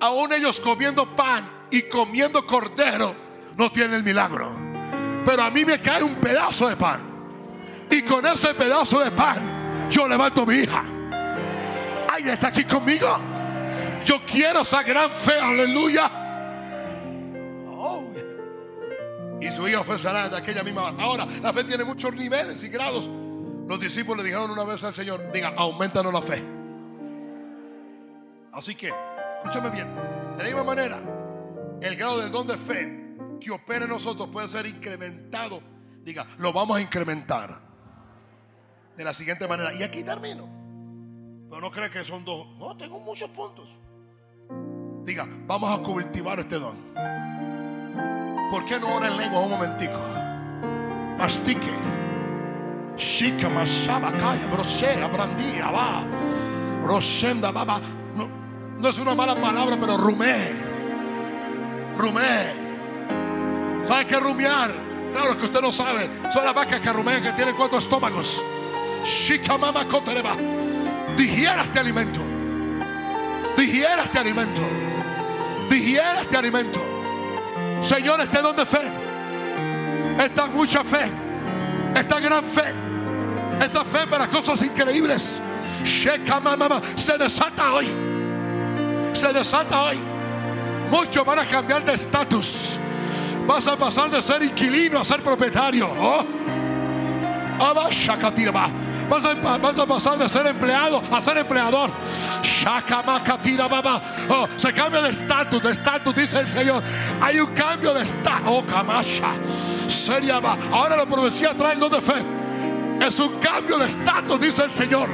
aún 0.00 0.32
ellos 0.32 0.60
comiendo 0.60 1.14
pan 1.14 1.68
y 1.70 1.82
comiendo 1.82 2.44
cordero 2.44 3.14
no 3.56 3.70
tienen 3.70 3.94
el 3.94 4.02
milagro. 4.02 4.61
Pero 5.24 5.42
a 5.42 5.50
mí 5.50 5.64
me 5.64 5.80
cae 5.80 6.02
un 6.02 6.16
pedazo 6.16 6.68
de 6.68 6.76
pan. 6.76 7.00
Y 7.90 8.02
con 8.02 8.26
ese 8.26 8.54
pedazo 8.54 9.00
de 9.00 9.10
pan 9.10 9.88
yo 9.90 10.08
levanto 10.08 10.42
a 10.42 10.46
mi 10.46 10.54
hija. 10.56 10.84
Ay, 12.10 12.28
está 12.28 12.48
aquí 12.48 12.64
conmigo. 12.64 13.18
Yo 14.04 14.24
quiero 14.24 14.62
esa 14.62 14.82
gran 14.82 15.10
fe, 15.10 15.38
aleluya. 15.38 16.10
Oh, 17.70 18.04
y 19.40 19.48
su 19.50 19.68
hija 19.68 19.84
fue 19.84 19.98
sanada 19.98 20.28
de 20.30 20.36
aquella 20.38 20.62
misma 20.62 20.84
hora. 20.84 21.02
Ahora, 21.02 21.26
la 21.42 21.52
fe 21.52 21.64
tiene 21.64 21.84
muchos 21.84 22.14
niveles 22.14 22.62
y 22.62 22.68
grados. 22.68 23.08
Los 23.68 23.78
discípulos 23.78 24.18
le 24.18 24.30
dijeron 24.30 24.50
una 24.50 24.64
vez 24.64 24.82
al 24.84 24.94
Señor, 24.94 25.30
diga, 25.32 25.52
aumentanos 25.56 26.12
la 26.12 26.22
fe. 26.22 26.42
Así 28.52 28.74
que, 28.74 28.92
escúchame 29.42 29.70
bien, 29.70 29.88
de 30.36 30.42
la 30.42 30.44
misma 30.44 30.64
manera, 30.64 31.00
el 31.80 31.96
grado 31.96 32.20
del 32.20 32.30
don 32.30 32.46
de 32.46 32.58
fe 32.58 33.01
que 33.42 33.50
opera 33.50 33.84
en 33.84 33.90
nosotros 33.90 34.28
puede 34.28 34.48
ser 34.48 34.66
incrementado. 34.66 35.62
Diga, 36.04 36.26
lo 36.38 36.52
vamos 36.52 36.76
a 36.76 36.80
incrementar. 36.80 37.60
De 38.96 39.04
la 39.04 39.14
siguiente 39.14 39.46
manera. 39.46 39.72
Y 39.74 39.82
aquí 39.82 40.02
termino. 40.02 40.48
Pero 41.48 41.60
no 41.60 41.70
cree 41.70 41.90
que 41.90 42.04
son 42.04 42.24
dos. 42.24 42.46
No, 42.58 42.76
tengo 42.76 42.98
muchos 42.98 43.30
puntos. 43.30 43.68
Diga, 45.04 45.26
vamos 45.46 45.78
a 45.78 45.82
cultivar 45.82 46.40
este 46.40 46.58
don. 46.58 46.76
¿Por 48.50 48.64
qué 48.66 48.78
no 48.78 48.96
ora 48.96 49.08
en 49.08 49.16
lengua 49.16 49.40
un 49.40 49.50
momentico? 49.50 49.98
Mastique. 51.18 51.72
Shika 52.96 53.48
masaba 53.48 54.12
kaya, 54.12 54.46
brosea, 54.46 55.06
brandía, 55.08 55.70
va. 55.70 56.04
Rosenda, 56.84 57.50
baba. 57.50 57.80
No, 58.14 58.28
no 58.78 58.88
es 58.88 58.98
una 58.98 59.14
mala 59.14 59.34
palabra, 59.34 59.76
pero 59.80 59.96
rumé. 59.96 60.52
Rumé. 61.96 62.71
¿Sabe 63.88 64.06
qué 64.06 64.20
rumiar? 64.20 64.72
Claro 65.12 65.38
que 65.38 65.44
usted 65.44 65.60
no 65.60 65.72
sabe. 65.72 66.08
Son 66.32 66.44
las 66.44 66.54
vacas 66.54 66.80
que 66.80 66.92
rumean 66.92 67.22
que 67.22 67.32
tienen 67.32 67.54
cuatro 67.54 67.78
estómagos. 67.78 68.40
Shikamama 69.04 69.86
kotereba. 69.86 70.36
Digiera 71.16 71.64
este 71.64 71.78
alimento. 71.78 72.20
Digiera 73.56 74.04
este 74.04 74.18
alimento. 74.18 74.62
Digiera 75.68 76.20
este 76.20 76.36
alimento. 76.36 76.80
Señor, 77.82 78.20
este 78.20 78.40
don 78.40 78.56
de 78.56 78.64
fe. 78.64 78.80
Esta 80.18 80.46
mucha 80.46 80.82
fe. 80.84 81.10
Esta 81.94 82.20
gran 82.20 82.44
fe. 82.44 82.74
Esta 83.60 83.84
fe 83.84 84.06
para 84.06 84.28
cosas 84.28 84.62
increíbles. 84.62 85.38
Shekamamama. 85.84 86.80
Se 86.96 87.18
desata 87.18 87.74
hoy. 87.74 87.92
Se 89.12 89.32
desata 89.32 89.82
hoy. 89.82 89.98
Muchos 90.90 91.24
van 91.24 91.40
a 91.40 91.44
cambiar 91.44 91.84
de 91.84 91.94
estatus. 91.94 92.78
Vas 93.46 93.66
a 93.66 93.76
pasar 93.76 94.10
de 94.10 94.22
ser 94.22 94.42
inquilino 94.42 95.00
a 95.00 95.04
ser 95.04 95.22
propietario. 95.22 95.88
Oh. 95.98 96.24
Vas 99.08 99.24
a, 99.24 99.34
vas 99.58 99.78
a 99.78 99.86
pasar 99.86 100.18
de 100.18 100.28
ser 100.28 100.46
empleado 100.46 101.02
a 101.10 101.20
ser 101.20 101.36
empleador. 101.36 101.90
Oh, 104.28 104.48
se 104.56 104.72
cambia 104.72 105.02
de 105.02 105.10
estatus, 105.10 105.62
de 105.62 105.72
estatus, 105.72 106.14
dice 106.14 106.40
el 106.40 106.48
Señor. 106.48 106.82
Hay 107.20 107.38
un 107.38 107.52
cambio 107.52 107.92
de 107.94 108.04
estatus. 108.04 108.46
Oh, 108.46 108.64
Kamasha. 108.64 109.34
Ahora 110.72 110.96
la 110.96 111.06
profecía 111.06 111.54
trae 111.54 111.74
el 111.74 111.80
de 111.80 112.00
fe. 112.00 112.24
Es 113.00 113.18
un 113.18 113.38
cambio 113.38 113.78
de 113.78 113.86
estatus, 113.86 114.40
dice 114.40 114.64
el 114.64 114.72
Señor. 114.72 115.08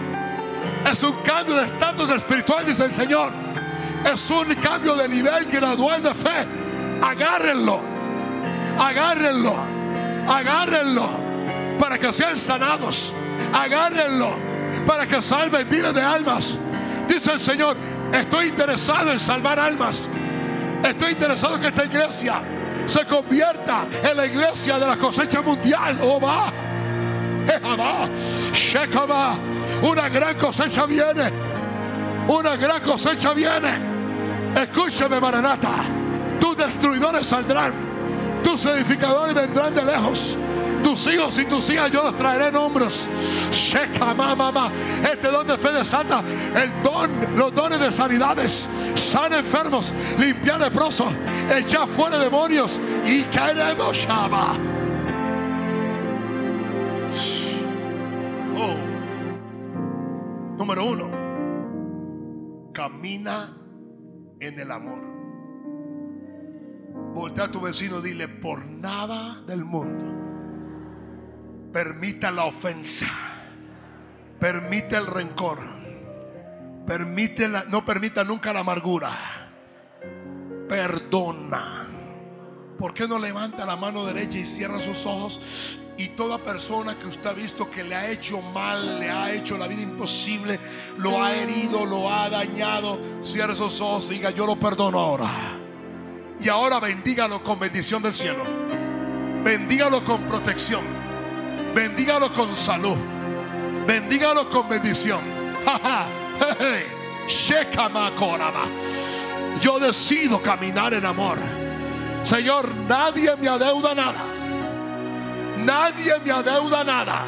Es 0.91 1.03
un 1.03 1.17
cambio 1.23 1.57
de 1.57 1.65
estatus 1.65 2.11
espiritual, 2.11 2.67
dice 2.67 2.85
el 2.85 2.95
Señor. 2.95 3.33
Es 4.05 4.31
un 4.31 4.55
cambio 4.57 4.95
de 4.95 5.09
nivel 5.09 5.47
gradual 5.47 6.03
de 6.03 6.15
fe. 6.15 6.47
Agárrenlo. 7.03 7.98
Agárrenlo. 8.79 9.57
Agárrenlo. 10.29 11.09
Para 11.79 11.99
que 11.99 12.13
sean 12.13 12.39
sanados. 12.39 13.13
Agárrenlo. 13.53 14.37
Para 14.87 15.07
que 15.07 15.23
salven 15.23 15.69
miles 15.69 15.95
de 15.95 16.03
almas. 16.03 16.59
Dice 17.09 17.33
el 17.33 17.41
Señor. 17.41 17.77
Estoy 18.13 18.49
interesado 18.49 19.13
en 19.13 19.21
salvar 19.21 19.59
almas. 19.59 20.09
Estoy 20.83 21.13
interesado 21.13 21.57
en 21.57 21.61
que 21.61 21.69
esta 21.69 21.85
iglesia 21.85 22.43
se 22.87 23.05
convierta 23.05 23.87
en 24.03 24.17
la 24.17 24.27
iglesia 24.27 24.79
de 24.79 24.87
la 24.87 24.97
cosecha 24.97 25.43
mundial. 25.43 25.99
Oh, 26.03 26.21
va. 26.21 26.53
Una 29.83 30.09
gran 30.09 30.37
cosecha 30.37 30.87
viene. 30.87 31.31
Una 32.29 32.57
gran 32.57 32.83
cosecha 32.83 33.33
viene. 33.33 33.99
Escúcheme, 34.55 35.21
Maranata. 35.21 35.85
Tus 36.41 36.57
destruidores 36.57 37.27
saldrán. 37.27 37.88
Tus 38.45 38.65
edificadores 38.67 39.35
vendrán 39.35 39.75
de 39.75 39.85
lejos. 39.85 40.37
Tus 40.83 41.07
hijos 41.13 41.37
y 41.39 41.45
tus 41.45 41.69
hijas 41.71 41.91
yo 41.91 42.05
los 42.05 42.17
traeré 42.17 42.49
en 42.49 42.57
hombros. 42.57 43.09
Shekama, 43.51 44.35
mamá. 44.35 44.71
Este 45.03 45.29
don 45.29 45.47
de 45.47 45.59
fe 45.59 45.73
desata 45.73 46.23
el 46.55 46.83
don, 46.83 47.37
los 47.37 47.55
dones 47.55 47.81
de 47.81 47.91
sanidades. 47.91 48.69
Sana 48.95 49.39
enfermos, 49.39 49.93
limpiar 50.19 50.61
leprosos, 50.61 51.13
echar 51.55 51.87
fuera 51.89 52.19
demonios 52.19 52.79
y 53.07 53.23
caeremos 53.25 53.97
Shama. 53.97 54.57
Oh. 58.57 58.75
Número 60.57 60.85
uno, 60.85 61.11
camina 62.73 63.57
en 64.41 64.59
el 64.59 64.71
amor. 64.71 65.18
Voltea 67.15 67.45
a 67.45 67.51
tu 67.51 67.61
vecino 67.61 68.01
dile, 68.01 68.29
por 68.29 68.65
nada 68.65 69.41
del 69.47 69.65
mundo, 69.65 70.05
permita 71.73 72.31
la 72.31 72.45
ofensa, 72.45 73.07
permite 74.39 74.97
el 74.97 75.07
rencor, 75.07 75.59
permite 76.87 77.49
la- 77.49 77.65
no 77.65 77.85
permita 77.85 78.23
nunca 78.25 78.53
la 78.53 78.61
amargura, 78.61 79.11
perdona. 80.69 81.87
¿Por 82.79 82.95
qué 82.95 83.09
no 83.09 83.19
levanta 83.19 83.67
la 83.67 83.75
mano 83.75 84.07
derecha 84.07 84.39
y 84.39 84.47
cierra 84.47 84.79
sus 84.85 85.05
ojos? 85.05 85.41
Y 85.97 86.11
toda 86.11 86.39
persona 86.39 86.97
que 86.97 87.09
usted 87.09 87.27
ha 87.27 87.33
visto 87.33 87.69
que 87.69 87.83
le 87.83 87.97
ha 87.97 88.09
hecho 88.09 88.41
mal, 88.41 89.01
le 89.01 89.11
ha 89.11 89.33
hecho 89.33 89.59
la 89.59 89.67
vida 89.67 89.83
imposible, 89.83 90.61
lo 90.99 91.21
ha 91.21 91.35
herido, 91.35 91.85
lo 91.85 92.09
ha 92.13 92.29
dañado, 92.31 93.01
cierre 93.25 93.57
sus 93.57 93.81
ojos 93.81 94.09
y 94.13 94.15
diga, 94.15 94.31
yo 94.31 94.47
lo 94.47 94.55
perdono 94.55 95.01
ahora. 95.01 95.29
Y 96.41 96.49
ahora 96.49 96.81
bendígalo 96.81 97.43
con 97.43 97.59
bendición 97.59 98.03
del 98.03 98.15
cielo. 98.15 98.45
Bendígalo 99.43 100.05
con 100.05 100.23
protección. 100.25 100.83
Bendígalo 101.75 102.33
con 102.33 102.57
salud. 102.57 102.97
Bendígalo 103.87 104.49
con 104.51 104.69
bendición. 104.69 105.21
Yo 109.61 109.79
decido 109.79 110.41
caminar 110.41 110.95
en 110.95 111.05
amor. 111.05 111.39
Señor, 112.23 112.75
nadie 112.75 113.37
me 113.37 113.49
adeuda 113.49 113.95
nada. 113.95 114.25
Nadie 115.59 116.15
me 116.25 116.31
adeuda 116.31 116.85
nada. 116.85 117.27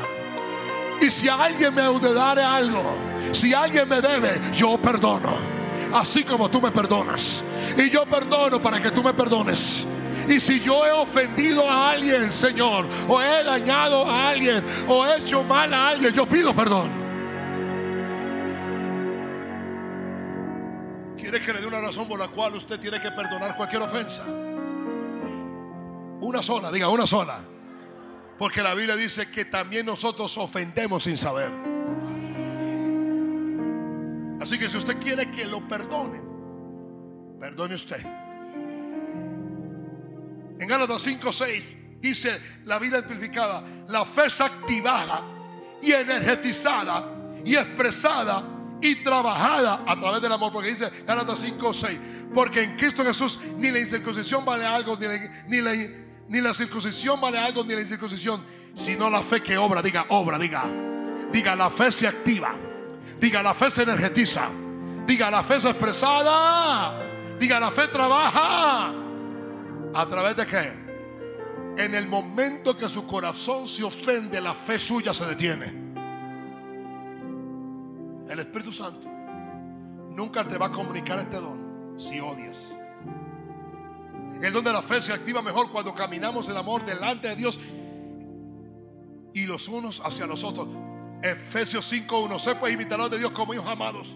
Y 1.01 1.11
si 1.11 1.28
alguien 1.28 1.74
me 1.74 1.82
adeudare 1.82 2.43
algo, 2.43 2.95
si 3.32 3.55
alguien 3.55 3.89
me 3.89 4.01
debe, 4.01 4.41
yo 4.53 4.78
perdono. 4.78 5.60
Así 5.93 6.24
como 6.24 6.51
tú 6.51 6.61
me 6.61 6.70
perdonas. 6.70 7.44
Y 7.77 7.90
yo 7.90 8.07
perdono 8.07 8.61
para 8.61 8.81
que 8.81 8.90
tú 8.90 9.02
me 9.02 9.12
perdones. 9.12 9.86
Y 10.28 10.39
si 10.39 10.61
yo 10.61 10.86
he 10.86 10.93
ofendido 10.93 11.69
a 11.69 11.90
alguien, 11.90 12.32
Señor, 12.32 12.86
o 13.09 13.20
he 13.20 13.43
dañado 13.43 14.09
a 14.09 14.28
alguien, 14.28 14.65
o 14.86 15.05
he 15.05 15.16
hecho 15.19 15.43
mal 15.43 15.73
a 15.74 15.89
alguien, 15.89 16.12
yo 16.12 16.27
pido 16.27 16.55
perdón. 16.55 16.90
¿Quiere 21.16 21.40
que 21.44 21.52
le 21.52 21.61
dé 21.61 21.66
una 21.66 21.81
razón 21.81 22.09
por 22.09 22.19
la 22.19 22.28
cual 22.28 22.55
usted 22.55 22.78
tiene 22.78 23.01
que 23.01 23.11
perdonar 23.11 23.57
cualquier 23.57 23.82
ofensa? 23.82 24.24
Una 26.20 26.43
sola, 26.43 26.70
diga 26.70 26.89
una 26.89 27.07
sola. 27.07 27.40
Porque 28.39 28.62
la 28.62 28.74
Biblia 28.74 28.97
dice 28.97 29.31
que 29.31 29.44
también 29.44 29.86
nosotros 29.86 30.36
ofendemos 30.39 31.05
sin 31.05 31.19
saber. 31.19 31.70
Así 34.41 34.59
que 34.59 34.69
si 34.69 34.77
usted 34.79 34.99
quiere 34.99 35.31
que 35.31 35.45
lo 35.45 35.67
perdone, 35.69 36.21
perdone 37.39 37.75
usted. 37.75 38.05
En 40.59 40.69
Gálatas 40.69 41.03
5, 41.03 41.33
6 41.33 41.65
dice 42.01 42.41
la 42.65 42.79
Biblia 42.79 43.01
amplificada, 43.01 43.62
la 43.89 44.05
fe 44.05 44.27
es 44.27 44.41
activada 44.41 45.23
y 45.83 45.93
energetizada 45.93 47.41
y 47.45 47.57
expresada 47.57 48.45
y 48.81 49.03
trabajada 49.03 49.85
a 49.87 49.99
través 49.99 50.23
del 50.23 50.33
amor. 50.33 50.53
Porque 50.53 50.71
dice 50.71 50.91
Gálatas 51.07 51.41
5, 51.41 51.75
6, 51.75 52.01
porque 52.35 52.62
en 52.62 52.77
Cristo 52.77 53.05
Jesús 53.05 53.39
ni 53.57 53.71
la 53.71 53.81
incircuncisión 53.81 54.45
vale 54.45 54.65
algo, 54.65 54.97
ni 54.97 55.07
la, 55.07 55.45
ni 55.49 55.61
la, 55.61 55.73
ni 56.29 56.41
la 56.41 56.55
circuncisión 56.55 57.21
vale 57.21 57.39
algo, 57.39 57.65
ni 57.65 57.75
la 57.75 57.81
incircuncisión, 57.81 58.43
sino 58.75 59.11
la 59.11 59.21
fe 59.21 59.43
que 59.43 59.59
obra, 59.59 59.83
diga, 59.83 60.07
obra, 60.09 60.39
diga, 60.39 60.65
diga, 61.33 61.57
la 61.57 61.71
fe 61.71 61.91
se 61.91 62.07
activa, 62.07 62.55
diga, 63.21 63.43
la 63.43 63.55
fe 63.55 63.71
se 63.71 63.83
energetiza, 63.83 64.49
diga, 65.07 65.31
la 65.31 65.43
fe 65.43 65.57
es 65.57 65.65
expresada, 65.67 67.37
diga, 67.39 67.61
la 67.61 67.71
fe 67.71 67.89
trabaja. 67.89 68.93
¿A 69.95 70.07
través 70.07 70.37
de 70.37 70.47
qué? 70.47 70.73
En 71.77 71.95
el 71.95 72.09
momento 72.09 72.77
que 72.77 72.89
su 72.89 73.07
corazón 73.07 73.69
se 73.69 73.85
ofende, 73.85 74.41
la 74.41 74.55
fe 74.55 74.79
suya 74.79 75.13
se 75.13 75.27
detiene. 75.27 75.91
El 78.29 78.39
Espíritu 78.39 78.73
Santo 78.73 79.09
nunca 80.11 80.47
te 80.47 80.57
va 80.57 80.67
a 80.67 80.73
comunicar 80.73 81.19
este 81.19 81.37
don 81.37 81.95
si 81.99 82.21
odias. 82.21 82.59
El 84.41 84.53
don 84.53 84.65
de 84.65 84.73
la 84.73 84.81
fe 84.81 85.03
se 85.03 85.13
activa 85.13 85.43
mejor 85.43 85.71
cuando 85.71 85.95
caminamos 85.95 86.49
el 86.49 86.57
amor 86.57 86.85
delante 86.85 87.29
de 87.29 87.37
Dios 87.37 87.61
y 89.35 89.45
los 89.47 89.69
unos 89.69 90.01
hacia 90.05 90.27
los 90.27 90.45
otros. 90.45 90.69
Efesios 91.23 91.91
5:1. 91.93 92.39
Sé 92.39 92.55
pues 92.55 92.75
imitadores 92.75 93.11
de 93.13 93.19
Dios 93.19 93.33
como 93.33 93.55
hijos 93.55 93.67
amados. 93.67 94.15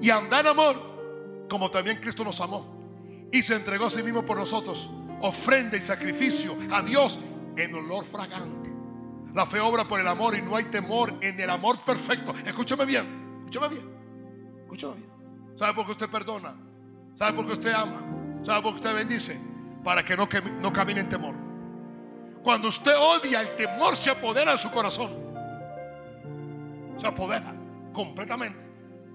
Y 0.00 0.10
andar 0.10 0.40
en 0.40 0.46
amor 0.48 1.46
como 1.48 1.70
también 1.70 1.98
Cristo 1.98 2.24
nos 2.24 2.40
amó. 2.40 2.80
Y 3.32 3.42
se 3.42 3.54
entregó 3.56 3.86
a 3.86 3.90
sí 3.90 4.02
mismo 4.02 4.24
por 4.24 4.36
nosotros. 4.36 4.90
Ofrenda 5.20 5.76
y 5.76 5.80
sacrificio 5.80 6.56
a 6.72 6.82
Dios 6.82 7.18
en 7.56 7.74
olor 7.74 8.06
fragante. 8.06 8.70
La 9.34 9.46
fe 9.46 9.60
obra 9.60 9.84
por 9.84 10.00
el 10.00 10.08
amor 10.08 10.34
y 10.34 10.42
no 10.42 10.56
hay 10.56 10.64
temor 10.64 11.14
en 11.20 11.38
el 11.38 11.50
amor 11.50 11.84
perfecto. 11.84 12.34
Escúchame 12.44 12.84
bien. 12.84 13.38
Escúchame 13.40 13.68
bien. 13.68 13.90
Escúchame 14.62 14.94
bien. 14.94 15.10
¿Sabe 15.56 15.74
por 15.74 15.86
qué 15.86 15.92
usted 15.92 16.08
perdona? 16.08 16.54
¿Sabe 17.16 17.34
por 17.34 17.46
qué 17.46 17.52
usted 17.52 17.72
ama? 17.72 18.02
¿Sabe 18.42 18.62
por 18.62 18.72
qué 18.72 18.78
usted 18.78 18.94
bendice? 18.94 19.40
Para 19.84 20.04
que 20.04 20.16
no, 20.16 20.28
que 20.28 20.40
no 20.40 20.72
camine 20.72 21.00
en 21.00 21.08
temor. 21.08 21.34
Cuando 22.42 22.68
usted 22.68 22.94
odia, 22.96 23.42
el 23.42 23.56
temor 23.56 23.96
se 23.96 24.10
apodera 24.10 24.52
de 24.52 24.58
su 24.58 24.70
corazón. 24.70 25.29
Se 27.00 27.06
apodera 27.06 27.54
completamente. 27.92 28.58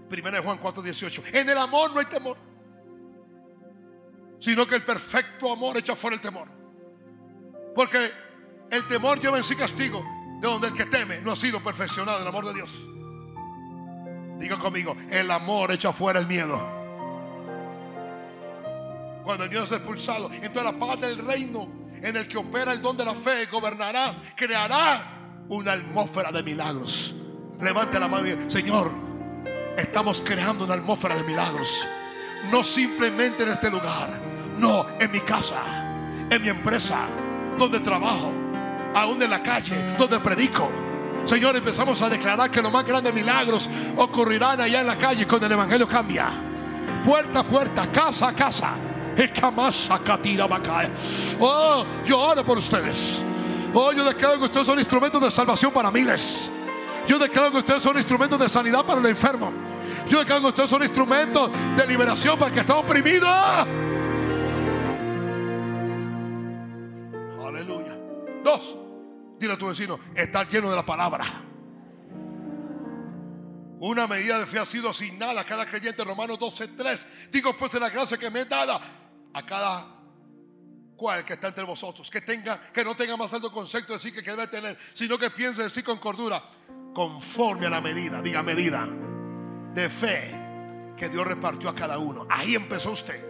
Primera 0.09 0.37
de 0.37 0.43
Juan 0.43 0.57
4, 0.57 0.81
18. 0.81 1.23
En 1.33 1.49
el 1.49 1.57
amor 1.57 1.93
no 1.93 1.99
hay 1.99 2.05
temor. 2.05 2.37
Sino 4.39 4.65
que 4.67 4.75
el 4.75 4.83
perfecto 4.83 5.51
amor 5.51 5.77
echa 5.77 5.95
fuera 5.95 6.15
el 6.15 6.21
temor. 6.21 6.47
Porque 7.75 8.11
el 8.71 8.87
temor 8.87 9.19
lleva 9.19 9.37
en 9.37 9.43
sí 9.43 9.55
castigo. 9.55 10.03
De 10.41 10.47
donde 10.47 10.67
el 10.67 10.73
que 10.73 10.85
teme 10.85 11.21
no 11.21 11.31
ha 11.31 11.35
sido 11.35 11.63
perfeccionado 11.63 12.21
el 12.21 12.27
amor 12.27 12.45
de 12.45 12.53
Dios. 12.53 12.71
Diga 14.37 14.57
conmigo, 14.59 14.95
el 15.09 15.31
amor 15.31 15.71
echa 15.71 15.93
fuera 15.93 16.19
el 16.19 16.27
miedo. 16.27 16.59
Cuando 19.23 19.45
el 19.45 19.49
miedo 19.49 19.63
es 19.63 19.71
expulsado, 19.71 20.29
entonces 20.31 20.63
la 20.63 20.77
paz 20.77 20.99
del 20.99 21.17
reino 21.17 21.67
en 22.01 22.15
el 22.15 22.27
que 22.27 22.37
opera 22.37 22.73
el 22.73 22.81
don 22.81 22.97
de 22.97 23.05
la 23.05 23.15
fe 23.15 23.45
gobernará, 23.45 24.33
creará 24.35 25.45
una 25.47 25.73
atmósfera 25.73 26.31
de 26.31 26.43
milagros. 26.43 27.15
Levante 27.61 27.99
la 27.99 28.07
mano 28.07 28.27
y 28.27 28.31
diga, 28.31 28.49
Señor, 28.49 28.91
estamos 29.77 30.21
creando 30.21 30.65
una 30.65 30.73
atmósfera 30.75 31.15
de 31.15 31.23
milagros. 31.23 31.87
No 32.51 32.63
simplemente 32.63 33.43
en 33.43 33.49
este 33.49 33.71
lugar, 33.71 34.19
no, 34.57 34.85
en 34.99 35.11
mi 35.11 35.21
casa, 35.21 35.61
en 36.29 36.41
mi 36.41 36.49
empresa, 36.49 37.07
donde 37.57 37.79
trabajo, 37.79 38.31
aún 38.93 39.21
en 39.21 39.29
la 39.29 39.41
calle, 39.41 39.95
donde 39.97 40.19
predico. 40.19 40.69
Señor, 41.25 41.55
empezamos 41.55 42.01
a 42.01 42.09
declarar 42.09 42.51
que 42.51 42.61
los 42.61 42.71
más 42.71 42.85
grandes 42.85 43.13
milagros 43.13 43.69
ocurrirán 43.95 44.61
allá 44.61 44.81
en 44.81 44.87
la 44.87 44.97
calle 44.97 45.25
cuando 45.25 45.47
el 45.47 45.53
Evangelio 45.53 45.87
cambia. 45.87 46.29
Puerta 47.05 47.39
a 47.39 47.43
puerta, 47.43 47.91
casa 47.91 48.27
a 48.27 48.33
casa. 48.33 48.73
Bacae. 50.49 50.91
Oh, 51.39 51.85
yo 52.05 52.19
oro 52.19 52.43
por 52.43 52.57
ustedes. 52.57 53.23
Oh, 53.73 53.91
yo 53.91 54.03
declaro 54.03 54.37
que 54.39 54.45
ustedes 54.45 54.67
son 54.67 54.77
instrumentos 54.77 55.21
de 55.21 55.31
salvación 55.31 55.71
para 55.71 55.89
miles. 55.89 56.51
Yo 57.07 57.19
declaro 57.19 57.51
que 57.51 57.59
ustedes 57.59 57.83
son 57.83 57.97
instrumentos 57.97 58.39
de 58.39 58.49
sanidad 58.49 58.85
para 58.85 58.99
el 58.99 59.05
enfermo. 59.05 59.51
Yo 60.07 60.19
declaro 60.19 60.41
que 60.41 60.47
ustedes 60.47 60.69
son 60.69 60.83
instrumentos 60.83 61.51
de 61.77 61.87
liberación 61.87 62.37
para 62.37 62.49
el 62.49 62.53
que 62.53 62.59
está 62.61 62.75
oprimido. 62.75 63.27
Aleluya. 67.45 67.97
Dos. 68.43 68.75
Dile 69.39 69.53
a 69.53 69.57
tu 69.57 69.67
vecino, 69.67 69.99
estar 70.15 70.47
lleno 70.47 70.69
de 70.69 70.75
la 70.75 70.85
palabra. 70.85 71.43
Una 73.79 74.07
medida 74.07 74.39
de 74.39 74.45
fe 74.45 74.59
ha 74.59 74.65
sido 74.65 74.89
asignada 74.89 75.41
a 75.41 75.45
cada 75.45 75.65
creyente, 75.65 76.03
Romanos 76.03 76.39
12:3. 76.39 77.05
Digo 77.31 77.55
pues 77.57 77.73
de 77.73 77.79
la 77.79 77.89
gracia 77.89 78.17
que 78.17 78.31
me 78.31 78.41
es 78.41 78.49
dada 78.49 78.79
a 79.33 79.45
cada 79.45 79.95
cual 80.95 81.25
que 81.25 81.33
está 81.33 81.49
entre 81.49 81.65
vosotros, 81.65 82.09
que 82.09 82.21
tenga, 82.21 82.71
que 82.71 82.83
no 82.83 82.95
tenga 82.95 83.17
más 83.17 83.33
alto 83.33 83.51
concepto 83.51 83.93
de 83.93 83.99
sí 83.99 84.11
que 84.11 84.21
debe 84.21 84.47
tener, 84.47 84.77
sino 84.93 85.17
que 85.17 85.29
piense 85.29 85.67
de 85.67 85.83
con 85.83 85.99
cordura, 85.99 86.41
conforme 86.95 87.67
a 87.67 87.69
la 87.69 87.81
medida, 87.81 88.21
diga 88.21 88.41
medida, 88.41 88.87
de 89.75 89.89
fe 89.89 90.31
que 90.97 91.09
Dios 91.09 91.27
repartió 91.27 91.69
a 91.69 91.75
cada 91.75 91.99
uno. 91.99 92.25
Ahí 92.29 92.55
empezó 92.55 92.91
usted. 92.91 93.21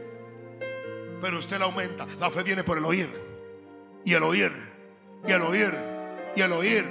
Pero 1.20 1.40
usted 1.40 1.58
la 1.58 1.66
aumenta. 1.66 2.06
La 2.20 2.30
fe 2.30 2.44
viene 2.44 2.64
por 2.64 2.78
el 2.78 2.86
oír. 2.86 3.10
Y 4.06 4.14
el 4.14 4.22
oír. 4.22 4.54
Y 5.28 5.32
el 5.32 5.42
oír. 5.42 5.76
Y 6.36 6.42
el 6.42 6.52
oír. 6.52 6.86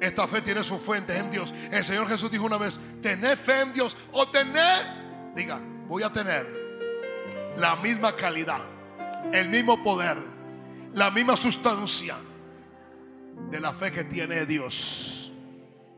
Esta 0.00 0.28
fe 0.28 0.40
tiene 0.40 0.62
su 0.62 0.78
fuente 0.78 1.18
en 1.18 1.30
Dios. 1.30 1.52
El 1.70 1.82
Señor 1.82 2.08
Jesús 2.08 2.30
dijo 2.30 2.46
una 2.46 2.58
vez, 2.58 2.78
tened 3.02 3.36
fe 3.36 3.60
en 3.60 3.72
Dios 3.72 3.96
o 4.12 4.28
tened, 4.28 5.34
diga, 5.34 5.60
voy 5.88 6.02
a 6.02 6.12
tener 6.12 6.44
la 7.56 7.76
misma 7.76 8.16
calidad, 8.16 8.62
el 9.32 9.48
mismo 9.48 9.82
poder, 9.82 10.18
la 10.92 11.10
misma 11.10 11.36
sustancia 11.36 12.16
de 13.50 13.60
la 13.60 13.72
fe 13.72 13.92
que 13.92 14.04
tiene 14.04 14.44
Dios. 14.46 15.21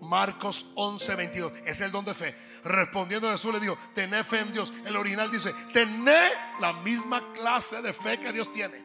Marcos 0.05 0.67
11, 0.75 1.15
22. 1.15 1.53
Es 1.65 1.81
el 1.81 1.91
don 1.91 2.05
de 2.05 2.15
fe. 2.15 2.35
Respondiendo 2.65 3.31
Jesús 3.31 3.53
le 3.53 3.61
dijo, 3.61 3.77
tened 3.95 4.25
fe 4.25 4.41
en 4.41 4.53
Dios. 4.53 4.73
El 4.87 4.97
original 4.97 5.31
dice, 5.31 5.53
tened 5.73 6.33
la 6.61 6.73
misma 6.73 7.33
clase 7.35 7.83
de 7.83 7.93
fe 7.93 8.19
que 8.19 8.33
Dios 8.33 8.51
tiene. 8.53 8.83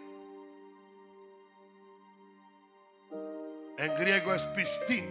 En 3.77 3.95
griego 3.95 4.33
es 4.33 4.43
pistín, 4.45 5.05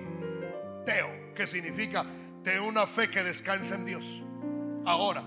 teo, 0.85 1.35
que 1.35 1.47
significa 1.47 2.05
tener 2.45 2.61
una 2.61 2.87
fe 2.87 3.11
que 3.11 3.25
descansa 3.25 3.77
en 3.77 3.87
Dios. 3.87 4.05
Ahora, 4.85 5.25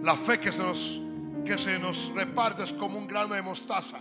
la 0.00 0.16
fe 0.16 0.38
que 0.38 0.52
se 0.52 0.62
nos, 0.62 1.00
que 1.44 1.58
se 1.58 1.78
nos 1.80 2.12
reparte 2.14 2.62
es 2.62 2.72
como 2.72 2.98
un 2.98 3.08
grano 3.08 3.34
de 3.34 3.42
mostaza 3.42 4.00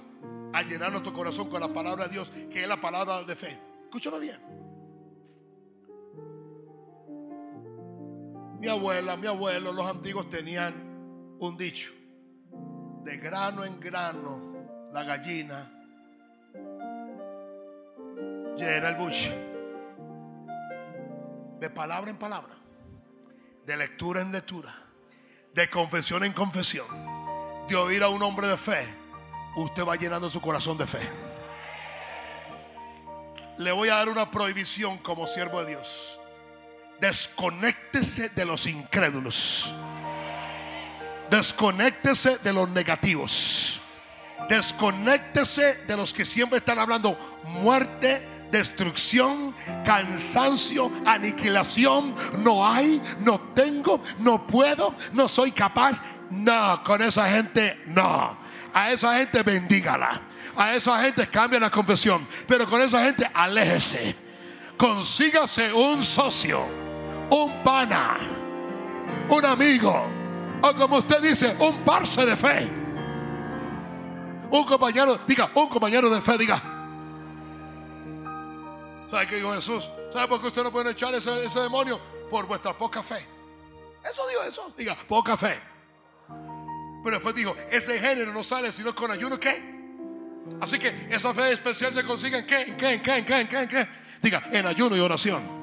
a 0.54 0.62
llenar 0.62 0.92
nuestro 0.92 1.14
corazón 1.14 1.50
con 1.50 1.62
la 1.62 1.70
palabra 1.70 2.06
de 2.06 2.12
Dios, 2.12 2.32
que 2.52 2.62
es 2.62 2.68
la 2.68 2.80
palabra 2.80 3.24
de 3.24 3.36
fe. 3.36 3.60
Escúchame 3.86 4.20
bien. 4.20 4.51
Mi 8.62 8.68
abuela, 8.68 9.18
mi 9.18 9.28
abuelo, 9.28 9.74
los 9.74 9.86
antiguos 9.86 10.30
tenían 10.30 11.36
un 11.40 11.58
dicho. 11.58 11.92
De 13.04 13.18
grano 13.18 13.66
en 13.66 13.80
grano, 13.80 14.90
la 14.94 15.04
gallina 15.04 15.82
Llena 18.62 18.90
el 18.90 18.96
bush. 18.96 19.30
De 21.60 21.70
palabra 21.72 22.12
en 22.12 22.18
palabra. 22.18 22.56
De 23.66 23.76
lectura 23.76 24.22
en 24.22 24.32
lectura. 24.32 24.76
De 25.56 25.68
confesión 25.68 26.24
en 26.24 26.34
confesión. 26.34 26.86
De 27.68 27.76
oír 27.76 28.04
a 28.04 28.10
un 28.10 28.22
hombre 28.22 28.48
de 28.48 28.58
fe. 28.58 28.94
Usted 29.56 29.84
va 29.84 29.96
llenando 29.96 30.30
su 30.30 30.40
corazón 30.42 30.78
de 30.78 30.86
fe. 30.86 31.10
Le 33.58 33.72
voy 33.72 33.90
a 33.90 33.96
dar 33.96 34.10
una 34.10 34.30
prohibición 34.30 35.00
como 35.00 35.26
siervo 35.26 35.64
de 35.64 35.72
Dios. 35.72 36.21
Desconéctese 37.02 38.30
de 38.30 38.46
los 38.46 38.68
incrédulos. 38.68 39.74
Desconéctese 41.32 42.38
de 42.38 42.54
los 42.54 42.70
negativos. 42.70 43.82
Desconéctese 44.48 45.80
de 45.88 45.98
los 45.98 46.14
que 46.14 46.26
siempre 46.26 46.60
están 46.60 46.78
hablando 46.78 47.18
muerte, 47.44 48.48
destrucción, 48.52 49.56
cansancio, 49.84 50.92
aniquilación. 51.04 52.16
No 52.38 52.68
hay, 52.68 53.02
no 53.20 53.40
tengo, 53.56 54.04
no 54.20 54.46
puedo, 54.46 54.96
no 55.12 55.28
soy 55.28 55.52
capaz. 55.52 56.04
No, 56.30 56.84
con 56.84 57.02
esa 57.02 57.28
gente 57.32 57.82
no. 57.88 58.38
A 58.76 58.92
esa 58.92 59.18
gente 59.18 59.42
bendígala. 59.42 60.22
A 60.56 60.76
esa 60.76 61.02
gente 61.02 61.28
cambia 61.28 61.60
la 61.60 61.72
confesión. 61.72 62.28
Pero 62.48 62.70
con 62.70 62.80
esa 62.80 63.04
gente 63.06 63.28
aléjese. 63.34 64.16
Consígase 64.78 65.72
un 65.72 66.04
socio, 66.04 66.81
un 67.32 67.64
pana, 67.64 68.18
un 69.30 69.46
amigo. 69.46 70.06
O 70.62 70.74
como 70.76 70.98
usted 70.98 71.22
dice, 71.22 71.56
un 71.60 71.84
parce 71.84 72.24
de 72.26 72.36
fe. 72.36 72.70
Un 74.52 74.66
compañero, 74.66 75.18
diga, 75.26 75.50
un 75.56 75.70
compañero 75.70 76.10
de 76.10 76.22
fe, 76.22 76.38
diga. 76.38 76.62
¿Sabe 79.10 79.28
qué 79.28 79.36
dijo 79.38 79.54
Jesús? 79.54 79.90
¿Sabe 80.14 80.28
por 80.28 80.42
qué 80.42 80.48
usted 80.48 80.64
no 80.64 80.72
puede 80.72 80.92
echar 80.92 81.14
ese, 81.16 81.32
demonio? 81.60 82.00
Por 82.30 82.46
vuestra 82.46 82.78
poca 82.78 83.02
fe. 83.02 83.26
Eso 84.10 84.28
dijo 84.28 84.42
Jesús. 84.44 84.76
Diga, 84.78 84.96
poca 85.08 85.36
fe. 85.36 85.60
Pero 87.04 87.16
después 87.16 87.34
dijo, 87.34 87.56
ese 87.72 88.00
género 88.00 88.32
no 88.32 88.44
sale 88.44 88.72
sino 88.72 88.94
con 88.94 89.10
ayuno, 89.10 89.40
¿qué? 89.40 89.82
Así 90.60 90.78
que 90.78 91.08
esa 91.10 91.34
fe 91.34 91.54
especial 91.54 91.94
se 91.94 92.04
consigue 92.04 92.40
en 92.40 92.46
qué, 92.46 92.62
en 92.62 92.78
qué, 92.78 92.94
en 92.94 93.02
qué, 93.02 93.18
en 93.18 93.26
qué, 93.26 93.40
en 93.40 93.48
qué, 93.48 93.60
en 93.60 93.68
qué. 93.68 93.88
Diga, 94.22 94.44
en 94.52 94.68
ayuno 94.68 94.96
y 94.96 95.00
oración. 95.00 95.61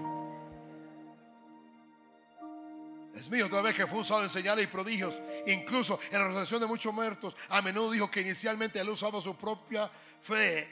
Es 3.18 3.28
mío 3.28 3.46
otra 3.46 3.62
vez 3.62 3.74
que 3.74 3.86
fue 3.86 4.00
usado 4.00 4.22
en 4.22 4.30
señales 4.30 4.64
y 4.64 4.68
prodigios. 4.68 5.20
Incluso 5.46 5.98
en 6.12 6.20
la 6.20 6.28
resurrección 6.28 6.60
de 6.60 6.68
muchos 6.68 6.94
muertos. 6.94 7.36
A 7.48 7.60
menudo 7.60 7.90
dijo 7.90 8.08
que 8.08 8.20
inicialmente 8.20 8.78
él 8.78 8.88
usaba 8.88 9.20
su 9.20 9.34
propia 9.36 9.90
fe 10.20 10.68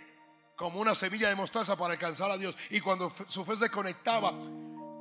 como 0.55 0.81
una 0.81 0.94
semilla 0.94 1.28
de 1.28 1.35
mostaza 1.35 1.77
para 1.77 1.94
alcanzar 1.94 2.31
a 2.31 2.39
Dios. 2.39 2.56
Y 2.70 2.81
cuando 2.81 3.12
su 3.27 3.44
fe 3.44 3.56
se 3.56 3.68
conectaba 3.68 4.32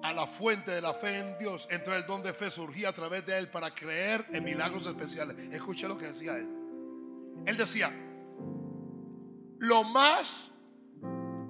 a 0.01 0.13
la 0.13 0.25
fuente 0.25 0.71
de 0.71 0.81
la 0.81 0.95
fe 0.95 1.19
en 1.19 1.37
Dios, 1.37 1.67
entonces 1.69 2.01
el 2.01 2.07
don 2.07 2.23
de 2.23 2.33
fe 2.33 2.49
surgía 2.49 2.89
a 2.89 2.93
través 2.93 3.23
de 3.27 3.37
él 3.37 3.49
para 3.49 3.73
creer 3.75 4.25
en 4.31 4.43
milagros 4.43 4.87
especiales. 4.87 5.37
Escuche 5.53 5.87
lo 5.87 5.99
que 5.99 6.07
decía 6.07 6.35
él. 6.37 6.49
Él 7.45 7.57
decía, 7.57 7.93
lo 9.59 9.83
más 9.83 10.49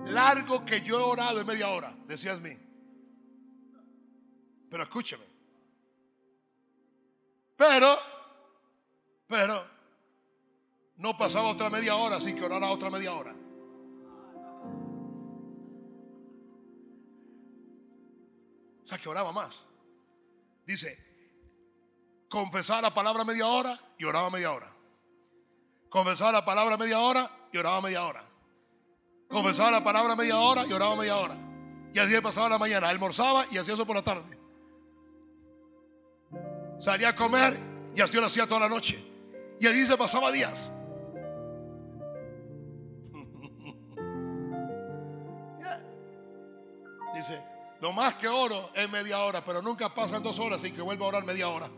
largo 0.06 0.66
que 0.66 0.82
yo 0.82 1.00
he 1.00 1.04
orado 1.04 1.40
es 1.40 1.46
media 1.46 1.70
hora, 1.70 1.96
decías 2.06 2.42
mí. 2.42 2.58
Pero 4.70 4.84
escúcheme. 4.84 5.35
Pero, 7.58 7.98
pero, 9.28 9.66
no 10.98 11.18
pasaba 11.18 11.50
otra 11.50 11.70
media 11.70 11.96
hora 11.96 12.20
sin 12.20 12.36
que 12.36 12.44
orara 12.44 12.70
otra 12.70 12.90
media 12.90 13.14
hora. 13.14 13.36
O 18.84 18.88
sea, 18.88 18.98
que 18.98 19.10
oraba 19.10 19.32
más. 19.32 19.56
Dice, 20.66 20.98
confesaba 22.30 22.82
la 22.82 22.94
palabra 22.94 23.24
media 23.24 23.48
hora 23.48 23.80
y 23.98 24.04
oraba 24.04 24.30
media 24.30 24.52
hora. 24.52 24.72
Confesaba 25.90 26.32
la 26.34 26.46
palabra 26.46 26.78
media 26.78 27.00
hora 27.00 27.48
y 27.52 27.58
oraba 27.58 27.82
media 27.82 28.06
hora. 28.06 28.24
Confesaba 29.30 29.72
la 29.72 29.84
palabra 29.84 30.16
media 30.16 30.38
hora 30.38 30.66
y 30.68 30.74
oraba 30.74 30.96
media 30.96 31.18
hora. 31.18 31.36
Y 31.94 32.00
así 32.00 32.20
pasaba 32.22 32.50
la 32.50 32.60
mañana. 32.60 32.90
Almorzaba 32.90 33.48
y 33.50 33.58
hacía 33.58 33.74
eso 33.74 33.86
por 33.86 33.96
la 33.96 34.04
tarde. 34.04 34.38
Salía 36.80 37.10
a 37.10 37.16
comer 37.16 37.60
y 37.96 38.02
así 38.02 38.18
lo 38.18 38.26
hacía 38.26 38.48
toda 38.48 38.62
la 38.62 38.70
noche. 38.70 39.04
Y 39.60 39.68
así 39.68 39.86
se 39.86 39.98
pasaba 39.98 40.32
días. 40.32 40.72
Dice, 47.16 47.42
lo 47.80 47.94
más 47.94 48.16
que 48.16 48.28
oro 48.28 48.72
es 48.74 48.90
media 48.90 49.20
hora, 49.20 49.44
pero 49.44 49.62
nunca 49.62 49.94
pasan 49.94 50.22
dos 50.22 50.38
horas 50.40 50.62
sin 50.62 50.76
que 50.76 50.82
vuelva 50.82 51.06
a 51.06 51.10
orar 51.10 51.24
media 51.24 51.48
hora. 51.48 51.70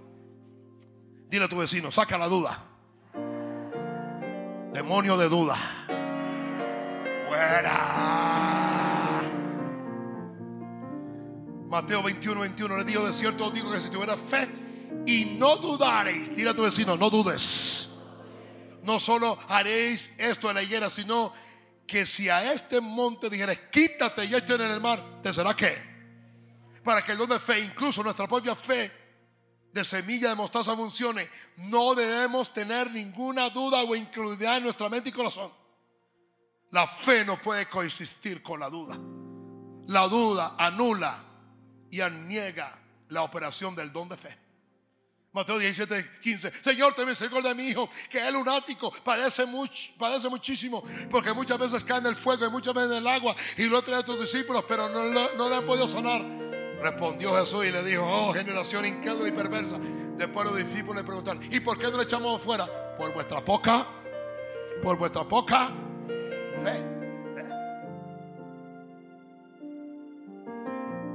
Dile 1.30 1.46
a 1.46 1.50
tu 1.50 1.58
vecino, 1.58 1.92
saca 1.92 2.18
la 2.18 2.28
duda. 2.28 2.64
Demonio 4.74 5.18
de 5.18 5.30
duda. 5.30 5.58
Fuera. 7.28 7.94
Mateo 11.68 12.02
21, 12.02 12.42
21 12.42 12.78
le 12.78 12.84
digo 12.86 13.06
de 13.06 13.12
cierto 13.12 13.48
os 13.48 13.54
digo 13.54 13.70
que 13.72 13.80
si 13.80 13.90
tuviera 13.90 14.16
fe 14.16 14.67
y 15.08 15.24
no 15.24 15.56
dudareis, 15.56 16.36
dile 16.36 16.50
a 16.50 16.54
tu 16.54 16.64
vecino, 16.64 16.98
no 16.98 17.10
dudes. 17.10 17.88
No 18.84 19.00
solo 19.00 19.40
haréis 19.48 20.12
esto 20.18 20.50
de 20.50 20.54
la 20.54 20.64
higuera, 20.64 20.90
sino 20.90 21.32
que 21.88 22.06
si 22.06 22.28
a 22.28 22.52
este 22.52 22.82
monte 22.82 23.30
dijeres, 23.30 23.58
quítate 23.72 24.26
y 24.26 24.36
échate 24.36 24.66
en 24.66 24.72
el 24.72 24.82
mar, 24.82 25.22
¿te 25.24 25.34
será 25.34 25.56
qué? 25.56 25.78
Para 26.84 27.06
que 27.06 27.14
el 27.14 27.18
don 27.18 27.30
de 27.30 27.40
fe, 27.40 27.62
incluso 27.62 28.04
nuestra 28.04 28.28
propia 28.28 28.54
fe 28.54 28.92
de 29.72 29.86
semilla 29.86 30.28
de 30.28 30.36
mostaza 30.36 30.76
funcione, 30.76 31.30
no 31.56 31.96
debemos 31.96 32.54
tener 32.54 32.92
ninguna 32.92 33.50
duda 33.50 33.84
o 33.84 33.96
incredulidad 33.96 34.58
en 34.58 34.64
nuestra 34.64 34.90
mente 34.90 35.10
y 35.10 35.14
corazón. 35.14 35.54
La 36.72 36.86
fe 36.86 37.24
no 37.24 37.42
puede 37.42 37.70
coexistir 37.70 38.44
con 38.44 38.60
la 38.60 38.70
duda. 38.70 39.00
La 39.88 40.06
duda 40.10 40.56
anula 40.60 41.24
y 41.90 42.02
aniega 42.02 42.78
la 43.08 43.22
operación 43.22 43.74
del 43.74 43.94
don 43.94 44.10
de 44.10 44.18
fe. 44.18 44.47
Mateo 45.38 45.60
17, 45.60 46.20
15. 46.20 46.52
Señor, 46.64 46.96
ten 46.96 47.08
misericordia 47.08 47.50
de 47.50 47.56
mi 47.56 47.68
hijo, 47.68 47.88
que 48.10 48.18
es 48.18 48.34
lunático, 48.34 48.92
padece, 49.04 49.46
much, 49.46 49.92
padece 49.96 50.28
muchísimo, 50.30 50.84
porque 51.12 51.32
muchas 51.32 51.60
veces 51.60 51.84
cae 51.84 52.00
en 52.00 52.08
el 52.08 52.16
fuego 52.16 52.48
y 52.48 52.50
muchas 52.50 52.74
veces 52.74 52.90
en 52.90 52.98
el 52.98 53.08
agua, 53.08 53.36
y 53.56 53.66
lo 53.70 53.80
trae 53.84 54.00
a 54.00 54.04
tus 54.04 54.20
discípulos, 54.20 54.66
pero 54.68 54.90
no, 54.90 55.04
le- 55.06 55.56
han 55.56 55.66
podido 55.68 55.88
sanar. 55.88 56.26
Respondió 56.82 57.36
Jesús 57.36 57.66
y 57.66 57.72
le 57.72 57.84
dijo, 57.84 58.04
oh 58.04 58.34
generación 58.34 58.86
incrédula 58.88 59.30
y 59.30 59.32
perversa. 59.32 59.78
Después 60.18 60.48
los 60.48 60.58
discípulos 60.58 61.04
le 61.04 61.04
preguntaron, 61.04 61.44
¿y 61.52 61.60
por 61.60 61.78
qué 61.78 61.92
no 61.92 61.98
le 61.98 62.04
echamos 62.06 62.42
fuera? 62.42 62.66
Por 62.98 63.14
vuestra 63.14 63.40
poca, 63.46 63.86
por 64.82 64.98
vuestra 64.98 65.24
poca 65.24 65.70
fe. 66.64 66.84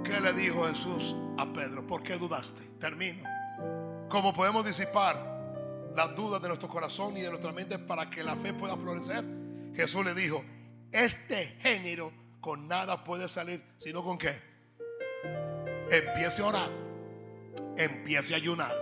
¿Qué 0.04 0.20
le 0.20 0.32
dijo 0.32 0.64
Jesús 0.68 1.16
a 1.38 1.52
Pedro? 1.52 1.84
¿Por 1.88 2.04
qué 2.04 2.16
dudaste? 2.16 2.62
Termino. 2.78 3.28
¿Cómo 4.12 4.34
podemos 4.34 4.62
disipar 4.62 5.16
las 5.96 6.14
dudas 6.14 6.42
de 6.42 6.48
nuestro 6.48 6.68
corazón 6.68 7.16
y 7.16 7.22
de 7.22 7.30
nuestra 7.30 7.50
mente 7.50 7.78
para 7.78 8.10
que 8.10 8.22
la 8.22 8.36
fe 8.36 8.52
pueda 8.52 8.76
florecer? 8.76 9.24
Jesús 9.74 10.04
le 10.04 10.12
dijo, 10.12 10.44
este 10.92 11.56
género 11.62 12.12
con 12.38 12.68
nada 12.68 13.04
puede 13.04 13.26
salir, 13.26 13.64
sino 13.78 14.04
con 14.04 14.18
qué? 14.18 14.38
Empiece 15.90 16.42
a 16.42 16.44
orar, 16.44 16.70
empiece 17.78 18.34
a 18.34 18.36
ayunar. 18.36 18.74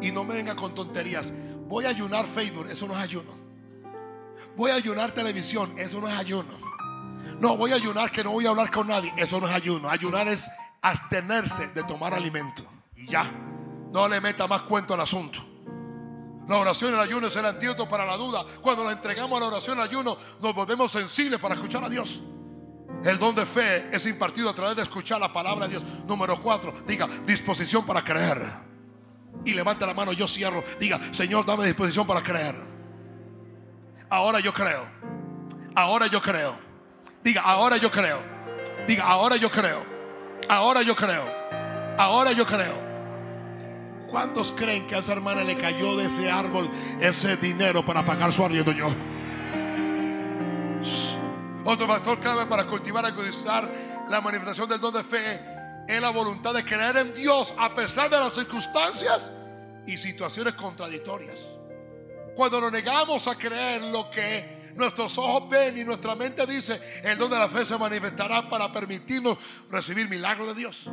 Y 0.00 0.12
no 0.12 0.22
me 0.22 0.34
venga 0.34 0.54
con 0.54 0.76
tonterías. 0.76 1.32
Voy 1.66 1.84
a 1.84 1.88
ayunar 1.88 2.24
Facebook, 2.26 2.68
eso 2.70 2.86
no 2.86 2.92
es 2.92 3.00
ayuno. 3.00 3.32
Voy 4.56 4.70
a 4.70 4.76
ayunar 4.76 5.10
televisión, 5.10 5.76
eso 5.76 6.00
no 6.00 6.06
es 6.06 6.16
ayuno. 6.16 6.56
No, 7.40 7.56
voy 7.56 7.72
a 7.72 7.74
ayunar 7.74 8.12
que 8.12 8.22
no 8.22 8.30
voy 8.30 8.46
a 8.46 8.50
hablar 8.50 8.70
con 8.70 8.86
nadie. 8.86 9.12
Eso 9.16 9.40
no 9.40 9.48
es 9.48 9.54
ayuno. 9.56 9.90
Ayunar 9.90 10.28
es 10.28 10.48
abstenerse 10.82 11.66
de 11.66 11.82
tomar 11.82 12.14
alimento. 12.14 12.64
Y 12.94 13.08
ya. 13.08 13.55
No 13.96 14.06
le 14.06 14.20
meta 14.20 14.46
más 14.46 14.60
cuento 14.60 14.92
al 14.92 15.00
asunto. 15.00 15.38
La 16.46 16.58
oración 16.58 16.90
y 16.90 16.94
el 16.96 17.00
ayuno 17.00 17.28
es 17.28 17.36
el 17.36 17.46
antídoto 17.46 17.88
para 17.88 18.04
la 18.04 18.18
duda. 18.18 18.44
Cuando 18.60 18.84
nos 18.84 18.92
entregamos 18.92 19.38
a 19.38 19.40
la 19.40 19.46
oración 19.46 19.78
y 19.78 19.80
ayuno, 19.80 20.18
nos 20.38 20.54
volvemos 20.54 20.92
sensibles 20.92 21.40
para 21.40 21.54
escuchar 21.54 21.82
a 21.82 21.88
Dios. 21.88 22.20
El 23.02 23.18
don 23.18 23.34
de 23.34 23.46
fe 23.46 23.88
es 23.90 24.04
impartido 24.04 24.50
a 24.50 24.54
través 24.54 24.76
de 24.76 24.82
escuchar 24.82 25.18
la 25.18 25.32
palabra 25.32 25.66
de 25.66 25.78
Dios. 25.78 25.84
Número 26.06 26.38
cuatro, 26.42 26.74
diga 26.86 27.08
disposición 27.24 27.86
para 27.86 28.04
creer. 28.04 28.46
Y 29.46 29.54
levante 29.54 29.86
la 29.86 29.94
mano, 29.94 30.12
yo 30.12 30.28
cierro. 30.28 30.62
Diga, 30.78 31.00
Señor, 31.14 31.46
dame 31.46 31.64
disposición 31.64 32.06
para 32.06 32.22
creer. 32.22 32.54
Ahora 34.10 34.40
yo 34.40 34.52
creo. 34.52 34.86
Ahora 35.74 36.06
yo 36.06 36.20
creo. 36.20 36.58
Diga, 37.24 37.40
ahora 37.40 37.78
yo 37.78 37.90
creo. 37.90 38.20
Diga, 38.86 39.04
ahora 39.04 39.36
yo 39.36 39.50
creo. 39.50 39.82
Ahora 40.50 40.82
yo 40.82 40.94
creo. 40.94 41.24
Ahora 41.96 42.32
yo 42.32 42.44
creo. 42.44 42.85
¿Cuántos 44.10 44.52
creen 44.52 44.86
que 44.86 44.94
a 44.94 44.98
esa 44.98 45.12
hermana 45.12 45.42
le 45.42 45.56
cayó 45.56 45.96
de 45.96 46.06
ese 46.06 46.30
árbol 46.30 46.70
ese 47.00 47.36
dinero 47.36 47.84
para 47.84 48.04
pagar 48.04 48.32
su 48.32 48.44
arriendo 48.44 48.72
yo? 48.72 48.88
Otro 51.64 51.86
factor 51.88 52.20
clave 52.20 52.46
para 52.46 52.66
cultivar 52.66 53.04
y 53.04 53.08
agudizar 53.08 53.68
la 54.08 54.20
manifestación 54.20 54.68
del 54.68 54.80
don 54.80 54.94
de 54.94 55.02
fe 55.02 55.40
es 55.88 56.00
la 56.00 56.10
voluntad 56.10 56.54
de 56.54 56.64
creer 56.64 56.96
en 56.96 57.14
Dios 57.14 57.54
a 57.58 57.74
pesar 57.74 58.08
de 58.08 58.18
las 58.18 58.34
circunstancias 58.34 59.30
y 59.86 59.96
situaciones 59.96 60.54
contradictorias. 60.54 61.40
Cuando 62.36 62.60
nos 62.60 62.70
negamos 62.70 63.26
a 63.26 63.36
creer 63.36 63.82
lo 63.82 64.10
que 64.10 64.72
nuestros 64.76 65.16
ojos 65.18 65.48
ven 65.48 65.78
y 65.78 65.84
nuestra 65.84 66.14
mente 66.14 66.46
dice, 66.46 66.80
el 67.02 67.18
don 67.18 67.30
de 67.30 67.38
la 67.38 67.48
fe 67.48 67.64
se 67.64 67.76
manifestará 67.78 68.48
para 68.48 68.70
permitirnos 68.70 69.38
recibir 69.70 70.08
milagros 70.08 70.48
de 70.48 70.54
Dios. 70.54 70.88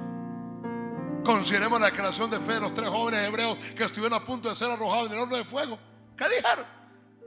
Consideremos 1.24 1.80
la 1.80 1.88
declaración 1.88 2.30
de 2.30 2.40
fe 2.40 2.54
de 2.54 2.60
los 2.62 2.74
tres 2.74 2.90
jóvenes 2.90 3.28
hebreos 3.28 3.58
que 3.76 3.84
estuvieron 3.84 4.22
a 4.22 4.26
punto 4.26 4.50
de 4.50 4.56
ser 4.56 4.70
arrojados 4.70 5.08
en 5.08 5.14
el 5.14 5.20
horno 5.20 5.38
de 5.38 5.46
fuego. 5.46 5.80
¿Qué 6.18 6.26
dijeron? 6.30 6.66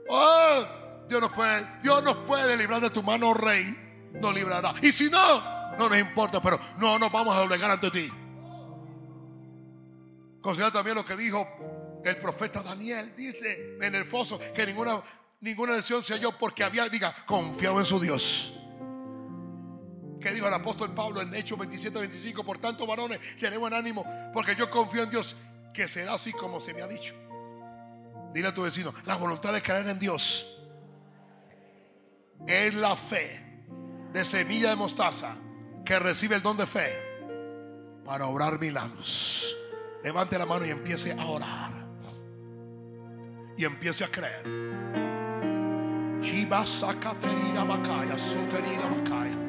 Oh, 0.09 0.63
Dios 1.09 1.21
nos 1.21 1.31
puede, 1.31 1.67
Dios 1.81 2.03
nos 2.03 2.17
puede 2.17 2.55
librar 2.55 2.81
de 2.81 2.89
tu 2.89 3.01
mano, 3.01 3.33
rey. 3.33 4.09
Nos 4.13 4.33
librará. 4.33 4.75
Y 4.81 4.91
si 4.91 5.09
no, 5.09 5.75
no 5.77 5.89
nos 5.89 5.97
importa, 5.97 6.41
pero 6.41 6.59
no 6.77 6.97
nos 6.97 7.11
vamos 7.11 7.35
a 7.35 7.39
doblegar 7.39 7.71
ante 7.71 7.91
ti. 7.91 8.11
Considera 10.41 10.71
también 10.71 10.95
lo 10.95 11.05
que 11.05 11.15
dijo 11.15 11.47
el 12.03 12.17
profeta 12.17 12.61
Daniel. 12.61 13.13
Dice 13.15 13.77
en 13.81 13.95
el 13.95 14.05
foso 14.05 14.39
que 14.53 14.65
ninguna, 14.65 15.01
ninguna 15.41 15.75
lesión 15.75 16.01
se 16.01 16.13
halló 16.13 16.31
porque 16.37 16.63
había, 16.63 16.87
diga, 16.87 17.13
confiado 17.25 17.79
en 17.79 17.85
su 17.85 17.99
Dios. 17.99 18.56
¿Qué 20.19 20.31
dijo 20.31 20.47
el 20.47 20.53
apóstol 20.53 20.93
Pablo 20.93 21.21
en 21.21 21.33
Hechos 21.33 21.57
27, 21.57 21.99
25? 21.99 22.43
Por 22.43 22.57
tanto, 22.57 22.85
varones, 22.87 23.19
buen 23.59 23.73
ánimo, 23.73 24.05
porque 24.33 24.55
yo 24.55 24.69
confío 24.69 25.03
en 25.03 25.09
Dios, 25.09 25.35
que 25.73 25.87
será 25.87 26.13
así 26.13 26.33
como 26.33 26.59
se 26.59 26.73
me 26.73 26.81
ha 26.81 26.87
dicho. 26.87 27.13
Dile 28.33 28.49
a 28.49 28.53
tu 28.53 28.63
vecino, 28.63 28.93
la 29.05 29.15
voluntad 29.15 29.53
de 29.53 29.61
creer 29.61 29.87
en 29.87 29.99
Dios 29.99 30.45
es 32.45 32.73
la 32.73 32.95
fe 32.95 33.41
de 34.13 34.23
semilla 34.23 34.69
de 34.69 34.75
mostaza 34.75 35.35
que 35.85 35.99
recibe 35.99 36.35
el 36.35 36.41
don 36.41 36.57
de 36.57 36.65
fe 36.65 37.07
para 38.05 38.27
obrar 38.27 38.59
milagros. 38.59 39.55
Levante 40.03 40.37
la 40.37 40.45
mano 40.45 40.65
y 40.65 40.69
empiece 40.69 41.11
a 41.11 41.25
orar. 41.25 41.71
Y 43.57 43.65
empiece 43.65 44.03
a 44.03 44.11
creer. 44.11 44.43
Bakaya, 47.63 48.17
soterina 48.17 48.85
bakaya. 48.85 49.46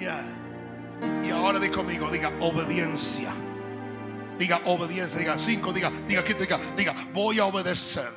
Y 0.00 1.30
ahora 1.30 1.58
di 1.58 1.68
conmigo, 1.68 2.10
diga 2.10 2.32
obediencia. 2.40 3.32
Diga 4.38 4.60
obediencia, 4.66 5.18
diga 5.18 5.36
cinco, 5.36 5.72
diga, 5.72 5.90
diga, 6.06 6.22
diga, 6.22 6.38
diga, 6.38 6.60
diga, 6.76 6.94
voy 7.12 7.40
a 7.40 7.46
obedecer. 7.46 8.12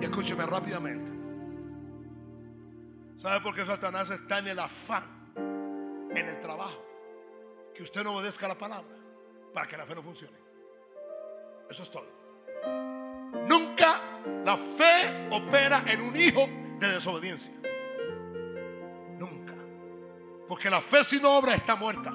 Y 0.00 0.04
escúcheme 0.04 0.44
rápidamente. 0.44 1.12
¿Sabe 3.16 3.40
por 3.40 3.54
qué 3.54 3.64
Satanás 3.64 4.10
está 4.10 4.38
en 4.38 4.48
el 4.48 4.58
afán, 4.58 5.04
en 6.14 6.28
el 6.28 6.40
trabajo? 6.40 6.84
Que 7.74 7.82
usted 7.82 8.04
no 8.04 8.14
obedezca 8.14 8.46
la 8.46 8.56
palabra 8.56 8.94
para 9.52 9.66
que 9.66 9.76
la 9.76 9.86
fe 9.86 9.94
no 9.94 10.02
funcione. 10.02 10.36
Eso 11.70 11.82
es 11.82 11.90
todo. 11.90 12.06
Nunca 13.48 14.00
la 14.44 14.56
fe 14.56 15.28
opera 15.30 15.84
en 15.86 16.02
un 16.02 16.16
hijo 16.16 16.46
de 16.78 16.88
desobediencia. 16.88 17.52
Porque 20.48 20.70
la 20.70 20.80
fe 20.80 21.04
sin 21.04 21.24
obra 21.24 21.54
está 21.54 21.76
muerta. 21.76 22.12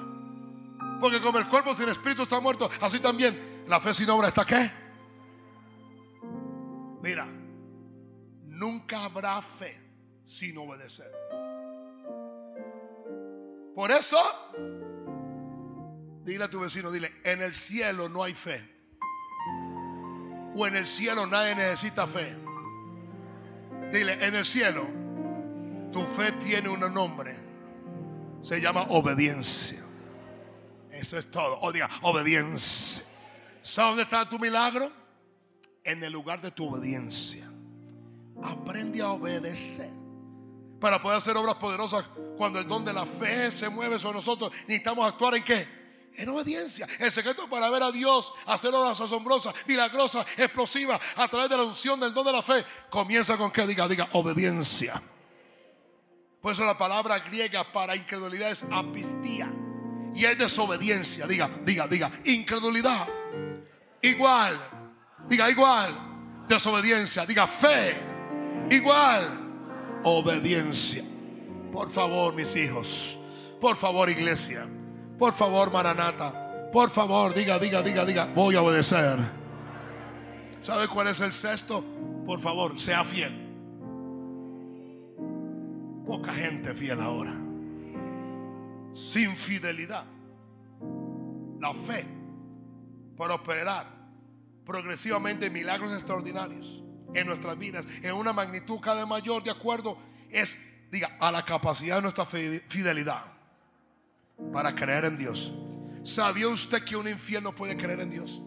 Porque 1.00 1.20
como 1.20 1.38
el 1.38 1.48
cuerpo 1.48 1.74
sin 1.74 1.88
espíritu 1.88 2.22
está 2.22 2.40
muerto, 2.40 2.70
así 2.80 3.00
también 3.00 3.64
la 3.66 3.80
fe 3.80 3.92
sin 3.92 4.08
obra 4.10 4.28
está 4.28 4.44
qué? 4.44 4.70
Mira, 7.02 7.26
nunca 8.46 9.04
habrá 9.04 9.42
fe 9.42 9.80
sin 10.24 10.56
obedecer. 10.56 11.10
Por 13.74 13.90
eso, 13.90 14.18
dile 16.24 16.44
a 16.44 16.50
tu 16.50 16.60
vecino, 16.60 16.90
dile, 16.90 17.12
en 17.24 17.42
el 17.42 17.54
cielo 17.54 18.08
no 18.08 18.22
hay 18.22 18.34
fe. 18.34 18.70
O 20.54 20.66
en 20.66 20.76
el 20.76 20.86
cielo 20.86 21.26
nadie 21.26 21.56
necesita 21.56 22.06
fe. 22.06 22.36
Dile, 23.90 24.24
en 24.24 24.34
el 24.34 24.44
cielo 24.44 24.86
tu 25.92 26.02
fe 26.04 26.32
tiene 26.32 26.68
un 26.68 26.80
nombre. 26.94 27.41
Se 28.42 28.60
llama 28.60 28.86
obediencia. 28.90 29.82
Eso 30.90 31.16
es 31.16 31.30
todo. 31.30 31.58
O 31.60 31.72
diga, 31.72 31.88
obediencia. 32.02 33.02
¿Sabes 33.62 33.90
dónde 33.90 34.02
está 34.02 34.28
tu 34.28 34.38
milagro? 34.38 34.90
En 35.84 36.02
el 36.02 36.12
lugar 36.12 36.40
de 36.40 36.50
tu 36.50 36.68
obediencia. 36.68 37.48
Aprende 38.42 39.00
a 39.00 39.10
obedecer. 39.10 39.90
Para 40.80 41.00
poder 41.00 41.18
hacer 41.18 41.36
obras 41.36 41.54
poderosas 41.56 42.04
cuando 42.36 42.58
el 42.58 42.66
don 42.66 42.84
de 42.84 42.92
la 42.92 43.06
fe 43.06 43.52
se 43.52 43.68
mueve 43.68 44.00
sobre 44.00 44.16
nosotros, 44.16 44.50
necesitamos 44.66 45.06
actuar 45.06 45.36
en 45.36 45.44
qué? 45.44 45.68
En 46.16 46.28
obediencia. 46.28 46.88
El 46.98 47.12
secreto 47.12 47.48
para 47.48 47.70
ver 47.70 47.84
a 47.84 47.92
Dios 47.92 48.32
hacer 48.46 48.74
obras 48.74 49.00
asombrosas, 49.00 49.54
milagrosas, 49.66 50.26
explosivas 50.36 51.00
a 51.16 51.28
través 51.28 51.48
de 51.48 51.56
la 51.56 51.62
unción 51.62 52.00
del 52.00 52.12
don 52.12 52.26
de 52.26 52.32
la 52.32 52.42
fe 52.42 52.64
comienza 52.90 53.38
con 53.38 53.52
que 53.52 53.66
diga, 53.66 53.86
diga, 53.86 54.08
obediencia. 54.12 55.00
Por 56.42 56.52
eso 56.52 56.64
la 56.66 56.76
palabra 56.76 57.20
griega 57.20 57.64
para 57.72 57.94
incredulidad 57.94 58.50
es 58.50 58.64
apistía. 58.70 59.50
Y 60.12 60.24
es 60.24 60.36
desobediencia. 60.36 61.26
Diga, 61.26 61.48
diga, 61.64 61.86
diga. 61.86 62.10
Incredulidad. 62.24 63.06
Igual. 64.02 64.60
Diga 65.28 65.48
igual. 65.48 66.44
Desobediencia. 66.48 67.24
Diga 67.24 67.46
fe. 67.46 67.94
Igual. 68.70 70.00
Obediencia. 70.02 71.04
Por 71.72 71.88
favor, 71.90 72.34
mis 72.34 72.54
hijos. 72.56 73.16
Por 73.60 73.76
favor, 73.76 74.10
iglesia. 74.10 74.68
Por 75.16 75.32
favor, 75.32 75.70
Maranata. 75.70 76.70
Por 76.72 76.90
favor, 76.90 77.32
diga, 77.32 77.58
diga, 77.60 77.82
diga, 77.82 78.04
diga. 78.04 78.24
Voy 78.26 78.56
a 78.56 78.62
obedecer. 78.62 79.18
¿Sabe 80.60 80.88
cuál 80.88 81.06
es 81.08 81.20
el 81.20 81.32
sexto? 81.32 81.84
Por 82.26 82.40
favor, 82.40 82.78
sea 82.78 83.04
fiel. 83.04 83.41
Poca 86.06 86.32
gente 86.32 86.74
fiel 86.74 87.00
ahora. 87.00 87.32
Sin 88.94 89.36
fidelidad. 89.36 90.04
La 91.60 91.72
fe 91.74 92.04
para 93.16 93.34
operar 93.34 93.86
progresivamente 94.64 95.50
milagros 95.50 95.92
extraordinarios 95.92 96.82
en 97.14 97.26
nuestras 97.26 97.58
vidas 97.58 97.84
en 98.02 98.14
una 98.14 98.32
magnitud 98.32 98.80
cada 98.80 99.06
mayor 99.06 99.42
de 99.42 99.50
acuerdo 99.50 99.98
es, 100.30 100.58
diga, 100.90 101.16
a 101.20 101.30
la 101.30 101.44
capacidad 101.44 101.96
de 101.96 102.02
nuestra 102.02 102.24
fidelidad 102.24 103.24
para 104.52 104.74
creer 104.74 105.04
en 105.04 105.18
Dios. 105.18 105.52
¿Sabía 106.04 106.48
usted 106.48 106.84
que 106.84 106.96
un 106.96 107.08
infierno 107.08 107.54
puede 107.54 107.76
creer 107.76 108.00
en 108.00 108.10
Dios? 108.10 108.42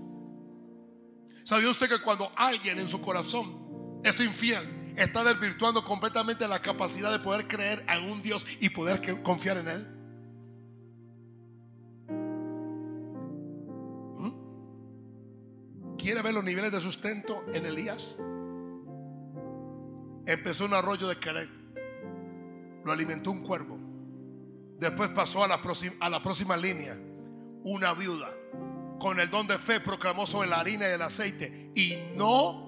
¿Sabía 1.45 1.69
usted 1.69 1.87
que 1.87 2.01
cuando 2.01 2.31
alguien 2.35 2.79
en 2.79 2.87
su 2.87 3.01
corazón 3.01 4.01
es 4.03 4.19
infiel, 4.19 4.84
está 4.95 5.23
desvirtuando 5.23 5.83
completamente 5.83 6.47
la 6.47 6.61
capacidad 6.61 7.11
de 7.11 7.19
poder 7.19 7.47
creer 7.47 7.85
en 7.89 8.11
un 8.11 8.21
Dios 8.21 8.45
y 8.59 8.69
poder 8.69 9.21
confiar 9.23 9.57
en 9.57 9.67
Él? 9.67 9.87
¿Mm? 14.17 15.95
¿Quiere 15.97 16.21
ver 16.21 16.33
los 16.33 16.43
niveles 16.43 16.71
de 16.71 16.81
sustento 16.81 17.43
en 17.53 17.65
Elías? 17.65 18.15
Empezó 20.25 20.65
un 20.65 20.73
arroyo 20.73 21.07
de 21.07 21.19
querer. 21.19 21.49
Lo 22.83 22.91
alimentó 22.91 23.31
un 23.31 23.43
cuervo. 23.43 23.77
Después 24.79 25.09
pasó 25.09 25.43
a 25.43 25.47
a 25.47 26.09
la 26.09 26.23
próxima 26.23 26.57
línea. 26.57 26.97
Una 27.63 27.93
viuda. 27.93 28.31
Con 28.99 29.19
el 29.19 29.29
don 29.29 29.47
de 29.47 29.57
fe 29.57 29.79
proclamó 29.79 30.25
sobre 30.25 30.47
la 30.49 30.59
harina 30.59 30.87
y 30.87 30.93
el 30.93 31.01
aceite. 31.01 31.71
Y 31.75 31.97
no, 32.15 32.64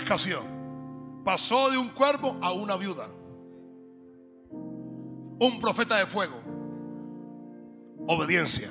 no. 0.00 1.24
Pasó 1.24 1.70
de 1.70 1.78
un 1.78 1.90
cuervo 1.90 2.36
a 2.40 2.52
una 2.52 2.76
viuda. 2.76 3.08
Un 4.50 5.58
profeta 5.60 5.96
de 5.96 6.06
fuego. 6.06 6.40
Obediencia. 8.06 8.70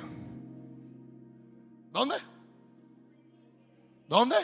¿Dónde? 1.90 2.16
¿Dónde? 4.08 4.36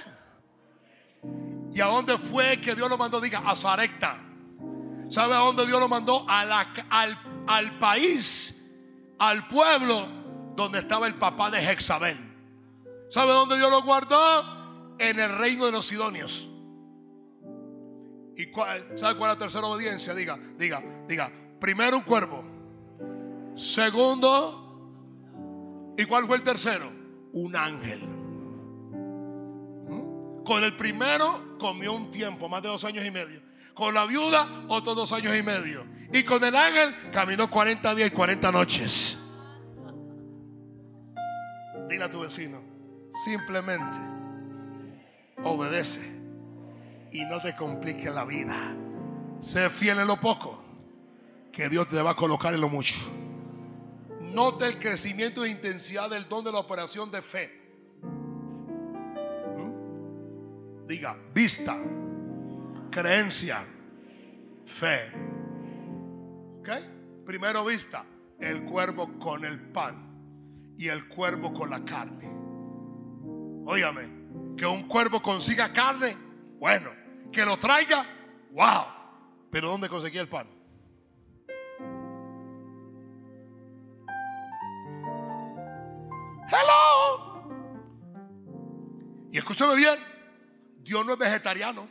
¿Y 1.72 1.80
a 1.80 1.86
dónde 1.86 2.16
fue 2.16 2.60
que 2.60 2.74
Dios 2.74 2.88
lo 2.88 2.96
mandó? 2.96 3.20
Diga, 3.20 3.42
a 3.44 3.54
Zarepta. 3.56 4.18
¿Sabe 5.08 5.34
a 5.34 5.38
dónde 5.38 5.66
Dios 5.66 5.80
lo 5.80 5.88
mandó? 5.88 6.24
Al, 6.28 6.52
al 7.46 7.78
país, 7.78 8.54
al 9.18 9.46
pueblo 9.48 10.06
donde 10.56 10.80
estaba 10.80 11.06
el 11.06 11.14
papá 11.14 11.50
de 11.50 11.60
Jezabel. 11.60 12.18
¿Sabe 13.10 13.32
dónde 13.32 13.56
Dios 13.56 13.70
lo 13.70 13.82
guardó? 13.82 14.96
En 14.98 15.20
el 15.20 15.36
reino 15.38 15.66
de 15.66 15.72
los 15.72 15.86
sidonios. 15.86 16.48
¿Y 18.38 18.46
cuál, 18.46 18.86
sabe 18.94 19.18
cuál 19.18 19.32
es 19.32 19.36
la 19.36 19.40
tercera 19.40 19.66
obediencia? 19.66 20.14
Diga, 20.14 20.38
diga, 20.56 20.80
diga. 21.08 21.30
Primero 21.58 21.96
un 21.96 22.04
cuervo. 22.04 22.44
Segundo, 23.56 24.94
¿y 25.98 26.04
cuál 26.04 26.24
fue 26.26 26.36
el 26.36 26.44
tercero? 26.44 26.92
Un 27.32 27.56
ángel. 27.56 28.00
¿Mm? 29.88 30.44
Con 30.44 30.62
el 30.62 30.76
primero 30.76 31.58
comió 31.58 31.92
un 31.92 32.12
tiempo, 32.12 32.48
más 32.48 32.62
de 32.62 32.68
dos 32.68 32.84
años 32.84 33.04
y 33.04 33.10
medio. 33.10 33.42
Con 33.74 33.92
la 33.92 34.06
viuda, 34.06 34.66
otros 34.68 34.94
dos 34.94 35.12
años 35.12 35.36
y 35.36 35.42
medio. 35.42 35.84
Y 36.12 36.22
con 36.22 36.44
el 36.44 36.54
ángel 36.54 36.94
caminó 37.10 37.50
40 37.50 37.92
días 37.96 38.06
y 38.06 38.12
40 38.12 38.52
noches. 38.52 39.18
Dile 41.88 42.04
a 42.04 42.10
tu 42.10 42.20
vecino, 42.20 42.62
simplemente 43.24 43.98
obedece 45.42 46.17
y 47.12 47.24
no 47.24 47.40
te 47.40 47.54
complique 47.56 48.10
la 48.10 48.24
vida. 48.24 48.74
Sé 49.40 49.70
fiel 49.70 50.00
en 50.00 50.06
lo 50.06 50.18
poco, 50.20 50.62
que 51.52 51.68
Dios 51.68 51.88
te 51.88 52.00
va 52.02 52.10
a 52.10 52.16
colocar 52.16 52.54
en 52.54 52.60
lo 52.60 52.68
mucho. 52.68 52.94
Note 54.20 54.66
el 54.66 54.78
crecimiento 54.78 55.42
de 55.42 55.50
intensidad 55.50 56.10
del 56.10 56.28
don 56.28 56.44
de 56.44 56.52
la 56.52 56.58
operación 56.58 57.10
de 57.10 57.22
fe. 57.22 57.50
¿Mm? 59.56 60.86
Diga, 60.86 61.16
vista, 61.32 61.78
creencia, 62.90 63.66
fe. 64.66 65.12
¿Ok? 66.60 66.68
Primero 67.24 67.64
vista, 67.64 68.04
el 68.38 68.64
cuervo 68.64 69.18
con 69.18 69.44
el 69.44 69.60
pan 69.70 70.74
y 70.76 70.88
el 70.88 71.08
cuervo 71.08 71.52
con 71.52 71.70
la 71.70 71.84
carne. 71.84 72.28
Óigame, 73.66 74.08
que 74.56 74.66
un 74.66 74.88
cuervo 74.88 75.20
consiga 75.20 75.72
carne, 75.72 76.16
bueno, 76.58 76.90
que 77.32 77.44
lo 77.44 77.56
traiga, 77.56 78.04
wow. 78.52 78.84
Pero 79.50 79.68
¿dónde 79.68 79.88
conseguía 79.88 80.20
el 80.20 80.28
pan? 80.28 80.48
Hello. 86.50 87.48
Y 89.30 89.38
escúchame 89.38 89.76
bien, 89.76 89.98
Dios 90.82 91.04
no 91.04 91.12
es 91.12 91.18
vegetariano. 91.18 91.88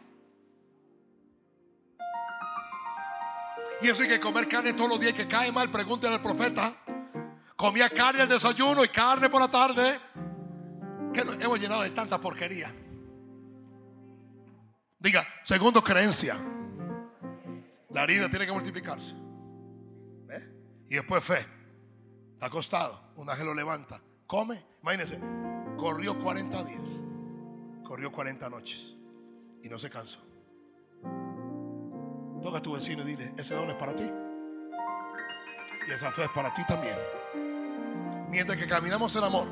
Y 3.79 3.89
eso 3.89 4.01
hay 4.01 4.07
que 4.07 4.19
comer 4.19 4.47
carne 4.47 4.73
todos 4.73 4.89
los 4.89 4.99
días 4.99 5.13
que 5.13 5.27
cae 5.27 5.51
mal, 5.51 5.69
pregúntale 5.69 6.15
al 6.15 6.21
profeta. 6.21 6.75
Comía 7.55 7.89
carne 7.89 8.23
al 8.23 8.29
desayuno 8.29 8.83
y 8.83 8.89
carne 8.89 9.29
por 9.29 9.39
la 9.39 9.47
tarde. 9.49 9.99
Que 11.13 11.23
nos 11.23 11.35
hemos 11.35 11.59
llenado 11.59 11.83
de 11.83 11.91
tanta 11.91 12.19
porquería. 12.19 12.73
Diga, 14.99 15.27
segundo 15.43 15.83
creencia. 15.83 16.37
La 17.89 18.01
harina 18.01 18.29
tiene 18.29 18.45
que 18.45 18.51
multiplicarse. 18.51 19.13
Y 20.89 20.95
después 20.95 21.23
fe. 21.23 21.45
Está 22.33 22.47
acostado. 22.47 23.11
Un 23.15 23.29
ángel 23.29 23.47
lo 23.47 23.53
levanta. 23.53 24.01
Come. 24.25 24.63
Imagínense. 24.81 25.19
Corrió 25.77 26.17
40 26.19 26.63
días. 26.63 26.89
Corrió 27.83 28.11
40 28.11 28.49
noches. 28.49 28.95
Y 29.63 29.69
no 29.69 29.77
se 29.79 29.89
cansó. 29.89 30.19
Toca 32.41 32.59
a 32.59 32.61
tu 32.61 32.73
vecino 32.73 33.01
y 33.01 33.05
dile, 33.05 33.33
ese 33.37 33.55
don 33.55 33.69
es 33.69 33.75
para 33.75 33.95
ti. 33.95 34.09
Y 35.87 35.91
esa 35.91 36.11
fe 36.11 36.23
es 36.23 36.29
para 36.29 36.53
ti 36.53 36.63
también. 36.67 36.95
Mientras 38.29 38.57
que 38.57 38.67
caminamos 38.67 39.15
en 39.15 39.23
amor, 39.23 39.47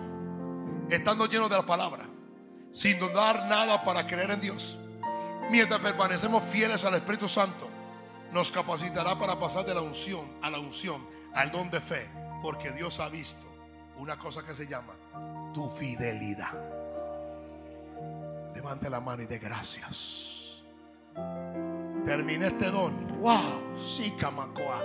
estando 0.90 1.26
llenos 1.26 1.50
de 1.50 1.56
la 1.56 1.66
palabra, 1.66 2.08
sin 2.74 3.00
dudar 3.00 3.48
nada 3.48 3.84
para 3.84 4.06
creer 4.06 4.32
en 4.32 4.42
Dios, 4.42 4.78
mientras 5.50 5.80
permanecemos 5.80 6.44
fieles 6.44 6.84
al 6.84 6.96
Espíritu 6.96 7.28
Santo, 7.28 7.70
nos 8.32 8.52
capacitará 8.52 9.18
para 9.18 9.40
pasar 9.40 9.66
de 9.66 9.74
la 9.74 9.82
unción 9.82 10.26
a 10.42 10.50
la 10.50 10.60
unción, 10.60 11.08
al 11.34 11.52
don 11.52 11.70
de 11.70 11.80
fe, 11.80 12.10
porque 12.42 12.72
Dios 12.72 13.00
ha 13.00 13.10
visto 13.10 13.46
una 13.98 14.18
cosa 14.18 14.44
que 14.46 14.54
se 14.54 14.68
llama 14.68 14.94
tu 15.54 15.70
fidelidad. 15.76 16.54
Levante 18.54 18.90
la 18.90 19.00
mano 19.00 19.24
y 19.24 19.26
dé 19.26 19.40
gracias. 19.40 20.26
Terminé 22.06 22.48
este 22.48 22.70
don. 22.70 23.22
Wow, 23.22 23.78
sí, 23.98 24.12
camacoa. 24.20 24.82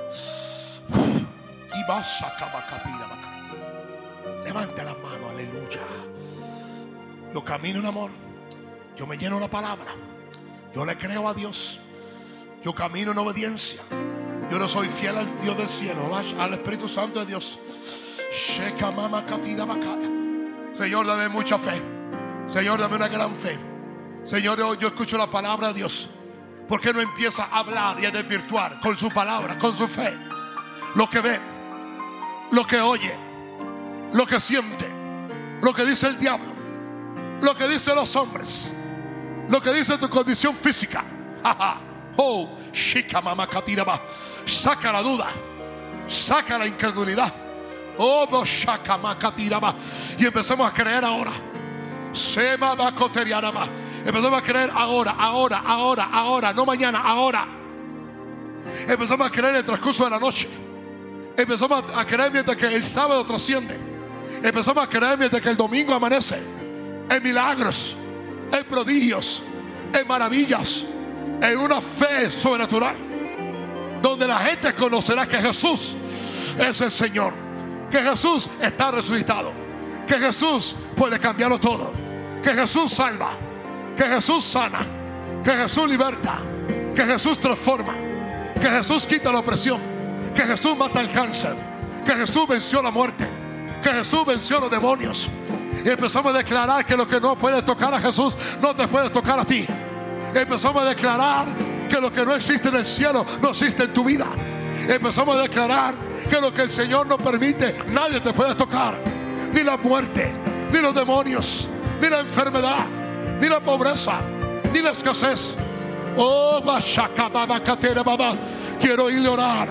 Y 1.74 1.88
vas 1.88 2.22
a 2.22 2.36
cabacatira, 2.36 3.06
baca. 3.06 4.44
Levante 4.44 4.84
la 4.84 4.94
mano, 4.94 5.28
aleluya. 5.28 5.80
Yo 7.32 7.44
camino 7.44 7.78
en 7.80 7.86
amor. 7.86 8.10
Yo 8.96 9.06
me 9.06 9.16
lleno 9.16 9.36
de 9.36 9.42
la 9.42 9.48
palabra. 9.48 9.94
Yo 10.74 10.84
le 10.84 10.96
creo 10.96 11.28
a 11.28 11.34
Dios. 11.34 11.80
Yo 12.62 12.74
camino 12.74 13.12
en 13.12 13.18
obediencia. 13.18 13.80
Yo 14.50 14.58
no 14.58 14.68
soy 14.68 14.88
fiel 14.88 15.16
al 15.16 15.40
Dios 15.40 15.56
del 15.56 15.68
cielo, 15.68 16.14
al 16.14 16.52
Espíritu 16.52 16.88
Santo 16.88 17.20
de 17.20 17.26
Dios. 17.26 17.58
Señor, 20.74 21.06
dame 21.06 21.28
mucha 21.28 21.58
fe. 21.58 21.82
Señor, 22.52 22.80
dame 22.80 22.96
una 22.96 23.08
gran 23.08 23.34
fe. 23.34 23.58
Señor, 24.24 24.58
yo, 24.58 24.74
yo 24.74 24.88
escucho 24.88 25.16
la 25.16 25.30
palabra 25.30 25.68
de 25.68 25.74
Dios. 25.74 26.08
¿Por 26.68 26.80
qué 26.80 26.92
no 26.92 27.00
empieza 27.00 27.44
a 27.44 27.58
hablar 27.58 28.00
y 28.00 28.06
a 28.06 28.10
desvirtuar 28.10 28.80
con 28.80 28.96
su 28.96 29.08
palabra, 29.10 29.58
con 29.58 29.76
su 29.76 29.88
fe? 29.88 30.16
Lo 30.94 31.08
que 31.08 31.20
ve, 31.20 31.40
lo 32.52 32.66
que 32.66 32.80
oye, 32.80 33.16
lo 34.12 34.26
que 34.26 34.38
siente, 34.38 34.88
lo 35.62 35.74
que 35.74 35.84
dice 35.84 36.06
el 36.06 36.18
diablo, 36.18 36.52
lo 37.40 37.56
que 37.56 37.66
dicen 37.66 37.94
los 37.96 38.14
hombres, 38.14 38.72
lo 39.50 39.60
que 39.60 39.72
dice 39.72 39.98
tu 39.98 40.08
condición 40.08 40.54
física. 40.54 41.04
Oh, 42.16 42.56
shika 42.72 43.20
mama 43.20 43.46
katiraba. 43.46 44.00
Saca 44.46 44.92
la 44.92 45.02
duda, 45.02 45.30
saca 46.08 46.56
la 46.56 46.66
incredulidad. 46.66 47.32
Oh, 47.98 48.26
makatiraba. 49.02 49.74
Y 50.16 50.24
empezamos 50.24 50.66
a 50.66 50.72
creer 50.72 51.04
ahora. 51.04 51.32
Sema. 52.12 52.74
Empezamos 54.04 54.40
a 54.40 54.42
creer 54.42 54.70
ahora, 54.72 55.14
ahora, 55.18 55.62
ahora, 55.66 56.08
ahora, 56.10 56.52
no 56.54 56.64
mañana, 56.64 57.00
ahora. 57.00 57.46
Empezamos 58.88 59.26
a 59.26 59.30
creer 59.30 59.50
en 59.50 59.56
el 59.56 59.64
transcurso 59.64 60.04
de 60.04 60.10
la 60.10 60.18
noche. 60.18 60.48
Empezamos 61.36 61.84
a 61.94 62.04
creer 62.06 62.32
mientras 62.32 62.56
que 62.56 62.66
el 62.66 62.84
sábado 62.84 63.24
trasciende. 63.24 63.78
Empezamos 64.42 64.84
a 64.84 64.88
creer 64.88 65.18
mientras 65.18 65.42
que 65.42 65.50
el 65.50 65.56
domingo 65.56 65.92
amanece. 65.92 66.40
En 67.10 67.22
milagros, 67.22 67.96
en 68.52 68.64
prodigios, 68.64 69.42
en 69.92 70.06
maravillas, 70.06 70.84
en 71.42 71.58
una 71.58 71.80
fe 71.80 72.30
sobrenatural. 72.30 72.96
Donde 74.02 74.26
la 74.26 74.38
gente 74.38 74.74
conocerá 74.74 75.26
que 75.26 75.38
Jesús 75.38 75.96
es 76.58 76.80
el 76.80 76.92
Señor. 76.92 77.32
Que 77.90 77.98
Jesús 77.98 78.48
está 78.60 78.90
resucitado. 78.90 79.52
Que 80.06 80.14
Jesús 80.18 80.74
puede 80.96 81.18
cambiarlo 81.18 81.58
todo. 81.58 81.92
Que 82.42 82.54
Jesús 82.54 82.92
salva. 82.92 83.32
Que 83.96 84.04
Jesús 84.04 84.44
sana. 84.44 84.86
Que 85.44 85.50
Jesús 85.50 85.88
liberta. 85.88 86.40
Que 86.94 87.04
Jesús 87.04 87.38
transforma. 87.38 87.94
Que 88.54 88.68
Jesús 88.68 89.06
quita 89.06 89.32
la 89.32 89.40
opresión. 89.40 89.80
Que 90.34 90.42
Jesús 90.42 90.76
mata 90.76 91.00
el 91.00 91.10
cáncer. 91.10 91.56
Que 92.06 92.12
Jesús 92.12 92.46
venció 92.48 92.82
la 92.82 92.90
muerte. 92.90 93.26
Que 93.82 93.90
Jesús 93.90 94.24
venció 94.24 94.60
los 94.60 94.70
demonios. 94.70 95.28
Empezamos 95.84 96.34
a 96.34 96.38
declarar 96.38 96.84
que 96.84 96.96
lo 96.96 97.08
que 97.08 97.20
no 97.20 97.36
puede 97.36 97.62
tocar 97.62 97.94
a 97.94 98.00
Jesús 98.00 98.36
no 98.60 98.74
te 98.74 98.86
puede 98.88 99.10
tocar 99.10 99.38
a 99.38 99.44
ti. 99.44 99.66
Empezamos 100.34 100.82
a 100.82 100.88
declarar 100.88 101.48
que 101.88 102.00
lo 102.00 102.12
que 102.12 102.24
no 102.24 102.34
existe 102.34 102.68
en 102.68 102.76
el 102.76 102.86
cielo 102.86 103.26
no 103.40 103.50
existe 103.50 103.84
en 103.84 103.92
tu 103.92 104.04
vida. 104.04 104.26
Empezamos 104.88 105.36
a 105.36 105.42
declarar 105.42 105.94
que 106.28 106.40
lo 106.40 106.52
que 106.52 106.62
el 106.62 106.70
Señor 106.70 107.06
no 107.06 107.18
permite, 107.18 107.76
nadie 107.88 108.20
te 108.20 108.32
puede 108.32 108.54
tocar. 108.54 108.96
Ni 109.52 109.62
la 109.62 109.76
muerte, 109.76 110.32
ni 110.72 110.78
los 110.78 110.94
demonios, 110.94 111.68
ni 112.00 112.08
la 112.08 112.20
enfermedad, 112.20 112.86
ni 113.40 113.48
la 113.48 113.60
pobreza, 113.60 114.20
ni 114.72 114.80
la 114.80 114.90
escasez. 114.90 115.56
Oh, 116.16 116.60
baba, 116.62 117.60
quiero 118.80 119.08
a 119.08 119.30
orar. 119.30 119.68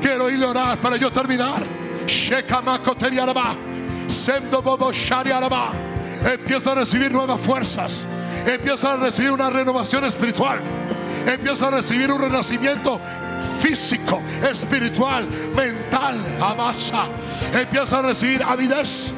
Quiero 0.00 0.28
a 0.28 0.50
orar 0.50 0.78
para 0.78 0.96
yo 0.96 1.10
terminar. 1.10 1.62
Shekama, 2.06 2.80
teriaraba. 2.98 3.73
Sendo, 4.08 4.62
bobo, 4.62 4.92
shariaraba. 4.92 5.72
Empieza 6.24 6.72
a 6.72 6.74
recibir 6.76 7.12
nuevas 7.12 7.40
fuerzas. 7.40 8.06
Empieza 8.46 8.92
a 8.92 8.96
recibir 8.96 9.30
una 9.30 9.50
renovación 9.50 10.04
espiritual. 10.04 10.60
Empieza 11.26 11.68
a 11.68 11.70
recibir 11.70 12.12
un 12.12 12.20
renacimiento 12.20 13.00
físico, 13.60 14.20
espiritual, 14.42 15.28
mental. 15.54 16.16
Amasa. 16.40 17.06
Empieza 17.52 17.98
a 17.98 18.02
recibir 18.02 18.42
avidez, 18.42 19.12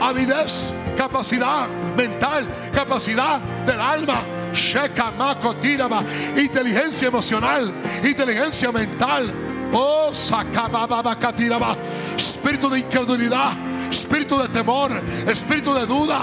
avidez, 0.00 0.72
capacidad 0.96 1.68
mental, 1.96 2.48
capacidad 2.72 3.40
del 3.66 3.80
alma. 3.80 4.20
Sheka, 4.54 5.10
mako, 5.12 5.56
tiraba. 5.56 6.02
Inteligencia 6.36 7.08
emocional, 7.08 7.72
inteligencia 8.02 8.70
mental. 8.72 9.32
Oh, 9.72 10.14
sakababa, 10.14 11.18
katiraba. 11.18 11.76
Espíritu 12.16 12.70
de 12.70 12.78
incredulidad, 12.78 13.52
espíritu 13.90 14.38
de 14.38 14.48
temor, 14.48 14.92
espíritu 15.26 15.74
de 15.74 15.86
duda. 15.86 16.18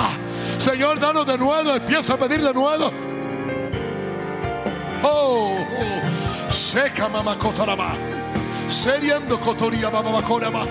Señor, 0.59 0.99
danos 0.99 1.25
de 1.25 1.37
nuevo, 1.37 1.73
empieza 1.73 2.13
a 2.13 2.17
pedir 2.17 2.41
de 2.43 2.53
nuevo. 2.53 2.91
Oh, 5.03 5.57
seca 6.51 7.09
mama 7.09 7.37
kotorama. 7.37 7.93
Seriendo 8.67 9.39
kotoria 9.39 9.89
mama 9.89 10.21
korama. 10.21 10.65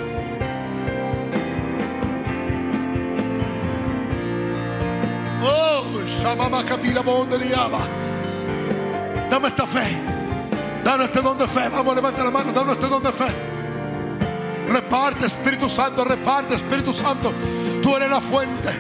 Oh, 5.43 5.85
shamama 6.23 6.65
katira 6.65 7.03
bonderiaba. 7.03 7.81
Dame 9.31 9.49
esta 9.49 9.67
fe. 9.67 9.97
Danos 10.85 11.07
este 11.07 11.21
don 11.21 11.37
de 11.37 11.47
fe. 11.47 11.69
Vamos, 11.69 11.95
levanta 11.95 12.25
la 12.25 12.31
mano. 12.31 12.53
Danos 12.53 12.75
este 12.75 12.89
don 12.89 13.03
de 13.03 13.13
fe. 13.13 13.50
Reparte, 14.71 15.27
Espíritu 15.27 15.69
Santo. 15.69 16.05
Reparte, 16.05 16.55
Espíritu 16.55 16.93
Santo. 16.93 17.33
Tú 17.83 17.97
eres 17.97 18.09
la 18.09 18.21
fuente. 18.21 18.71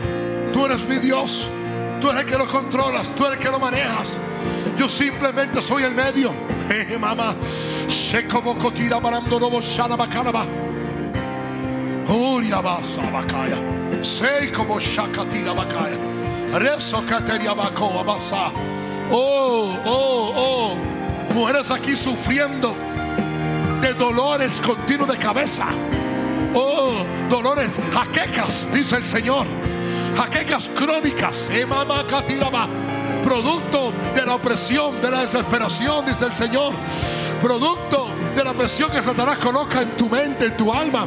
Tú 0.53 0.65
eres 0.65 0.87
mi 0.87 0.97
Dios. 0.99 1.49
Tú 2.01 2.11
eres 2.11 2.23
el 2.23 2.31
que 2.31 2.39
lo 2.39 2.49
controlas. 2.49 3.09
Tú 3.17 3.27
eres 3.27 3.39
el 3.39 3.45
que 3.45 3.51
lo 3.51 3.59
manejas. 3.59 4.09
Yo 4.79 4.89
simplemente 4.89 5.61
soy 5.61 5.83
el 5.83 5.95
medio. 5.95 6.33
Jeje, 6.69 6.97
mamá. 6.97 7.35
Se 7.89 8.27
como 8.29 8.57
cotira 8.57 9.01
barando 9.01 9.39
robo 9.39 9.61
shana 9.61 9.97
bacanaba. 9.97 10.45
Uria 12.09 12.61
basa 12.61 13.03
bakaya. 13.13 13.59
Sei 14.03 14.53
como 14.53 14.79
shakatira 14.79 15.53
bakaya. 15.53 15.99
Rezo 16.53 17.05
kateria 17.05 17.53
bakoa 17.53 18.05
basa. 18.05 18.53
Oh, 19.11 19.77
oh, 19.85 20.33
oh. 20.37 20.77
Mujeres 21.35 21.71
aquí 21.71 21.97
sufriendo 21.97 22.75
dolores 23.95 24.61
continuos 24.61 25.09
de 25.09 25.19
cabeza. 25.19 25.67
Oh, 26.55 27.05
dolores, 27.29 27.79
jaquecas, 27.93 28.69
dice 28.73 28.97
el 28.97 29.07
Señor. 29.07 29.47
Jaquecas 30.17 30.69
crónicas. 30.75 31.49
Eh. 31.51 31.67
Producto 33.25 33.93
de 34.15 34.27
la 34.27 34.35
opresión, 34.35 35.01
de 35.01 35.11
la 35.11 35.21
desesperación, 35.21 36.05
dice 36.05 36.27
el 36.27 36.35
Señor. 36.35 36.73
Producto 37.43 38.09
de 38.35 38.45
la 38.45 38.53
presión 38.55 38.91
que 38.91 39.03
Satanás 39.03 39.39
coloca 39.39 39.83
en 39.83 39.91
tu 39.91 40.09
mente, 40.09 40.47
en 40.47 40.57
tu 40.57 40.73
alma. 40.73 41.07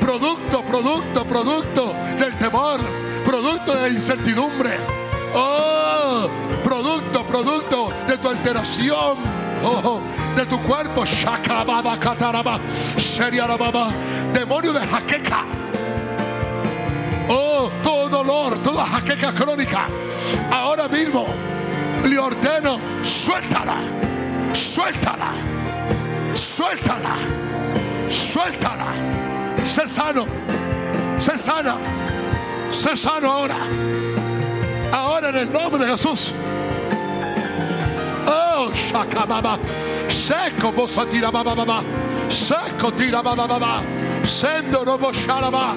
Producto, 0.00 0.62
producto, 0.62 1.24
producto 1.24 1.94
del 2.18 2.34
temor. 2.38 2.80
Producto 3.24 3.74
de 3.74 3.82
la 3.82 3.88
incertidumbre. 3.88 4.78
Oh, 5.34 6.28
producto, 6.64 7.24
producto 7.24 7.92
de 8.06 8.16
tu 8.18 8.28
alteración. 8.28 9.18
Oh, 9.62 10.00
de 10.38 10.46
tu 10.46 10.58
cuerpo. 10.62 11.04
Shakababa, 11.04 11.98
kataraba, 11.98 12.60
sheriarababa. 12.96 13.90
Demonio 14.32 14.72
de 14.72 14.80
jaqueca. 14.80 15.44
Oh, 17.28 17.68
todo 17.82 18.08
dolor, 18.08 18.56
toda 18.62 18.84
jaqueca 18.86 19.32
crónica. 19.34 19.86
Ahora 20.50 20.88
mismo 20.88 21.26
le 22.04 22.18
ordeno, 22.18 22.78
suéltala, 23.02 23.80
suéltala, 24.54 25.32
suéltala, 26.34 27.14
suéltala. 28.10 28.86
Sé 29.66 29.86
sano, 29.86 30.24
sé 31.18 31.36
sana, 31.36 31.76
sé 32.72 32.96
sano 32.96 33.30
ahora. 33.30 33.58
Ahora 34.92 35.28
en 35.30 35.36
el 35.36 35.52
nombre 35.52 35.84
de 35.84 35.90
Jesús. 35.90 36.32
Oh, 38.26 38.70
shakababa. 38.92 39.58
Seco, 40.08 40.72
bosa 40.72 41.06
tira 41.06 41.30
baba 41.30 41.54
baba. 41.54 41.82
Seco 42.30 42.92
tira 42.92 43.22
baba 43.22 43.46
baba. 43.46 43.82
Sendo 44.24 44.84
robo 44.84 45.12
sharaba. 45.12 45.74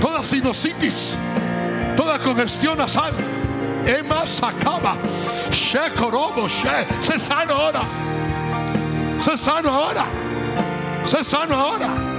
Toda 0.00 0.24
sinusitis, 0.24 1.16
toda 1.96 2.18
congestión 2.18 2.78
nasal. 2.78 3.14
Ema 3.86 4.26
sacaba. 4.26 4.96
Sheco 5.50 6.10
robo 6.10 6.48
she. 6.48 6.86
Sé 7.02 7.18
sano 7.18 7.54
ahora. 7.54 7.82
Sé 9.20 9.36
sano 9.36 9.70
ahora. 9.70 10.04
Sé 11.04 11.24
sano 11.24 11.54
ahora. 11.54 12.11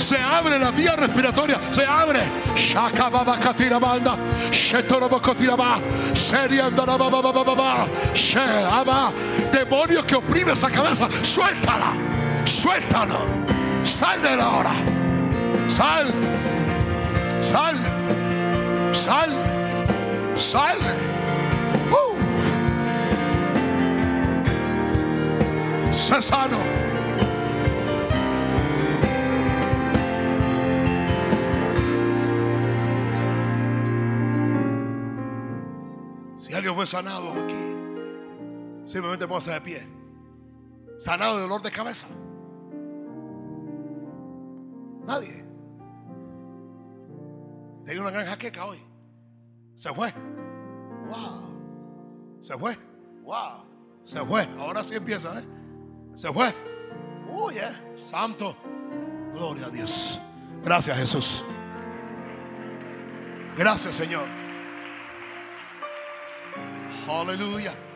Se 0.00 0.18
abre 0.18 0.58
la 0.58 0.70
vía 0.70 0.96
respiratoria, 0.96 1.60
se 1.70 1.84
abre. 1.84 2.20
Shakababa 2.56 3.38
katira 3.38 3.78
banda. 3.78 4.16
Shetorobo 4.50 5.20
kotiraba. 5.20 5.78
Seriandara 6.14 6.96
baba 6.96 7.20
baba 7.20 7.44
baba. 7.44 7.86
Sheaba. 8.14 9.12
Demonio 9.52 10.04
que 10.04 10.16
oprime 10.16 10.52
esa 10.52 10.70
cabeza, 10.70 11.08
suéltala. 11.22 11.92
Suéltalo. 12.46 13.18
Sal 13.84 14.22
de 14.22 14.36
la 14.36 14.48
hora. 14.48 14.72
Sal. 15.68 16.12
Sal. 17.42 17.76
Sal. 18.94 19.30
Sal. 20.36 20.78
Uh. 21.90 22.16
Sé 25.92 26.22
sano. 26.22 26.69
Alguien 36.60 36.74
fue 36.74 36.86
sanado 36.86 37.30
aquí, 37.32 37.54
simplemente 38.86 39.26
póngase 39.26 39.52
de 39.52 39.60
pie. 39.62 39.88
Sanado 41.00 41.36
de 41.36 41.42
dolor 41.42 41.62
de 41.62 41.70
cabeza. 41.70 42.06
Nadie. 45.06 45.42
Tenía 47.86 48.02
una 48.02 48.10
gran 48.10 48.26
jaqueca 48.26 48.66
hoy. 48.66 48.78
Se 49.76 49.90
fue. 49.94 50.12
Wow. 51.08 52.42
Se 52.42 52.58
fue. 52.58 52.78
Wow. 53.22 53.64
Se 54.04 54.18
fue. 54.18 54.46
Ahora 54.58 54.84
sí 54.84 54.94
empieza, 54.94 55.40
¿eh? 55.40 55.44
Se 56.16 56.30
fue. 56.30 56.54
Oh, 57.32 57.50
yeah. 57.50 57.80
Santo. 58.02 58.54
Gloria 59.32 59.66
a 59.66 59.70
Dios. 59.70 60.20
Gracias, 60.62 60.98
Jesús. 60.98 61.42
Gracias, 63.56 63.94
Señor. 63.94 64.49
Aleluya. 67.10 67.89